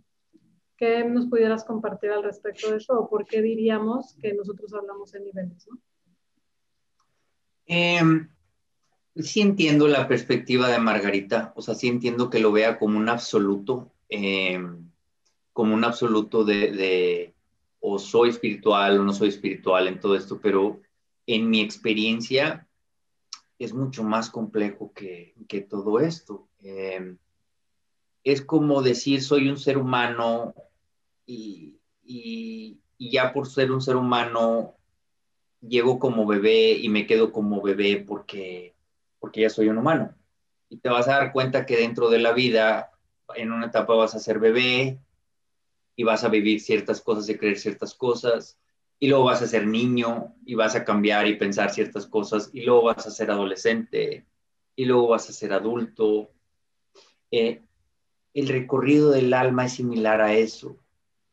¿Qué 0.77 1.03
nos 1.03 1.27
pudieras 1.27 1.63
compartir 1.63 2.11
al 2.11 2.23
respecto 2.23 2.71
de 2.71 2.77
eso? 2.77 2.99
¿O 2.99 3.09
por 3.09 3.25
qué 3.25 3.41
diríamos 3.41 4.15
que 4.21 4.33
nosotros 4.33 4.73
hablamos 4.73 5.13
en 5.13 5.25
niveles? 5.25 5.67
¿no? 5.69 5.79
Em, 7.67 8.27
Sí 9.15 9.41
entiendo 9.41 9.87
la 9.87 10.07
perspectiva 10.07 10.69
de 10.69 10.79
Margarita, 10.79 11.53
o 11.55 11.61
sea, 11.61 11.75
sí 11.75 11.87
entiendo 11.87 12.31
que 12.31 12.39
lo 12.39 12.51
vea 12.51 12.79
como 12.79 12.97
un 12.97 13.09
absoluto, 13.09 13.91
eh, 14.09 14.59
como 15.51 15.75
un 15.75 15.83
absoluto 15.83 16.43
de, 16.43 17.31
o 17.79 17.99
soy 17.99 18.29
espiritual 18.29 18.99
o 18.99 19.03
no 19.03 19.13
soy 19.13 19.29
espiritual 19.29 19.87
en 19.87 19.99
todo 19.99 20.15
esto, 20.15 20.39
pero 20.41 20.81
en 21.27 21.49
mi 21.49 21.61
experiencia 21.61 22.67
es 23.59 23.73
mucho 23.73 24.03
más 24.03 24.29
complejo 24.29 24.91
que, 24.93 25.33
todo 25.69 25.99
esto. 25.99 26.47
Eh, 26.63 27.15
es 28.23 28.41
como 28.41 28.81
decir 28.81 29.21
soy 29.21 29.49
un 29.49 29.57
ser 29.57 29.77
humano 29.77 30.55
y, 31.25 31.79
y 32.03 32.79
ya 32.97 33.33
por 33.33 33.47
ser 33.47 33.71
un 33.71 33.81
ser 33.81 33.95
humano 33.95 34.75
llego 35.61 35.99
como 35.99 36.25
bebé 36.25 36.73
y 36.73 36.89
me 36.89 37.05
quedo 37.05 37.31
como 37.31 37.61
bebé 37.61 38.03
porque 38.05 38.73
porque 39.23 39.39
ya 39.39 39.49
soy 39.49 39.69
un 39.69 39.77
humano. 39.77 40.13
Y 40.67 40.79
te 40.79 40.89
vas 40.89 41.07
a 41.07 41.13
dar 41.13 41.31
cuenta 41.31 41.65
que 41.65 41.77
dentro 41.77 42.09
de 42.09 42.19
la 42.19 42.33
vida, 42.33 42.91
en 43.35 43.53
una 43.53 43.67
etapa 43.67 43.93
vas 43.93 44.15
a 44.15 44.19
ser 44.19 44.37
bebé 44.37 44.99
y 45.95 46.03
vas 46.03 46.25
a 46.25 46.27
vivir 46.27 46.59
ciertas 46.59 46.99
cosas 46.99 47.29
y 47.29 47.37
creer 47.37 47.57
ciertas 47.57 47.93
cosas, 47.93 48.59
y 49.03 49.07
luego 49.07 49.25
vas 49.25 49.41
a 49.41 49.47
ser 49.47 49.67
niño 49.67 50.33
y 50.45 50.55
vas 50.55 50.77
a 50.77 50.85
cambiar 50.85 51.27
y 51.27 51.35
pensar 51.35 51.73
ciertas 51.73 52.07
cosas, 52.07 52.49
y 52.53 52.61
luego 52.61 52.83
vas 52.83 53.05
a 53.05 53.11
ser 53.11 53.31
adolescente, 53.31 54.25
y 54.77 54.85
luego 54.85 55.09
vas 55.09 55.29
a 55.29 55.33
ser 55.33 55.51
adulto. 55.51 56.31
Eh, 57.29 57.59
el 58.33 58.47
recorrido 58.47 59.11
del 59.11 59.33
alma 59.33 59.65
es 59.65 59.73
similar 59.73 60.21
a 60.21 60.33
eso, 60.33 60.77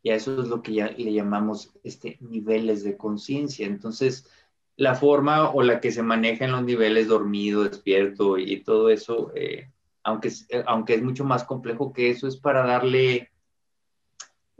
y 0.02 0.10
a 0.10 0.16
eso 0.16 0.42
es 0.42 0.48
lo 0.48 0.62
que 0.62 0.72
ya 0.72 0.88
le 0.88 1.12
llamamos 1.12 1.72
este, 1.84 2.18
niveles 2.18 2.82
de 2.82 2.96
conciencia. 2.96 3.68
Entonces, 3.68 4.28
la 4.74 4.96
forma 4.96 5.50
o 5.50 5.62
la 5.62 5.78
que 5.78 5.92
se 5.92 6.02
maneja 6.02 6.46
en 6.46 6.50
los 6.50 6.64
niveles 6.64 7.06
dormido, 7.06 7.62
despierto 7.62 8.36
y, 8.36 8.64
todo 8.64 8.90
eso, 8.90 9.30
eh, 9.36 9.70
aunque, 10.02 10.32
eh, 10.48 10.64
aunque 10.66 10.94
es 10.94 11.02
mucho 11.04 11.24
más 11.24 11.44
complejo 11.44 11.92
que 11.92 12.10
eso, 12.10 12.26
es 12.26 12.36
para 12.36 12.66
darle 12.66 13.30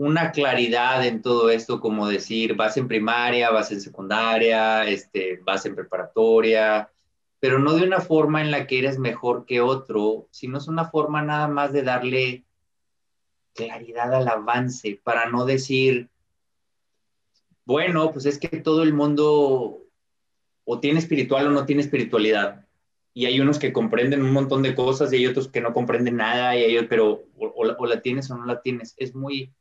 una 0.00 0.32
claridad 0.32 1.06
en 1.06 1.20
todo 1.20 1.50
esto, 1.50 1.78
como 1.78 2.08
decir, 2.08 2.54
vas 2.54 2.78
en 2.78 2.88
primaria, 2.88 3.50
vas 3.50 3.70
en 3.70 3.82
secundaria, 3.82 4.88
este, 4.88 5.38
vas 5.44 5.66
en 5.66 5.74
preparatoria, 5.74 6.90
pero 7.38 7.58
no 7.58 7.74
de 7.74 7.84
una 7.84 8.00
forma 8.00 8.40
en 8.40 8.50
la 8.50 8.66
que 8.66 8.78
eres 8.78 8.98
mejor 8.98 9.44
que 9.44 9.60
otro, 9.60 10.26
sino 10.30 10.56
es 10.56 10.68
una 10.68 10.86
forma 10.86 11.20
nada 11.20 11.48
más 11.48 11.74
de 11.74 11.82
darle 11.82 12.44
claridad 13.54 14.14
al 14.14 14.26
avance, 14.26 14.98
para 15.04 15.28
no 15.28 15.44
decir, 15.44 16.08
bueno, 17.66 18.10
pues 18.10 18.24
es 18.24 18.38
que 18.38 18.48
todo 18.48 18.82
el 18.82 18.94
mundo 18.94 19.82
o 20.64 20.80
tiene 20.80 20.98
espiritual 20.98 21.46
o 21.48 21.50
no 21.50 21.66
tiene 21.66 21.82
espiritualidad. 21.82 22.66
Y 23.12 23.26
hay 23.26 23.38
unos 23.38 23.58
que 23.58 23.74
comprenden 23.74 24.22
un 24.22 24.32
montón 24.32 24.62
de 24.62 24.74
cosas 24.74 25.12
y 25.12 25.16
hay 25.16 25.26
otros 25.26 25.48
que 25.48 25.60
no 25.60 25.74
comprenden 25.74 26.16
nada, 26.16 26.56
y 26.56 26.62
hay, 26.62 26.86
pero 26.86 27.24
o, 27.36 27.86
la 27.86 28.00
tienes 28.00 28.30
o 28.30 28.38
no 28.38 28.46
la 28.46 28.62
tienes. 28.62 28.94
Es 28.96 29.14
muy, 29.14 29.52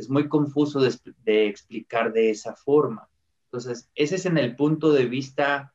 es 0.00 0.08
muy 0.08 0.28
confuso 0.28 0.80
de, 0.80 1.46
explicar 1.46 2.12
de 2.12 2.30
esa 2.30 2.56
forma. 2.56 3.08
Entonces, 3.44 3.90
ese 3.94 4.16
es 4.16 4.26
en 4.26 4.38
el 4.38 4.56
punto 4.56 4.92
de 4.92 5.04
vista 5.04 5.74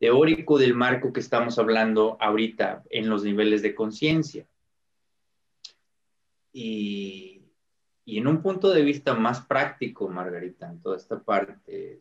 teórico 0.00 0.58
del 0.58 0.74
marco 0.74 1.12
que 1.12 1.20
estamos 1.20 1.58
hablando 1.58 2.16
ahorita 2.20 2.82
en 2.90 3.08
los 3.08 3.22
niveles 3.22 3.62
de 3.62 3.74
conciencia. 3.74 4.46
Y, 6.52 7.42
y, 8.04 8.18
en 8.18 8.26
un 8.26 8.42
punto 8.42 8.70
de 8.70 8.82
vista 8.82 9.14
más 9.14 9.42
práctico, 9.42 10.08
Margarita, 10.08 10.68
en 10.68 10.80
toda 10.80 10.96
esta 10.96 11.22
parte, 11.22 12.00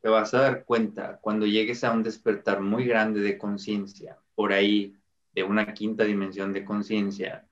te 0.00 0.08
vas 0.08 0.32
a 0.34 0.40
dar 0.40 0.64
cuenta 0.64 1.18
cuando 1.20 1.46
llegues 1.46 1.82
a 1.82 1.90
un 1.90 2.04
despertar 2.04 2.60
muy 2.60 2.84
grande 2.84 3.20
de 3.20 3.36
conciencia, 3.36 4.18
por 4.36 4.52
ahí 4.52 4.94
de 5.32 5.42
una 5.42 5.74
quinta 5.74 6.04
dimensión 6.04 6.52
de 6.52 6.64
conciencia, 6.64 7.47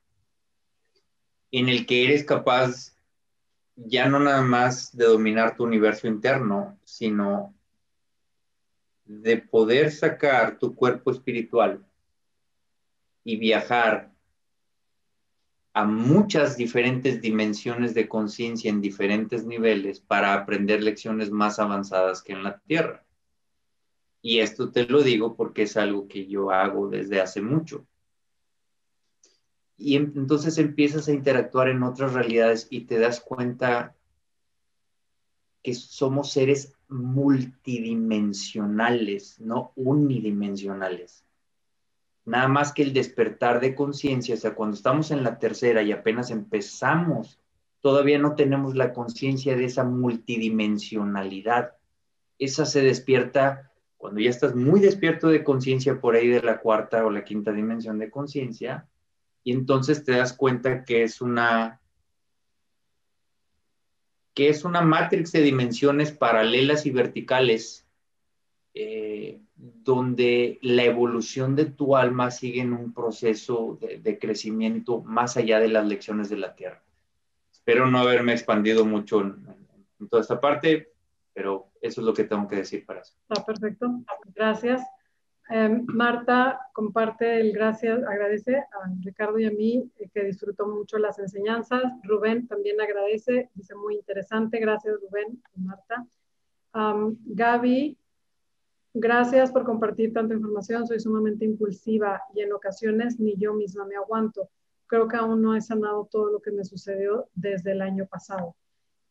en 1.59 1.71
el 1.71 1.87
que 1.87 2.05
eres 2.05 2.23
capaz 2.23 2.95
ya 3.77 4.11
no 4.11 4.19
nada 4.21 4.43
más 4.43 4.95
de 4.95 5.07
dominar 5.07 5.57
tu 5.57 5.65
universo 5.65 6.07
interno, 6.07 6.79
sino 6.85 7.55
de 9.07 9.39
poder 9.39 9.91
sacar 9.91 10.59
tu 10.59 10.75
cuerpo 10.75 11.11
espiritual 11.11 11.83
y 13.25 13.39
viajar 13.39 14.13
a 15.73 15.85
muchas 15.87 16.59
diferentes 16.59 17.23
dimensiones 17.23 17.95
de 17.95 18.07
conciencia 18.07 18.69
en 18.69 18.83
diferentes 18.83 19.47
niveles 19.47 19.99
para 19.99 20.35
aprender 20.35 20.83
lecciones 20.83 21.31
más 21.31 21.59
avanzadas 21.59 22.23
que 22.23 22.35
en 22.35 22.43
la 22.43 22.59
Tierra. 22.59 23.03
Y 24.21 24.41
esto 24.41 24.71
te 24.71 24.85
lo 24.85 25.03
digo 25.03 25.37
porque 25.37 25.63
es 25.63 25.79
algo 25.79 26.07
que 26.07 26.27
yo 26.27 26.51
hago 26.51 26.91
desde 26.91 27.23
hace 27.23 27.41
mucho. 27.41 27.87
Y 29.79 29.97
entonces 29.97 30.59
empiezas 30.59 31.09
a 31.09 31.13
interactuar 31.13 31.69
en 31.69 31.83
otras 31.83 32.15
realidades 32.15 32.67
y 32.71 32.83
te 32.83 32.99
das 32.99 33.21
cuenta 33.21 33.95
que 35.63 35.75
somos 35.75 36.33
seres 36.33 36.75
multidimensionales, 36.89 39.41
no 39.41 39.73
unidimensionales. 39.75 41.25
Nada 42.25 42.49
más 42.49 42.73
que 42.73 42.83
el 42.83 42.93
despertar 42.93 43.61
de 43.61 43.75
conciencia, 43.75 44.35
o 44.35 44.39
sea, 44.39 44.55
cuando 44.55 44.77
estamos 44.77 45.11
en 45.11 45.23
la 45.23 45.39
tercera 45.39 45.83
y 45.83 45.93
apenas 45.93 46.31
empezamos, 46.31 47.39
todavía 47.81 48.19
no 48.19 48.35
tenemos 48.35 48.75
la 48.75 48.93
conciencia 48.93 49.57
de 49.57 49.67
esa 49.67 49.85
multidimensionalidad. 49.85 51.75
Esa 52.39 52.65
se 52.65 52.81
despierta 52.81 53.71
cuando 53.97 54.21
ya 54.21 54.31
estás 54.31 54.55
muy 54.55 54.81
despierto 54.81 55.29
de 55.29 55.45
conciencia 55.45 56.01
por 56.01 56.15
ahí 56.15 56.29
de 56.29 56.43
la 56.43 56.61
cuarta 56.61 57.05
o 57.05 57.11
la 57.11 57.25
quinta 57.25 57.53
dimensión 57.53 57.99
de 57.99 58.11
conciencia, 58.11 58.87
y 59.47 59.53
entonces 59.53 60.03
te 60.03 60.11
das 60.11 60.33
cuenta 60.33 60.85
que 60.85 61.05
es 61.05 61.21
una 61.21 61.81
que 64.35 64.49
es 64.49 64.65
una 64.65 64.81
matrix 64.81 65.31
de 65.31 65.41
dimensiones 65.41 66.11
paralelas 66.11 66.85
y 66.85 66.91
verticales, 66.91 67.87
eh, 68.75 69.41
donde 69.55 70.59
la 70.63 70.83
evolución 70.83 71.55
de 71.55 71.67
tu 71.67 71.97
alma 71.97 72.33
sigue 72.33 72.61
en 72.61 72.73
un 72.73 72.93
proceso 72.93 73.79
de, 73.81 74.19
crecimiento 74.19 75.01
más 75.03 75.37
allá 75.37 75.61
de 75.61 75.69
las 75.69 75.87
lecciones 75.87 76.29
de 76.29 76.39
la 76.39 76.57
Tierra. 76.57 76.83
Espero 77.53 77.87
no 77.87 78.01
haberme 78.01 78.33
expandido 78.33 78.85
mucho 78.85 79.21
en, 79.21 79.47
en 80.01 80.09
toda 80.09 80.23
esta 80.23 80.41
parte, 80.41 80.93
pero 81.33 81.71
eso 81.81 82.01
es 82.01 82.05
lo 82.05 82.13
que 82.13 82.25
tengo 82.25 82.49
que 82.49 82.57
decir 82.57 82.85
para 82.85 83.01
eso. 83.01 83.15
Está 83.29 83.45
perfecto, 83.45 84.03
gracias. 84.35 84.83
Em, 85.49 85.85
Marta 85.87 86.61
comparte 86.73 87.41
el 87.41 87.53
gracias, 87.53 88.03
agradece 88.03 88.57
a 88.57 88.91
Ricardo 89.01 89.39
y 89.39 89.47
a 89.47 89.51
mí 89.53 89.89
eh, 89.99 90.09
que 90.13 90.25
disfrutó 90.25 90.67
mucho 90.67 90.99
las 90.99 91.19
enseñanzas. 91.21 91.83
Rubén 92.03 92.49
también 92.49 92.81
agradece, 92.81 93.51
dice 93.55 93.75
muy 93.77 93.95
interesante. 93.95 94.59
Gracias 94.59 94.97
Rubén 95.01 95.41
y 95.55 95.61
Marta. 95.61 96.07
Gaby, 97.25 97.97
gracias 98.93 99.51
por 99.51 99.65
compartir 99.65 100.13
tanta 100.13 100.35
información. 100.35 100.87
Soy 100.87 101.01
sumamente 101.01 101.45
impulsiva 101.45 102.23
y 102.35 102.41
en 102.41 102.53
ocasiones 102.53 103.19
ni 103.19 103.37
yo 103.37 103.55
misma 103.55 103.87
me 103.87 103.97
aguanto. 103.97 104.51
Creo 104.87 105.09
que 105.09 105.17
aún 105.17 105.41
no 105.41 105.55
he 105.57 105.61
sanado 105.63 106.09
todo 106.11 106.31
lo 106.31 106.41
que 106.41 106.51
me 106.51 106.65
sucedió 106.65 107.29
desde 107.35 107.73
el 107.73 107.83
año 107.83 108.07
pasado. 108.07 108.57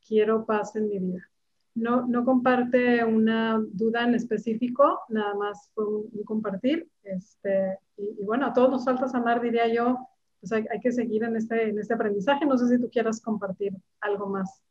Quiero 0.05 0.45
paz 0.45 0.75
en 0.75 0.89
mi 0.89 0.99
vida 0.99 1.27
no, 1.75 2.23
comparte 2.23 3.03
una 3.03 3.61
duda 3.73 4.03
en 4.03 4.15
específico, 4.15 5.01
nada 5.09 5.33
más 5.35 5.69
fue 5.73 5.85
un, 5.85 6.23
compartir. 6.23 6.87
Este, 7.03 7.77
y, 7.97 8.23
bueno, 8.23 8.47
a 8.47 8.53
todos 8.53 8.71
nos 8.71 8.85
falta 8.85 9.07
sanar, 9.09 9.41
diría 9.41 9.67
yo, 9.67 9.99
pues 10.39 10.51
hay, 10.53 10.79
que 10.81 10.91
seguir 10.91 11.23
en 11.23 11.35
este, 11.35 11.69
en 11.69 11.77
este 11.77 11.93
aprendizaje. 11.93 12.45
No 12.45 12.57
sé 12.57 12.69
si 12.69 12.81
tú 12.81 12.89
quieras 12.89 13.21
compartir 13.21 13.73
algo 13.99 14.27
más 14.27 14.61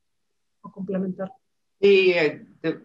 o 0.62 0.72
complementar. 0.72 1.30
Sí, 1.80 2.12
eh, 2.12 2.46
te, 2.62 2.80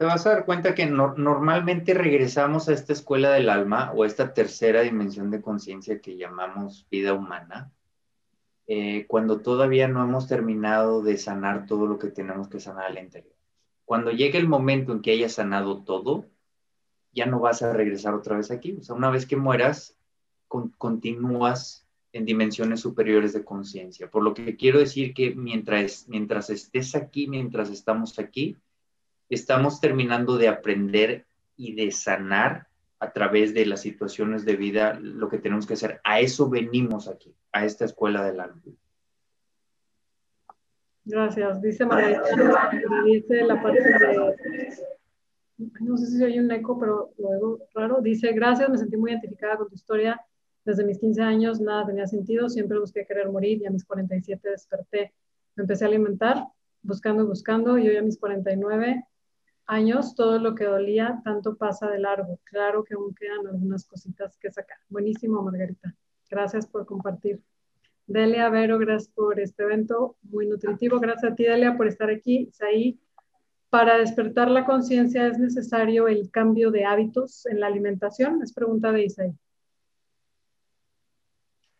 vas 0.00 0.26
a 0.26 0.30
dar 0.30 0.46
cuenta 0.46 0.74
que 0.74 0.86
normalmente 0.86 1.94
regresamos 1.94 2.68
a 2.68 2.72
esta 2.72 2.92
escuela 2.92 3.30
del 3.30 3.48
alma 3.48 3.92
o 3.94 4.02
a 4.02 4.06
esta 4.06 4.34
tercera 4.34 4.80
dimensión 4.80 5.30
de 5.30 5.42
conciencia 5.42 6.00
que 6.00 6.16
llamamos 6.16 6.88
vida 6.90 7.12
humana. 7.12 7.70
Eh, 8.66 9.06
cuando 9.06 9.40
todavía 9.40 9.88
no 9.88 10.02
hemos 10.02 10.26
terminado 10.26 11.02
de 11.02 11.16
sanar 11.18 11.66
todo 11.66 11.86
lo 11.86 11.98
que 11.98 12.08
tenemos 12.08 12.48
que 12.48 12.60
sanar 12.60 12.86
al 12.86 12.98
interior 12.98 13.39
cuando 13.90 14.12
llegue 14.12 14.38
el 14.38 14.46
momento 14.46 14.92
en 14.92 15.02
que 15.02 15.10
hayas 15.10 15.32
sanado 15.32 15.82
todo, 15.82 16.24
ya 17.12 17.26
no 17.26 17.40
vas 17.40 17.60
a 17.62 17.72
regresar 17.72 18.14
otra 18.14 18.36
vez 18.36 18.52
aquí. 18.52 18.76
O 18.78 18.84
sea, 18.84 18.94
una 18.94 19.10
vez 19.10 19.26
que 19.26 19.36
mueras, 19.36 19.98
continúas 20.46 21.88
en 22.12 22.24
dimensiones 22.24 22.78
superiores 22.78 23.32
de 23.32 23.42
conciencia. 23.42 24.08
Por 24.08 24.22
lo 24.22 24.32
que 24.32 24.56
quiero 24.56 24.78
decir 24.78 25.12
que 25.12 25.34
mientras, 25.34 26.06
mientras 26.06 26.50
estés 26.50 26.94
aquí, 26.94 27.26
mientras 27.26 27.68
estamos 27.68 28.16
aquí, 28.20 28.56
estamos 29.28 29.80
terminando 29.80 30.38
de 30.38 30.46
aprender 30.46 31.26
y 31.56 31.72
de 31.72 31.90
sanar 31.90 32.68
a 33.00 33.10
través 33.10 33.54
de 33.54 33.66
las 33.66 33.80
situaciones 33.80 34.44
de 34.44 34.54
vida 34.54 35.00
lo 35.00 35.28
que 35.28 35.38
tenemos 35.38 35.66
que 35.66 35.74
hacer. 35.74 36.00
A 36.04 36.20
eso 36.20 36.48
venimos 36.48 37.08
aquí, 37.08 37.34
a 37.50 37.64
esta 37.64 37.86
escuela 37.86 38.24
del 38.24 38.38
alma. 38.38 38.62
Gracias. 41.04 41.60
Dice 41.60 41.86
María, 41.86 42.22
dice 43.04 43.44
la 43.44 43.62
parte 43.62 43.82
de, 43.82 44.34
no 45.80 45.96
sé 45.96 46.06
si 46.06 46.24
oye 46.24 46.40
un 46.40 46.50
eco, 46.50 46.78
pero 46.78 47.12
luego 47.18 47.58
raro. 47.74 48.00
Dice, 48.00 48.32
gracias, 48.32 48.68
me 48.68 48.78
sentí 48.78 48.96
muy 48.96 49.10
identificada 49.10 49.56
con 49.56 49.68
tu 49.68 49.74
historia. 49.74 50.20
Desde 50.64 50.84
mis 50.84 50.98
15 50.98 51.22
años 51.22 51.60
nada 51.60 51.86
tenía 51.86 52.06
sentido, 52.06 52.48
siempre 52.48 52.78
busqué 52.78 53.06
querer 53.06 53.30
morir 53.30 53.60
y 53.62 53.66
a 53.66 53.70
mis 53.70 53.84
47 53.84 54.50
desperté. 54.50 55.12
Me 55.56 55.62
empecé 55.62 55.84
a 55.84 55.88
alimentar, 55.88 56.44
buscando 56.82 57.22
y 57.22 57.26
buscando, 57.26 57.78
y 57.78 57.88
hoy 57.88 57.96
a 57.96 58.02
mis 58.02 58.18
49 58.18 59.04
años 59.66 60.14
todo 60.14 60.38
lo 60.38 60.54
que 60.54 60.64
dolía 60.64 61.20
tanto 61.24 61.56
pasa 61.56 61.88
de 61.88 61.98
largo. 61.98 62.38
Claro 62.44 62.84
que 62.84 62.94
aún 62.94 63.14
quedan 63.14 63.46
algunas 63.46 63.86
cositas 63.86 64.36
que 64.38 64.50
sacar. 64.50 64.78
Buenísimo, 64.88 65.42
Margarita. 65.42 65.94
Gracias 66.28 66.66
por 66.66 66.86
compartir. 66.86 67.40
Delia 68.10 68.48
Vero, 68.48 68.76
gracias 68.80 69.08
por 69.14 69.38
este 69.38 69.62
evento 69.62 70.16
muy 70.22 70.44
nutritivo. 70.44 70.98
Gracias 70.98 71.30
a 71.30 71.34
ti, 71.36 71.44
Delia, 71.44 71.76
por 71.76 71.86
estar 71.86 72.10
aquí. 72.10 72.50
Ahí, 72.60 72.98
para 73.70 73.98
despertar 73.98 74.50
la 74.50 74.66
conciencia 74.66 75.28
es 75.28 75.38
necesario 75.38 76.08
el 76.08 76.28
cambio 76.28 76.72
de 76.72 76.84
hábitos 76.84 77.46
en 77.46 77.60
la 77.60 77.68
alimentación. 77.68 78.42
Es 78.42 78.52
pregunta 78.52 78.90
de 78.90 79.04
Isaí. 79.04 79.32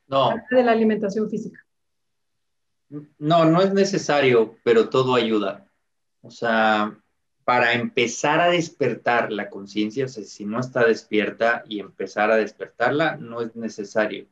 No. 0.07 0.37
De 0.53 0.63
la 0.63 0.71
alimentación 0.71 1.29
física. 1.29 1.67
No, 3.19 3.45
no 3.45 3.61
es 3.61 3.75
necesario, 3.75 4.55
pero 4.63 4.89
todo 4.89 5.17
ayuda. 5.17 5.67
O 6.23 6.31
sea, 6.31 6.97
para 7.43 7.73
empezar 7.73 8.41
a 8.41 8.51
despertar 8.51 9.33
la 9.33 9.51
conciencia, 9.51 10.05
o 10.05 10.09
sea, 10.09 10.23
si 10.23 10.45
no 10.45 10.61
está 10.61 10.87
despierta 10.87 11.65
y 11.69 11.81
empezar 11.81 12.31
a 12.31 12.37
despertarla, 12.37 13.17
no 13.17 13.41
es 13.41 13.57
necesario 13.57 14.29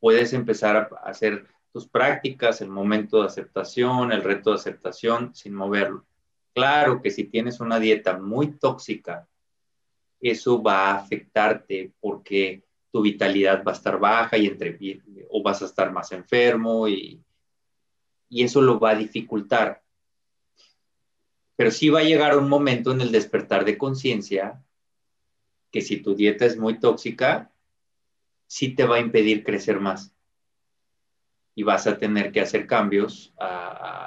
puedes 0.00 0.32
empezar 0.32 0.76
a 0.76 1.08
hacer 1.08 1.46
tus 1.72 1.86
prácticas, 1.86 2.60
el 2.60 2.70
momento 2.70 3.20
de 3.20 3.26
aceptación, 3.26 4.12
el 4.12 4.22
reto 4.22 4.50
de 4.50 4.56
aceptación, 4.56 5.34
sin 5.34 5.54
moverlo. 5.54 6.06
Claro 6.54 7.00
que 7.02 7.10
si 7.10 7.24
tienes 7.24 7.60
una 7.60 7.78
dieta 7.78 8.18
muy 8.18 8.52
tóxica, 8.58 9.28
eso 10.20 10.62
va 10.62 10.90
a 10.90 10.96
afectarte 10.96 11.92
porque 12.00 12.64
tu 12.90 13.02
vitalidad 13.02 13.62
va 13.64 13.72
a 13.72 13.74
estar 13.74 13.98
baja 13.98 14.36
y 14.38 14.46
entre, 14.46 14.78
o 15.30 15.42
vas 15.42 15.62
a 15.62 15.66
estar 15.66 15.92
más 15.92 16.10
enfermo 16.12 16.88
y, 16.88 17.22
y 18.28 18.42
eso 18.42 18.60
lo 18.60 18.80
va 18.80 18.90
a 18.90 18.96
dificultar. 18.96 19.82
Pero 21.54 21.70
sí 21.70 21.90
va 21.90 22.00
a 22.00 22.04
llegar 22.04 22.36
un 22.36 22.48
momento 22.48 22.92
en 22.92 23.00
el 23.00 23.12
despertar 23.12 23.64
de 23.64 23.78
conciencia 23.78 24.62
que 25.70 25.80
si 25.80 25.98
tu 25.98 26.14
dieta 26.14 26.46
es 26.46 26.56
muy 26.56 26.80
tóxica, 26.80 27.52
sí 28.48 28.74
te 28.74 28.84
va 28.84 28.96
a 28.96 29.00
impedir 29.00 29.44
crecer 29.44 29.78
más. 29.78 30.12
Y 31.54 31.62
vas 31.62 31.86
a 31.86 31.98
tener 31.98 32.32
que 32.32 32.40
hacer 32.40 32.66
cambios 32.66 33.32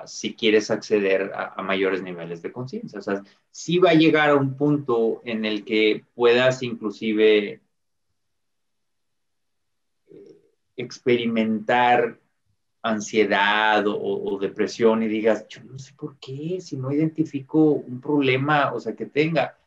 si 0.05 0.33
quieres 0.33 0.71
acceder 0.71 1.31
a, 1.33 1.61
mayores 1.61 2.01
niveles 2.01 2.41
de 2.41 2.51
conciencia. 2.51 2.99
O 2.99 3.01
sea, 3.01 3.23
sí 3.51 3.77
va 3.77 3.91
a 3.91 3.95
llegar 3.95 4.29
a 4.29 4.35
un 4.35 4.55
punto 4.57 5.21
en 5.25 5.45
el 5.45 5.63
que 5.63 6.05
puedas 6.15 6.63
inclusive 6.63 7.61
eh, 10.07 10.37
experimentar 10.75 12.19
ansiedad 12.81 13.85
o, 13.85 13.95
o, 13.95 14.39
depresión 14.39 15.03
y 15.03 15.07
digas, 15.07 15.47
yo 15.47 15.61
no 15.63 15.77
sé 15.77 15.93
por 15.93 16.17
qué, 16.17 16.59
si 16.61 16.77
no 16.77 16.91
identifico 16.91 17.63
un 17.73 18.01
problema, 18.01 18.73
o 18.73 18.79
sea, 18.79 18.95
que 18.95 19.05
tenga 19.05 19.60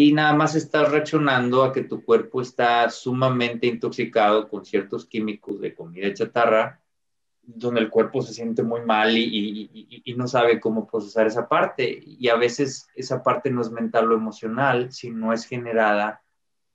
y 0.00 0.12
nada 0.12 0.32
más 0.32 0.54
estás 0.54 0.92
reaccionando 0.92 1.64
a 1.64 1.72
que 1.72 1.82
tu 1.82 2.04
cuerpo 2.04 2.40
está 2.40 2.88
sumamente 2.88 3.66
intoxicado 3.66 4.48
con 4.48 4.64
ciertos 4.64 5.04
químicos 5.04 5.60
de 5.60 5.74
comida 5.74 6.14
chatarra, 6.14 6.80
donde 7.42 7.80
el 7.80 7.90
cuerpo 7.90 8.22
se 8.22 8.32
siente 8.32 8.62
muy 8.62 8.82
mal 8.82 9.18
y, 9.18 10.14
no 10.16 10.28
sabe 10.28 10.60
cómo 10.60 10.86
procesar 10.86 11.26
esa 11.26 11.48
parte. 11.48 12.00
Y 12.00 12.28
a 12.28 12.36
veces 12.36 12.86
esa 12.94 13.24
parte 13.24 13.50
no 13.50 13.60
es 13.60 13.72
mental 13.72 14.12
o 14.12 14.14
emocional, 14.14 14.92
sino 14.92 15.32
es 15.32 15.44
generada 15.44 16.22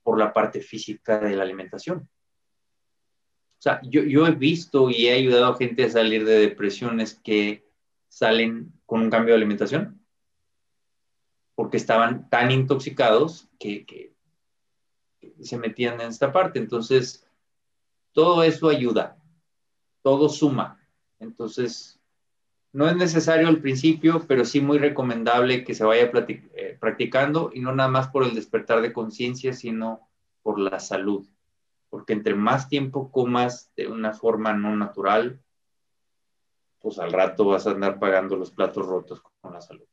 por 0.02 0.18
la 0.18 0.30
parte 0.30 0.60
física 0.60 1.18
de 1.18 1.34
la 1.34 1.44
alimentación. 1.44 2.06
O 3.58 3.62
sea, 3.62 3.80
yo, 3.84 4.02
yo 4.02 4.26
he 4.26 4.32
visto 4.32 4.90
y 4.90 5.06
he 5.06 5.14
ayudado 5.14 5.46
a 5.46 5.56
gente 5.56 5.84
a 5.84 5.88
salir 5.90 6.26
de 6.26 6.40
depresiones 6.40 7.18
que 7.24 7.64
salen 8.06 8.70
con 8.84 9.00
un 9.00 9.08
cambio 9.08 9.32
de 9.32 9.38
alimentación 9.38 10.03
porque 11.54 11.76
estaban 11.76 12.28
tan 12.28 12.50
intoxicados 12.50 13.48
que, 13.58 14.12
se 15.40 15.58
metían 15.58 16.00
en 16.00 16.08
esta 16.08 16.32
parte. 16.32 16.58
Entonces, 16.58 17.26
todo 18.12 18.42
eso 18.42 18.68
ayuda, 18.68 19.16
todo 20.02 20.28
suma. 20.28 20.80
Entonces, 21.18 22.00
no 22.72 22.88
es 22.88 22.96
necesario 22.96 23.48
al 23.48 23.60
principio, 23.60 24.24
pero 24.26 24.44
sí 24.44 24.60
muy 24.60 24.78
recomendable 24.78 25.64
que 25.64 25.74
se 25.74 25.84
vaya 25.84 26.10
eh, 26.12 26.76
practicando 26.80 27.50
y 27.54 27.60
no 27.60 27.74
nada 27.74 27.88
más 27.88 28.08
por 28.08 28.24
el 28.24 28.34
despertar 28.34 28.82
de 28.82 28.92
conciencia, 28.92 29.52
sino 29.52 30.08
por 30.42 30.58
la 30.58 30.80
salud, 30.80 31.26
porque 31.88 32.12
entre 32.12 32.34
más 32.34 32.68
tiempo 32.68 33.10
comas 33.10 33.72
de 33.76 33.86
una 33.86 34.12
forma 34.12 34.52
no 34.52 34.76
natural, 34.76 35.40
pues 36.80 36.98
al 36.98 37.12
rato 37.12 37.46
vas 37.46 37.66
a 37.66 37.70
andar 37.70 37.98
pagando 37.98 38.36
los 38.36 38.50
platos 38.50 38.86
rotos 38.86 39.22
con 39.40 39.52
la 39.52 39.60
salud. 39.60 39.86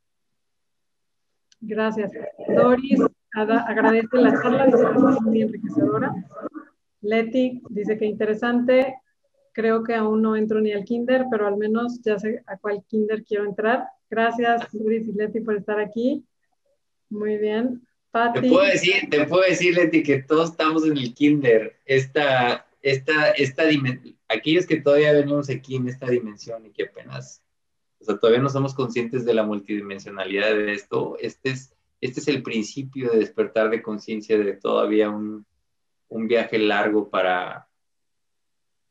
Gracias. 1.61 2.11
Doris 2.49 2.99
agradece 3.33 4.17
la 4.17 4.41
charla, 4.41 4.65
dice 4.65 4.77
que 4.77 5.13
es 5.13 5.21
muy 5.21 5.41
enriquecedora. 5.41 6.13
Leti 7.01 7.61
dice 7.69 7.97
que 7.97 8.05
interesante. 8.05 8.95
Creo 9.53 9.83
que 9.83 9.95
aún 9.95 10.21
no 10.21 10.35
entro 10.35 10.61
ni 10.61 10.71
al 10.71 10.85
kinder, 10.85 11.25
pero 11.29 11.47
al 11.47 11.57
menos 11.57 12.01
ya 12.01 12.17
sé 12.17 12.41
a 12.47 12.57
cuál 12.57 12.83
kinder 12.87 13.23
quiero 13.23 13.45
entrar. 13.45 13.85
Gracias, 14.09 14.71
Doris 14.71 15.07
y 15.07 15.13
Leti, 15.13 15.41
por 15.41 15.55
estar 15.55 15.79
aquí. 15.79 16.25
Muy 17.09 17.37
bien. 17.37 17.81
Te 18.33 18.41
puedo 18.41 18.65
decir, 18.65 19.09
te 19.09 19.25
puedo 19.25 19.43
decir, 19.43 19.73
Leti, 19.73 20.03
que 20.03 20.23
todos 20.23 20.51
estamos 20.51 20.85
en 20.85 20.97
el 20.97 21.13
kinder. 21.13 21.77
Esta, 21.85 22.67
esta, 22.81 23.31
esta 23.31 23.65
dimensión, 23.65 24.17
aquellos 24.27 24.65
que 24.65 24.81
todavía 24.81 25.13
venimos 25.13 25.49
aquí 25.49 25.77
en 25.77 25.87
esta 25.87 26.07
dimensión 26.07 26.65
y 26.65 26.71
que 26.71 26.83
apenas, 26.83 27.40
o 28.01 28.03
sea, 28.03 28.17
todavía 28.17 28.41
no 28.41 28.49
somos 28.49 28.73
conscientes 28.73 29.25
de 29.25 29.33
la 29.33 29.43
multidimensionalidad 29.43 30.55
de 30.55 30.73
esto, 30.73 31.17
este 31.19 31.51
es, 31.51 31.75
este 32.01 32.19
es 32.19 32.27
el 32.27 32.41
principio 32.41 33.11
de 33.11 33.19
despertar 33.19 33.69
de 33.69 33.81
conciencia 33.81 34.37
de 34.37 34.53
todavía 34.53 35.09
un, 35.09 35.45
un 36.09 36.27
viaje 36.27 36.57
largo 36.57 37.09
para, 37.09 37.67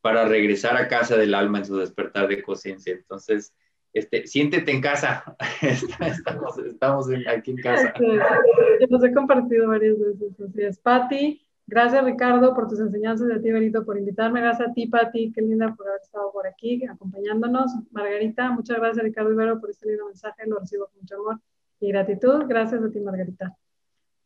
para 0.00 0.26
regresar 0.26 0.76
a 0.76 0.88
casa 0.88 1.16
del 1.16 1.34
alma 1.34 1.58
en 1.58 1.64
su 1.64 1.76
despertar 1.76 2.28
de 2.28 2.42
conciencia. 2.42 2.94
Entonces, 2.94 3.52
este, 3.92 4.26
siéntete 4.26 4.70
en 4.70 4.80
casa. 4.80 5.36
estamos, 5.60 6.58
estamos 6.58 7.06
aquí 7.28 7.50
en 7.50 7.56
casa. 7.58 7.92
Yo 7.98 8.86
los 8.88 9.04
he 9.04 9.12
compartido 9.12 9.68
varias 9.68 9.98
veces. 9.98 10.40
Así 10.40 10.62
es. 10.62 10.78
Patti, 10.78 11.46
gracias 11.70 12.04
Ricardo 12.04 12.52
por 12.54 12.68
tus 12.68 12.80
enseñanzas, 12.80 13.28
de 13.28 13.38
ti 13.38 13.50
Benito 13.50 13.84
por 13.84 13.96
invitarme. 13.96 14.40
Gracias 14.40 14.68
a 14.68 14.72
ti, 14.72 14.88
Patti, 14.88 15.32
qué 15.32 15.40
linda 15.40 15.72
por 15.74 15.88
haber 15.88 16.00
estado 16.02 16.32
por 16.32 16.46
aquí 16.46 16.84
acompañándonos. 16.84 17.72
Margarita, 17.92 18.50
muchas 18.50 18.78
gracias 18.78 19.04
Ricardo 19.04 19.32
Ibero 19.32 19.60
por 19.60 19.70
este 19.70 19.88
lindo 19.88 20.06
mensaje, 20.06 20.46
lo 20.46 20.58
recibo 20.58 20.86
con 20.88 21.00
mucho 21.00 21.16
amor 21.16 21.40
y 21.78 21.88
gratitud. 21.88 22.44
Gracias 22.46 22.82
a 22.82 22.90
ti, 22.90 23.00
Margarita. 23.00 23.56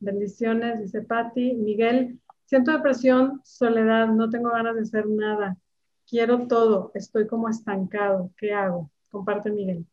Bendiciones, 0.00 0.80
dice 0.80 1.02
Patti. 1.02 1.54
Miguel, 1.54 2.18
siento 2.46 2.72
depresión, 2.72 3.40
soledad, 3.44 4.08
no 4.08 4.30
tengo 4.30 4.50
ganas 4.50 4.74
de 4.74 4.82
hacer 4.82 5.06
nada. 5.06 5.56
Quiero 6.08 6.46
todo, 6.48 6.90
estoy 6.94 7.26
como 7.26 7.48
estancado. 7.48 8.30
¿Qué 8.36 8.52
hago? 8.52 8.90
Comparte, 9.10 9.50
Miguel. 9.50 9.86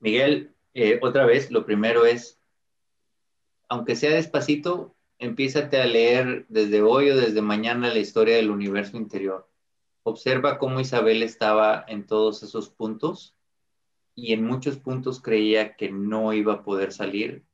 Miguel, 0.00 0.52
eh, 0.74 0.98
otra 1.02 1.26
vez, 1.26 1.50
lo 1.50 1.64
primero 1.64 2.04
es, 2.06 2.40
aunque 3.68 3.94
sea 3.94 4.10
despacito, 4.10 4.96
empiézate 5.22 5.80
a 5.80 5.86
leer 5.86 6.46
desde 6.48 6.82
hoy 6.82 7.10
o 7.10 7.16
desde 7.16 7.42
mañana 7.42 7.94
la 7.94 8.00
historia 8.00 8.34
del 8.34 8.50
universo 8.50 8.96
interior. 8.96 9.48
Observa 10.02 10.58
cómo 10.58 10.80
Isabel 10.80 11.22
estaba 11.22 11.84
en 11.86 12.06
todos 12.08 12.42
esos 12.42 12.70
puntos 12.70 13.36
y 14.16 14.32
en 14.32 14.44
muchos 14.44 14.78
puntos 14.78 15.22
creía 15.22 15.76
que 15.76 15.92
no 15.92 16.32
iba 16.32 16.54
a 16.54 16.62
poder 16.64 16.92
salir 16.92 17.44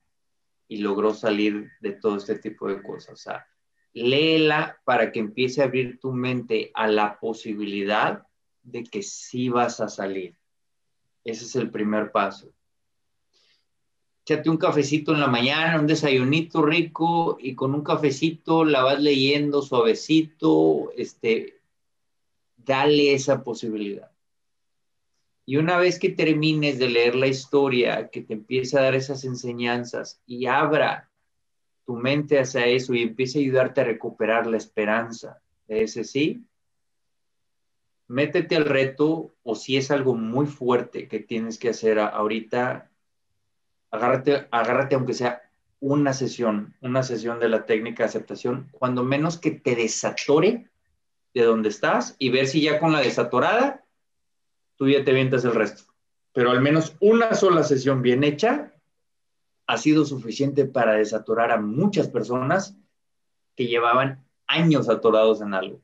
y 0.66 0.78
logró 0.78 1.12
salir 1.12 1.70
de 1.81 1.93
todo 1.93 2.16
este 2.16 2.39
tipo 2.39 2.69
de 2.69 2.82
cosas. 2.82 3.12
O 3.12 3.16
sea, 3.16 3.47
léela 3.93 4.81
para 4.86 5.12
que 5.12 5.20
empiece 5.20 5.61
a 5.61 5.66
abrir 5.66 6.01
tu 6.01 6.15
mente 6.15 6.70
a 6.73 6.86
la 6.89 7.20
posibilidad 7.20 8.27
de 8.62 8.82
que 8.85 9.03
sí 9.03 9.51
vas 9.51 9.81
a 9.81 9.89
salir. 9.89 10.39
Ese 11.23 11.45
es 11.45 11.55
el 11.55 11.70
primer 11.70 12.12
paso. 12.12 12.51
Échate 14.28 14.50
un 14.50 14.59
cafecito 14.59 15.14
en 15.14 15.20
la 15.20 15.26
mañana, 15.26 15.80
un 15.80 15.86
desayunito 15.86 16.60
rico 16.60 17.38
y 17.40 17.55
con 17.55 17.74
un 17.74 17.82
cafecito 17.82 18.62
la 18.62 18.82
vas 18.82 19.00
leyendo 19.00 19.62
suavecito, 19.62 20.92
este, 20.98 21.62
dale 22.59 23.14
esa 23.14 23.42
posibilidad. 23.42 24.10
Y 25.46 25.56
una 25.56 25.78
vez 25.78 25.98
que 25.98 26.10
termines 26.10 26.78
de 26.78 26.90
leer 26.90 27.14
la 27.14 27.26
historia, 27.26 28.10
que 28.10 28.20
te 28.20 28.34
empiece 28.34 28.78
a 28.78 28.82
dar 28.82 28.94
esas 28.94 29.24
enseñanzas 29.24 30.20
y 30.26 30.44
abra 30.44 31.09
tu 31.86 31.94
mente 31.94 32.38
hacia 32.38 32.66
eso 32.66 32.92
y 32.92 33.00
empiece 33.00 33.38
a 33.38 33.40
ayudarte 33.40 33.80
a 33.80 33.84
recuperar 33.84 34.46
la 34.46 34.59
esperanza 34.59 35.40
de 35.68 35.84
ese 35.84 36.05
sí, 36.05 36.44
métete 38.09 38.56
al 38.56 38.66
reto 38.66 39.32
o 39.42 39.55
si 39.55 39.78
es 39.78 39.90
algo 39.90 40.14
muy 40.14 40.44
fuerte 40.44 41.09
que 41.09 41.18
tienes 41.18 41.59
que 41.59 41.70
hacer 41.70 41.98
ahorita, 41.98 42.90
agárrate, 43.90 44.48
agárrate 44.51 44.94
aunque 44.94 45.15
sea 45.15 45.43
una 45.81 46.12
sesión, 46.12 46.74
una 46.81 47.02
sesión 47.02 47.39
de 47.40 47.48
la 47.48 47.66
técnica 47.66 48.02
de 48.02 48.09
aceptación, 48.09 48.69
cuando 48.73 49.05
menos 49.05 49.39
que 49.39 49.52
te 49.52 49.77
desatore 49.77 50.69
de 51.35 51.43
donde 51.43 51.69
estás 51.69 52.16
y 52.19 52.31
ver 52.31 52.47
si 52.47 52.62
ya 52.62 52.81
con 52.81 52.93
la 52.93 53.01
desatorada, 53.01 53.85
tú 54.77 54.89
ya 54.89 55.05
te 55.05 55.12
vientas 55.12 55.44
el 55.44 55.55
resto. 55.55 55.85
Pero 56.32 56.51
al 56.51 56.60
menos 56.60 56.97
una 57.01 57.35
sola 57.35 57.62
sesión 57.62 58.02
bien 58.02 58.24
hecha 58.24 58.73
ha 59.66 59.77
sido 59.77 60.05
suficiente 60.05 60.65
para 60.65 60.94
desatorar 60.94 61.52
a 61.52 61.60
muchas 61.60 62.09
personas 62.09 62.77
que 63.55 63.66
llevaban 63.66 64.24
años 64.47 64.89
atorados 64.89 65.40
en 65.40 65.55
algo 65.55 65.81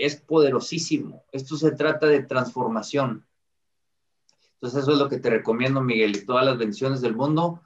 es 0.00 0.16
poderosísimo. 0.16 1.24
Esto 1.30 1.56
se 1.56 1.72
trata 1.72 2.06
de 2.06 2.22
transformación. 2.22 3.26
Entonces 4.60 4.82
eso 4.82 4.92
es 4.92 4.98
lo 4.98 5.08
que 5.08 5.18
te 5.18 5.30
recomiendo, 5.30 5.80
Miguel, 5.80 6.14
y 6.14 6.26
todas 6.26 6.44
las 6.44 6.58
bendiciones 6.58 7.00
del 7.00 7.16
mundo. 7.16 7.62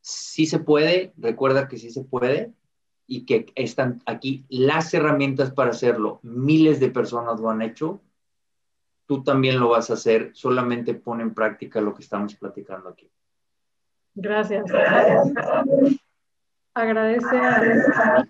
Sí 0.00 0.46
se 0.46 0.60
puede, 0.60 1.12
recuerda 1.16 1.66
que 1.66 1.78
sí 1.78 1.90
se 1.90 2.04
puede 2.04 2.52
y 3.08 3.26
que 3.26 3.46
están 3.56 4.00
aquí 4.06 4.44
las 4.48 4.94
herramientas 4.94 5.50
para 5.50 5.70
hacerlo. 5.70 6.20
Miles 6.22 6.78
de 6.78 6.90
personas 6.90 7.40
lo 7.40 7.50
han 7.50 7.60
hecho. 7.60 8.00
Tú 9.06 9.24
también 9.24 9.58
lo 9.58 9.70
vas 9.70 9.90
a 9.90 9.94
hacer, 9.94 10.30
solamente 10.32 10.94
pon 10.94 11.20
en 11.20 11.34
práctica 11.34 11.80
lo 11.80 11.92
que 11.92 12.02
estamos 12.02 12.36
platicando 12.36 12.88
aquí. 12.88 13.10
Gracias. 14.14 14.64
Agradece 16.74 17.36
a 17.36 18.28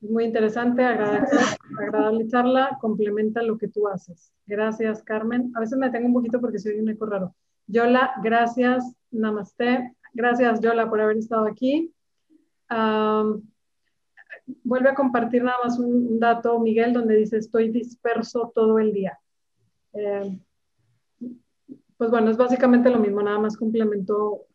muy 0.00 0.24
interesante, 0.24 0.84
agradable 0.84 2.26
charla, 2.28 2.78
complementa 2.80 3.42
lo 3.42 3.58
que 3.58 3.68
tú 3.68 3.88
haces. 3.88 4.32
Gracias, 4.46 5.02
Carmen. 5.02 5.52
A 5.54 5.60
veces 5.60 5.78
me 5.78 5.90
tengo 5.90 6.06
un 6.06 6.14
poquito 6.14 6.40
porque 6.40 6.58
soy 6.58 6.78
un 6.80 6.88
eco 6.88 7.06
raro. 7.06 7.34
Yola, 7.66 8.12
gracias, 8.22 8.94
namaste. 9.10 9.94
Gracias, 10.12 10.60
Yola, 10.60 10.88
por 10.88 11.00
haber 11.00 11.18
estado 11.18 11.46
aquí. 11.46 11.92
vuelve 14.64 14.88
a 14.88 14.94
compartir 14.94 15.44
nada 15.44 15.58
más 15.64 15.78
un, 15.78 16.18
dato, 16.18 16.58
Miguel, 16.58 16.92
donde 16.92 17.16
dice, 17.16 17.36
estoy 17.36 17.70
disperso 17.70 18.52
todo 18.54 18.78
el 18.78 18.92
día. 18.92 19.18
Eh, 19.92 20.38
pues 21.96 22.10
bueno, 22.10 22.30
es 22.30 22.36
básicamente 22.38 22.88
lo 22.88 22.98
mismo, 22.98 23.22
nada 23.22 23.38
más 23.38 23.56
complemento 23.56 24.46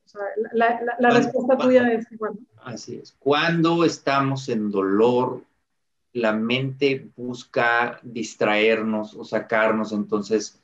la, 0.54 1.10
respuesta 1.10 1.58
tuya 1.58 1.92
es 1.92 2.12
igual. 2.12 2.34
Así 2.66 2.96
es. 2.96 3.16
Cuando 3.20 3.86
estamos 3.86 4.50
en 4.50 4.72
dolor, 4.72 5.44
la 6.14 6.34
mente 6.34 7.08
busca 7.16 8.00
distraernos 8.02 9.14
o 9.14 9.24
sacarnos, 9.24 9.92
entonces 9.92 10.60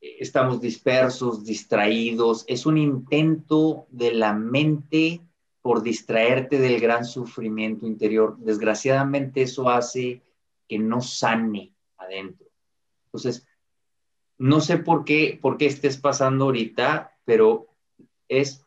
estamos 0.00 0.62
dispersos, 0.62 1.44
distraídos. 1.44 2.46
Es 2.48 2.64
un 2.64 2.78
intento 2.78 3.86
de 3.90 4.14
la 4.14 4.32
mente 4.32 5.20
por 5.60 5.82
distraerte 5.82 6.58
del 6.58 6.80
gran 6.80 7.04
sufrimiento 7.04 7.86
interior. 7.86 8.38
Desgraciadamente 8.38 9.42
eso 9.42 9.68
hace 9.68 10.22
que 10.66 10.78
no 10.78 11.02
sane 11.02 11.74
adentro. 11.98 12.46
Entonces, 13.04 13.46
no 14.38 14.62
sé 14.62 14.78
por 14.78 15.04
qué, 15.04 15.38
por 15.40 15.58
qué 15.58 15.66
estés 15.66 15.98
pasando 15.98 16.46
ahorita, 16.46 17.14
pero 17.26 17.66
es 18.28 18.61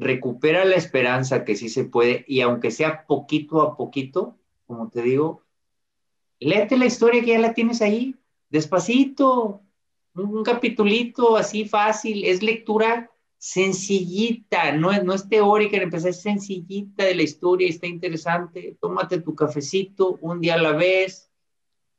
recupera 0.00 0.64
la 0.64 0.76
esperanza 0.76 1.44
que 1.44 1.56
sí 1.56 1.68
se 1.68 1.84
puede 1.84 2.24
y 2.28 2.40
aunque 2.40 2.70
sea 2.70 3.04
poquito 3.06 3.62
a 3.62 3.76
poquito, 3.76 4.36
como 4.66 4.90
te 4.90 5.02
digo, 5.02 5.42
léete 6.40 6.76
la 6.76 6.86
historia 6.86 7.20
que 7.20 7.32
ya 7.32 7.38
la 7.38 7.54
tienes 7.54 7.82
ahí, 7.82 8.14
despacito, 8.48 9.62
un, 10.14 10.42
capitulito 10.42 11.36
así 11.36 11.64
fácil, 11.64 12.24
es 12.24 12.42
lectura 12.42 13.10
sencillita, 13.38 14.72
no 14.72 14.92
es, 14.92 15.04
no 15.04 15.14
es 15.14 15.28
teórica, 15.28 15.76
es 15.76 16.20
sencillita 16.20 17.04
de 17.04 17.14
la 17.14 17.22
historia, 17.22 17.68
está 17.68 17.86
interesante, 17.86 18.76
tómate 18.80 19.20
tu 19.20 19.34
cafecito 19.34 20.18
un 20.20 20.40
día 20.40 20.54
a 20.54 20.62
la 20.62 20.72
vez, 20.72 21.30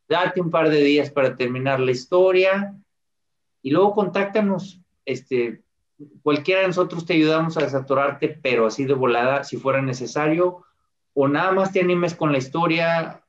date 0.08 0.42
un 0.42 0.50
par 0.50 0.70
de 0.70 0.84
días 0.84 1.12
para 1.12 1.36
terminar 1.36 1.80
la 1.80 1.92
historia 1.92 2.76
y 3.62 3.72
luego 3.72 3.94
contáctanos, 3.94 4.82
este, 5.06 5.64
cualquiera 6.22 6.62
de 6.62 6.68
nosotros 6.68 7.06
te 7.06 7.14
ayudamos 7.14 7.58
a 7.58 7.62
desatorarte, 7.62 8.30
pero 8.30 8.68
así 8.68 8.86
de 8.86 8.94
volada, 8.94 9.44
si 9.44 9.58
fuera 9.58 9.82
necesario, 9.82 10.64
o 11.14 11.28
nada 11.28 11.52
más 11.52 11.72
te 11.72 11.82
animes 11.82 12.16
con 12.16 12.32
la 12.32 12.38
historia, 12.38 13.24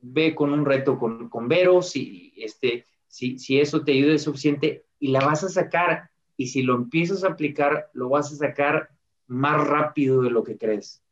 ve 0.00 0.34
con 0.34 0.52
un 0.52 0.64
reto 0.64 0.98
con, 0.98 1.28
con 1.28 1.48
Vero, 1.48 1.82
si, 1.82 2.32
este, 2.36 2.86
si, 3.08 3.38
si 3.38 3.60
eso 3.60 3.84
te 3.84 3.92
ayuda 3.92 4.14
es 4.14 4.22
suficiente 4.22 4.86
y 4.98 5.08
la 5.08 5.20
vas 5.20 5.44
a 5.44 5.48
sacar, 5.48 6.10
y 6.36 6.46
si 6.48 6.62
lo 6.62 6.74
empiezas 6.74 7.24
a 7.24 7.28
aplicar, 7.28 7.90
lo 7.92 8.08
vas 8.08 8.32
a 8.32 8.36
sacar 8.36 8.90
más 9.26 9.66
rápido 9.66 10.22
de 10.22 10.30
lo 10.30 10.42
que 10.44 10.56
crees. 10.56 11.02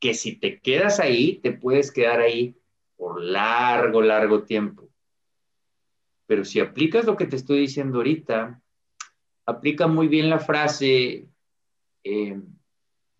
que 0.00 0.14
si 0.14 0.36
te 0.36 0.60
quedas 0.60 1.00
ahí, 1.00 1.40
te 1.42 1.52
puedes 1.52 1.90
quedar 1.90 2.20
ahí 2.20 2.56
por 2.96 3.20
largo, 3.20 4.00
largo 4.00 4.44
tiempo. 4.44 4.88
Pero 6.26 6.44
si 6.44 6.60
aplicas 6.60 7.04
lo 7.04 7.16
que 7.16 7.26
te 7.26 7.36
estoy 7.36 7.60
diciendo 7.60 7.98
ahorita, 7.98 8.62
aplica 9.48 9.86
muy 9.86 10.08
bien 10.08 10.28
la 10.28 10.40
frase 10.40 11.26
eh, 12.04 12.40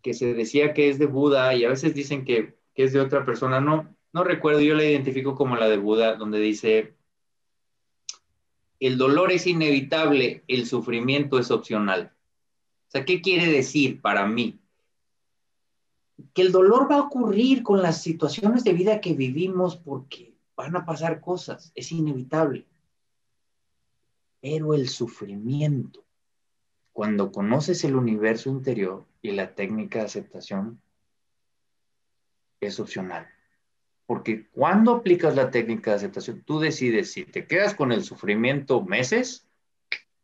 que 0.02 0.12
se 0.12 0.34
decía 0.34 0.74
que 0.74 0.90
es 0.90 0.98
de 0.98 1.06
Buda 1.06 1.54
y 1.54 1.64
a 1.64 1.70
veces 1.70 1.94
dicen 1.94 2.26
que, 2.26 2.58
que 2.74 2.84
es 2.84 2.92
de 2.92 3.00
otra 3.00 3.24
persona. 3.24 3.60
No, 3.60 3.96
no 4.12 4.24
recuerdo, 4.24 4.60
yo 4.60 4.74
la 4.74 4.84
identifico 4.84 5.34
como 5.34 5.56
la 5.56 5.70
de 5.70 5.78
Buda, 5.78 6.16
donde 6.16 6.38
dice, 6.38 6.94
el 8.78 8.98
dolor 8.98 9.32
es 9.32 9.46
inevitable, 9.46 10.44
el 10.48 10.66
sufrimiento 10.66 11.38
es 11.38 11.50
opcional. 11.50 12.12
O 12.88 12.90
sea, 12.90 13.06
¿qué 13.06 13.22
quiere 13.22 13.50
decir 13.50 14.02
para 14.02 14.26
mí? 14.26 14.60
Que 16.34 16.42
el 16.42 16.52
dolor 16.52 16.90
va 16.90 16.96
a 16.96 17.02
ocurrir 17.02 17.62
con 17.62 17.80
las 17.80 18.02
situaciones 18.02 18.64
de 18.64 18.74
vida 18.74 19.00
que 19.00 19.14
vivimos 19.14 19.76
porque 19.76 20.34
van 20.54 20.76
a 20.76 20.84
pasar 20.84 21.22
cosas, 21.22 21.72
es 21.74 21.90
inevitable. 21.90 22.66
Pero 24.42 24.74
el 24.74 24.90
sufrimiento, 24.90 26.04
cuando 26.98 27.30
conoces 27.30 27.84
el 27.84 27.94
universo 27.94 28.50
interior 28.50 29.06
y 29.22 29.30
la 29.30 29.54
técnica 29.54 30.00
de 30.00 30.06
aceptación, 30.06 30.82
es 32.60 32.80
opcional. 32.80 33.28
Porque 34.04 34.48
cuando 34.48 34.96
aplicas 34.96 35.36
la 35.36 35.52
técnica 35.52 35.92
de 35.92 35.98
aceptación, 35.98 36.42
tú 36.42 36.58
decides 36.58 37.12
si 37.12 37.22
te 37.22 37.46
quedas 37.46 37.76
con 37.76 37.92
el 37.92 38.02
sufrimiento 38.02 38.82
meses 38.82 39.46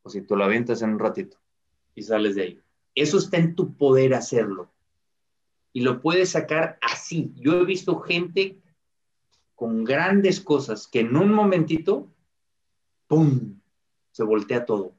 o 0.03 0.11
si 0.11 0.23
tú 0.23 0.35
lo 0.35 0.43
avientas 0.43 0.83
en 0.83 0.95
un 0.95 0.99
ratito 0.99 1.37
y 1.95 2.03
sales 2.03 2.35
de 2.35 2.43
ahí. 2.43 2.61
Eso 2.97 3.19
está 3.19 3.37
en 3.37 3.55
tu 3.55 3.77
poder 3.77 4.13
hacerlo. 4.13 4.69
Y 5.73 5.83
lo 5.83 6.01
puedes 6.01 6.31
sacar 6.31 6.81
así. 6.83 7.33
Yo 7.37 7.53
he 7.61 7.65
visto 7.65 8.01
gente 8.01 8.59
con 9.55 9.85
grandes 9.85 10.41
cosas 10.41 10.89
que 10.89 10.99
en 10.99 11.17
un 11.17 11.33
momentito, 11.33 12.11
¡pum!, 13.07 13.61
se 14.11 14.25
voltea 14.25 14.67
todo. 14.67 14.97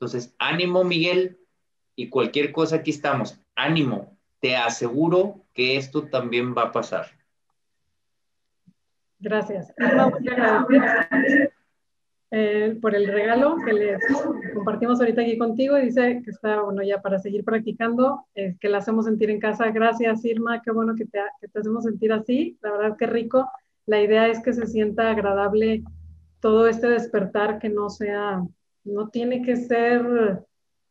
Entonces, 0.00 0.34
ánimo, 0.38 0.84
Miguel, 0.84 1.40
y 1.96 2.08
cualquier 2.08 2.52
cosa, 2.52 2.76
aquí 2.76 2.92
estamos. 2.92 3.40
Ánimo, 3.56 4.16
te 4.40 4.54
aseguro 4.54 5.44
que 5.52 5.76
esto 5.76 6.04
también 6.08 6.54
va 6.56 6.62
a 6.62 6.72
pasar. 6.72 7.06
Gracias. 9.18 9.74
Eh, 12.30 12.76
por 12.82 12.94
el 12.94 13.06
regalo 13.06 13.56
que 13.64 13.72
les 13.72 14.02
compartimos 14.52 15.00
ahorita 15.00 15.22
aquí 15.22 15.38
contigo 15.38 15.78
y 15.78 15.86
dice 15.86 16.20
que 16.22 16.30
está, 16.30 16.60
bueno, 16.60 16.82
ya 16.82 17.00
para 17.00 17.18
seguir 17.18 17.42
practicando, 17.42 18.26
eh, 18.34 18.54
que 18.60 18.68
la 18.68 18.78
hacemos 18.78 19.06
sentir 19.06 19.30
en 19.30 19.40
casa. 19.40 19.70
Gracias, 19.70 20.24
Irma, 20.26 20.60
qué 20.62 20.70
bueno 20.70 20.94
que 20.94 21.06
te, 21.06 21.20
que 21.40 21.48
te 21.48 21.58
hacemos 21.58 21.84
sentir 21.84 22.12
así. 22.12 22.58
La 22.60 22.72
verdad, 22.72 22.96
qué 22.98 23.06
rico. 23.06 23.50
La 23.86 24.02
idea 24.02 24.28
es 24.28 24.40
que 24.40 24.52
se 24.52 24.66
sienta 24.66 25.10
agradable 25.10 25.82
todo 26.40 26.68
este 26.68 26.88
despertar, 26.88 27.58
que 27.58 27.70
no 27.70 27.88
sea, 27.88 28.42
no 28.88 29.08
tiene 29.08 29.42
que 29.42 29.56
ser 29.56 30.44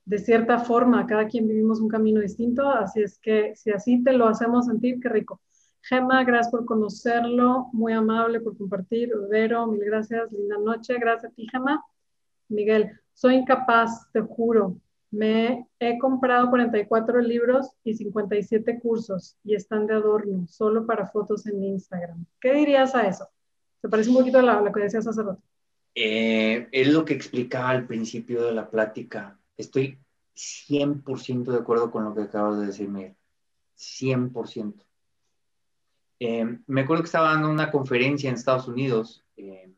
de 0.05 0.19
cierta 0.19 0.59
forma, 0.59 1.05
cada 1.05 1.27
quien 1.27 1.49
vivimos 1.49 1.81
un 1.81 1.89
camino 1.89 2.21
distinto, 2.21 2.69
así 2.69 3.01
es 3.01 3.19
que 3.19 3.53
si 3.55 3.71
así 3.71 4.01
te 4.03 4.13
lo 4.13 4.27
hacemos 4.27 4.67
sentir, 4.67 5.01
qué 5.01 5.09
rico. 5.09 5.41
Gema, 5.81 6.23
gracias 6.23 6.49
por 6.49 6.65
conocerlo, 6.65 7.67
muy 7.73 7.91
amable 7.93 8.39
por 8.39 8.57
compartir. 8.57 9.11
Vero, 9.29 9.67
mil 9.67 9.83
gracias, 9.83 10.31
linda 10.31 10.57
noche. 10.57 10.97
Gracias 10.99 11.31
a 11.31 11.35
ti, 11.35 11.47
Gema. 11.49 11.83
Miguel, 12.47 12.91
soy 13.13 13.35
incapaz, 13.35 14.09
te 14.11 14.21
juro. 14.21 14.77
Me 15.11 15.67
he 15.79 15.97
comprado 15.97 16.49
44 16.49 17.19
libros 17.19 17.71
y 17.83 17.93
57 17.93 18.79
cursos 18.79 19.37
y 19.43 19.55
están 19.55 19.87
de 19.87 19.93
adorno, 19.93 20.45
solo 20.47 20.85
para 20.85 21.07
fotos 21.07 21.45
en 21.47 21.63
Instagram. 21.63 22.25
¿Qué 22.39 22.53
dirías 22.53 22.95
a 22.95 23.07
eso? 23.07 23.27
¿Te 23.81 23.89
parece 23.89 24.09
un 24.09 24.17
poquito 24.17 24.39
a 24.39 24.61
lo 24.61 24.71
que 24.71 24.81
decías 24.81 25.07
hace 25.07 25.21
rato? 25.21 25.41
Eh, 25.99 26.67
es 26.71 26.87
lo 26.89 27.03
que 27.05 27.15
explicaba 27.15 27.69
al 27.69 27.87
principio 27.87 28.43
de 28.43 28.51
la 28.51 28.69
plática. 28.69 29.39
Estoy 29.57 29.97
100% 30.35 31.51
de 31.51 31.57
acuerdo 31.57 31.89
con 31.89 32.03
lo 32.03 32.13
que 32.13 32.21
acabas 32.21 32.59
de 32.59 32.67
decir, 32.67 32.87
Miguel. 32.87 33.15
100%. 33.75 34.85
Eh, 36.19 36.59
me 36.67 36.81
acuerdo 36.81 37.01
que 37.01 37.07
estaba 37.07 37.31
dando 37.31 37.49
una 37.49 37.71
conferencia 37.71 38.29
en 38.29 38.35
Estados 38.35 38.67
Unidos 38.67 39.25
eh, 39.37 39.71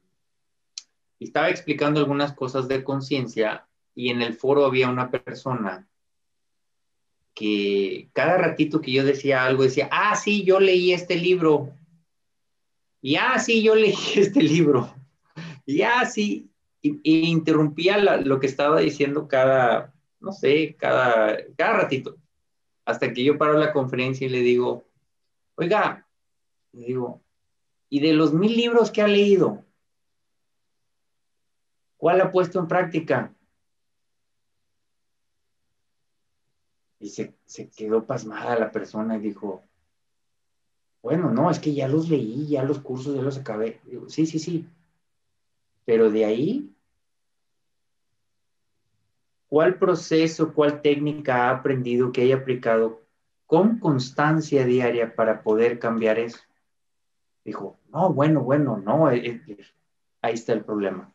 y 1.20 1.24
estaba 1.24 1.50
explicando 1.50 2.02
algunas 2.02 2.34
cosas 2.34 2.68
de 2.68 2.84
conciencia 2.84 3.66
y 3.96 4.10
en 4.10 4.22
el 4.22 4.34
foro 4.34 4.66
había 4.66 4.90
una 4.90 5.10
persona 5.10 5.88
que 7.34 8.10
cada 8.12 8.38
ratito 8.38 8.82
que 8.82 8.92
yo 8.92 9.06
decía 9.06 9.46
algo 9.46 9.64
decía, 9.64 9.88
ah, 9.90 10.18
sí, 10.18 10.44
yo 10.44 10.60
leí 10.60 10.92
este 10.92 11.16
libro. 11.16 11.74
Y 13.02 13.16
ah, 13.16 13.40
sí, 13.40 13.64
yo 13.64 13.74
leí 13.74 13.96
este 14.18 14.44
libro. 14.44 14.99
Y 15.70 15.84
ah, 15.84 16.04
sí. 16.04 16.50
Y, 16.82 17.30
interrumpía 17.30 18.00
lo 18.00 18.40
que 18.40 18.48
estaba 18.48 18.80
diciendo 18.80 19.28
cada, 19.28 19.94
no 20.20 20.32
sé, 20.32 20.76
cada, 20.76 21.38
cada 21.56 21.74
ratito. 21.74 22.18
Hasta 22.86 23.14
que 23.14 23.24
yo 23.24 23.38
paro 23.38 23.54
la 23.54 23.72
conferencia 23.72 24.26
y 24.26 24.32
le 24.32 24.40
digo, 24.40 24.84
oiga, 25.54 26.08
le 26.72 26.86
digo, 26.88 27.22
¿y 27.88 28.00
de 28.00 28.14
los 28.14 28.34
mil 28.34 28.58
libros 28.58 28.90
que 28.90 29.04
ha 29.04 29.08
leído? 29.08 29.64
¿Cuál 31.98 32.22
ha 32.22 32.32
puesto 32.32 32.58
en 32.58 32.68
práctica? 32.68 33.36
Y 37.00 37.10
se, 37.10 37.36
quedó 37.78 38.08
pasmada 38.08 38.58
la 38.58 38.72
persona 38.72 39.18
y 39.18 39.20
dijo, 39.20 39.64
bueno, 41.04 41.30
no, 41.30 41.52
es 41.52 41.60
que 41.60 41.76
ya 41.76 41.88
los 41.88 42.10
leí, 42.10 42.48
ya 42.48 42.64
los 42.64 42.80
cursos, 42.80 43.16
ya 43.16 43.22
los 43.22 43.38
acabé. 43.38 43.80
Sí, 44.08 44.26
sí, 44.26 44.40
sí. 44.40 44.68
Pero 45.86 46.10
de 46.10 46.26
ahí, 46.26 46.76
¿cuál 49.48 49.78
proceso, 49.78 50.54
cuál 50.54 50.82
técnica 50.82 51.48
ha 51.48 51.52
aprendido 51.52 52.12
que 52.12 52.22
haya 52.22 52.36
aplicado 52.36 53.02
con 53.46 53.80
constancia 53.80 54.66
diaria 54.66 55.16
para 55.16 55.42
poder 55.42 55.80
cambiar 55.80 56.20
eso? 56.20 56.40
Dijo, 57.44 57.80
no, 57.92 58.14
bueno, 58.14 58.42
bueno, 58.42 58.78
no, 58.78 59.10
eh, 59.10 59.42
eh, 59.48 59.58
ahí 60.22 60.36
está 60.36 60.54
el 60.54 60.64
problema. 60.64 61.12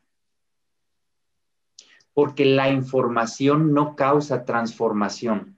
Porque 2.13 2.45
la 2.45 2.71
información 2.71 3.73
no 3.73 3.95
causa 3.95 4.45
transformación. 4.45 5.57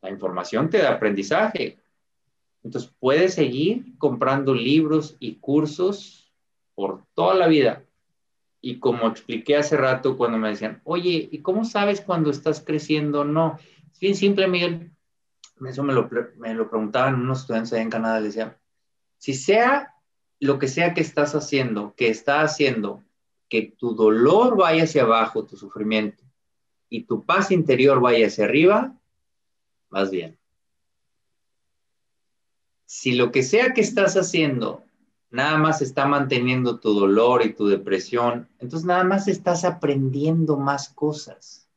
La 0.00 0.10
información 0.10 0.70
te 0.70 0.78
da 0.78 0.92
aprendizaje. 0.92 1.78
Entonces 2.62 2.92
puedes 2.98 3.34
seguir 3.34 3.96
comprando 3.98 4.54
libros 4.54 5.16
y 5.20 5.36
cursos 5.36 6.27
por 6.78 7.02
toda 7.14 7.34
la 7.34 7.48
vida. 7.48 7.84
Y 8.60 8.78
como 8.78 9.08
expliqué 9.08 9.56
hace 9.56 9.76
rato 9.76 10.16
cuando 10.16 10.38
me 10.38 10.50
decían, 10.50 10.80
oye, 10.84 11.28
¿y 11.32 11.42
cómo 11.42 11.64
sabes 11.64 12.00
cuando 12.00 12.30
estás 12.30 12.60
creciendo? 12.60 13.24
No, 13.24 13.58
es 13.92 13.98
bien 13.98 14.14
simple, 14.14 14.46
Miguel. 14.46 14.92
Eso 15.66 15.82
me 15.82 15.92
lo, 15.92 16.08
me 16.36 16.54
lo 16.54 16.70
preguntaban 16.70 17.16
unos 17.16 17.40
estudiantes 17.40 17.72
allá 17.72 17.82
en 17.82 17.90
Canadá. 17.90 18.20
Le 18.20 18.26
decían, 18.26 18.56
si 19.16 19.34
sea 19.34 19.96
lo 20.38 20.60
que 20.60 20.68
sea 20.68 20.94
que 20.94 21.00
estás 21.00 21.34
haciendo, 21.34 21.94
que 21.96 22.10
está 22.10 22.42
haciendo 22.42 23.02
que 23.48 23.74
tu 23.76 23.96
dolor 23.96 24.56
vaya 24.56 24.84
hacia 24.84 25.02
abajo, 25.02 25.46
tu 25.46 25.56
sufrimiento, 25.56 26.22
y 26.88 27.06
tu 27.06 27.24
paz 27.24 27.50
interior 27.50 28.00
vaya 28.00 28.28
hacia 28.28 28.44
arriba, 28.44 28.96
vas 29.90 30.12
bien. 30.12 30.38
Si 32.86 33.16
lo 33.16 33.32
que 33.32 33.42
sea 33.42 33.74
que 33.74 33.80
estás 33.80 34.16
haciendo 34.16 34.87
nada 35.30 35.58
más 35.58 35.82
está 35.82 36.06
manteniendo 36.06 36.78
tu 36.78 36.94
dolor 36.94 37.44
y 37.44 37.52
tu 37.52 37.66
depresión, 37.66 38.48
entonces 38.58 38.86
nada 38.86 39.04
más 39.04 39.28
estás 39.28 39.64
aprendiendo 39.64 40.56
más 40.56 40.88
cosas. 40.88 41.68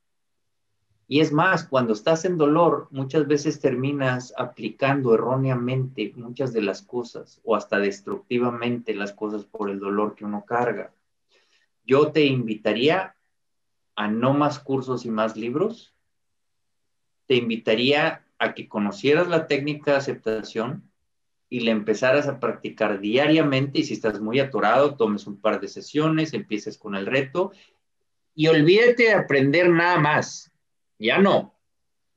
Y 1.07 1.19
es 1.19 1.33
más, 1.33 1.65
cuando 1.65 1.91
estás 1.91 2.23
en 2.23 2.37
dolor, 2.37 2.87
muchas 2.91 3.27
veces 3.27 3.59
terminas 3.59 4.33
aplicando 4.37 5.13
erróneamente 5.13 6.13
muchas 6.15 6.53
de 6.53 6.61
las 6.61 6.81
cosas 6.81 7.41
o 7.43 7.57
hasta 7.57 7.79
destructivamente 7.79 8.95
las 8.95 9.11
cosas 9.11 9.43
por 9.43 9.69
el 9.69 9.79
dolor 9.79 10.15
que 10.15 10.23
uno 10.23 10.45
carga. 10.45 10.93
Yo 11.85 12.13
te 12.13 12.25
invitaría 12.25 13.17
a 13.97 14.07
no 14.07 14.33
más 14.33 14.59
cursos 14.59 15.05
y 15.05 15.09
más 15.09 15.35
libros. 15.35 15.93
Te 17.25 17.35
invitaría 17.35 18.25
a 18.39 18.53
que 18.53 18.69
conocieras 18.69 19.27
la 19.27 19.47
técnica 19.47 19.91
de 19.91 19.97
aceptación 19.97 20.90
y 21.51 21.59
la 21.59 21.71
empezaras 21.71 22.29
a 22.29 22.39
practicar 22.39 23.01
diariamente 23.01 23.79
y 23.79 23.83
si 23.83 23.93
estás 23.93 24.21
muy 24.21 24.39
atorado, 24.39 24.95
tomes 24.95 25.27
un 25.27 25.41
par 25.41 25.59
de 25.59 25.67
sesiones, 25.67 26.33
empieces 26.33 26.77
con 26.77 26.95
el 26.95 27.05
reto 27.05 27.51
y 28.33 28.47
olvídate 28.47 29.03
de 29.03 29.13
aprender 29.13 29.69
nada 29.69 29.99
más 29.99 30.49
ya 30.97 31.17
no, 31.17 31.53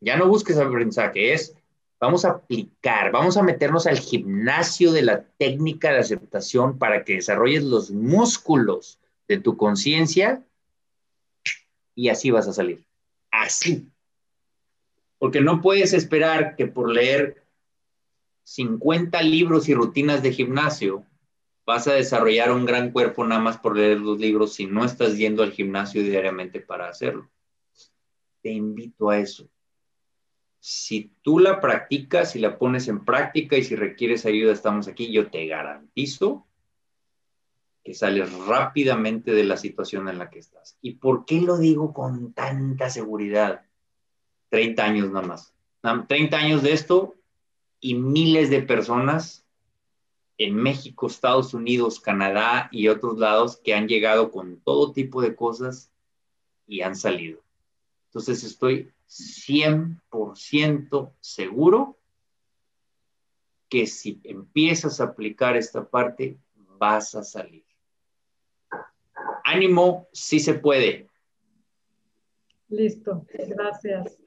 ya 0.00 0.16
no 0.16 0.28
busques 0.28 0.56
aprendizaje, 0.56 1.32
es 1.32 1.56
vamos 1.98 2.24
a 2.24 2.30
aplicar, 2.30 3.10
vamos 3.10 3.36
a 3.36 3.42
meternos 3.42 3.88
al 3.88 3.98
gimnasio 3.98 4.92
de 4.92 5.02
la 5.02 5.24
técnica 5.24 5.90
de 5.90 5.98
aceptación 5.98 6.78
para 6.78 7.02
que 7.02 7.14
desarrolles 7.14 7.64
los 7.64 7.90
músculos 7.90 9.00
de 9.26 9.40
tu 9.40 9.56
conciencia 9.56 10.44
y 11.96 12.08
así 12.08 12.30
vas 12.30 12.46
a 12.46 12.52
salir. 12.52 12.86
Así. 13.32 13.88
Porque 15.18 15.40
no 15.40 15.60
puedes 15.60 15.92
esperar 15.92 16.54
que 16.54 16.68
por 16.68 16.88
leer 16.88 17.43
50 18.44 19.20
libros 19.22 19.68
y 19.68 19.74
rutinas 19.74 20.22
de 20.22 20.32
gimnasio, 20.32 21.04
vas 21.66 21.88
a 21.88 21.94
desarrollar 21.94 22.52
un 22.52 22.66
gran 22.66 22.92
cuerpo 22.92 23.24
nada 23.24 23.40
más 23.40 23.58
por 23.58 23.76
leer 23.76 23.98
los 24.00 24.18
libros 24.18 24.54
si 24.54 24.66
no 24.66 24.84
estás 24.84 25.16
yendo 25.16 25.42
al 25.42 25.52
gimnasio 25.52 26.02
diariamente 26.02 26.60
para 26.60 26.88
hacerlo. 26.88 27.30
Te 28.42 28.50
invito 28.50 29.08
a 29.08 29.18
eso. 29.18 29.48
Si 30.60 31.12
tú 31.22 31.38
la 31.38 31.60
practicas 31.60 32.36
y 32.36 32.38
la 32.38 32.58
pones 32.58 32.88
en 32.88 33.04
práctica 33.04 33.56
y 33.56 33.64
si 33.64 33.76
requieres 33.76 34.24
ayuda, 34.26 34.52
estamos 34.52 34.88
aquí, 34.88 35.10
yo 35.12 35.30
te 35.30 35.46
garantizo 35.46 36.46
que 37.82 37.92
sales 37.92 38.32
rápidamente 38.46 39.32
de 39.32 39.44
la 39.44 39.58
situación 39.58 40.08
en 40.08 40.18
la 40.18 40.30
que 40.30 40.38
estás. 40.38 40.78
¿Y 40.80 40.92
por 40.92 41.26
qué 41.26 41.40
lo 41.42 41.58
digo 41.58 41.92
con 41.92 42.32
tanta 42.32 42.88
seguridad? 42.88 43.66
30 44.48 44.84
años 44.84 45.10
nada 45.10 45.26
más. 45.26 45.54
30 46.08 46.36
años 46.36 46.62
de 46.62 46.72
esto 46.72 47.14
y 47.84 47.94
miles 47.94 48.48
de 48.48 48.62
personas 48.62 49.44
en 50.38 50.56
México, 50.56 51.06
Estados 51.06 51.52
Unidos, 51.52 52.00
Canadá 52.00 52.70
y 52.72 52.88
otros 52.88 53.18
lados 53.18 53.58
que 53.58 53.74
han 53.74 53.88
llegado 53.88 54.30
con 54.30 54.58
todo 54.60 54.92
tipo 54.92 55.20
de 55.20 55.36
cosas 55.36 55.92
y 56.66 56.80
han 56.80 56.96
salido. 56.96 57.42
Entonces 58.06 58.42
estoy 58.42 58.90
100% 59.06 61.12
seguro 61.20 61.98
que 63.68 63.86
si 63.86 64.18
empiezas 64.24 65.02
a 65.02 65.04
aplicar 65.04 65.54
esta 65.54 65.86
parte, 65.86 66.38
vas 66.78 67.14
a 67.14 67.22
salir 67.22 67.66
ánimo, 69.44 70.08
sí 70.12 70.40
se 70.40 70.54
puede. 70.54 71.10
Listo, 72.68 73.26
gracias. 73.30 74.23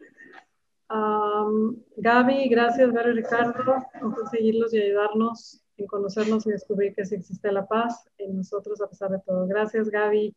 Gaby, 0.90 2.48
gracias, 2.50 2.94
Vero 2.94 3.12
y 3.12 3.16
Ricardo, 3.16 3.54
por 4.00 4.16
conseguirlos 4.16 4.74
y 4.74 4.82
ayudarnos 4.82 5.62
en 5.78 5.86
conocernos 5.88 6.48
y 6.48 6.52
descubrir 6.52 6.94
que 6.96 7.02
existe 7.02 7.52
la 7.52 7.68
paz 7.68 8.10
en 8.18 8.38
nosotros 8.38 8.82
a 8.82 8.88
pesar 8.88 9.12
de 9.12 9.20
todo. 9.20 9.48
Gracias, 9.48 9.90
Gaby. 9.90 10.36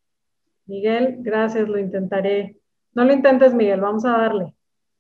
Miguel, 0.67 1.17
gracias, 1.21 1.69
lo 1.69 1.79
intentaré. 1.79 2.59
No 2.95 3.05
lo 3.05 3.13
intentes, 3.13 3.55
Miguel, 3.55 3.81
vamos 3.81 4.05
a 4.05 4.11
darle, 4.11 4.55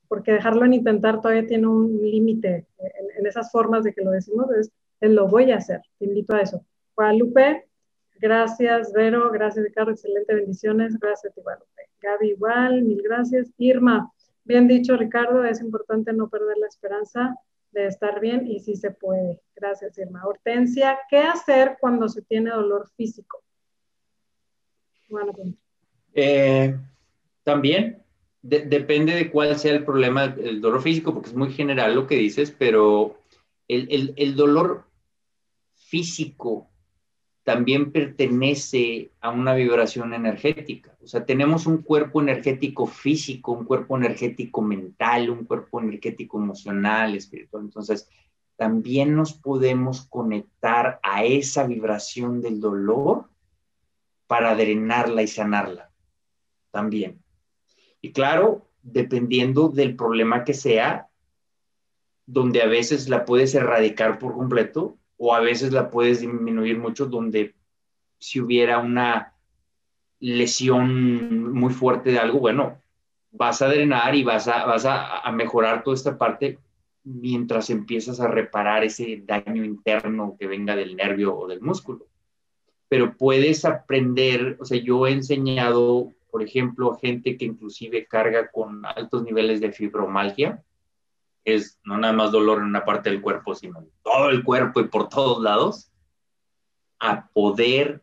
porque 0.08 0.32
dejarlo 0.32 0.64
en 0.64 0.74
intentar 0.74 1.20
todavía 1.20 1.46
tiene 1.46 1.66
un 1.66 2.00
límite 2.00 2.66
en, 2.78 3.26
esas 3.26 3.50
formas 3.50 3.84
de 3.84 3.92
que 3.92 4.02
lo 4.02 4.10
decimos, 4.10 4.46
es, 4.52 4.70
lo 5.00 5.28
voy 5.28 5.50
a 5.50 5.56
hacer, 5.56 5.82
te 5.98 6.06
invito 6.06 6.34
a 6.34 6.40
eso. 6.40 6.64
Guadalupe, 6.96 7.66
Gracias, 8.20 8.92
Vero. 8.92 9.30
Gracias, 9.30 9.64
Ricardo. 9.64 9.92
Excelente 9.92 10.34
bendiciones. 10.34 10.98
Gracias, 11.00 11.32
Guadalupe. 11.34 11.88
Gaby, 12.02 12.28
igual. 12.28 12.82
Mil 12.82 13.00
gracias. 13.02 13.50
Irma, 13.56 14.12
bien 14.44 14.68
dicho, 14.68 14.96
Ricardo. 14.96 15.44
Es 15.44 15.60
importante 15.60 16.12
no 16.12 16.28
perder 16.28 16.56
la 16.58 16.66
esperanza 16.66 17.36
de 17.72 17.86
estar 17.86 18.20
bien 18.20 18.46
y 18.46 18.60
sí 18.60 18.76
se 18.76 18.90
puede. 18.90 19.40
Gracias, 19.54 19.98
Irma. 19.98 20.26
Hortensia, 20.26 20.98
¿qué 21.08 21.18
hacer 21.18 21.76
cuando 21.80 22.08
se 22.08 22.22
tiene 22.22 22.50
dolor 22.50 22.88
físico? 22.96 23.42
Bueno, 25.08 25.32
eh, 26.14 26.76
también 27.42 28.02
depende 28.42 29.14
de 29.14 29.30
cuál 29.30 29.58
sea 29.58 29.74
el 29.74 29.84
problema, 29.84 30.24
el 30.24 30.60
dolor 30.60 30.82
físico, 30.82 31.12
porque 31.12 31.30
es 31.30 31.36
muy 31.36 31.52
general 31.52 31.94
lo 31.94 32.06
que 32.06 32.16
dices, 32.16 32.54
pero 32.56 33.18
el 33.68 34.36
dolor 34.36 34.84
físico 35.74 36.69
también 37.50 37.90
pertenece 37.90 39.10
a 39.20 39.30
una 39.30 39.54
vibración 39.54 40.14
energética. 40.14 40.96
O 41.02 41.08
sea, 41.08 41.26
tenemos 41.26 41.66
un 41.66 41.78
cuerpo 41.82 42.20
energético 42.20 42.86
físico, 42.86 43.50
un 43.50 43.64
cuerpo 43.64 43.96
energético 43.96 44.62
mental, 44.62 45.30
un 45.30 45.46
cuerpo 45.46 45.80
energético 45.80 46.38
emocional, 46.38 47.16
espiritual. 47.16 47.64
Entonces, 47.64 48.08
también 48.54 49.16
nos 49.16 49.32
podemos 49.32 50.02
conectar 50.02 51.00
a 51.02 51.24
esa 51.24 51.66
vibración 51.66 52.40
del 52.40 52.60
dolor 52.60 53.28
para 54.28 54.54
drenarla 54.54 55.22
y 55.22 55.26
sanarla. 55.26 55.90
También. 56.70 57.20
Y 58.00 58.12
claro, 58.12 58.68
dependiendo 58.80 59.70
del 59.70 59.96
problema 59.96 60.44
que 60.44 60.54
sea, 60.54 61.08
donde 62.26 62.62
a 62.62 62.68
veces 62.68 63.08
la 63.08 63.24
puedes 63.24 63.56
erradicar 63.56 64.20
por 64.20 64.34
completo, 64.34 64.99
o 65.22 65.34
a 65.34 65.40
veces 65.40 65.70
la 65.72 65.90
puedes 65.90 66.22
disminuir 66.22 66.78
mucho 66.78 67.04
donde 67.04 67.54
si 68.18 68.40
hubiera 68.40 68.78
una 68.78 69.34
lesión 70.18 71.52
muy 71.52 71.74
fuerte 71.74 72.10
de 72.10 72.18
algo, 72.18 72.38
bueno, 72.38 72.78
vas 73.30 73.60
a 73.60 73.68
drenar 73.68 74.14
y 74.14 74.24
vas 74.24 74.48
a, 74.48 74.64
vas 74.64 74.86
a, 74.86 75.30
mejorar 75.32 75.82
toda 75.82 75.94
esta 75.94 76.16
parte 76.16 76.58
mientras 77.04 77.68
empiezas 77.68 78.18
a 78.18 78.28
reparar 78.28 78.82
ese 78.82 79.22
daño 79.26 79.62
interno 79.62 80.36
que 80.38 80.46
venga 80.46 80.74
del 80.74 80.96
nervio 80.96 81.36
o 81.36 81.46
del 81.46 81.60
músculo. 81.60 82.06
Pero 82.88 83.14
puedes 83.18 83.66
aprender, 83.66 84.56
o 84.58 84.64
sea, 84.64 84.82
yo 84.82 85.06
he 85.06 85.12
enseñado, 85.12 86.14
por 86.30 86.42
ejemplo, 86.42 86.94
a 86.94 86.98
gente 86.98 87.36
que 87.36 87.44
inclusive 87.44 88.06
carga 88.06 88.50
con 88.50 88.86
altos 88.86 89.22
niveles 89.22 89.60
de 89.60 89.70
fibromalgia, 89.70 90.64
es 91.44 91.78
no 91.84 91.96
nada 91.96 92.12
más 92.12 92.30
dolor 92.30 92.58
en 92.58 92.64
una 92.64 92.84
parte 92.84 93.10
del 93.10 93.22
cuerpo, 93.22 93.54
sino 93.54 93.78
en 93.78 93.90
todo 94.02 94.30
el 94.30 94.44
cuerpo 94.44 94.80
y 94.80 94.88
por 94.88 95.08
todos 95.08 95.42
lados, 95.42 95.90
a 96.98 97.28
poder 97.28 98.02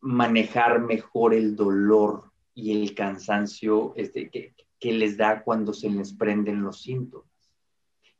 manejar 0.00 0.80
mejor 0.80 1.34
el 1.34 1.56
dolor 1.56 2.30
y 2.54 2.82
el 2.82 2.94
cansancio 2.94 3.92
este, 3.96 4.30
que, 4.30 4.54
que 4.78 4.92
les 4.92 5.16
da 5.16 5.42
cuando 5.42 5.72
se 5.72 5.88
les 5.88 6.12
prenden 6.12 6.62
los 6.62 6.82
síntomas. 6.82 7.28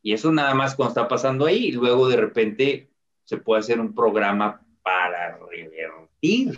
Y 0.01 0.13
eso 0.13 0.31
nada 0.31 0.55
más 0.55 0.75
cuando 0.75 0.91
está 0.91 1.07
pasando 1.07 1.45
ahí, 1.45 1.67
y 1.67 1.71
luego 1.73 2.09
de 2.09 2.17
repente 2.17 2.89
se 3.23 3.37
puede 3.37 3.59
hacer 3.59 3.79
un 3.79 3.93
programa 3.93 4.65
para 4.81 5.37
revertir 5.37 6.57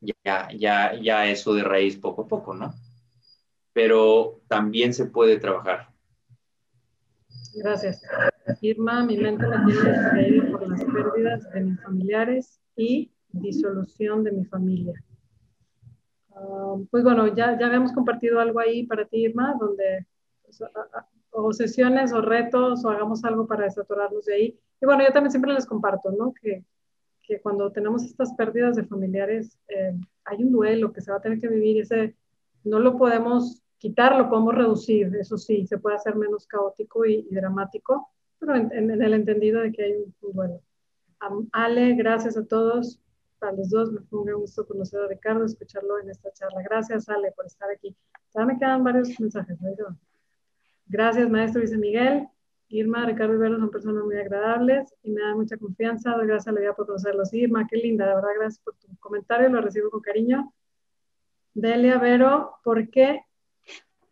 ya, 0.00 0.48
ya, 0.56 0.94
ya 0.94 1.26
eso 1.26 1.54
de 1.54 1.62
raíz 1.62 1.96
poco 1.96 2.22
a 2.22 2.28
poco, 2.28 2.54
¿no? 2.54 2.72
Pero 3.72 4.40
también 4.48 4.92
se 4.94 5.06
puede 5.06 5.38
trabajar. 5.38 5.88
Gracias. 7.54 8.02
Irma, 8.60 9.04
mi 9.04 9.16
mente 9.16 9.46
me 9.46 9.56
tiene 9.66 9.92
distraído 9.92 10.50
por 10.52 10.68
las 10.68 10.84
pérdidas 10.84 11.50
de 11.52 11.60
mis 11.60 11.82
familiares 11.82 12.60
y 12.76 13.10
disolución 13.28 14.24
de 14.24 14.32
mi 14.32 14.44
familia. 14.44 14.94
Ah, 16.34 16.76
pues 16.90 17.04
bueno, 17.04 17.26
ya, 17.34 17.58
ya 17.58 17.66
habíamos 17.66 17.92
compartido 17.92 18.40
algo 18.40 18.60
ahí 18.60 18.86
para 18.86 19.04
ti, 19.06 19.24
Irma, 19.24 19.56
donde 19.58 20.06
pues, 20.42 20.62
o 21.32 21.52
sesiones 21.52 22.12
o 22.12 22.20
retos 22.20 22.84
o 22.84 22.90
hagamos 22.90 23.24
algo 23.24 23.46
para 23.46 23.64
desatorarnos 23.64 24.24
de 24.24 24.34
ahí. 24.34 24.60
Y 24.80 24.86
bueno, 24.86 25.04
yo 25.04 25.12
también 25.12 25.30
siempre 25.30 25.52
les 25.52 25.66
comparto, 25.66 26.10
¿no? 26.10 26.32
Que, 26.40 26.64
que 27.22 27.40
cuando 27.40 27.70
tenemos 27.70 28.04
estas 28.04 28.34
pérdidas 28.34 28.76
de 28.76 28.84
familiares, 28.84 29.58
eh, 29.68 29.92
hay 30.24 30.42
un 30.42 30.52
duelo 30.52 30.92
que 30.92 31.00
se 31.00 31.10
va 31.10 31.18
a 31.18 31.20
tener 31.20 31.40
que 31.40 31.48
vivir 31.48 31.76
y 31.76 31.80
ese 31.80 32.16
no 32.64 32.78
lo 32.78 32.96
podemos 32.96 33.62
quitar, 33.78 34.16
lo 34.16 34.28
podemos 34.28 34.54
reducir, 34.54 35.14
eso 35.16 35.38
sí, 35.38 35.66
se 35.66 35.78
puede 35.78 35.96
hacer 35.96 36.14
menos 36.14 36.46
caótico 36.46 37.04
y, 37.06 37.26
dramático, 37.30 38.10
pero 38.38 38.54
en, 38.54 38.90
el 38.90 39.14
entendido 39.14 39.62
de 39.62 39.72
que 39.72 39.82
hay 39.82 39.92
un, 39.92 40.14
duelo. 40.32 40.60
Ale, 41.52 41.94
gracias 41.94 42.36
a 42.36 42.46
todos, 42.46 43.00
a 43.40 43.52
los 43.52 43.70
dos, 43.70 43.90
me 43.92 44.00
fue 44.02 44.20
un 44.20 44.40
gusto 44.40 44.66
conocer 44.66 45.00
a 45.00 45.08
Ricardo, 45.08 45.44
escucharlo 45.44 45.98
en 45.98 46.10
esta 46.10 46.30
charla. 46.32 46.62
Gracias, 46.62 47.08
Ale, 47.08 47.32
por 47.32 47.46
estar 47.46 47.70
aquí. 47.70 47.96
Ya 48.34 48.44
me 48.44 48.58
quedan 48.58 48.84
varios 48.84 49.18
mensajes. 49.18 49.58
Gracias, 50.86 51.30
maestro 51.30 51.60
Luis 51.60 51.76
Miguel. 51.76 52.28
Irma, 52.68 53.04
Ricardo 53.04 53.34
y 53.34 53.38
Vero 53.38 53.58
son 53.58 53.70
personas 53.70 54.04
muy 54.04 54.16
agradables 54.16 54.94
y 55.02 55.10
me 55.10 55.22
da 55.22 55.34
mucha 55.34 55.56
confianza. 55.56 56.12
Doy 56.12 56.26
gracias 56.26 56.48
a 56.48 56.52
la 56.52 56.60
vida 56.60 56.74
por 56.74 56.86
conocerlos. 56.86 57.34
Irma, 57.34 57.66
qué 57.68 57.76
linda, 57.76 58.06
de 58.06 58.14
verdad, 58.14 58.28
gracias 58.36 58.62
por 58.62 58.74
tu 58.76 58.88
comentario, 58.98 59.48
lo 59.48 59.60
recibo 59.60 59.90
con 59.90 60.00
cariño. 60.00 60.52
Delia 61.54 61.98
Vero, 61.98 62.58
¿por 62.62 62.90
qué 62.90 63.22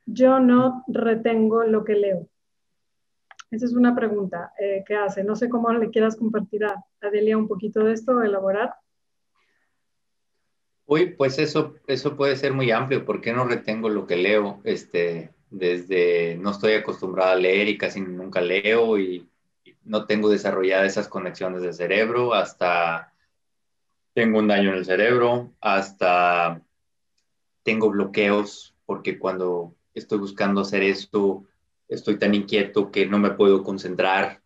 yo 0.06 0.40
no 0.40 0.85
retengo 0.89 1.65
lo 1.65 1.85
que 1.85 1.94
leo? 1.94 2.28
Esa 3.51 3.65
es 3.65 3.73
una 3.73 3.94
pregunta 3.94 4.52
eh, 4.59 4.85
que 4.86 4.97
hace. 4.97 5.24
No 5.24 5.36
sé 5.36 5.48
cómo 5.48 5.73
le 5.73 5.90
quieras 5.90 6.16
compartir 6.16 6.65
a, 6.65 6.85
Delia 7.10 7.39
un 7.39 7.48
poquito 7.48 7.82
de 7.85 7.94
esto, 7.94 8.23
elaborar. 8.23 8.74
Uy, 10.85 11.15
pues 11.15 11.39
eso, 11.39 11.74
eso 11.86 12.16
puede 12.16 12.36
ser 12.36 12.52
muy 12.52 12.70
amplio. 12.70 13.05
¿Por 13.05 13.20
qué 13.20 13.32
no 13.32 13.44
retengo 13.44 13.89
lo 13.89 14.06
que 14.06 14.16
leo? 14.16 14.60
Este, 14.65 15.31
desde 15.51 16.36
no 16.36 16.51
estoy 16.51 16.74
acostumbrada 16.74 17.32
a 17.32 17.36
leer 17.36 17.69
y 17.69 17.78
casi 17.78 18.01
nunca 18.01 18.40
leo 18.40 18.98
y 18.98 19.28
no 19.85 20.06
tengo 20.06 20.28
desarrolladas 20.28 20.93
esas 20.93 21.09
conexiones 21.09 21.62
de 21.62 21.73
cerebro 21.73 22.35
hasta 22.35 23.12
tengo 24.12 24.39
un 24.40 24.48
daño 24.48 24.70
en 24.70 24.78
el 24.78 24.85
cerebro, 24.85 25.52
hasta 25.60 26.60
tengo 27.62 27.90
bloqueos 27.90 28.74
porque 28.86 29.18
cuando 29.18 29.74
estoy 29.94 30.18
buscando 30.18 30.60
hacer 30.60 30.82
esto, 30.82 31.44
estoy 31.89 32.18
tan 32.18 32.35
inquieto 32.35 32.90
que 32.90 33.06
no 33.06 33.18
me 33.18 33.30
puedo 33.30 33.62
concentrar. 33.62 34.43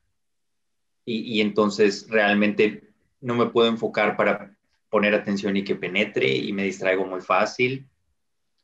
Y, 1.04 1.40
entonces 1.40 2.06
realmente 2.08 2.92
no 3.20 3.34
me 3.34 3.46
puedo 3.46 3.68
enfocar 3.68 4.16
para 4.16 4.56
poner 4.88 5.14
atención 5.14 5.56
y 5.56 5.64
que 5.64 5.74
penetre 5.74 6.28
y 6.28 6.52
me 6.52 6.64
distraigo 6.64 7.04
muy 7.04 7.20
fácil. 7.20 7.88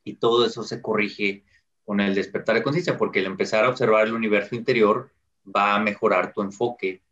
Y 0.05 0.15
todo 0.15 0.47
eso 0.47 0.62
se 0.62 0.81
corrige 0.81 1.45
con 1.85 2.01
el 2.01 2.15
despertar 2.15 2.55
de 2.55 2.62
conciencia 2.62 2.97
porque 2.97 3.19
el 3.19 3.27
empezar 3.27 3.65
a 3.65 3.70
observar 3.70 4.07
el 4.07 4.15
universo 4.15 4.55
interior 4.55 5.11
va 5.45 5.75
a 5.75 5.81
mejorar 5.81 6.33
tu 6.33 6.43
enfoque 6.43 7.03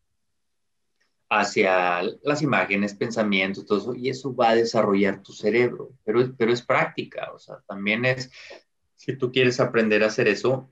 hacia 1.29 2.03
las 2.23 2.43
imágenes, 2.43 2.95
pensamientos, 2.95 3.67
todo 3.67 3.79
eso, 3.79 3.95
y 3.95 4.09
eso 4.09 4.35
va 4.35 4.51
a 4.51 4.55
desarrollar 4.55 5.23
tu 5.23 5.33
cerebro, 5.33 5.91
pero, 6.05 6.21
pero 6.37 6.53
es 6.53 6.63
práctica, 6.63 7.33
o 7.35 7.39
sea, 7.39 7.61
también 7.67 8.05
es, 8.05 8.31
si 8.95 9.17
tú 9.17 9.33
quieres 9.33 9.59
aprender 9.61 10.05
a 10.05 10.07
hacer 10.07 10.29
eso, 10.29 10.71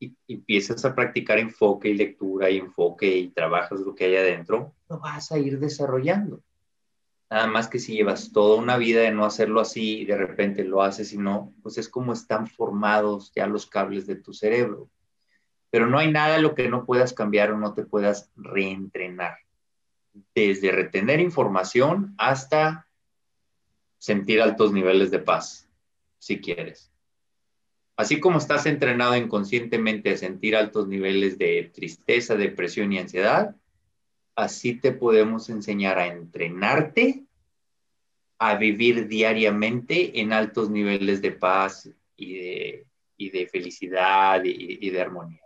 y, 0.00 0.16
empiezas 0.28 0.84
a 0.84 0.94
practicar 0.94 1.38
enfoque 1.38 1.88
y 1.88 1.94
lectura 1.94 2.50
y 2.50 2.58
enfoque 2.58 3.16
y 3.16 3.28
trabajas 3.30 3.80
lo 3.80 3.94
que 3.94 4.04
hay 4.04 4.16
adentro, 4.16 4.74
lo 4.88 4.98
vas 5.00 5.32
a 5.32 5.38
ir 5.38 5.58
desarrollando. 5.58 6.40
Nada 7.30 7.46
más 7.46 7.68
que 7.68 7.78
si 7.78 7.94
llevas 7.94 8.32
toda 8.32 8.56
una 8.56 8.78
vida 8.78 9.02
de 9.02 9.10
no 9.10 9.26
hacerlo 9.26 9.60
así 9.60 10.00
y 10.00 10.04
de 10.06 10.16
repente 10.16 10.64
lo 10.64 10.82
haces 10.82 11.12
y 11.12 11.18
no, 11.18 11.52
pues 11.62 11.76
es 11.76 11.88
como 11.88 12.12
están 12.12 12.46
formados 12.46 13.32
ya 13.34 13.46
los 13.46 13.66
cables 13.66 14.06
de 14.06 14.16
tu 14.16 14.32
cerebro. 14.32 14.88
Pero 15.70 15.86
no 15.86 15.98
hay 15.98 16.10
nada 16.10 16.38
lo 16.38 16.54
que 16.54 16.68
no 16.68 16.86
puedas 16.86 17.12
cambiar 17.12 17.50
o 17.50 17.58
no 17.58 17.74
te 17.74 17.84
puedas 17.84 18.30
reentrenar. 18.36 19.36
Desde 20.34 20.72
retener 20.72 21.20
información 21.20 22.14
hasta 22.18 22.88
sentir 23.98 24.40
altos 24.40 24.72
niveles 24.72 25.10
de 25.10 25.18
paz, 25.18 25.68
si 26.18 26.40
quieres. 26.40 26.92
Así 27.96 28.20
como 28.20 28.38
estás 28.38 28.66
entrenado 28.66 29.16
inconscientemente 29.16 30.10
a 30.10 30.16
sentir 30.16 30.54
altos 30.54 30.86
niveles 30.86 31.36
de 31.36 31.70
tristeza, 31.74 32.36
depresión 32.36 32.92
y 32.92 32.98
ansiedad, 32.98 33.56
así 34.36 34.74
te 34.74 34.92
podemos 34.92 35.50
enseñar 35.50 35.98
a 35.98 36.06
entrenarte 36.06 37.24
a 38.38 38.54
vivir 38.54 39.08
diariamente 39.08 40.20
en 40.20 40.32
altos 40.32 40.70
niveles 40.70 41.20
de 41.20 41.32
paz 41.32 41.90
y 42.16 42.34
de, 42.36 43.48
felicidad 43.50 44.42
y, 44.44 44.90
de 44.90 45.00
armonía. 45.00 45.42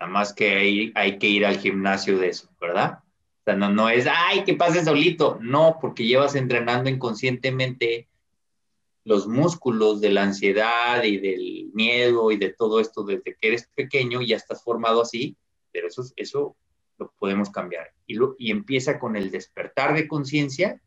Nada 0.00 0.10
más 0.10 0.32
que 0.32 0.92
hay 0.92 1.18
que 1.18 1.28
ir 1.28 1.46
al 1.46 1.58
gimnasio 1.58 2.18
de 2.18 2.30
eso, 2.30 2.50
¿verdad? 2.60 2.98
Sea, 3.44 3.56
no, 3.56 3.70
no 3.70 3.88
es, 3.88 4.06
ay, 4.06 4.44
que 4.44 4.54
pase 4.54 4.84
solito. 4.84 5.38
No, 5.40 5.78
porque 5.80 6.06
llevas 6.06 6.34
entrenando 6.34 6.88
inconscientemente 6.88 8.08
los 9.04 9.26
músculos 9.26 10.00
de 10.00 10.10
la 10.10 10.22
ansiedad 10.22 11.02
y 11.02 11.18
del 11.18 11.70
miedo 11.74 12.30
y 12.30 12.36
de 12.36 12.50
todo 12.50 12.78
esto 12.78 13.02
desde 13.02 13.34
que 13.34 13.48
eres 13.48 13.68
pequeño 13.74 14.22
ya 14.22 14.36
estás 14.36 14.62
formado 14.62 15.02
así, 15.02 15.36
pero 15.72 15.88
eso, 15.88 16.04
eso 16.16 16.56
lo 16.98 17.12
podemos 17.18 17.50
cambiar. 17.50 17.92
Y, 18.06 18.14
lo, 18.14 18.36
y 18.38 18.50
empieza 18.50 18.98
con 18.98 19.16
el 19.16 19.30
despertar 19.30 19.94
de 19.94 20.06
conciencia 20.06 20.80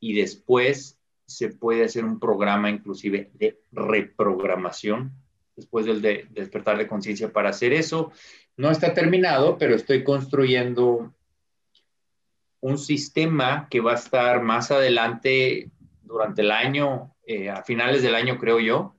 y 0.00 0.14
después 0.14 0.98
se 1.26 1.50
puede 1.50 1.84
hacer 1.84 2.04
un 2.04 2.18
programa 2.18 2.70
inclusive 2.70 3.30
de 3.34 3.60
reprogramación 3.70 5.12
después 5.54 5.86
del 5.86 6.00
despertar 6.30 6.78
de 6.78 6.86
conciencia 6.86 7.32
para 7.32 7.50
hacer 7.50 7.72
eso. 7.72 8.12
No 8.56 8.70
está 8.70 8.94
terminado, 8.94 9.58
pero 9.58 9.74
estoy 9.74 10.04
construyendo 10.04 11.12
un 12.60 12.78
sistema 12.78 13.68
que 13.70 13.80
va 13.80 13.92
a 13.92 13.96
estar 13.96 14.42
más 14.42 14.70
adelante 14.70 15.70
durante 16.02 16.42
el 16.42 16.50
año, 16.50 17.14
eh, 17.26 17.50
a 17.50 17.62
finales 17.62 18.02
del 18.02 18.14
año 18.14 18.38
creo 18.38 18.58
yo, 18.60 18.96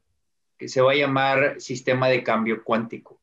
que 0.57 0.67
se 0.67 0.81
va 0.81 0.91
a 0.91 0.95
llamar 0.95 1.59
sistema 1.59 2.07
de 2.07 2.23
cambio 2.23 2.63
cuántico. 2.63 3.19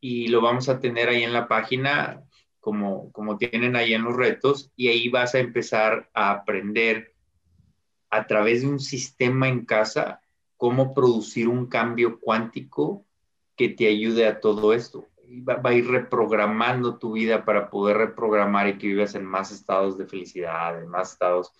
Y 0.00 0.28
lo 0.28 0.40
vamos 0.40 0.68
a 0.68 0.80
tener 0.80 1.08
ahí 1.08 1.22
en 1.22 1.32
la 1.32 1.48
página 1.48 2.22
como, 2.60 3.12
como 3.12 3.36
tienen 3.36 3.76
ahí 3.76 3.94
en 3.94 4.02
los 4.02 4.16
retos, 4.16 4.72
y 4.76 4.88
ahí 4.88 5.08
vas 5.08 5.34
a 5.34 5.38
empezar 5.40 6.10
a 6.14 6.30
aprender 6.30 7.14
a 8.10 8.26
través 8.26 8.62
de 8.62 8.68
un 8.68 8.80
sistema 8.80 9.48
en 9.48 9.64
casa 9.64 10.20
cómo 10.56 10.92
producir 10.92 11.48
un 11.48 11.66
cambio 11.66 12.18
cuántico 12.20 13.04
que 13.56 13.68
te 13.68 13.88
ayude 13.88 14.26
a 14.26 14.40
todo 14.40 14.72
esto. 14.72 15.07
Va, 15.46 15.56
va, 15.56 15.70
a 15.70 15.74
ir 15.74 15.86
reprogramando 15.86 16.98
tu 16.98 17.12
vida 17.12 17.44
para 17.44 17.68
poder 17.68 17.98
reprogramar 17.98 18.68
y 18.68 18.78
que 18.78 18.86
vivas 18.86 19.14
en 19.14 19.24
más 19.24 19.52
estados 19.52 19.98
de 19.98 20.06
felicidad, 20.06 20.80
en 20.82 20.88
más 20.88 21.12
estados 21.12 21.52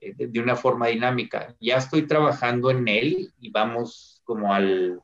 eh, 0.00 0.14
de, 0.14 0.28
de, 0.28 0.40
una 0.40 0.56
forma 0.56 0.86
dinámica. 0.86 1.54
Ya 1.60 1.76
estoy 1.76 2.06
trabajando 2.06 2.70
en 2.70 2.88
él 2.88 3.32
y 3.38 3.50
vamos 3.50 4.22
como 4.24 4.54
al, 4.54 5.02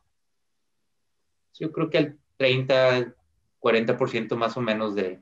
yo 1.55 1.73
creo 1.73 1.91
que 1.91 1.99
al 1.99 2.19
30, 2.39 3.15
40% 3.61 4.37
más 4.37 4.57
o 4.57 4.63
menos 4.63 4.95
de, 4.95 5.21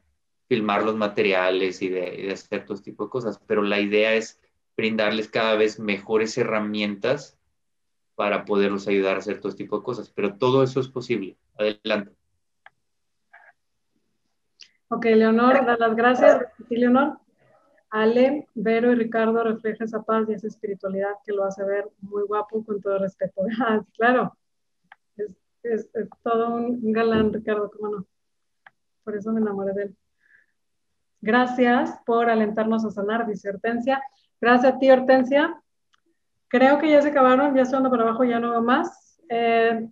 filmar 0.48 0.84
los 0.84 0.96
materiales 0.96 1.82
y 1.82 1.88
de, 1.88 2.30
hacer 2.32 2.64
todo 2.64 2.74
este 2.74 2.90
tipo 2.90 3.04
de 3.04 3.10
cosas, 3.10 3.40
pero 3.46 3.62
la 3.62 3.80
idea 3.80 4.14
es 4.14 4.40
brindarles 4.76 5.28
cada 5.28 5.54
vez 5.56 5.78
mejores 5.78 6.36
herramientas 6.36 7.38
para 8.14 8.44
poderlos 8.44 8.86
ayudar 8.86 9.16
a 9.16 9.18
hacer 9.18 9.40
todo 9.40 9.48
este 9.50 9.64
tipo 9.64 9.78
de 9.78 9.84
cosas, 9.84 10.10
pero 10.10 10.36
todo 10.36 10.62
eso 10.62 10.80
es 10.80 10.88
posible. 10.88 11.36
Adelante. 11.58 12.12
Ok, 14.88 15.04
Leonor, 15.06 15.64
da 15.64 15.76
las 15.76 15.96
gracias. 15.96 16.46
Sí, 16.68 16.76
Leonor. 16.76 17.18
Ale, 17.90 18.48
Vero 18.54 18.90
y 18.90 18.96
Ricardo 18.96 19.44
refleja 19.44 19.84
esa 19.84 20.02
paz 20.02 20.28
y 20.28 20.32
esa 20.32 20.48
espiritualidad 20.48 21.12
que 21.24 21.32
lo 21.32 21.44
hace 21.44 21.62
ver 21.64 21.88
muy 22.00 22.24
guapo 22.24 22.64
con 22.64 22.80
todo 22.80 22.98
respeto. 22.98 23.42
Ah, 23.64 23.84
claro, 23.96 24.36
es, 25.16 25.30
es, 25.62 25.88
es 25.94 26.08
todo 26.22 26.56
un 26.56 26.92
galán, 26.92 27.32
Ricardo, 27.32 27.70
cómo 27.70 27.96
no. 27.96 28.06
Por 29.04 29.16
eso 29.16 29.32
me 29.32 29.40
enamoré 29.40 29.72
de 29.74 29.82
él. 29.84 29.96
Gracias 31.20 31.98
por 32.04 32.28
alentarnos 32.28 32.84
a 32.84 32.90
sanar, 32.90 33.26
dice 33.26 33.48
Hortensia. 33.48 34.02
Gracias 34.40 34.74
a 34.74 34.78
ti, 34.78 34.90
Hortensia. 34.90 35.58
Creo 36.48 36.78
que 36.78 36.90
ya 36.90 37.00
se 37.00 37.08
acabaron, 37.08 37.54
ya 37.54 37.62
estoy 37.62 37.88
para 37.88 38.02
abajo, 38.02 38.24
ya 38.24 38.40
no 38.40 38.50
veo 38.50 38.62
más. 38.62 39.20
Eh, 39.28 39.88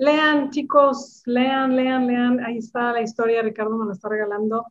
lean, 0.00 0.50
chicos, 0.50 1.22
lean, 1.26 1.76
lean, 1.76 2.06
lean. 2.06 2.40
Ahí 2.40 2.56
está 2.56 2.92
la 2.92 3.02
historia, 3.02 3.42
Ricardo 3.42 3.76
nos 3.76 3.86
la 3.86 3.92
está 3.92 4.08
regalando 4.08 4.66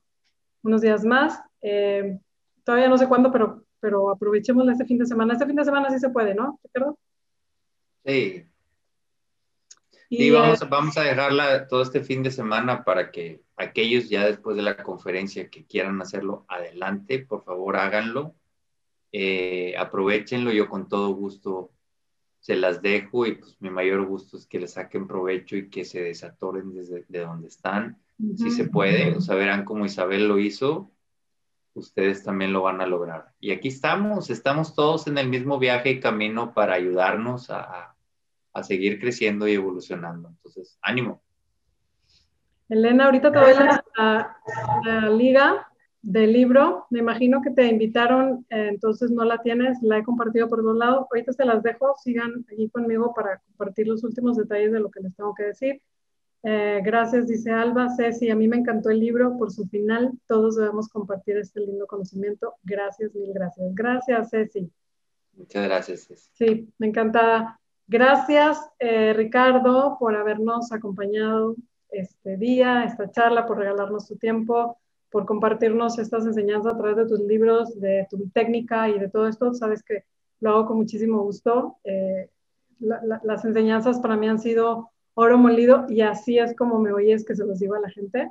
unos 0.63 0.81
días 0.81 1.05
más. 1.05 1.39
Eh, 1.61 2.19
todavía 2.63 2.89
no 2.89 2.97
sé 2.97 3.07
cuándo, 3.07 3.31
pero, 3.31 3.63
pero 3.79 4.09
aprovechemos 4.09 4.67
este 4.67 4.85
fin 4.85 4.97
de 4.97 5.05
semana. 5.05 5.33
Este 5.33 5.45
fin 5.45 5.55
de 5.55 5.65
semana 5.65 5.89
sí 5.91 5.99
se 5.99 6.09
puede, 6.09 6.33
¿no, 6.33 6.59
Ricardo? 6.63 6.97
Sí. 8.03 8.43
Y, 10.09 10.31
vamos, 10.31 10.63
eh, 10.63 10.65
vamos 10.67 10.97
a 10.97 11.03
dejarla 11.03 11.67
todo 11.67 11.83
este 11.83 12.01
fin 12.01 12.23
de 12.23 12.31
semana 12.31 12.83
para 12.83 13.11
que 13.11 13.43
aquellos 13.55 14.09
ya 14.09 14.25
después 14.25 14.55
de 14.55 14.63
la 14.63 14.77
conferencia 14.77 15.47
que 15.51 15.63
quieran 15.63 16.01
hacerlo, 16.01 16.45
adelante, 16.47 17.19
por 17.19 17.43
favor 17.43 17.77
háganlo. 17.77 18.33
Eh, 19.11 19.75
aprovechenlo, 19.77 20.51
yo 20.51 20.67
con 20.67 20.87
todo 20.89 21.13
gusto 21.13 21.71
se 22.39 22.55
las 22.55 22.81
dejo 22.81 23.25
y 23.25 23.35
pues 23.35 23.57
mi 23.59 23.69
mayor 23.69 24.05
gusto 24.05 24.37
es 24.37 24.45
que 24.45 24.59
le 24.59 24.67
saquen 24.67 25.07
provecho 25.07 25.55
y 25.55 25.69
que 25.69 25.85
se 25.85 26.01
desatoren 26.01 26.73
desde 26.73 27.05
de 27.07 27.19
donde 27.19 27.47
están, 27.47 27.97
si 28.37 28.51
se 28.51 28.65
puede, 28.65 29.15
o 29.15 29.21
sea, 29.21 29.35
verán 29.35 29.63
como 29.63 29.85
Isabel 29.85 30.27
lo 30.27 30.39
hizo, 30.39 30.91
ustedes 31.73 32.23
también 32.23 32.51
lo 32.51 32.63
van 32.63 32.81
a 32.81 32.85
lograr. 32.85 33.31
Y 33.39 33.51
aquí 33.51 33.69
estamos, 33.69 34.29
estamos 34.29 34.75
todos 34.75 35.07
en 35.07 35.17
el 35.17 35.29
mismo 35.29 35.57
viaje 35.57 35.91
y 35.91 35.99
camino 36.01 36.53
para 36.53 36.73
ayudarnos 36.73 37.49
a, 37.49 37.95
a 38.53 38.63
seguir 38.63 38.99
creciendo 38.99 39.47
y 39.47 39.53
evolucionando. 39.53 40.29
Entonces, 40.29 40.77
ánimo. 40.81 41.21
Elena, 42.67 43.05
ahorita 43.05 43.31
te 43.31 43.39
doy 43.39 43.53
la, 43.53 44.37
la, 44.85 45.09
liga 45.09 45.68
del 46.01 46.33
libro. 46.33 46.85
Me 46.89 46.99
imagino 46.99 47.41
que 47.41 47.51
te 47.51 47.67
invitaron, 47.67 48.45
eh, 48.49 48.69
entonces 48.69 49.11
no 49.11 49.23
la 49.25 49.41
tienes, 49.41 49.81
la 49.81 49.97
he 49.97 50.03
compartido 50.03 50.47
por 50.47 50.63
dos 50.63 50.77
lados. 50.77 51.05
Ahorita 51.11 51.33
se 51.33 51.45
las 51.45 51.61
dejo, 51.63 51.95
sigan 52.01 52.45
aquí 52.51 52.69
conmigo 52.69 53.13
para 53.13 53.39
compartir 53.39 53.87
los 53.87 54.03
últimos 54.03 54.37
detalles 54.37 54.71
de 54.71 54.79
lo 54.79 54.89
que 54.89 55.01
les 55.01 55.15
tengo 55.15 55.33
que 55.33 55.43
decir. 55.43 55.81
Eh, 56.43 56.81
gracias, 56.83 57.27
dice 57.27 57.51
Alba. 57.51 57.89
Ceci, 57.95 58.29
a 58.29 58.35
mí 58.35 58.47
me 58.47 58.57
encantó 58.57 58.89
el 58.89 58.99
libro 58.99 59.37
por 59.37 59.51
su 59.51 59.67
final. 59.67 60.11
Todos 60.25 60.55
debemos 60.55 60.87
compartir 60.87 61.37
este 61.37 61.59
lindo 61.59 61.85
conocimiento. 61.85 62.55
Gracias, 62.63 63.13
mil 63.13 63.33
gracias. 63.33 63.67
Gracias, 63.73 64.29
Ceci. 64.29 64.71
Muchas 65.33 65.65
gracias, 65.65 66.07
Ceci. 66.07 66.29
Sí, 66.33 66.73
me 66.77 66.87
encanta. 66.87 67.59
Gracias, 67.87 68.59
eh, 68.77 69.13
Ricardo, 69.13 69.97
por 69.99 70.15
habernos 70.15 70.71
acompañado 70.71 71.55
este 71.89 72.37
día, 72.37 72.83
esta 72.83 73.09
charla, 73.09 73.47
por 73.47 73.57
regalarnos 73.57 74.07
tu 74.07 74.15
tiempo, 74.15 74.77
por 75.11 75.25
compartirnos 75.25 75.97
estas 75.99 76.25
enseñanzas 76.25 76.73
a 76.73 76.77
través 76.77 76.97
de 76.97 77.07
tus 77.07 77.19
libros, 77.19 77.79
de 77.79 78.07
tu 78.09 78.29
técnica 78.29 78.89
y 78.89 78.99
de 78.99 79.09
todo 79.09 79.27
esto. 79.27 79.53
Sabes 79.53 79.83
que 79.83 80.03
lo 80.39 80.51
hago 80.51 80.65
con 80.67 80.77
muchísimo 80.77 81.23
gusto. 81.23 81.77
Eh, 81.83 82.29
las 82.79 83.43
enseñanzas 83.43 83.99
para 83.99 84.15
mí 84.15 84.27
han 84.27 84.39
sido 84.39 84.91
oro 85.13 85.37
molido 85.37 85.85
y 85.89 86.01
así 86.01 86.37
es 86.37 86.55
como 86.55 86.79
me 86.79 86.93
oyes 86.93 87.25
que 87.25 87.35
se 87.35 87.45
los 87.45 87.59
digo 87.59 87.75
a 87.75 87.81
la 87.81 87.89
gente, 87.89 88.29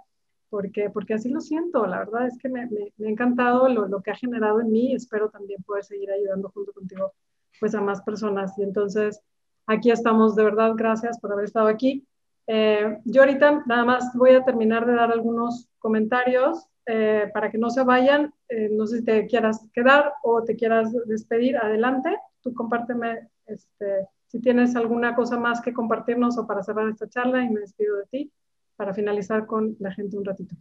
porque, 0.48 0.88
porque 0.88 1.14
así 1.14 1.28
lo 1.28 1.40
siento. 1.40 1.86
La 1.86 1.98
verdad 1.98 2.26
es 2.26 2.38
que 2.38 2.48
me, 2.48 2.66
me, 2.66 2.92
me 2.96 3.08
ha 3.08 3.10
encantado 3.10 3.68
lo, 3.68 3.86
lo, 3.86 4.00
que 4.00 4.10
ha 4.10 4.14
generado 4.14 4.60
en 4.60 4.70
mí 4.70 4.92
y 4.92 4.94
espero 4.94 5.28
también 5.28 5.62
poder 5.64 5.84
seguir 5.84 6.10
ayudando 6.10 6.48
junto 6.50 6.72
contigo 6.72 7.12
pues 7.60 7.74
a 7.74 7.80
más 7.80 8.00
personas. 8.02 8.56
Y 8.58 8.62
entonces, 8.62 9.20
aquí 9.66 9.90
estamos. 9.90 10.34
De 10.34 10.44
verdad, 10.44 10.72
gracias 10.76 11.20
por 11.20 11.32
haber 11.32 11.44
estado 11.44 11.68
aquí. 11.68 12.06
Eh, 12.46 12.98
yo 13.04 13.22
ahorita 13.22 13.64
nada 13.66 13.84
más 13.84 14.14
voy 14.14 14.30
a 14.30 14.44
terminar 14.44 14.86
de 14.86 14.94
dar 14.94 15.12
algunos 15.12 15.67
comentarios 15.78 16.66
eh, 16.86 17.30
para 17.34 17.50
que 17.50 17.58
no 17.58 17.70
se 17.70 17.84
vayan. 17.84 18.32
Eh, 18.48 18.70
no 18.72 18.86
sé 18.86 18.98
si 18.98 19.04
te 19.04 19.26
quieras 19.26 19.66
quedar 19.72 20.14
o 20.22 20.42
te 20.42 20.56
quieras 20.56 20.92
despedir. 21.06 21.56
Adelante, 21.56 22.16
tú 22.40 22.54
compárteme 22.54 23.28
este, 23.46 24.06
si 24.28 24.40
tienes 24.40 24.76
alguna 24.76 25.14
cosa 25.14 25.38
más 25.38 25.60
que 25.60 25.72
compartirnos 25.72 26.38
o 26.38 26.46
para 26.46 26.62
cerrar 26.62 26.88
esta 26.88 27.08
charla 27.08 27.42
y 27.42 27.50
me 27.50 27.60
despido 27.60 27.96
de 27.96 28.06
ti. 28.06 28.32
para 28.76 28.94
finalizar 28.94 29.44
con 29.44 29.76
la 29.80 29.92
gente 29.92 30.16
un 30.16 30.24
ratito. 30.24 30.54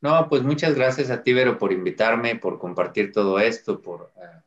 No, 0.00 0.26
pues 0.28 0.42
muchas 0.42 0.74
gracias 0.74 1.10
a 1.10 1.22
ti, 1.22 1.34
Vero, 1.34 1.58
por 1.58 1.70
invitarme, 1.70 2.36
por 2.36 2.58
compartir 2.58 3.12
todo 3.12 3.38
esto, 3.38 3.82
por, 3.82 4.10
eh, 4.16 4.40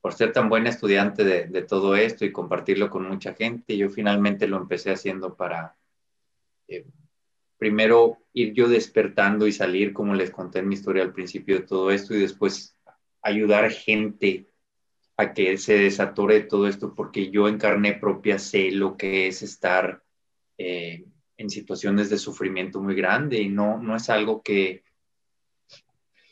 por 0.00 0.14
ser 0.14 0.32
tan 0.32 0.48
buena 0.48 0.70
estudiante 0.70 1.22
de, 1.22 1.46
de, 1.48 1.62
todo 1.62 1.94
esto 1.94 2.24
y 2.24 2.32
compartirlo 2.32 2.88
con 2.88 3.06
mucha 3.06 3.34
gente. 3.34 3.76
Yo 3.76 3.90
finalmente 3.90 4.46
lo 4.46 4.56
empecé 4.56 4.90
haciendo 4.90 5.34
para, 5.34 5.76
eh, 6.66 6.86
primero, 7.62 8.18
ir 8.32 8.54
yo 8.54 8.68
despertando 8.68 9.46
y 9.46 9.52
salir, 9.52 9.92
como 9.92 10.14
les 10.14 10.32
conté 10.32 10.58
en 10.58 10.66
mi 10.66 10.74
historia 10.74 11.04
al 11.04 11.12
principio 11.12 11.60
de 11.60 11.64
todo 11.64 11.92
esto, 11.92 12.12
y 12.12 12.18
después 12.18 12.76
ayudar 13.22 13.70
gente 13.70 14.48
a 15.16 15.32
que 15.32 15.56
se 15.58 15.78
desatore 15.78 16.40
todo 16.40 16.66
esto, 16.66 16.92
porque 16.92 17.30
yo 17.30 17.46
en 17.46 17.58
carne 17.58 17.92
propia 17.92 18.40
sé 18.40 18.72
lo 18.72 18.96
que 18.96 19.28
es 19.28 19.42
estar 19.42 20.02
eh, 20.58 21.04
en 21.36 21.50
situaciones 21.50 22.10
de 22.10 22.18
sufrimiento 22.18 22.82
muy 22.82 22.96
grande 22.96 23.38
y 23.38 23.48
no, 23.48 23.78
no 23.78 23.94
es 23.94 24.10
algo 24.10 24.42
que, 24.42 24.82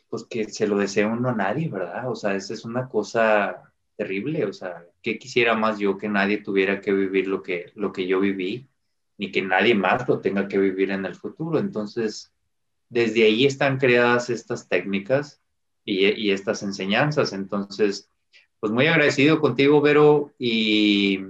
pues 0.08 0.24
que 0.24 0.46
se 0.48 0.66
lo 0.66 0.78
desee 0.78 1.06
uno 1.06 1.28
a 1.28 1.36
nadie, 1.36 1.68
¿verdad? 1.68 2.10
O 2.10 2.16
sea, 2.16 2.34
esa 2.34 2.54
es 2.54 2.64
una 2.64 2.88
cosa 2.88 3.72
terrible, 3.94 4.46
o 4.46 4.52
sea, 4.52 4.84
¿qué 5.00 5.16
quisiera 5.16 5.54
más 5.54 5.78
yo 5.78 5.96
que 5.96 6.08
nadie 6.08 6.38
tuviera 6.38 6.80
que 6.80 6.92
vivir 6.92 7.28
lo 7.28 7.40
que, 7.40 7.70
lo 7.76 7.92
que 7.92 8.08
yo 8.08 8.18
viví, 8.18 8.68
ni 9.20 9.30
que 9.30 9.42
nadie 9.42 9.74
más 9.74 10.08
lo 10.08 10.20
tenga 10.20 10.48
que 10.48 10.56
vivir 10.56 10.90
en 10.90 11.04
el 11.04 11.14
futuro? 11.14 11.58
Entonces, 11.58 12.32
desde 12.88 13.24
ahí 13.24 13.44
están 13.44 13.76
creadas 13.76 14.30
estas 14.30 14.66
técnicas 14.66 15.42
y, 15.84 16.30
estas 16.30 16.62
enseñanzas. 16.62 17.34
Entonces, 17.34 18.08
pues 18.60 18.72
muy 18.72 18.86
agradecido 18.86 19.38
contigo, 19.38 19.82
Vero, 19.82 20.32
y 20.38 21.20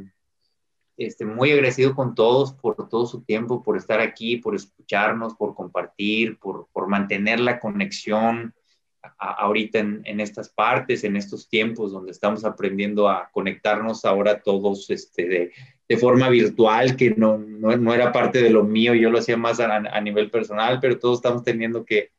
este, 0.96 1.24
muy 1.24 1.50
agradecido 1.50 1.96
con 1.96 2.14
todos 2.14 2.52
por 2.52 2.88
todo 2.88 3.06
su 3.06 3.22
tiempo, 3.22 3.60
por 3.60 3.76
estar 3.76 3.98
aquí, 3.98 4.36
por 4.36 4.54
escucharnos, 4.54 5.34
por 5.34 5.56
compartir, 5.56 6.38
por, 6.38 6.68
por 6.72 6.86
mantener 6.86 7.40
la 7.40 7.58
conexión 7.58 8.54
ahorita 9.18 9.80
en, 9.80 10.02
en, 10.04 10.20
estas 10.20 10.48
partes, 10.48 11.02
en 11.02 11.16
estos 11.16 11.48
tiempos 11.48 11.90
donde 11.90 12.12
estamos 12.12 12.44
aprendiendo 12.44 13.08
a 13.08 13.30
conectarnos 13.32 14.04
ahora 14.04 14.42
todos 14.42 14.90
este, 14.90 15.26
de, 15.26 15.52
de 15.90 15.96
forma 15.96 16.28
virtual, 16.28 16.94
que 16.94 17.10
no, 17.16 17.36
no, 17.36 17.76
no, 17.76 17.92
era 17.92 18.12
parte 18.12 18.40
de 18.40 18.50
lo 18.50 18.62
mío, 18.62 18.94
yo 18.94 19.10
lo 19.10 19.18
hacía 19.18 19.36
más 19.36 19.58
a, 19.58 20.00
nivel 20.00 20.30
personal, 20.30 20.78
pero 20.80 21.00
todos 21.00 21.18
estamos 21.18 21.42
teniendo 21.42 21.84
que, 21.84 22.12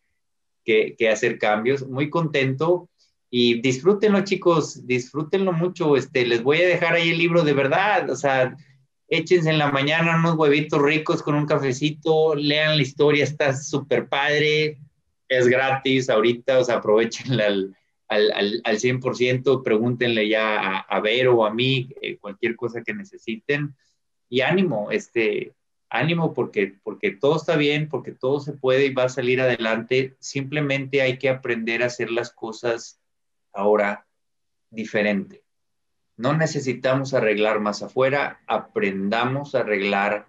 que, 0.65 1.09
hacer 1.09 1.39
cambios. 1.39 1.87
Muy 1.87 2.09
contento 2.09 2.89
y 3.29 3.61
disfrútenlo, 3.61 4.25
chicos, 4.25 4.85
disfrútenlo 4.85 5.53
mucho. 5.53 5.95
Este, 5.95 6.25
les 6.25 6.43
voy 6.43 6.61
a 6.61 6.67
dejar 6.67 6.95
ahí 6.95 7.11
el 7.11 7.17
libro 7.17 7.43
de 7.43 7.53
verdad, 7.53 8.09
o 8.09 8.15
sea, 8.17 8.57
échense 9.07 9.49
en 9.49 9.57
la 9.57 9.71
mañana 9.71 10.17
unos 10.17 10.35
huevitos 10.35 10.81
ricos 10.81 11.23
con 11.23 11.35
un 11.35 11.45
cafecito, 11.45 12.35
lean 12.35 12.75
la 12.75 12.81
historia, 12.81 13.23
está 13.23 13.55
súper 13.55 14.09
padre, 14.09 14.79
es 15.29 15.47
gratis 15.47 16.09
ahorita, 16.09 16.59
o 16.59 16.65
sea, 16.65 16.75
aprovechenla 16.75 17.45
al, 17.45 17.73
al, 18.11 18.29
al, 18.33 18.61
al 18.65 18.77
100%, 18.77 19.63
pregúntenle 19.63 20.27
ya 20.27 20.59
a, 20.59 20.79
a 20.79 20.99
Vero 20.99 21.37
o 21.37 21.45
a 21.45 21.53
mí 21.53 21.89
eh, 22.01 22.17
cualquier 22.17 22.57
cosa 22.57 22.83
que 22.83 22.93
necesiten. 22.93 23.73
Y 24.27 24.41
ánimo, 24.41 24.91
este, 24.91 25.53
ánimo 25.89 26.33
porque, 26.33 26.75
porque 26.83 27.11
todo 27.11 27.37
está 27.37 27.55
bien, 27.55 27.87
porque 27.87 28.11
todo 28.11 28.41
se 28.41 28.51
puede 28.51 28.87
y 28.87 28.93
va 28.93 29.05
a 29.05 29.09
salir 29.09 29.39
adelante. 29.39 30.17
Simplemente 30.19 31.01
hay 31.01 31.17
que 31.17 31.29
aprender 31.29 31.83
a 31.83 31.85
hacer 31.85 32.11
las 32.11 32.33
cosas 32.33 32.99
ahora 33.53 34.05
diferente. 34.69 35.43
No 36.17 36.35
necesitamos 36.35 37.13
arreglar 37.13 37.61
más 37.61 37.81
afuera, 37.81 38.41
aprendamos 38.45 39.55
a 39.55 39.61
arreglar 39.61 40.27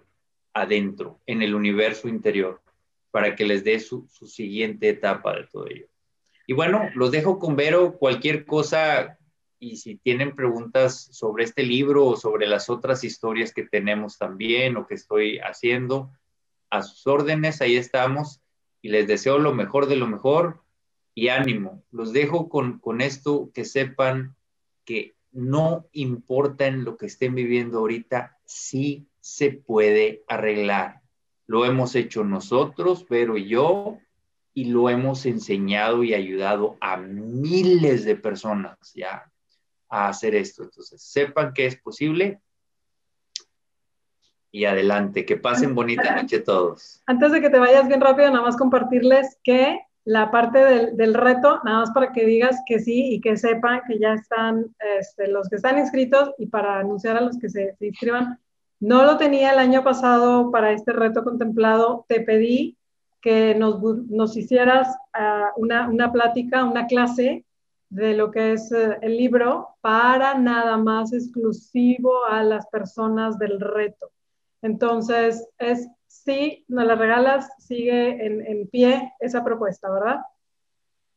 adentro, 0.53 1.19
en 1.25 1.41
el 1.41 1.53
universo 1.53 2.07
interior, 2.07 2.61
para 3.11 3.35
que 3.35 3.43
les 3.43 3.65
dé 3.65 3.77
su, 3.81 4.07
su 4.07 4.25
siguiente 4.25 4.87
etapa 4.87 5.35
de 5.35 5.47
todo 5.47 5.67
ello. 5.67 5.87
Y 6.45 6.53
bueno, 6.53 6.89
los 6.95 7.11
dejo 7.11 7.39
con 7.39 7.55
Vero, 7.55 7.97
cualquier 7.97 8.45
cosa 8.45 9.17
y 9.59 9.77
si 9.77 9.95
tienen 9.95 10.35
preguntas 10.35 11.07
sobre 11.11 11.45
este 11.45 11.63
libro 11.63 12.05
o 12.05 12.17
sobre 12.17 12.47
las 12.47 12.69
otras 12.69 13.03
historias 13.03 13.53
que 13.53 13.63
tenemos 13.63 14.17
también 14.17 14.75
o 14.75 14.85
que 14.85 14.95
estoy 14.95 15.39
haciendo, 15.39 16.11
a 16.69 16.81
sus 16.81 17.07
órdenes, 17.07 17.61
ahí 17.61 17.77
estamos 17.77 18.41
y 18.81 18.89
les 18.89 19.07
deseo 19.07 19.37
lo 19.37 19.53
mejor 19.53 19.85
de 19.87 19.95
lo 19.95 20.07
mejor 20.07 20.63
y 21.15 21.29
ánimo. 21.29 21.83
Los 21.91 22.11
dejo 22.11 22.49
con, 22.49 22.79
con 22.79 22.99
esto, 22.99 23.51
que 23.53 23.63
sepan 23.63 24.35
que 24.83 25.15
no 25.31 25.87
importa 25.93 26.67
en 26.67 26.83
lo 26.83 26.97
que 26.97 27.05
estén 27.05 27.35
viviendo 27.35 27.79
ahorita, 27.79 28.37
sí 28.45 29.07
se 29.19 29.51
puede 29.51 30.23
arreglar. 30.27 31.01
Lo 31.47 31.65
hemos 31.65 31.95
hecho 31.95 32.23
nosotros, 32.23 33.05
pero 33.07 33.37
yo, 33.37 33.97
y 34.53 34.65
lo 34.65 34.89
hemos 34.89 35.25
enseñado 35.25 36.03
y 36.03 36.13
ayudado 36.13 36.77
a 36.79 36.97
miles 36.97 38.05
de 38.05 38.15
personas 38.15 38.77
ya 38.93 39.29
a 39.89 40.09
hacer 40.09 40.35
esto. 40.35 40.63
Entonces, 40.63 41.01
sepan 41.01 41.53
que 41.53 41.65
es 41.65 41.75
posible 41.77 42.39
y 44.51 44.65
adelante, 44.65 45.25
que 45.25 45.37
pasen 45.37 45.73
bonita 45.73 46.15
noche 46.21 46.39
todos. 46.39 47.01
Antes 47.07 47.31
de 47.31 47.41
que 47.41 47.49
te 47.49 47.57
vayas 47.59 47.87
bien 47.87 48.01
rápido, 48.01 48.29
nada 48.29 48.43
más 48.43 48.55
compartirles 48.55 49.39
que 49.43 49.79
la 50.05 50.29
parte 50.29 50.59
del, 50.59 50.97
del, 50.97 51.13
reto, 51.13 51.61
nada 51.63 51.79
más 51.79 51.91
para 51.91 52.11
que 52.11 52.25
digas 52.25 52.61
que 52.67 52.79
sí 52.79 53.13
y 53.13 53.21
que 53.21 53.37
sepan 53.37 53.81
que 53.87 53.97
ya 53.97 54.13
están 54.13 54.75
este, 54.99 55.27
los 55.27 55.49
que 55.49 55.55
están 55.55 55.79
inscritos 55.79 56.31
y 56.37 56.47
para 56.47 56.79
anunciar 56.79 57.17
a 57.17 57.21
los 57.21 57.39
que 57.39 57.49
se, 57.49 57.73
se, 57.77 57.87
inscriban. 57.87 58.39
No 58.79 59.03
lo 59.03 59.17
tenía 59.17 59.53
el 59.53 59.59
año 59.59 59.83
pasado 59.83 60.51
para 60.51 60.71
este 60.71 60.91
reto 60.91 61.23
contemplado. 61.23 62.05
Te 62.07 62.19
pedí 62.19 62.77
que 63.23 63.55
nos, 63.55 63.81
nos 64.09 64.35
hicieras 64.35 64.89
uh, 65.17 65.59
una, 65.59 65.87
una, 65.87 66.11
plática, 66.11 66.65
una 66.65 66.87
clase 66.87 67.45
de 67.89 68.13
lo 68.13 68.31
que 68.31 68.51
es 68.51 68.69
uh, 68.71 68.97
el 69.01 69.15
libro 69.15 69.69
para 69.79 70.37
nada 70.37 70.75
más 70.75 71.13
exclusivo 71.13 72.25
a 72.25 72.43
las 72.43 72.67
personas 72.67 73.39
del 73.39 73.61
reto. 73.61 74.11
Entonces, 74.61 75.47
es 75.57 75.87
si 76.05 76.65
nos 76.67 76.85
la 76.85 76.95
regalas, 76.95 77.49
sigue 77.59 78.25
en, 78.25 78.45
en 78.45 78.67
pie 78.67 79.13
esa 79.21 79.43
propuesta, 79.43 79.89
¿verdad? 79.89 80.19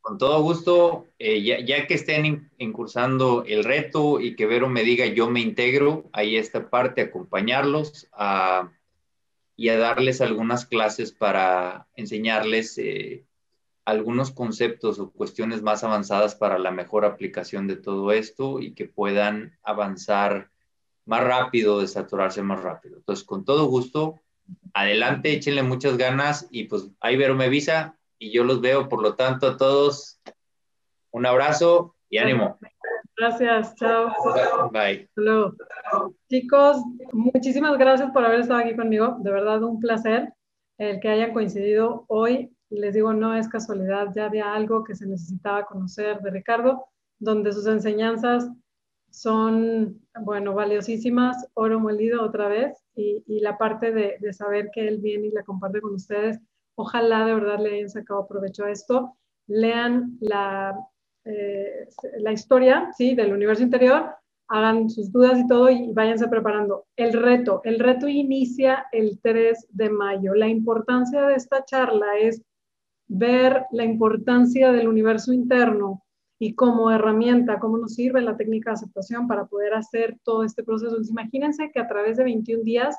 Con 0.00 0.16
todo 0.16 0.40
gusto, 0.42 1.06
eh, 1.18 1.42
ya, 1.42 1.58
ya, 1.58 1.88
que 1.88 1.94
estén 1.94 2.52
incursando 2.58 3.44
el 3.44 3.64
reto 3.64 4.20
y 4.20 4.36
que 4.36 4.46
Vero 4.46 4.68
me 4.68 4.84
diga 4.84 5.06
yo 5.06 5.28
me 5.28 5.40
integro, 5.40 6.04
ahí 6.12 6.36
esta 6.36 6.70
parte, 6.70 7.02
acompañarlos 7.02 8.08
a, 8.12 8.70
y 9.56 9.70
a 9.70 9.78
darles 9.78 10.20
algunas 10.20 10.66
clases 10.66 11.12
para 11.12 11.86
enseñarles 11.96 12.76
eh, 12.78 13.24
algunos 13.86 14.32
conceptos 14.32 14.98
o 14.98 15.10
cuestiones 15.10 15.62
más 15.62 15.84
avanzadas 15.84 16.34
para 16.34 16.58
la 16.58 16.70
mejor 16.70 17.04
aplicación 17.04 17.66
de 17.66 17.76
todo 17.76 18.12
esto 18.12 18.60
y 18.60 18.74
que 18.74 18.86
puedan 18.86 19.56
avanzar 19.62 20.50
más 21.06 21.22
rápido, 21.22 21.80
desaturarse 21.80 22.42
más 22.42 22.60
rápido. 22.60 22.98
Entonces, 22.98 23.24
con 23.24 23.44
todo 23.44 23.66
gusto, 23.66 24.20
adelante, 24.74 25.32
échenle 25.32 25.62
muchas 25.62 25.96
ganas 25.96 26.48
y 26.50 26.64
pues 26.64 26.88
ahí 27.00 27.16
Vero 27.16 27.36
me 27.36 27.44
avisa 27.44 27.96
y 28.18 28.32
yo 28.32 28.44
los 28.44 28.60
veo. 28.60 28.88
Por 28.88 29.02
lo 29.02 29.14
tanto, 29.14 29.46
a 29.46 29.56
todos, 29.56 30.20
un 31.12 31.24
abrazo 31.24 31.94
y 32.10 32.18
ánimo. 32.18 32.58
Gracias, 33.16 33.74
chao. 33.76 34.12
Bye. 34.72 35.08
Hello. 35.16 35.54
Chicos, 36.28 36.76
muchísimas 37.12 37.78
gracias 37.78 38.10
por 38.10 38.24
haber 38.24 38.40
estado 38.40 38.60
aquí 38.60 38.76
conmigo. 38.76 39.16
De 39.20 39.30
verdad, 39.30 39.62
un 39.62 39.80
placer 39.80 40.34
el 40.78 41.00
que 41.00 41.08
hayan 41.08 41.32
coincidido 41.32 42.04
hoy. 42.08 42.52
Les 42.68 42.94
digo, 42.94 43.14
no 43.14 43.34
es 43.34 43.48
casualidad, 43.48 44.08
ya 44.14 44.26
había 44.26 44.52
algo 44.52 44.84
que 44.84 44.94
se 44.94 45.06
necesitaba 45.06 45.64
conocer 45.64 46.20
de 46.20 46.30
Ricardo, 46.30 46.86
donde 47.18 47.52
sus 47.52 47.66
enseñanzas 47.66 48.50
son, 49.10 50.02
bueno, 50.20 50.52
valiosísimas, 50.52 51.48
oro 51.54 51.80
molido 51.80 52.22
otra 52.22 52.48
vez, 52.48 52.84
y, 52.94 53.22
y 53.26 53.40
la 53.40 53.56
parte 53.56 53.92
de, 53.92 54.16
de, 54.20 54.32
saber 54.32 54.70
que 54.74 54.86
él 54.88 54.98
viene 54.98 55.28
y 55.28 55.30
la 55.30 55.44
comparte 55.44 55.80
con 55.80 55.94
ustedes, 55.94 56.38
ojalá 56.74 57.24
de 57.24 57.34
verdad 57.34 57.60
le 57.60 57.76
hayan 57.76 57.88
sacado 57.88 58.26
provecho 58.26 58.64
a 58.64 58.70
esto, 58.72 59.16
lean 59.46 60.18
la, 60.20 60.76
eh, 61.26 61.88
la 62.18 62.32
historia, 62.32 62.90
¿sí?, 62.96 63.14
del 63.14 63.32
universo 63.32 63.62
interior, 63.62 64.14
hagan 64.48 64.88
sus 64.88 65.10
dudas 65.12 65.38
y 65.38 65.46
todo 65.46 65.68
y 65.70 65.92
váyanse 65.92 66.28
preparando. 66.28 66.86
El 66.96 67.12
reto, 67.12 67.60
el 67.64 67.78
reto 67.78 68.08
inicia 68.08 68.86
el 68.92 69.18
3 69.20 69.66
de 69.70 69.90
mayo. 69.90 70.34
La 70.34 70.48
importancia 70.48 71.22
de 71.26 71.34
esta 71.34 71.64
charla 71.64 72.16
es 72.18 72.42
ver 73.08 73.66
la 73.72 73.84
importancia 73.84 74.72
del 74.72 74.88
universo 74.88 75.32
interno, 75.32 76.06
y 76.38 76.54
como 76.54 76.90
herramienta, 76.90 77.58
cómo 77.58 77.78
nos 77.78 77.94
sirve 77.94 78.20
la 78.20 78.36
técnica 78.36 78.70
de 78.70 78.74
aceptación 78.74 79.26
para 79.26 79.46
poder 79.46 79.74
hacer 79.74 80.18
todo 80.22 80.44
este 80.44 80.62
proceso. 80.62 80.90
Entonces, 80.90 81.12
imagínense 81.12 81.70
que 81.72 81.80
a 81.80 81.88
través 81.88 82.16
de 82.16 82.24
21 82.24 82.62
días 82.62 82.96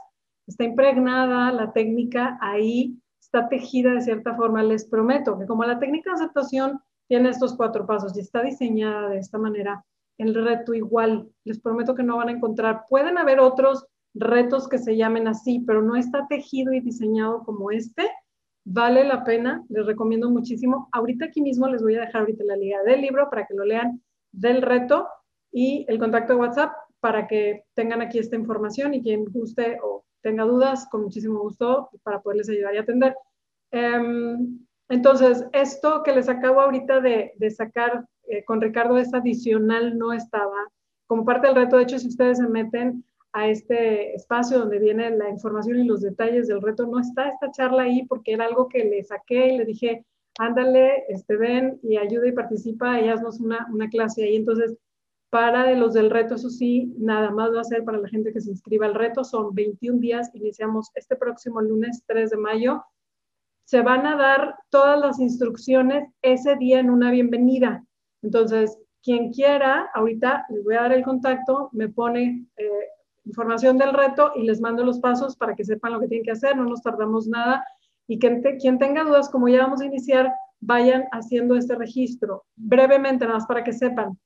está 0.48 0.64
impregnada 0.64 1.52
la 1.52 1.72
técnica 1.72 2.38
ahí, 2.42 3.00
está 3.22 3.48
tejida 3.48 3.94
de 3.94 4.02
cierta 4.02 4.36
forma. 4.36 4.64
Les 4.64 4.86
prometo 4.86 5.38
que 5.38 5.46
como 5.46 5.64
la 5.64 5.80
técnica 5.80 6.12
de 6.12 6.16
aceptación 6.16 6.82
tiene 7.08 7.30
estos 7.30 7.56
cuatro 7.56 7.86
pasos 7.86 8.16
y 8.16 8.20
está 8.20 8.42
diseñada 8.42 9.10
de 9.10 9.20
esta 9.20 9.38
manera, 9.38 9.84
el 10.18 10.34
reto 10.34 10.74
igual, 10.74 11.30
les 11.44 11.60
prometo 11.60 11.96
que 11.96 12.04
no 12.04 12.18
van 12.18 12.30
a 12.30 12.34
encontrar. 12.34 12.86
Pueden 12.90 13.18
haber 13.18 13.40
otros 13.40 13.86
retos 14.14 14.68
que 14.68 14.80
se 14.80 14.98
llamen 14.98 15.28
así, 15.28 15.60
pero 15.66 15.82
no 15.82 15.96
está 15.96 16.28
tejido 16.28 16.74
y 16.74 16.80
diseñado 16.80 17.44
como 17.44 17.72
este, 17.72 18.10
vale 18.66 19.04
la 19.04 19.24
pena, 19.24 19.64
les 19.70 19.86
recomiendo 19.86 20.30
muchísimo. 20.30 20.90
Ahorita 20.92 21.26
aquí 21.26 21.42
mismo 21.42 21.68
les 21.68 21.82
voy 21.82 21.96
a 21.96 22.02
dejar 22.02 22.22
ahorita 22.22 22.44
la 22.44 22.58
liga 22.58 22.82
del 22.84 23.02
libro 23.02 23.30
para 23.30 23.46
que 23.46 23.54
lo 23.54 23.64
lean 23.64 24.02
del 24.32 24.62
reto 24.62 25.08
y 25.52 25.86
el 25.88 26.00
contacto 26.00 26.34
de 26.34 26.40
WhatsApp 26.40 26.74
para 27.00 27.28
que 27.28 27.64
tengan 27.76 28.02
aquí 28.02 28.20
esta 28.20 28.36
información 28.36 28.94
y 28.94 29.02
quien 29.02 29.26
guste 29.26 29.78
o 29.84 30.04
tenga 30.22 30.44
dudas, 30.44 30.88
con 30.90 31.04
muchísimo 31.04 31.40
gusto 31.40 31.90
para 32.04 32.22
poderles 32.22 32.50
ayudar 32.50 32.76
y 32.76 32.78
atender. 32.78 33.16
Em, 33.72 34.67
entonces, 34.90 35.46
esto 35.52 36.02
que 36.04 36.14
les 36.14 36.30
acabo 36.30 36.62
ahorita 36.62 37.02
de, 37.02 37.34
sacar 37.52 38.06
eh, 38.28 38.44
con 38.46 38.62
Ricardo 38.62 38.98
es 38.98 39.14
adicional, 39.14 39.98
no 39.98 40.14
estaba 40.14 40.56
como 41.08 41.26
parte 41.26 41.48
del 41.48 41.56
reto. 41.56 41.78
De 41.78 41.84
hecho, 41.84 42.00
si 42.00 42.08
ustedes 42.08 42.38
se 42.38 42.48
meten 42.48 43.04
a 43.34 43.48
este 43.50 44.16
espacio 44.16 44.60
donde 44.60 44.80
viene 44.80 45.10
la 45.12 45.30
información 45.30 45.80
y 45.80 45.84
los 45.84 46.02
detalles 46.02 46.48
del 46.48 46.62
reto, 46.62 46.88
no 46.88 47.00
está 47.00 47.30
esta 47.30 47.52
charla 47.52 47.84
ahí 47.84 48.06
porque 48.06 48.34
era 48.34 48.46
algo 48.46 48.70
que 48.70 48.86
le 48.86 49.04
saqué 49.04 49.54
y 49.54 49.58
le 49.58 49.66
dije, 49.66 50.06
ándale, 50.40 51.04
este, 51.10 51.36
ven 51.36 51.80
y 51.84 51.98
ayuda 51.98 52.28
y 52.28 52.32
participa, 52.32 53.00
y 53.02 53.10
haznos 53.10 53.40
una, 53.40 53.68
una 53.72 53.90
clase 53.90 54.24
ahí. 54.24 54.38
Entonces, 54.38 54.78
para 55.30 55.70
los 55.76 55.94
del 55.94 56.10
reto, 56.10 56.36
eso 56.36 56.50
sí, 56.50 56.94
nada 56.98 57.32
más 57.32 57.54
va 57.54 57.60
a 57.60 57.66
ser 57.66 57.84
para 57.84 57.98
la 57.98 58.08
gente 58.08 58.32
que 58.32 58.40
se 58.40 58.52
inscriba 58.52 58.86
al 58.86 58.96
reto. 58.96 59.26
Son 59.26 59.54
21 59.54 60.00
días, 60.00 60.32
iniciamos 60.34 60.90
este 60.96 61.18
próximo 61.18 61.62
lunes 61.62 62.04
3 62.08 62.30
de 62.30 62.38
mayo. 62.38 62.84
Se 63.68 63.82
van 63.82 64.06
a 64.06 64.16
dar 64.16 64.56
todas 64.70 64.98
las 64.98 65.20
instrucciones 65.20 66.08
ese 66.22 66.56
día 66.56 66.80
en 66.80 66.90
una 66.90 67.12
bienvenida. 67.12 67.84
Entonces, 68.22 68.80
quien 69.04 69.34
quiera, 69.34 69.90
ahorita 69.94 70.46
les 70.48 70.64
voy 70.64 70.76
a 70.76 70.84
dar 70.84 70.94
el 70.94 71.04
contacto, 71.04 71.68
me 71.74 71.90
pone 71.90 72.48
eh, 72.56 72.88
información 73.26 73.78
del 73.78 73.92
reto 73.92 74.32
y 74.38 74.44
les 74.44 74.62
mando 74.62 74.86
los 74.86 75.02
pasos 75.02 75.36
para 75.36 75.54
que 75.54 75.66
sepan 75.66 75.92
lo 75.92 76.00
que 76.00 76.08
tienen 76.08 76.24
que 76.24 76.32
hacer, 76.32 76.56
no 76.56 76.64
nos 76.64 76.82
tardamos 76.82 77.28
nada. 77.28 77.62
Y 78.08 78.20
quien, 78.20 78.42
quien 78.42 78.80
tenga 78.80 79.04
dudas, 79.04 79.28
como 79.28 79.50
ya 79.50 79.64
vamos 79.64 79.82
a 79.82 79.86
iniciar, 79.86 80.32
vayan 80.62 81.04
haciendo 81.12 81.58
este 81.58 81.76
registro. 81.76 82.46
Brevemente, 82.56 83.26
nada 83.26 83.40
más 83.40 83.48
para 83.48 83.66
que 83.66 83.74
sepan, 83.74 84.18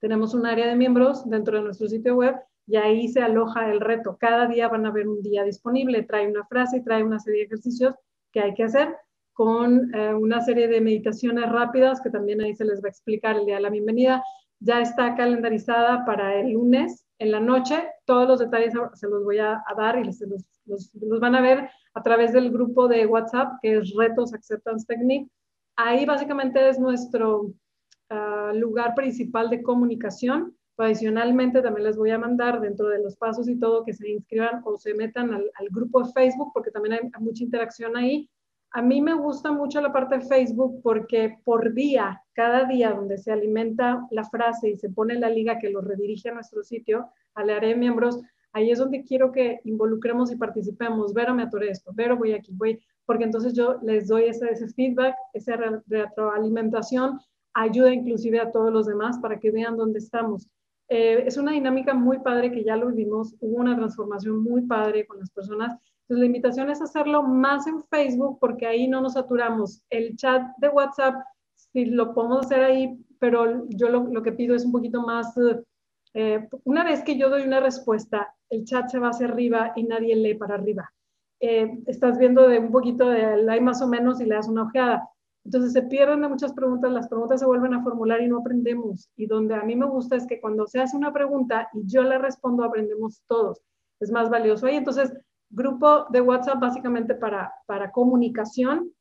tenemos 0.00 0.34
un 0.34 0.44
área 0.44 0.66
de 0.66 0.74
miembros 0.74 1.30
dentro 1.30 1.56
de 1.56 1.62
nuestro 1.62 1.86
sitio 1.86 2.16
web 2.16 2.34
y 2.66 2.74
ahí 2.74 3.06
se 3.06 3.22
aloja 3.22 3.70
el 3.70 3.78
reto. 3.78 4.16
Cada 4.18 4.48
día 4.48 4.66
van 4.66 4.86
a 4.86 4.90
ver 4.90 5.06
un 5.06 5.22
día 5.22 5.44
disponible, 5.44 6.02
trae 6.02 6.26
una 6.26 6.44
frase 6.46 6.78
y 6.78 6.82
trae 6.82 7.04
una 7.04 7.20
serie 7.20 7.42
de 7.42 7.46
ejercicios 7.46 7.94
que 8.32 8.40
hay 8.40 8.54
que 8.54 8.64
hacer 8.64 8.96
con 9.32 9.94
eh, 9.94 10.14
una 10.14 10.40
serie 10.40 10.68
de 10.68 10.80
meditaciones 10.80 11.48
rápidas 11.50 12.00
que 12.00 12.10
también 12.10 12.40
ahí 12.40 12.54
se 12.54 12.64
les 12.64 12.82
va 12.82 12.86
a 12.86 12.90
explicar 12.90 13.36
el 13.36 13.46
día 13.46 13.56
de 13.56 13.62
la 13.62 13.70
bienvenida. 13.70 14.22
Ya 14.60 14.80
está 14.80 15.14
calendarizada 15.14 16.04
para 16.04 16.38
el 16.38 16.52
lunes 16.52 17.04
en 17.18 17.32
la 17.32 17.40
noche. 17.40 17.88
Todos 18.04 18.28
los 18.28 18.40
detalles 18.40 18.74
se 18.94 19.08
los 19.08 19.24
voy 19.24 19.38
a, 19.38 19.62
dar 19.76 19.98
y 19.98 20.04
los, 20.04 20.20
los, 20.66 21.20
van 21.20 21.34
a 21.34 21.40
ver 21.40 21.70
a 21.94 22.02
través 22.02 22.32
del 22.32 22.50
grupo 22.50 22.88
de 22.88 23.06
WhatsApp 23.06 23.54
que 23.60 23.78
es 23.78 23.94
Retos 23.96 24.34
Acceptance 24.34 24.86
Technique. 24.86 25.30
Ahí 25.76 26.04
básicamente 26.04 26.68
es 26.68 26.78
nuestro 26.78 27.52
lugar 28.54 28.94
principal 28.94 29.48
de 29.48 29.62
comunicación. 29.62 30.54
Adicionalmente, 30.82 31.62
también 31.62 31.86
les 31.86 31.96
voy 31.96 32.10
a 32.10 32.18
mandar 32.18 32.60
dentro 32.60 32.88
de 32.88 33.00
los 33.00 33.16
pasos 33.16 33.48
y 33.48 33.56
todo 33.56 33.84
que 33.84 33.92
se 33.92 34.10
inscriban 34.10 34.62
o 34.64 34.76
se 34.76 34.94
metan 34.94 35.32
al, 35.32 35.68
grupo 35.70 36.02
de 36.02 36.12
Facebook 36.12 36.50
porque 36.52 36.70
también 36.70 36.94
hay, 36.94 37.10
mucha 37.20 37.44
interacción 37.44 37.96
ahí. 37.96 38.28
A 38.72 38.82
mí 38.82 39.00
me 39.00 39.14
gusta 39.14 39.52
mucho 39.52 39.80
la 39.80 39.92
parte 39.92 40.18
de 40.18 40.24
Facebook 40.24 40.80
porque 40.82 41.38
por 41.44 41.72
día, 41.72 42.20
cada 42.32 42.64
día 42.64 42.90
donde 42.92 43.18
se 43.18 43.30
alimenta 43.30 44.06
la 44.10 44.24
frase 44.24 44.70
y 44.70 44.76
se 44.76 44.90
pone 44.90 45.14
la 45.14 45.28
liga 45.28 45.58
que 45.58 45.70
lo 45.70 45.82
redirige 45.82 46.30
a 46.30 46.34
nuestro 46.34 46.64
sitio, 46.64 47.10
al 47.34 47.50
área 47.50 47.68
de 47.68 47.76
miembros, 47.76 48.20
ahí 48.52 48.70
es 48.70 48.78
donde 48.78 49.04
quiero 49.04 49.30
que 49.30 49.60
involucremos 49.64 50.32
y 50.32 50.36
participemos. 50.36 51.14
Vero, 51.14 51.34
me 51.34 51.44
atoré 51.44 51.70
esto, 51.70 51.92
Vero, 51.94 52.16
voy 52.16 52.32
aquí, 52.32 52.50
voy, 52.54 52.80
porque 53.06 53.24
entonces 53.24 53.54
yo 53.54 53.78
les 53.82 54.08
doy 54.08 54.24
ese, 54.24 54.50
ese 54.50 54.66
feedback, 54.68 55.14
esa 55.32 55.56
retroalimentación 55.86 57.20
ayuda 57.54 57.92
inclusive 57.92 58.40
a 58.40 58.50
todos 58.50 58.72
los 58.72 58.86
demás 58.86 59.18
para 59.18 59.38
que 59.38 59.50
vean 59.50 59.76
dónde 59.76 59.98
estamos. 59.98 60.48
Eh, 60.94 61.24
es 61.26 61.38
una 61.38 61.52
dinámica 61.52 61.94
muy 61.94 62.18
padre 62.18 62.52
que 62.52 62.64
ya 62.64 62.76
lo 62.76 62.88
vivimos, 62.88 63.34
hubo 63.40 63.56
una 63.56 63.74
transformación 63.74 64.42
muy 64.42 64.60
padre 64.66 65.06
con 65.06 65.20
las 65.20 65.30
personas. 65.30 65.72
Entonces 66.02 66.18
la 66.18 66.26
invitación 66.26 66.68
es 66.68 66.82
hacerlo 66.82 67.22
más 67.22 67.66
en 67.66 67.82
Facebook 67.84 68.36
porque 68.38 68.66
ahí 68.66 68.86
no 68.88 69.00
nos 69.00 69.14
saturamos. 69.14 69.80
El 69.88 70.16
chat 70.16 70.42
de 70.58 70.68
WhatsApp, 70.68 71.14
si 71.54 71.86
lo 71.86 72.12
podemos 72.12 72.44
hacer 72.44 72.62
ahí, 72.62 73.02
pero 73.18 73.66
yo 73.70 73.88
lo, 73.88 74.22
que 74.22 74.32
pido 74.32 74.54
es 74.54 74.66
un 74.66 74.72
poquito 74.72 75.00
más, 75.00 75.34
eh, 76.12 76.46
una 76.64 76.84
vez 76.84 77.02
que 77.02 77.16
yo 77.16 77.30
doy 77.30 77.44
una 77.44 77.60
respuesta, 77.60 78.34
el 78.50 78.66
chat 78.66 78.90
se 78.90 78.98
va 78.98 79.08
hacia 79.08 79.28
arriba 79.28 79.72
y 79.74 79.84
nadie 79.84 80.14
lee 80.14 80.34
para 80.34 80.56
arriba. 80.56 80.92
Eh, 81.40 81.72
estás 81.86 82.18
viendo 82.18 82.46
de 82.48 82.58
un 82.58 82.70
poquito 82.70 83.08
de 83.08 83.50
hay 83.50 83.60
más 83.62 83.80
o 83.80 83.88
menos 83.88 84.20
y 84.20 84.26
le 84.26 84.34
das 84.34 84.46
una 84.46 84.64
ojeada 84.64 85.08
entonces 85.44 85.72
se 85.72 85.82
pierden 85.82 86.20
muchas 86.20 86.52
preguntas, 86.52 86.92
las 86.92 87.08
preguntas 87.08 87.40
se 87.40 87.46
vuelven 87.46 87.74
a 87.74 87.82
formular 87.82 88.20
y 88.20 88.28
no 88.28 88.38
aprendemos. 88.38 89.10
Y 89.16 89.26
donde 89.26 89.54
a 89.54 89.64
mí 89.64 89.74
me 89.74 89.86
gusta 89.86 90.16
es 90.16 90.26
que 90.26 90.40
cuando 90.40 90.66
se 90.66 90.80
hace 90.80 90.96
una 90.96 91.12
pregunta 91.12 91.68
y 91.72 91.86
yo 91.86 92.02
la 92.02 92.18
respondo, 92.18 92.64
aprendemos 92.64 93.22
todos. 93.26 93.60
Es 93.98 94.10
más 94.10 94.30
valioso 94.30 94.66
ahí. 94.66 94.76
Entonces, 94.76 95.12
grupo 95.50 96.06
de 96.10 96.20
WhatsApp 96.20 96.60
básicamente 96.60 97.14
para, 97.14 97.52
para 97.66 97.90
comunicación, 97.90 98.92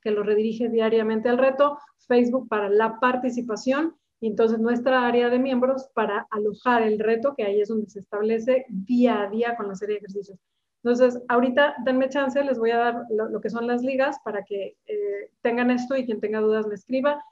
que 0.00 0.12
lo 0.12 0.22
redirige 0.22 0.68
diariamente 0.68 1.28
al 1.28 1.38
reto, 1.38 1.78
Facebook 2.06 2.48
para 2.48 2.68
la 2.68 3.00
participación 3.00 3.96
y 4.20 4.28
entonces 4.28 4.58
nuestra 4.60 5.06
área 5.06 5.28
de 5.28 5.38
miembros 5.38 5.88
para 5.94 6.26
alojar 6.30 6.82
el 6.82 6.98
reto, 6.98 7.34
que 7.36 7.44
ahí 7.44 7.60
es 7.60 7.68
donde 7.68 7.88
se 7.90 8.00
establece 8.00 8.64
día 8.68 9.22
a 9.22 9.28
día 9.28 9.56
con 9.56 9.68
la 9.68 9.74
serie 9.74 9.94
de 9.94 9.98
ejercicios. 9.98 10.38
Entonces, 10.84 11.18
ahorita 11.28 11.76
denme 11.82 12.10
chance, 12.10 12.44
les 12.44 12.58
voy 12.58 12.70
a 12.70 12.76
dar 12.76 13.06
lo, 13.08 13.40
que 13.40 13.48
son 13.48 13.66
las 13.66 13.82
ligas 13.82 14.18
para 14.22 14.44
que 14.44 14.76
eh, 14.86 15.30
tengan 15.40 15.70
esto 15.70 15.96
y 15.96 16.04
quien 16.04 16.20
tenga 16.20 16.40
dudas 16.40 16.66
me 16.66 16.74
escriba. 16.74 17.24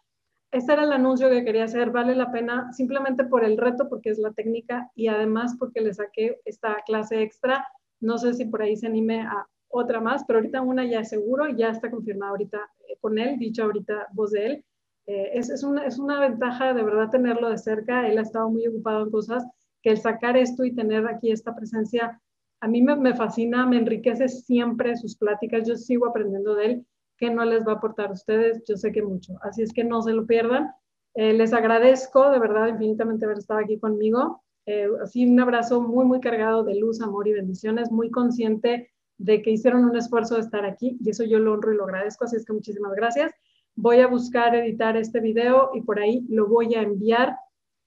Este 0.50 0.72
era 0.72 0.84
el 0.84 0.92
anuncio 0.92 1.28
que 1.28 1.44
quería 1.44 1.64
hacer, 1.64 1.90
vale 1.90 2.14
la 2.14 2.32
pena 2.32 2.72
simplemente 2.72 3.24
por 3.24 3.44
el 3.44 3.58
reto, 3.58 3.90
porque 3.90 4.08
es 4.08 4.18
la 4.18 4.32
técnica 4.32 4.90
y 4.94 5.08
además 5.08 5.54
porque 5.58 5.82
le 5.82 5.92
saqué 5.92 6.40
esta 6.46 6.78
clase 6.86 7.20
extra. 7.20 7.66
No 8.00 8.16
sé 8.16 8.32
si 8.32 8.46
por 8.46 8.62
ahí 8.62 8.74
se 8.74 8.86
anime 8.86 9.20
a 9.20 9.46
otra 9.68 10.00
más, 10.00 10.24
pero 10.24 10.38
ahorita 10.38 10.62
una 10.62 10.86
ya 10.86 11.00
es 11.00 11.10
seguro, 11.10 11.46
ya 11.48 11.68
está 11.68 11.90
confirmada 11.90 12.30
ahorita 12.30 12.58
eh, 12.88 12.96
con 13.02 13.18
él, 13.18 13.38
dicho 13.38 13.64
ahorita 13.64 14.08
voz 14.14 14.30
de 14.30 14.46
él. 14.46 14.64
Eh, 15.06 15.30
es, 15.34 15.50
es, 15.50 15.62
una, 15.62 15.84
es 15.84 15.98
una 15.98 16.20
ventaja 16.20 16.72
de 16.72 16.82
verdad 16.82 17.10
tenerlo 17.10 17.50
de 17.50 17.58
cerca, 17.58 18.08
él 18.08 18.16
ha 18.16 18.22
estado 18.22 18.48
muy 18.48 18.66
ocupado 18.66 19.04
en 19.04 19.10
cosas, 19.10 19.44
que 19.82 19.90
el 19.90 19.98
sacar 19.98 20.38
esto 20.38 20.64
y 20.64 20.74
tener 20.74 21.06
aquí 21.06 21.30
esta 21.30 21.54
presencia 21.54 22.18
a 22.62 22.68
mí 22.68 22.80
me, 22.80 23.14
fascina, 23.16 23.66
me 23.66 23.76
enriquece 23.76 24.28
siempre 24.28 24.96
sus 24.96 25.16
pláticas, 25.16 25.66
yo 25.66 25.74
sigo 25.74 26.06
aprendiendo 26.06 26.54
de 26.54 26.66
él, 26.66 26.86
que 27.18 27.28
no 27.28 27.44
les 27.44 27.66
va 27.66 27.72
a 27.72 27.74
aportar 27.74 28.10
a 28.10 28.12
ustedes, 28.12 28.62
yo 28.68 28.76
sé 28.76 28.92
que 28.92 29.02
mucho, 29.02 29.34
así 29.42 29.62
es 29.62 29.72
que 29.72 29.82
no 29.82 30.00
se 30.00 30.12
lo 30.12 30.26
pierdan. 30.26 30.70
Eh, 31.14 31.32
les 31.32 31.52
agradezco 31.52 32.30
de 32.30 32.38
verdad 32.38 32.68
infinitamente 32.68 33.24
haber 33.24 33.38
estado 33.38 33.58
aquí 33.58 33.80
conmigo. 33.80 34.44
Eh, 34.66 34.86
así 35.02 35.26
un 35.26 35.40
abrazo 35.40 35.82
muy, 35.82 36.04
muy 36.04 36.20
cargado 36.20 36.62
de 36.62 36.76
luz, 36.76 37.00
amor 37.00 37.26
y 37.26 37.32
bendiciones, 37.32 37.90
muy 37.90 38.12
consciente 38.12 38.92
de 39.18 39.42
que 39.42 39.50
hicieron 39.50 39.84
un 39.84 39.96
esfuerzo 39.96 40.36
de 40.36 40.42
estar 40.42 40.64
aquí 40.64 40.96
y 41.02 41.10
eso 41.10 41.24
yo 41.24 41.40
lo 41.40 41.54
honro 41.54 41.72
y 41.72 41.76
lo 41.76 41.84
agradezco, 41.84 42.26
así 42.26 42.36
es 42.36 42.46
que 42.46 42.52
muchísimas 42.52 42.94
gracias. 42.94 43.32
Voy 43.74 43.98
a 43.98 44.06
buscar 44.06 44.54
editar 44.54 44.96
este 44.96 45.18
video 45.18 45.70
y 45.74 45.80
por 45.80 45.98
ahí 45.98 46.24
lo 46.28 46.46
voy 46.46 46.76
a 46.76 46.82
enviar 46.82 47.34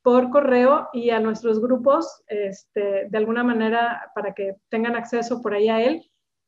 por 0.06 0.30
correo 0.30 0.88
y 0.94 1.10
a 1.10 1.20
nuestros 1.20 1.60
grupos, 1.60 2.22
este, 2.28 3.08
de 3.10 3.18
alguna 3.18 3.44
manera, 3.44 4.12
para 4.14 4.36
que 4.36 4.56
tengan 4.70 4.96
acceso 4.96 5.42
por 5.42 5.56
ahí 5.56 5.68
a 5.68 5.82
él. 5.84 6.04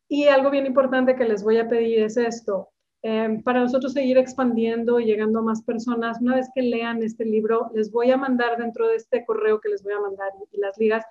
Y 0.07 0.25
algo 0.25 0.51
bien 0.51 0.67
importante 0.67 1.15
que 1.15 1.25
les 1.25 1.43
voy 1.43 1.57
a 1.57 1.67
pedir 1.67 2.03
es 2.03 2.17
esto. 2.17 2.69
Em, 3.01 3.41
para 3.41 3.61
nosotros 3.61 3.93
seguir 3.93 4.19
expandiendo 4.19 4.99
y 4.99 5.05
llegando 5.05 5.39
a 5.39 5.41
más 5.41 5.63
personas, 5.63 6.21
una 6.21 6.35
vez 6.35 6.51
que 6.53 6.61
lean 6.61 7.01
este 7.01 7.25
libro, 7.25 7.71
les 7.73 7.91
voy 7.91 8.11
a 8.11 8.17
mandar 8.17 8.59
dentro 8.59 8.87
de 8.89 8.97
este 8.97 9.25
correo 9.25 9.59
que 9.59 9.69
les 9.69 9.81
voy 9.81 9.93
a 9.93 10.01
mandar 10.01 10.33
y 10.51 10.59
las 10.59 10.77
ligas, 10.77 11.03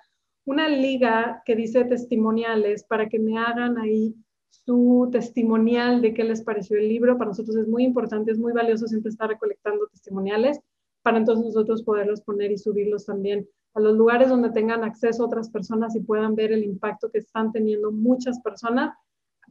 una 0.45 0.69
liga 0.69 1.41
que 1.43 1.53
dice 1.53 1.83
testimoniales 1.83 2.85
para 2.85 3.09
que 3.09 3.19
me 3.19 3.37
hagan 3.37 3.77
ahí 3.77 4.15
su 4.49 5.09
testimonial 5.11 6.01
de 6.01 6.13
qué 6.13 6.23
les 6.23 6.43
pareció 6.43 6.77
el 6.77 6.87
libro. 6.87 7.17
Para 7.17 7.31
nosotros 7.31 7.57
es 7.57 7.67
muy 7.67 7.83
importante, 7.83 8.31
es 8.31 8.39
muy 8.39 8.53
valioso 8.53 8.87
siempre 8.87 9.09
estar 9.09 9.27
recolectando 9.27 9.85
testimoniales 9.87 10.61
para 11.07 11.19
entonces 11.19 11.45
nosotros 11.45 11.83
poderlos 11.83 12.19
poner 12.19 12.51
y 12.51 12.57
subirlos 12.57 13.05
también 13.05 13.47
a 13.75 13.79
los 13.79 13.95
lugares 13.95 14.27
donde 14.27 14.49
tengan 14.49 14.83
acceso 14.83 15.23
otras 15.23 15.49
personas 15.49 15.95
y 15.95 16.01
puedan 16.01 16.35
ver 16.35 16.51
el 16.51 16.65
impacto 16.65 17.09
que 17.09 17.19
están 17.19 17.53
teniendo 17.53 17.93
muchas 17.93 18.41
personas 18.41 18.93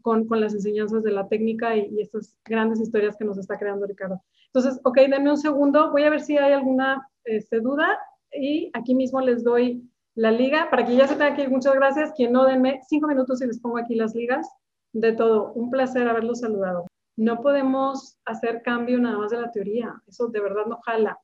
con, 0.02 0.26
con 0.26 0.38
las 0.38 0.52
enseñanzas 0.52 1.02
de 1.02 1.12
la 1.12 1.28
técnica 1.28 1.74
y, 1.74 1.98
estas 1.98 2.36
grandes 2.44 2.78
historias 2.78 3.16
que 3.16 3.24
nos 3.24 3.38
está 3.38 3.56
creando 3.56 3.86
Ricardo. 3.86 4.20
Entonces, 4.48 4.78
ok, 4.84 4.98
denme 5.08 5.30
un 5.30 5.38
segundo, 5.38 5.90
voy 5.92 6.02
a 6.02 6.10
ver 6.10 6.20
si 6.20 6.36
hay 6.36 6.52
alguna 6.52 7.08
este, 7.24 7.60
duda 7.60 7.98
y 8.30 8.70
aquí 8.74 8.94
mismo 8.94 9.22
les 9.22 9.42
doy 9.42 9.82
la 10.14 10.32
liga 10.32 10.68
para 10.68 10.84
que 10.84 10.94
ya 10.94 11.08
se 11.08 11.14
tenga 11.14 11.34
que 11.36 11.44
ir. 11.44 11.50
Muchas 11.50 11.74
gracias. 11.74 12.12
Quien 12.12 12.32
no, 12.32 12.44
denme 12.44 12.82
cinco 12.86 13.08
minutos 13.08 13.40
y 13.40 13.46
les 13.46 13.58
pongo 13.60 13.78
aquí 13.78 13.94
las 13.94 14.14
ligas. 14.14 14.46
De 14.92 15.14
todo, 15.14 15.54
un 15.54 15.70
placer 15.70 16.06
haberlos 16.06 16.40
saludado. 16.40 16.86
No 17.16 17.40
podemos 17.40 18.18
hacer 18.26 18.60
cambio 18.60 18.98
nada 18.98 19.16
más 19.16 19.30
de 19.30 19.40
la 19.40 19.50
teoría, 19.50 19.94
eso 20.06 20.28
de 20.28 20.40
verdad 20.40 20.66
no 20.66 20.80
jala 20.84 21.18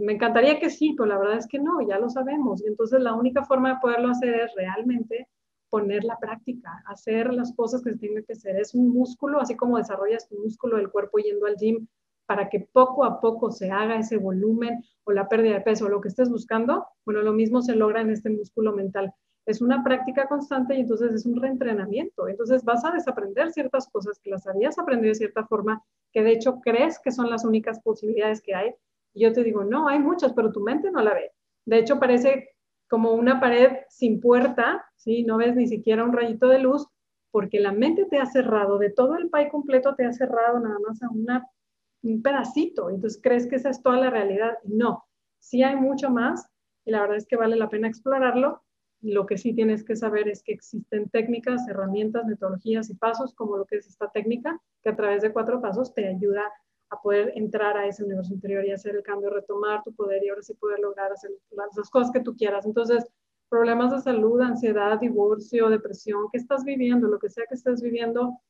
me 0.00 0.14
encantaría 0.14 0.58
que 0.58 0.70
sí, 0.70 0.94
pero 0.96 1.06
la 1.06 1.18
verdad 1.18 1.38
es 1.38 1.46
que 1.46 1.58
no, 1.58 1.80
ya 1.86 1.98
lo 1.98 2.08
sabemos. 2.08 2.62
Y 2.62 2.68
entonces 2.68 3.00
la 3.00 3.14
única 3.14 3.44
forma 3.44 3.74
de 3.74 3.80
poderlo 3.80 4.10
hacer 4.10 4.34
es 4.40 4.54
realmente 4.54 5.28
poner 5.70 6.04
la 6.04 6.18
práctica, 6.18 6.82
hacer 6.86 7.32
las 7.34 7.52
cosas 7.54 7.82
que 7.82 7.92
se 7.92 7.98
tienen 7.98 8.24
que 8.24 8.34
hacer. 8.34 8.56
Es 8.56 8.74
un 8.74 8.90
músculo, 8.90 9.40
así 9.40 9.56
como 9.56 9.76
desarrollas 9.76 10.28
tu 10.28 10.36
músculo 10.36 10.76
del 10.76 10.90
cuerpo 10.90 11.18
yendo 11.18 11.46
al 11.46 11.56
gym 11.56 11.86
para 12.26 12.48
que 12.48 12.60
poco 12.72 13.04
a 13.04 13.20
poco 13.20 13.50
se 13.50 13.70
haga 13.70 13.96
ese 13.96 14.16
volumen 14.16 14.82
o 15.04 15.12
la 15.12 15.28
pérdida 15.28 15.54
de 15.54 15.60
peso 15.60 15.88
lo 15.88 16.00
que 16.00 16.08
estés 16.08 16.30
buscando, 16.30 16.86
bueno, 17.04 17.22
lo 17.22 17.32
mismo 17.32 17.60
se 17.60 17.76
logra 17.76 18.00
en 18.00 18.10
este 18.10 18.30
músculo 18.30 18.72
mental. 18.72 19.12
Es 19.46 19.60
una 19.60 19.84
práctica 19.84 20.26
constante 20.26 20.74
y 20.74 20.80
entonces 20.80 21.12
es 21.12 21.26
un 21.26 21.40
reentrenamiento. 21.40 22.28
Entonces 22.28 22.64
vas 22.64 22.84
a 22.84 22.92
desaprender 22.92 23.52
ciertas 23.52 23.88
cosas 23.88 24.18
que 24.20 24.30
las 24.30 24.46
habías 24.46 24.78
aprendido 24.78 25.10
de 25.10 25.16
cierta 25.16 25.44
forma, 25.44 25.82
que 26.12 26.22
de 26.22 26.32
hecho 26.32 26.60
crees 26.62 26.98
que 26.98 27.12
son 27.12 27.28
las 27.28 27.44
únicas 27.44 27.80
posibilidades 27.80 28.40
que 28.40 28.54
hay. 28.54 28.74
Y 29.14 29.22
yo 29.22 29.32
te 29.32 29.44
digo, 29.44 29.64
no, 29.64 29.88
hay 29.88 30.00
muchas, 30.00 30.32
pero 30.34 30.52
tu 30.52 30.60
mente 30.60 30.90
no 30.90 31.00
la 31.00 31.14
ve. 31.14 31.30
De 31.64 31.78
hecho, 31.78 31.98
parece 31.98 32.50
como 32.88 33.12
una 33.12 33.40
pared 33.40 33.78
sin 33.88 34.20
puerta, 34.20 34.84
¿sí? 34.96 35.22
No 35.22 35.38
ves 35.38 35.56
ni 35.56 35.66
siquiera 35.66 36.04
un 36.04 36.12
rayito 36.12 36.48
de 36.48 36.58
luz, 36.58 36.86
porque 37.30 37.58
la 37.58 37.72
mente 37.72 38.04
te 38.04 38.18
ha 38.18 38.26
cerrado, 38.26 38.78
de 38.78 38.90
todo 38.90 39.16
el 39.16 39.30
pie 39.30 39.48
completo 39.48 39.94
te 39.96 40.04
ha 40.04 40.12
cerrado 40.12 40.60
nada 40.60 40.78
más 40.86 41.02
a 41.02 41.08
un 41.10 42.22
pedacito, 42.22 42.90
entonces 42.90 43.20
crees 43.20 43.48
que 43.48 43.56
esa 43.56 43.70
es 43.70 43.82
toda 43.82 43.96
la 43.96 44.10
realidad. 44.10 44.58
No, 44.62 45.04
sí 45.38 45.62
hay 45.62 45.74
mucho 45.74 46.10
más 46.10 46.48
y 46.84 46.92
la 46.92 47.00
verdad 47.00 47.16
es 47.16 47.26
que 47.26 47.36
vale 47.36 47.56
la 47.56 47.68
pena 47.68 47.88
explorarlo. 47.88 48.62
Lo 49.00 49.26
que 49.26 49.36
sí 49.36 49.52
tienes 49.52 49.84
que 49.84 49.96
saber 49.96 50.28
es 50.28 50.42
que 50.42 50.52
existen 50.52 51.08
técnicas, 51.10 51.66
herramientas, 51.68 52.24
metodologías 52.24 52.88
y 52.90 52.94
pasos, 52.94 53.34
como 53.34 53.56
lo 53.56 53.64
que 53.64 53.76
es 53.76 53.86
esta 53.86 54.10
técnica, 54.10 54.60
que 54.82 54.90
a 54.90 54.96
través 54.96 55.22
de 55.22 55.32
cuatro 55.32 55.60
pasos 55.60 55.92
te 55.92 56.06
ayuda 56.06 56.42
a 56.90 57.00
poder 57.00 57.32
entrar 57.34 57.76
a 57.76 57.86
ese 57.86 58.04
universo 58.04 58.34
interior 58.34 58.64
y 58.64 58.72
hacer 58.72 58.94
el 58.94 59.02
cambio, 59.02 59.30
retomar 59.30 59.82
tu 59.82 59.94
poder 59.94 60.22
y 60.24 60.28
ahora 60.28 60.42
sí 60.42 60.54
poder 60.54 60.80
lograr 60.80 61.12
hacer 61.12 61.30
las 61.50 61.90
cosas 61.90 62.10
que 62.12 62.20
tú 62.20 62.36
quieras. 62.36 62.66
Entonces, 62.66 63.04
problemas 63.48 63.92
de 63.92 64.00
salud, 64.00 64.40
ansiedad, 64.40 64.98
divorcio, 64.98 65.68
depresión, 65.68 66.28
¿qué 66.32 66.38
estás 66.38 66.64
viviendo? 66.64 67.08
Lo 67.08 67.18
que 67.18 67.30
sea 67.30 67.44
que 67.48 67.54
estés 67.54 67.82
viviendo, 67.82 68.40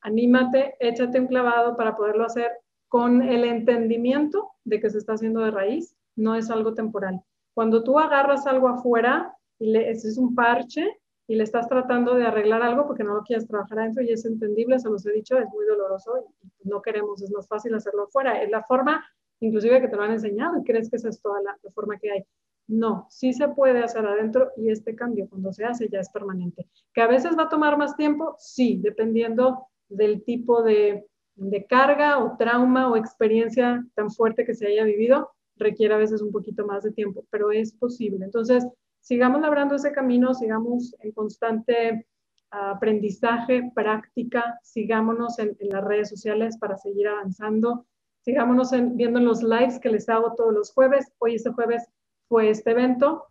anímate, 0.00 0.76
échate 0.80 1.20
un 1.20 1.26
clavado 1.26 1.76
para 1.76 1.96
poderlo 1.96 2.24
hacer 2.24 2.50
con 2.88 3.22
el 3.22 3.44
entendimiento 3.44 4.52
de 4.64 4.80
que 4.80 4.90
se 4.90 4.98
está 4.98 5.14
haciendo 5.14 5.40
de 5.40 5.50
raíz, 5.50 5.96
no 6.16 6.34
es 6.34 6.50
algo 6.50 6.74
temporal. 6.74 7.20
Cuando 7.54 7.82
tú 7.84 7.98
agarras 7.98 8.46
algo 8.46 8.68
afuera 8.68 9.34
y 9.58 9.70
le, 9.72 9.90
es 9.90 10.18
un 10.18 10.34
parche 10.34 11.00
y 11.30 11.36
le 11.36 11.44
estás 11.44 11.68
tratando 11.68 12.16
de 12.16 12.26
arreglar 12.26 12.60
algo 12.60 12.88
porque 12.88 13.04
no 13.04 13.14
lo 13.14 13.22
quieres 13.22 13.46
trabajar 13.46 13.78
adentro 13.78 14.02
y 14.02 14.10
es 14.10 14.24
entendible, 14.24 14.80
se 14.80 14.90
los 14.90 15.06
he 15.06 15.12
dicho, 15.12 15.38
es 15.38 15.48
muy 15.50 15.64
doloroso 15.64 16.26
y 16.58 16.68
no 16.68 16.82
queremos, 16.82 17.22
es 17.22 17.30
más 17.30 17.46
fácil 17.46 17.72
hacerlo 17.72 18.06
afuera. 18.08 18.42
Es 18.42 18.50
la 18.50 18.64
forma, 18.64 19.06
inclusive 19.38 19.80
que 19.80 19.86
te 19.86 19.94
lo 19.94 20.02
han 20.02 20.10
enseñado 20.10 20.58
y 20.58 20.64
crees 20.64 20.90
que 20.90 20.96
esa 20.96 21.08
es 21.08 21.22
toda 21.22 21.40
la, 21.40 21.56
la 21.62 21.70
forma 21.70 22.00
que 22.00 22.10
hay. 22.10 22.24
No, 22.66 23.06
sí 23.10 23.32
se 23.32 23.46
puede 23.46 23.78
hacer 23.78 24.04
adentro 24.04 24.50
y 24.56 24.70
este 24.70 24.96
cambio 24.96 25.28
cuando 25.28 25.52
se 25.52 25.64
hace 25.64 25.88
ya 25.88 26.00
es 26.00 26.10
permanente. 26.10 26.66
¿Que 26.92 27.00
a 27.00 27.06
veces 27.06 27.38
va 27.38 27.44
a 27.44 27.48
tomar 27.48 27.78
más 27.78 27.96
tiempo? 27.96 28.34
Sí, 28.36 28.80
dependiendo 28.82 29.68
del 29.88 30.24
tipo 30.24 30.64
de, 30.64 31.06
de 31.36 31.64
carga 31.66 32.18
o 32.18 32.36
trauma 32.38 32.90
o 32.90 32.96
experiencia 32.96 33.86
tan 33.94 34.10
fuerte 34.10 34.44
que 34.44 34.54
se 34.54 34.66
haya 34.66 34.82
vivido, 34.82 35.30
requiere 35.54 35.94
a 35.94 35.98
veces 35.98 36.22
un 36.22 36.32
poquito 36.32 36.66
más 36.66 36.82
de 36.82 36.90
tiempo, 36.90 37.24
pero 37.30 37.52
es 37.52 37.72
posible. 37.72 38.24
Entonces, 38.24 38.66
sigamos 39.00 39.40
labrando 39.40 39.74
ese 39.74 39.92
camino, 39.92 40.34
sigamos 40.34 40.94
en 41.00 41.12
constante 41.12 42.06
aprendizaje, 42.50 43.70
práctica, 43.74 44.58
sigámonos 44.62 45.38
en, 45.38 45.56
las 45.60 45.84
redes 45.84 46.08
sociales 46.08 46.58
para 46.58 46.76
seguir 46.76 47.08
avanzando, 47.08 47.86
sigámonos 48.22 48.72
viendo 48.94 49.20
los 49.20 49.42
lives 49.42 49.78
que 49.78 49.90
les 49.90 50.08
hago 50.08 50.34
todos 50.34 50.52
los 50.52 50.72
jueves. 50.72 51.12
Hoy 51.18 51.36
este 51.36 51.50
jueves 51.50 51.88
fue 52.28 52.50
este 52.50 52.72
evento. 52.72 53.26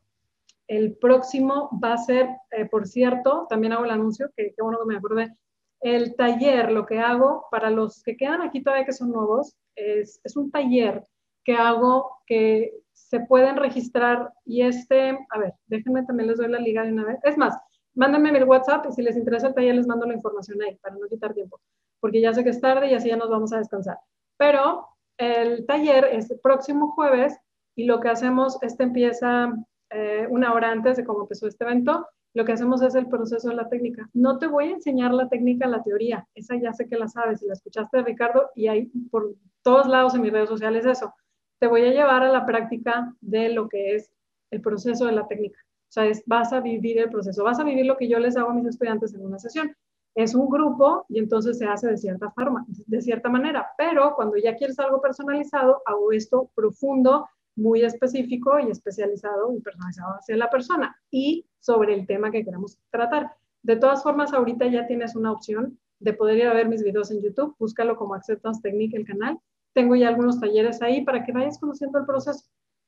El 0.68 0.96
próximo 0.98 1.70
va 1.84 1.94
a 1.94 1.98
ser, 1.98 2.30
eh, 2.52 2.66
por 2.66 2.88
cierto, 2.88 3.48
también 3.50 3.74
hago 3.74 3.86
el 3.86 3.92
anuncio, 3.92 4.32
que 4.36 4.54
qué 4.56 4.62
bueno 4.62 4.80
que 4.80 4.86
me 4.86 4.98
acordé, 4.98 5.36
el 5.82 6.16
taller, 6.16 6.72
lo 6.72 6.86
que 6.86 7.00
hago 7.00 7.46
para 7.52 7.70
los 7.70 8.04
que 8.04 8.18
quedan 8.18 8.42
aquí 8.42 8.62
todavía 8.62 8.86
que 8.86 8.94
son 8.94 9.12
nuevos, 9.12 9.56
es, 9.76 10.20
un 10.36 10.52
taller 10.52 11.04
que 11.44 11.54
hago 11.54 12.18
que 12.26 12.74
se 13.10 13.22
pueden 13.22 13.58
registrar 13.58 14.32
y 14.46 14.62
este, 14.62 15.18
a 15.30 15.40
ver, 15.40 15.54
déjenme 15.68 16.04
también 16.04 16.28
les 16.28 16.38
doy 16.38 16.50
la 16.50 16.60
liga 16.60 16.84
de 16.84 16.94
una 16.94 17.06
vez. 17.06 17.20
Es 17.24 17.38
más, 17.38 17.58
mándenme 17.96 18.30
el 18.30 18.44
WhatsApp 18.44 18.86
y 18.90 18.94
si 18.94 19.02
les 19.02 19.18
interesa 19.18 19.48
el 19.48 19.54
taller 19.54 19.76
les 19.76 19.88
mando 19.88 20.06
la 20.06 20.14
información 20.14 20.62
ahí 20.62 20.76
para 20.78 20.96
no 20.96 21.08
quitar 21.08 21.34
tiempo, 21.34 21.60
porque 22.00 22.22
ya 22.22 22.34
sé 22.34 22.44
que 22.44 22.52
es 22.52 22.62
tarde 22.62 22.90
y 22.90 22.94
así 22.94 23.10
ya 23.10 23.18
nos 23.18 23.30
vamos 23.30 23.54
a 23.54 23.58
descansar. 23.58 23.98
Pero 24.38 24.88
el 25.18 25.66
taller 25.66 26.06
es 26.06 26.30
el 26.32 26.40
próximo 26.40 26.92
jueves 26.92 27.38
y 27.76 27.86
lo 27.86 28.00
que 28.00 28.10
hacemos, 28.10 28.62
este 28.62 28.84
empieza 28.84 29.54
eh, 29.90 30.28
una 30.30 30.54
hora 30.54 30.72
antes 30.72 30.98
de 30.98 31.04
cómo 31.04 31.22
empezó 31.22 31.48
este 31.48 31.64
evento 31.64 32.08
lo 32.34 32.46
que 32.46 32.52
hacemos 32.52 32.82
es 32.82 32.96
el 32.96 33.08
proceso 33.08 33.50
de 33.50 33.56
la 33.56 33.70
técnica. 33.70 34.08
No 34.14 34.38
te 34.38 34.48
voy 34.48 34.66
a 34.66 34.74
enseñar 34.74 35.14
la 35.14 35.28
técnica, 35.30 35.68
la 35.68 35.84
teoría, 35.84 36.28
esa 36.36 36.56
ya 36.56 36.74
sé 36.74 36.88
que 36.88 36.98
la 36.98 37.08
sabes, 37.08 37.42
y 37.42 37.48
la 37.48 37.54
escuchaste 37.54 37.98
de 37.98 38.04
Ricardo 38.04 38.52
y 38.56 38.68
hay 38.68 38.86
por 39.10 39.34
todos 39.64 39.88
lados 39.88 40.14
en 40.16 40.22
mis 40.22 40.32
redes 40.32 40.50
sociales 40.50 40.86
eso. 40.86 41.14
Te 41.60 41.68
voy 41.68 41.82
a 41.82 41.92
llevar 41.92 42.24
a 42.24 42.32
la 42.32 42.46
práctica 42.46 43.14
de 43.22 43.50
lo 43.50 43.70
que 43.70 43.96
es 43.96 44.10
el 44.52 44.62
proceso 44.62 45.06
de 45.06 45.12
la 45.12 45.28
técnica. 45.28 45.60
O 45.90 45.92
sea, 45.92 46.06
es, 46.06 46.24
vas 46.26 46.54
a 46.54 46.60
vivir 46.60 47.00
el 47.00 47.10
proceso, 47.10 47.44
vas 47.44 47.60
a 47.60 47.64
vivir 47.64 47.86
lo 47.86 47.98
que 47.98 48.08
yo 48.08 48.20
les 48.20 48.38
hago 48.38 48.52
a 48.52 48.54
mis 48.54 48.68
estudiantes 48.68 49.14
en 49.14 49.26
una 49.26 49.40
sesión. 49.40 49.76
Es 50.16 50.36
un 50.36 50.50
grupo 50.50 51.06
y 51.10 51.20
entonces 51.20 51.58
se 51.58 51.66
hace 51.66 51.88
de 51.88 51.98
cierta 51.98 52.32
forma, 52.32 52.66
de 52.68 53.02
cierta 53.02 53.30
manera, 53.30 53.68
pero 53.78 54.16
cuando 54.16 54.38
ya 54.38 54.56
quieres 54.56 54.80
algo 54.80 55.02
personalizado, 55.02 55.82
hago 55.86 56.12
esto 56.12 56.50
profundo, 56.56 57.28
muy 57.56 57.84
específico 57.84 58.60
y 58.60 58.70
especializado 58.70 59.54
y 59.54 59.60
personalizado 59.62 60.16
hacia 60.16 60.38
la 60.38 60.50
persona 60.50 60.96
y 61.12 61.46
sobre 61.60 61.94
el 61.94 62.08
tema 62.08 62.32
que 62.32 62.44
queremos 62.44 62.78
tratar. 62.90 63.32
De 63.64 63.76
todas 63.76 64.02
formas, 64.02 64.34
ahorita 64.34 64.68
ya 64.68 64.88
tienes 64.88 65.16
una 65.16 65.32
opción 65.32 65.78
de 66.00 66.14
poder 66.14 66.38
ir 66.38 66.48
a 66.48 66.54
ver 66.54 66.70
mis 66.70 66.84
videos 66.84 67.12
en 67.12 67.22
YouTube, 67.22 67.56
búscalo 67.60 67.98
como 67.98 68.16
Acceptance 68.16 68.62
Technique 68.62 68.96
el 68.96 69.06
canal. 69.06 69.38
Tengo 69.74 69.96
ya 69.96 70.08
algunos 70.08 70.40
talleres 70.40 70.82
ahí 70.82 71.04
para 71.04 71.24
que 71.24 71.32
vayas 71.32 71.60
conociendo 71.60 72.00
el 72.00 72.06
proceso. 72.06 72.46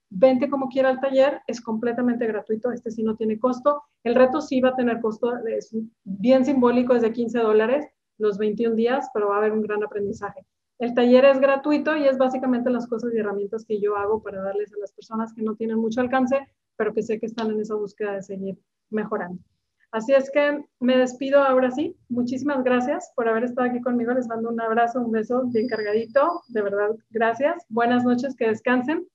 Vente 0.09 0.49
como 0.49 0.67
quiera 0.67 0.89
al 0.89 0.99
taller, 0.99 1.41
es 1.47 1.61
completamente 1.61 2.27
gratuito, 2.27 2.71
este 2.71 2.91
sí 2.91 3.01
no 3.01 3.15
tiene 3.15 3.39
costo. 3.39 3.83
El 4.03 4.15
reto 4.15 4.41
sí 4.41 4.59
va 4.59 4.69
a 4.69 4.75
tener 4.75 4.99
costo, 4.99 5.37
es 5.47 5.73
bien 6.03 6.43
simbólico, 6.43 6.93
es 6.93 7.01
de 7.01 7.13
15 7.13 7.39
dólares 7.39 7.87
los 8.17 8.37
21 8.37 8.75
días, 8.75 9.09
pero 9.13 9.29
va 9.29 9.35
a 9.35 9.37
haber 9.39 9.53
un 9.53 9.61
gran 9.61 9.83
aprendizaje. 9.83 10.45
El 10.79 10.93
taller 10.93 11.25
es 11.25 11.39
gratuito 11.39 11.95
y 11.95 12.05
es 12.05 12.17
básicamente 12.17 12.69
las 12.69 12.87
cosas 12.87 13.13
y 13.13 13.19
herramientas 13.19 13.65
que 13.65 13.79
yo 13.79 13.95
hago 13.95 14.21
para 14.21 14.41
darles 14.41 14.73
a 14.73 14.79
las 14.79 14.91
personas 14.91 15.33
que 15.33 15.43
no 15.43 15.55
tienen 15.55 15.77
mucho 15.77 16.01
alcance, 16.01 16.47
pero 16.75 16.93
que 16.93 17.03
sé 17.03 17.19
que 17.19 17.27
están 17.27 17.51
en 17.51 17.61
esa 17.61 17.75
búsqueda 17.75 18.13
de 18.13 18.23
seguir 18.23 18.57
mejorando. 18.89 19.41
Así 19.91 20.13
es 20.13 20.31
que 20.31 20.63
me 20.79 20.97
despido 20.97 21.43
ahora 21.43 21.69
sí. 21.69 21.97
Muchísimas 22.07 22.63
gracias 22.63 23.11
por 23.15 23.27
haber 23.27 23.43
estado 23.43 23.69
aquí 23.69 23.81
conmigo. 23.81 24.13
Les 24.13 24.27
mando 24.27 24.49
un 24.49 24.61
abrazo, 24.61 25.01
un 25.01 25.11
beso 25.11 25.43
bien 25.47 25.67
cargadito. 25.67 26.41
De 26.47 26.61
verdad, 26.61 26.91
gracias. 27.09 27.65
Buenas 27.67 28.05
noches, 28.05 28.35
que 28.37 28.47
descansen. 28.47 29.05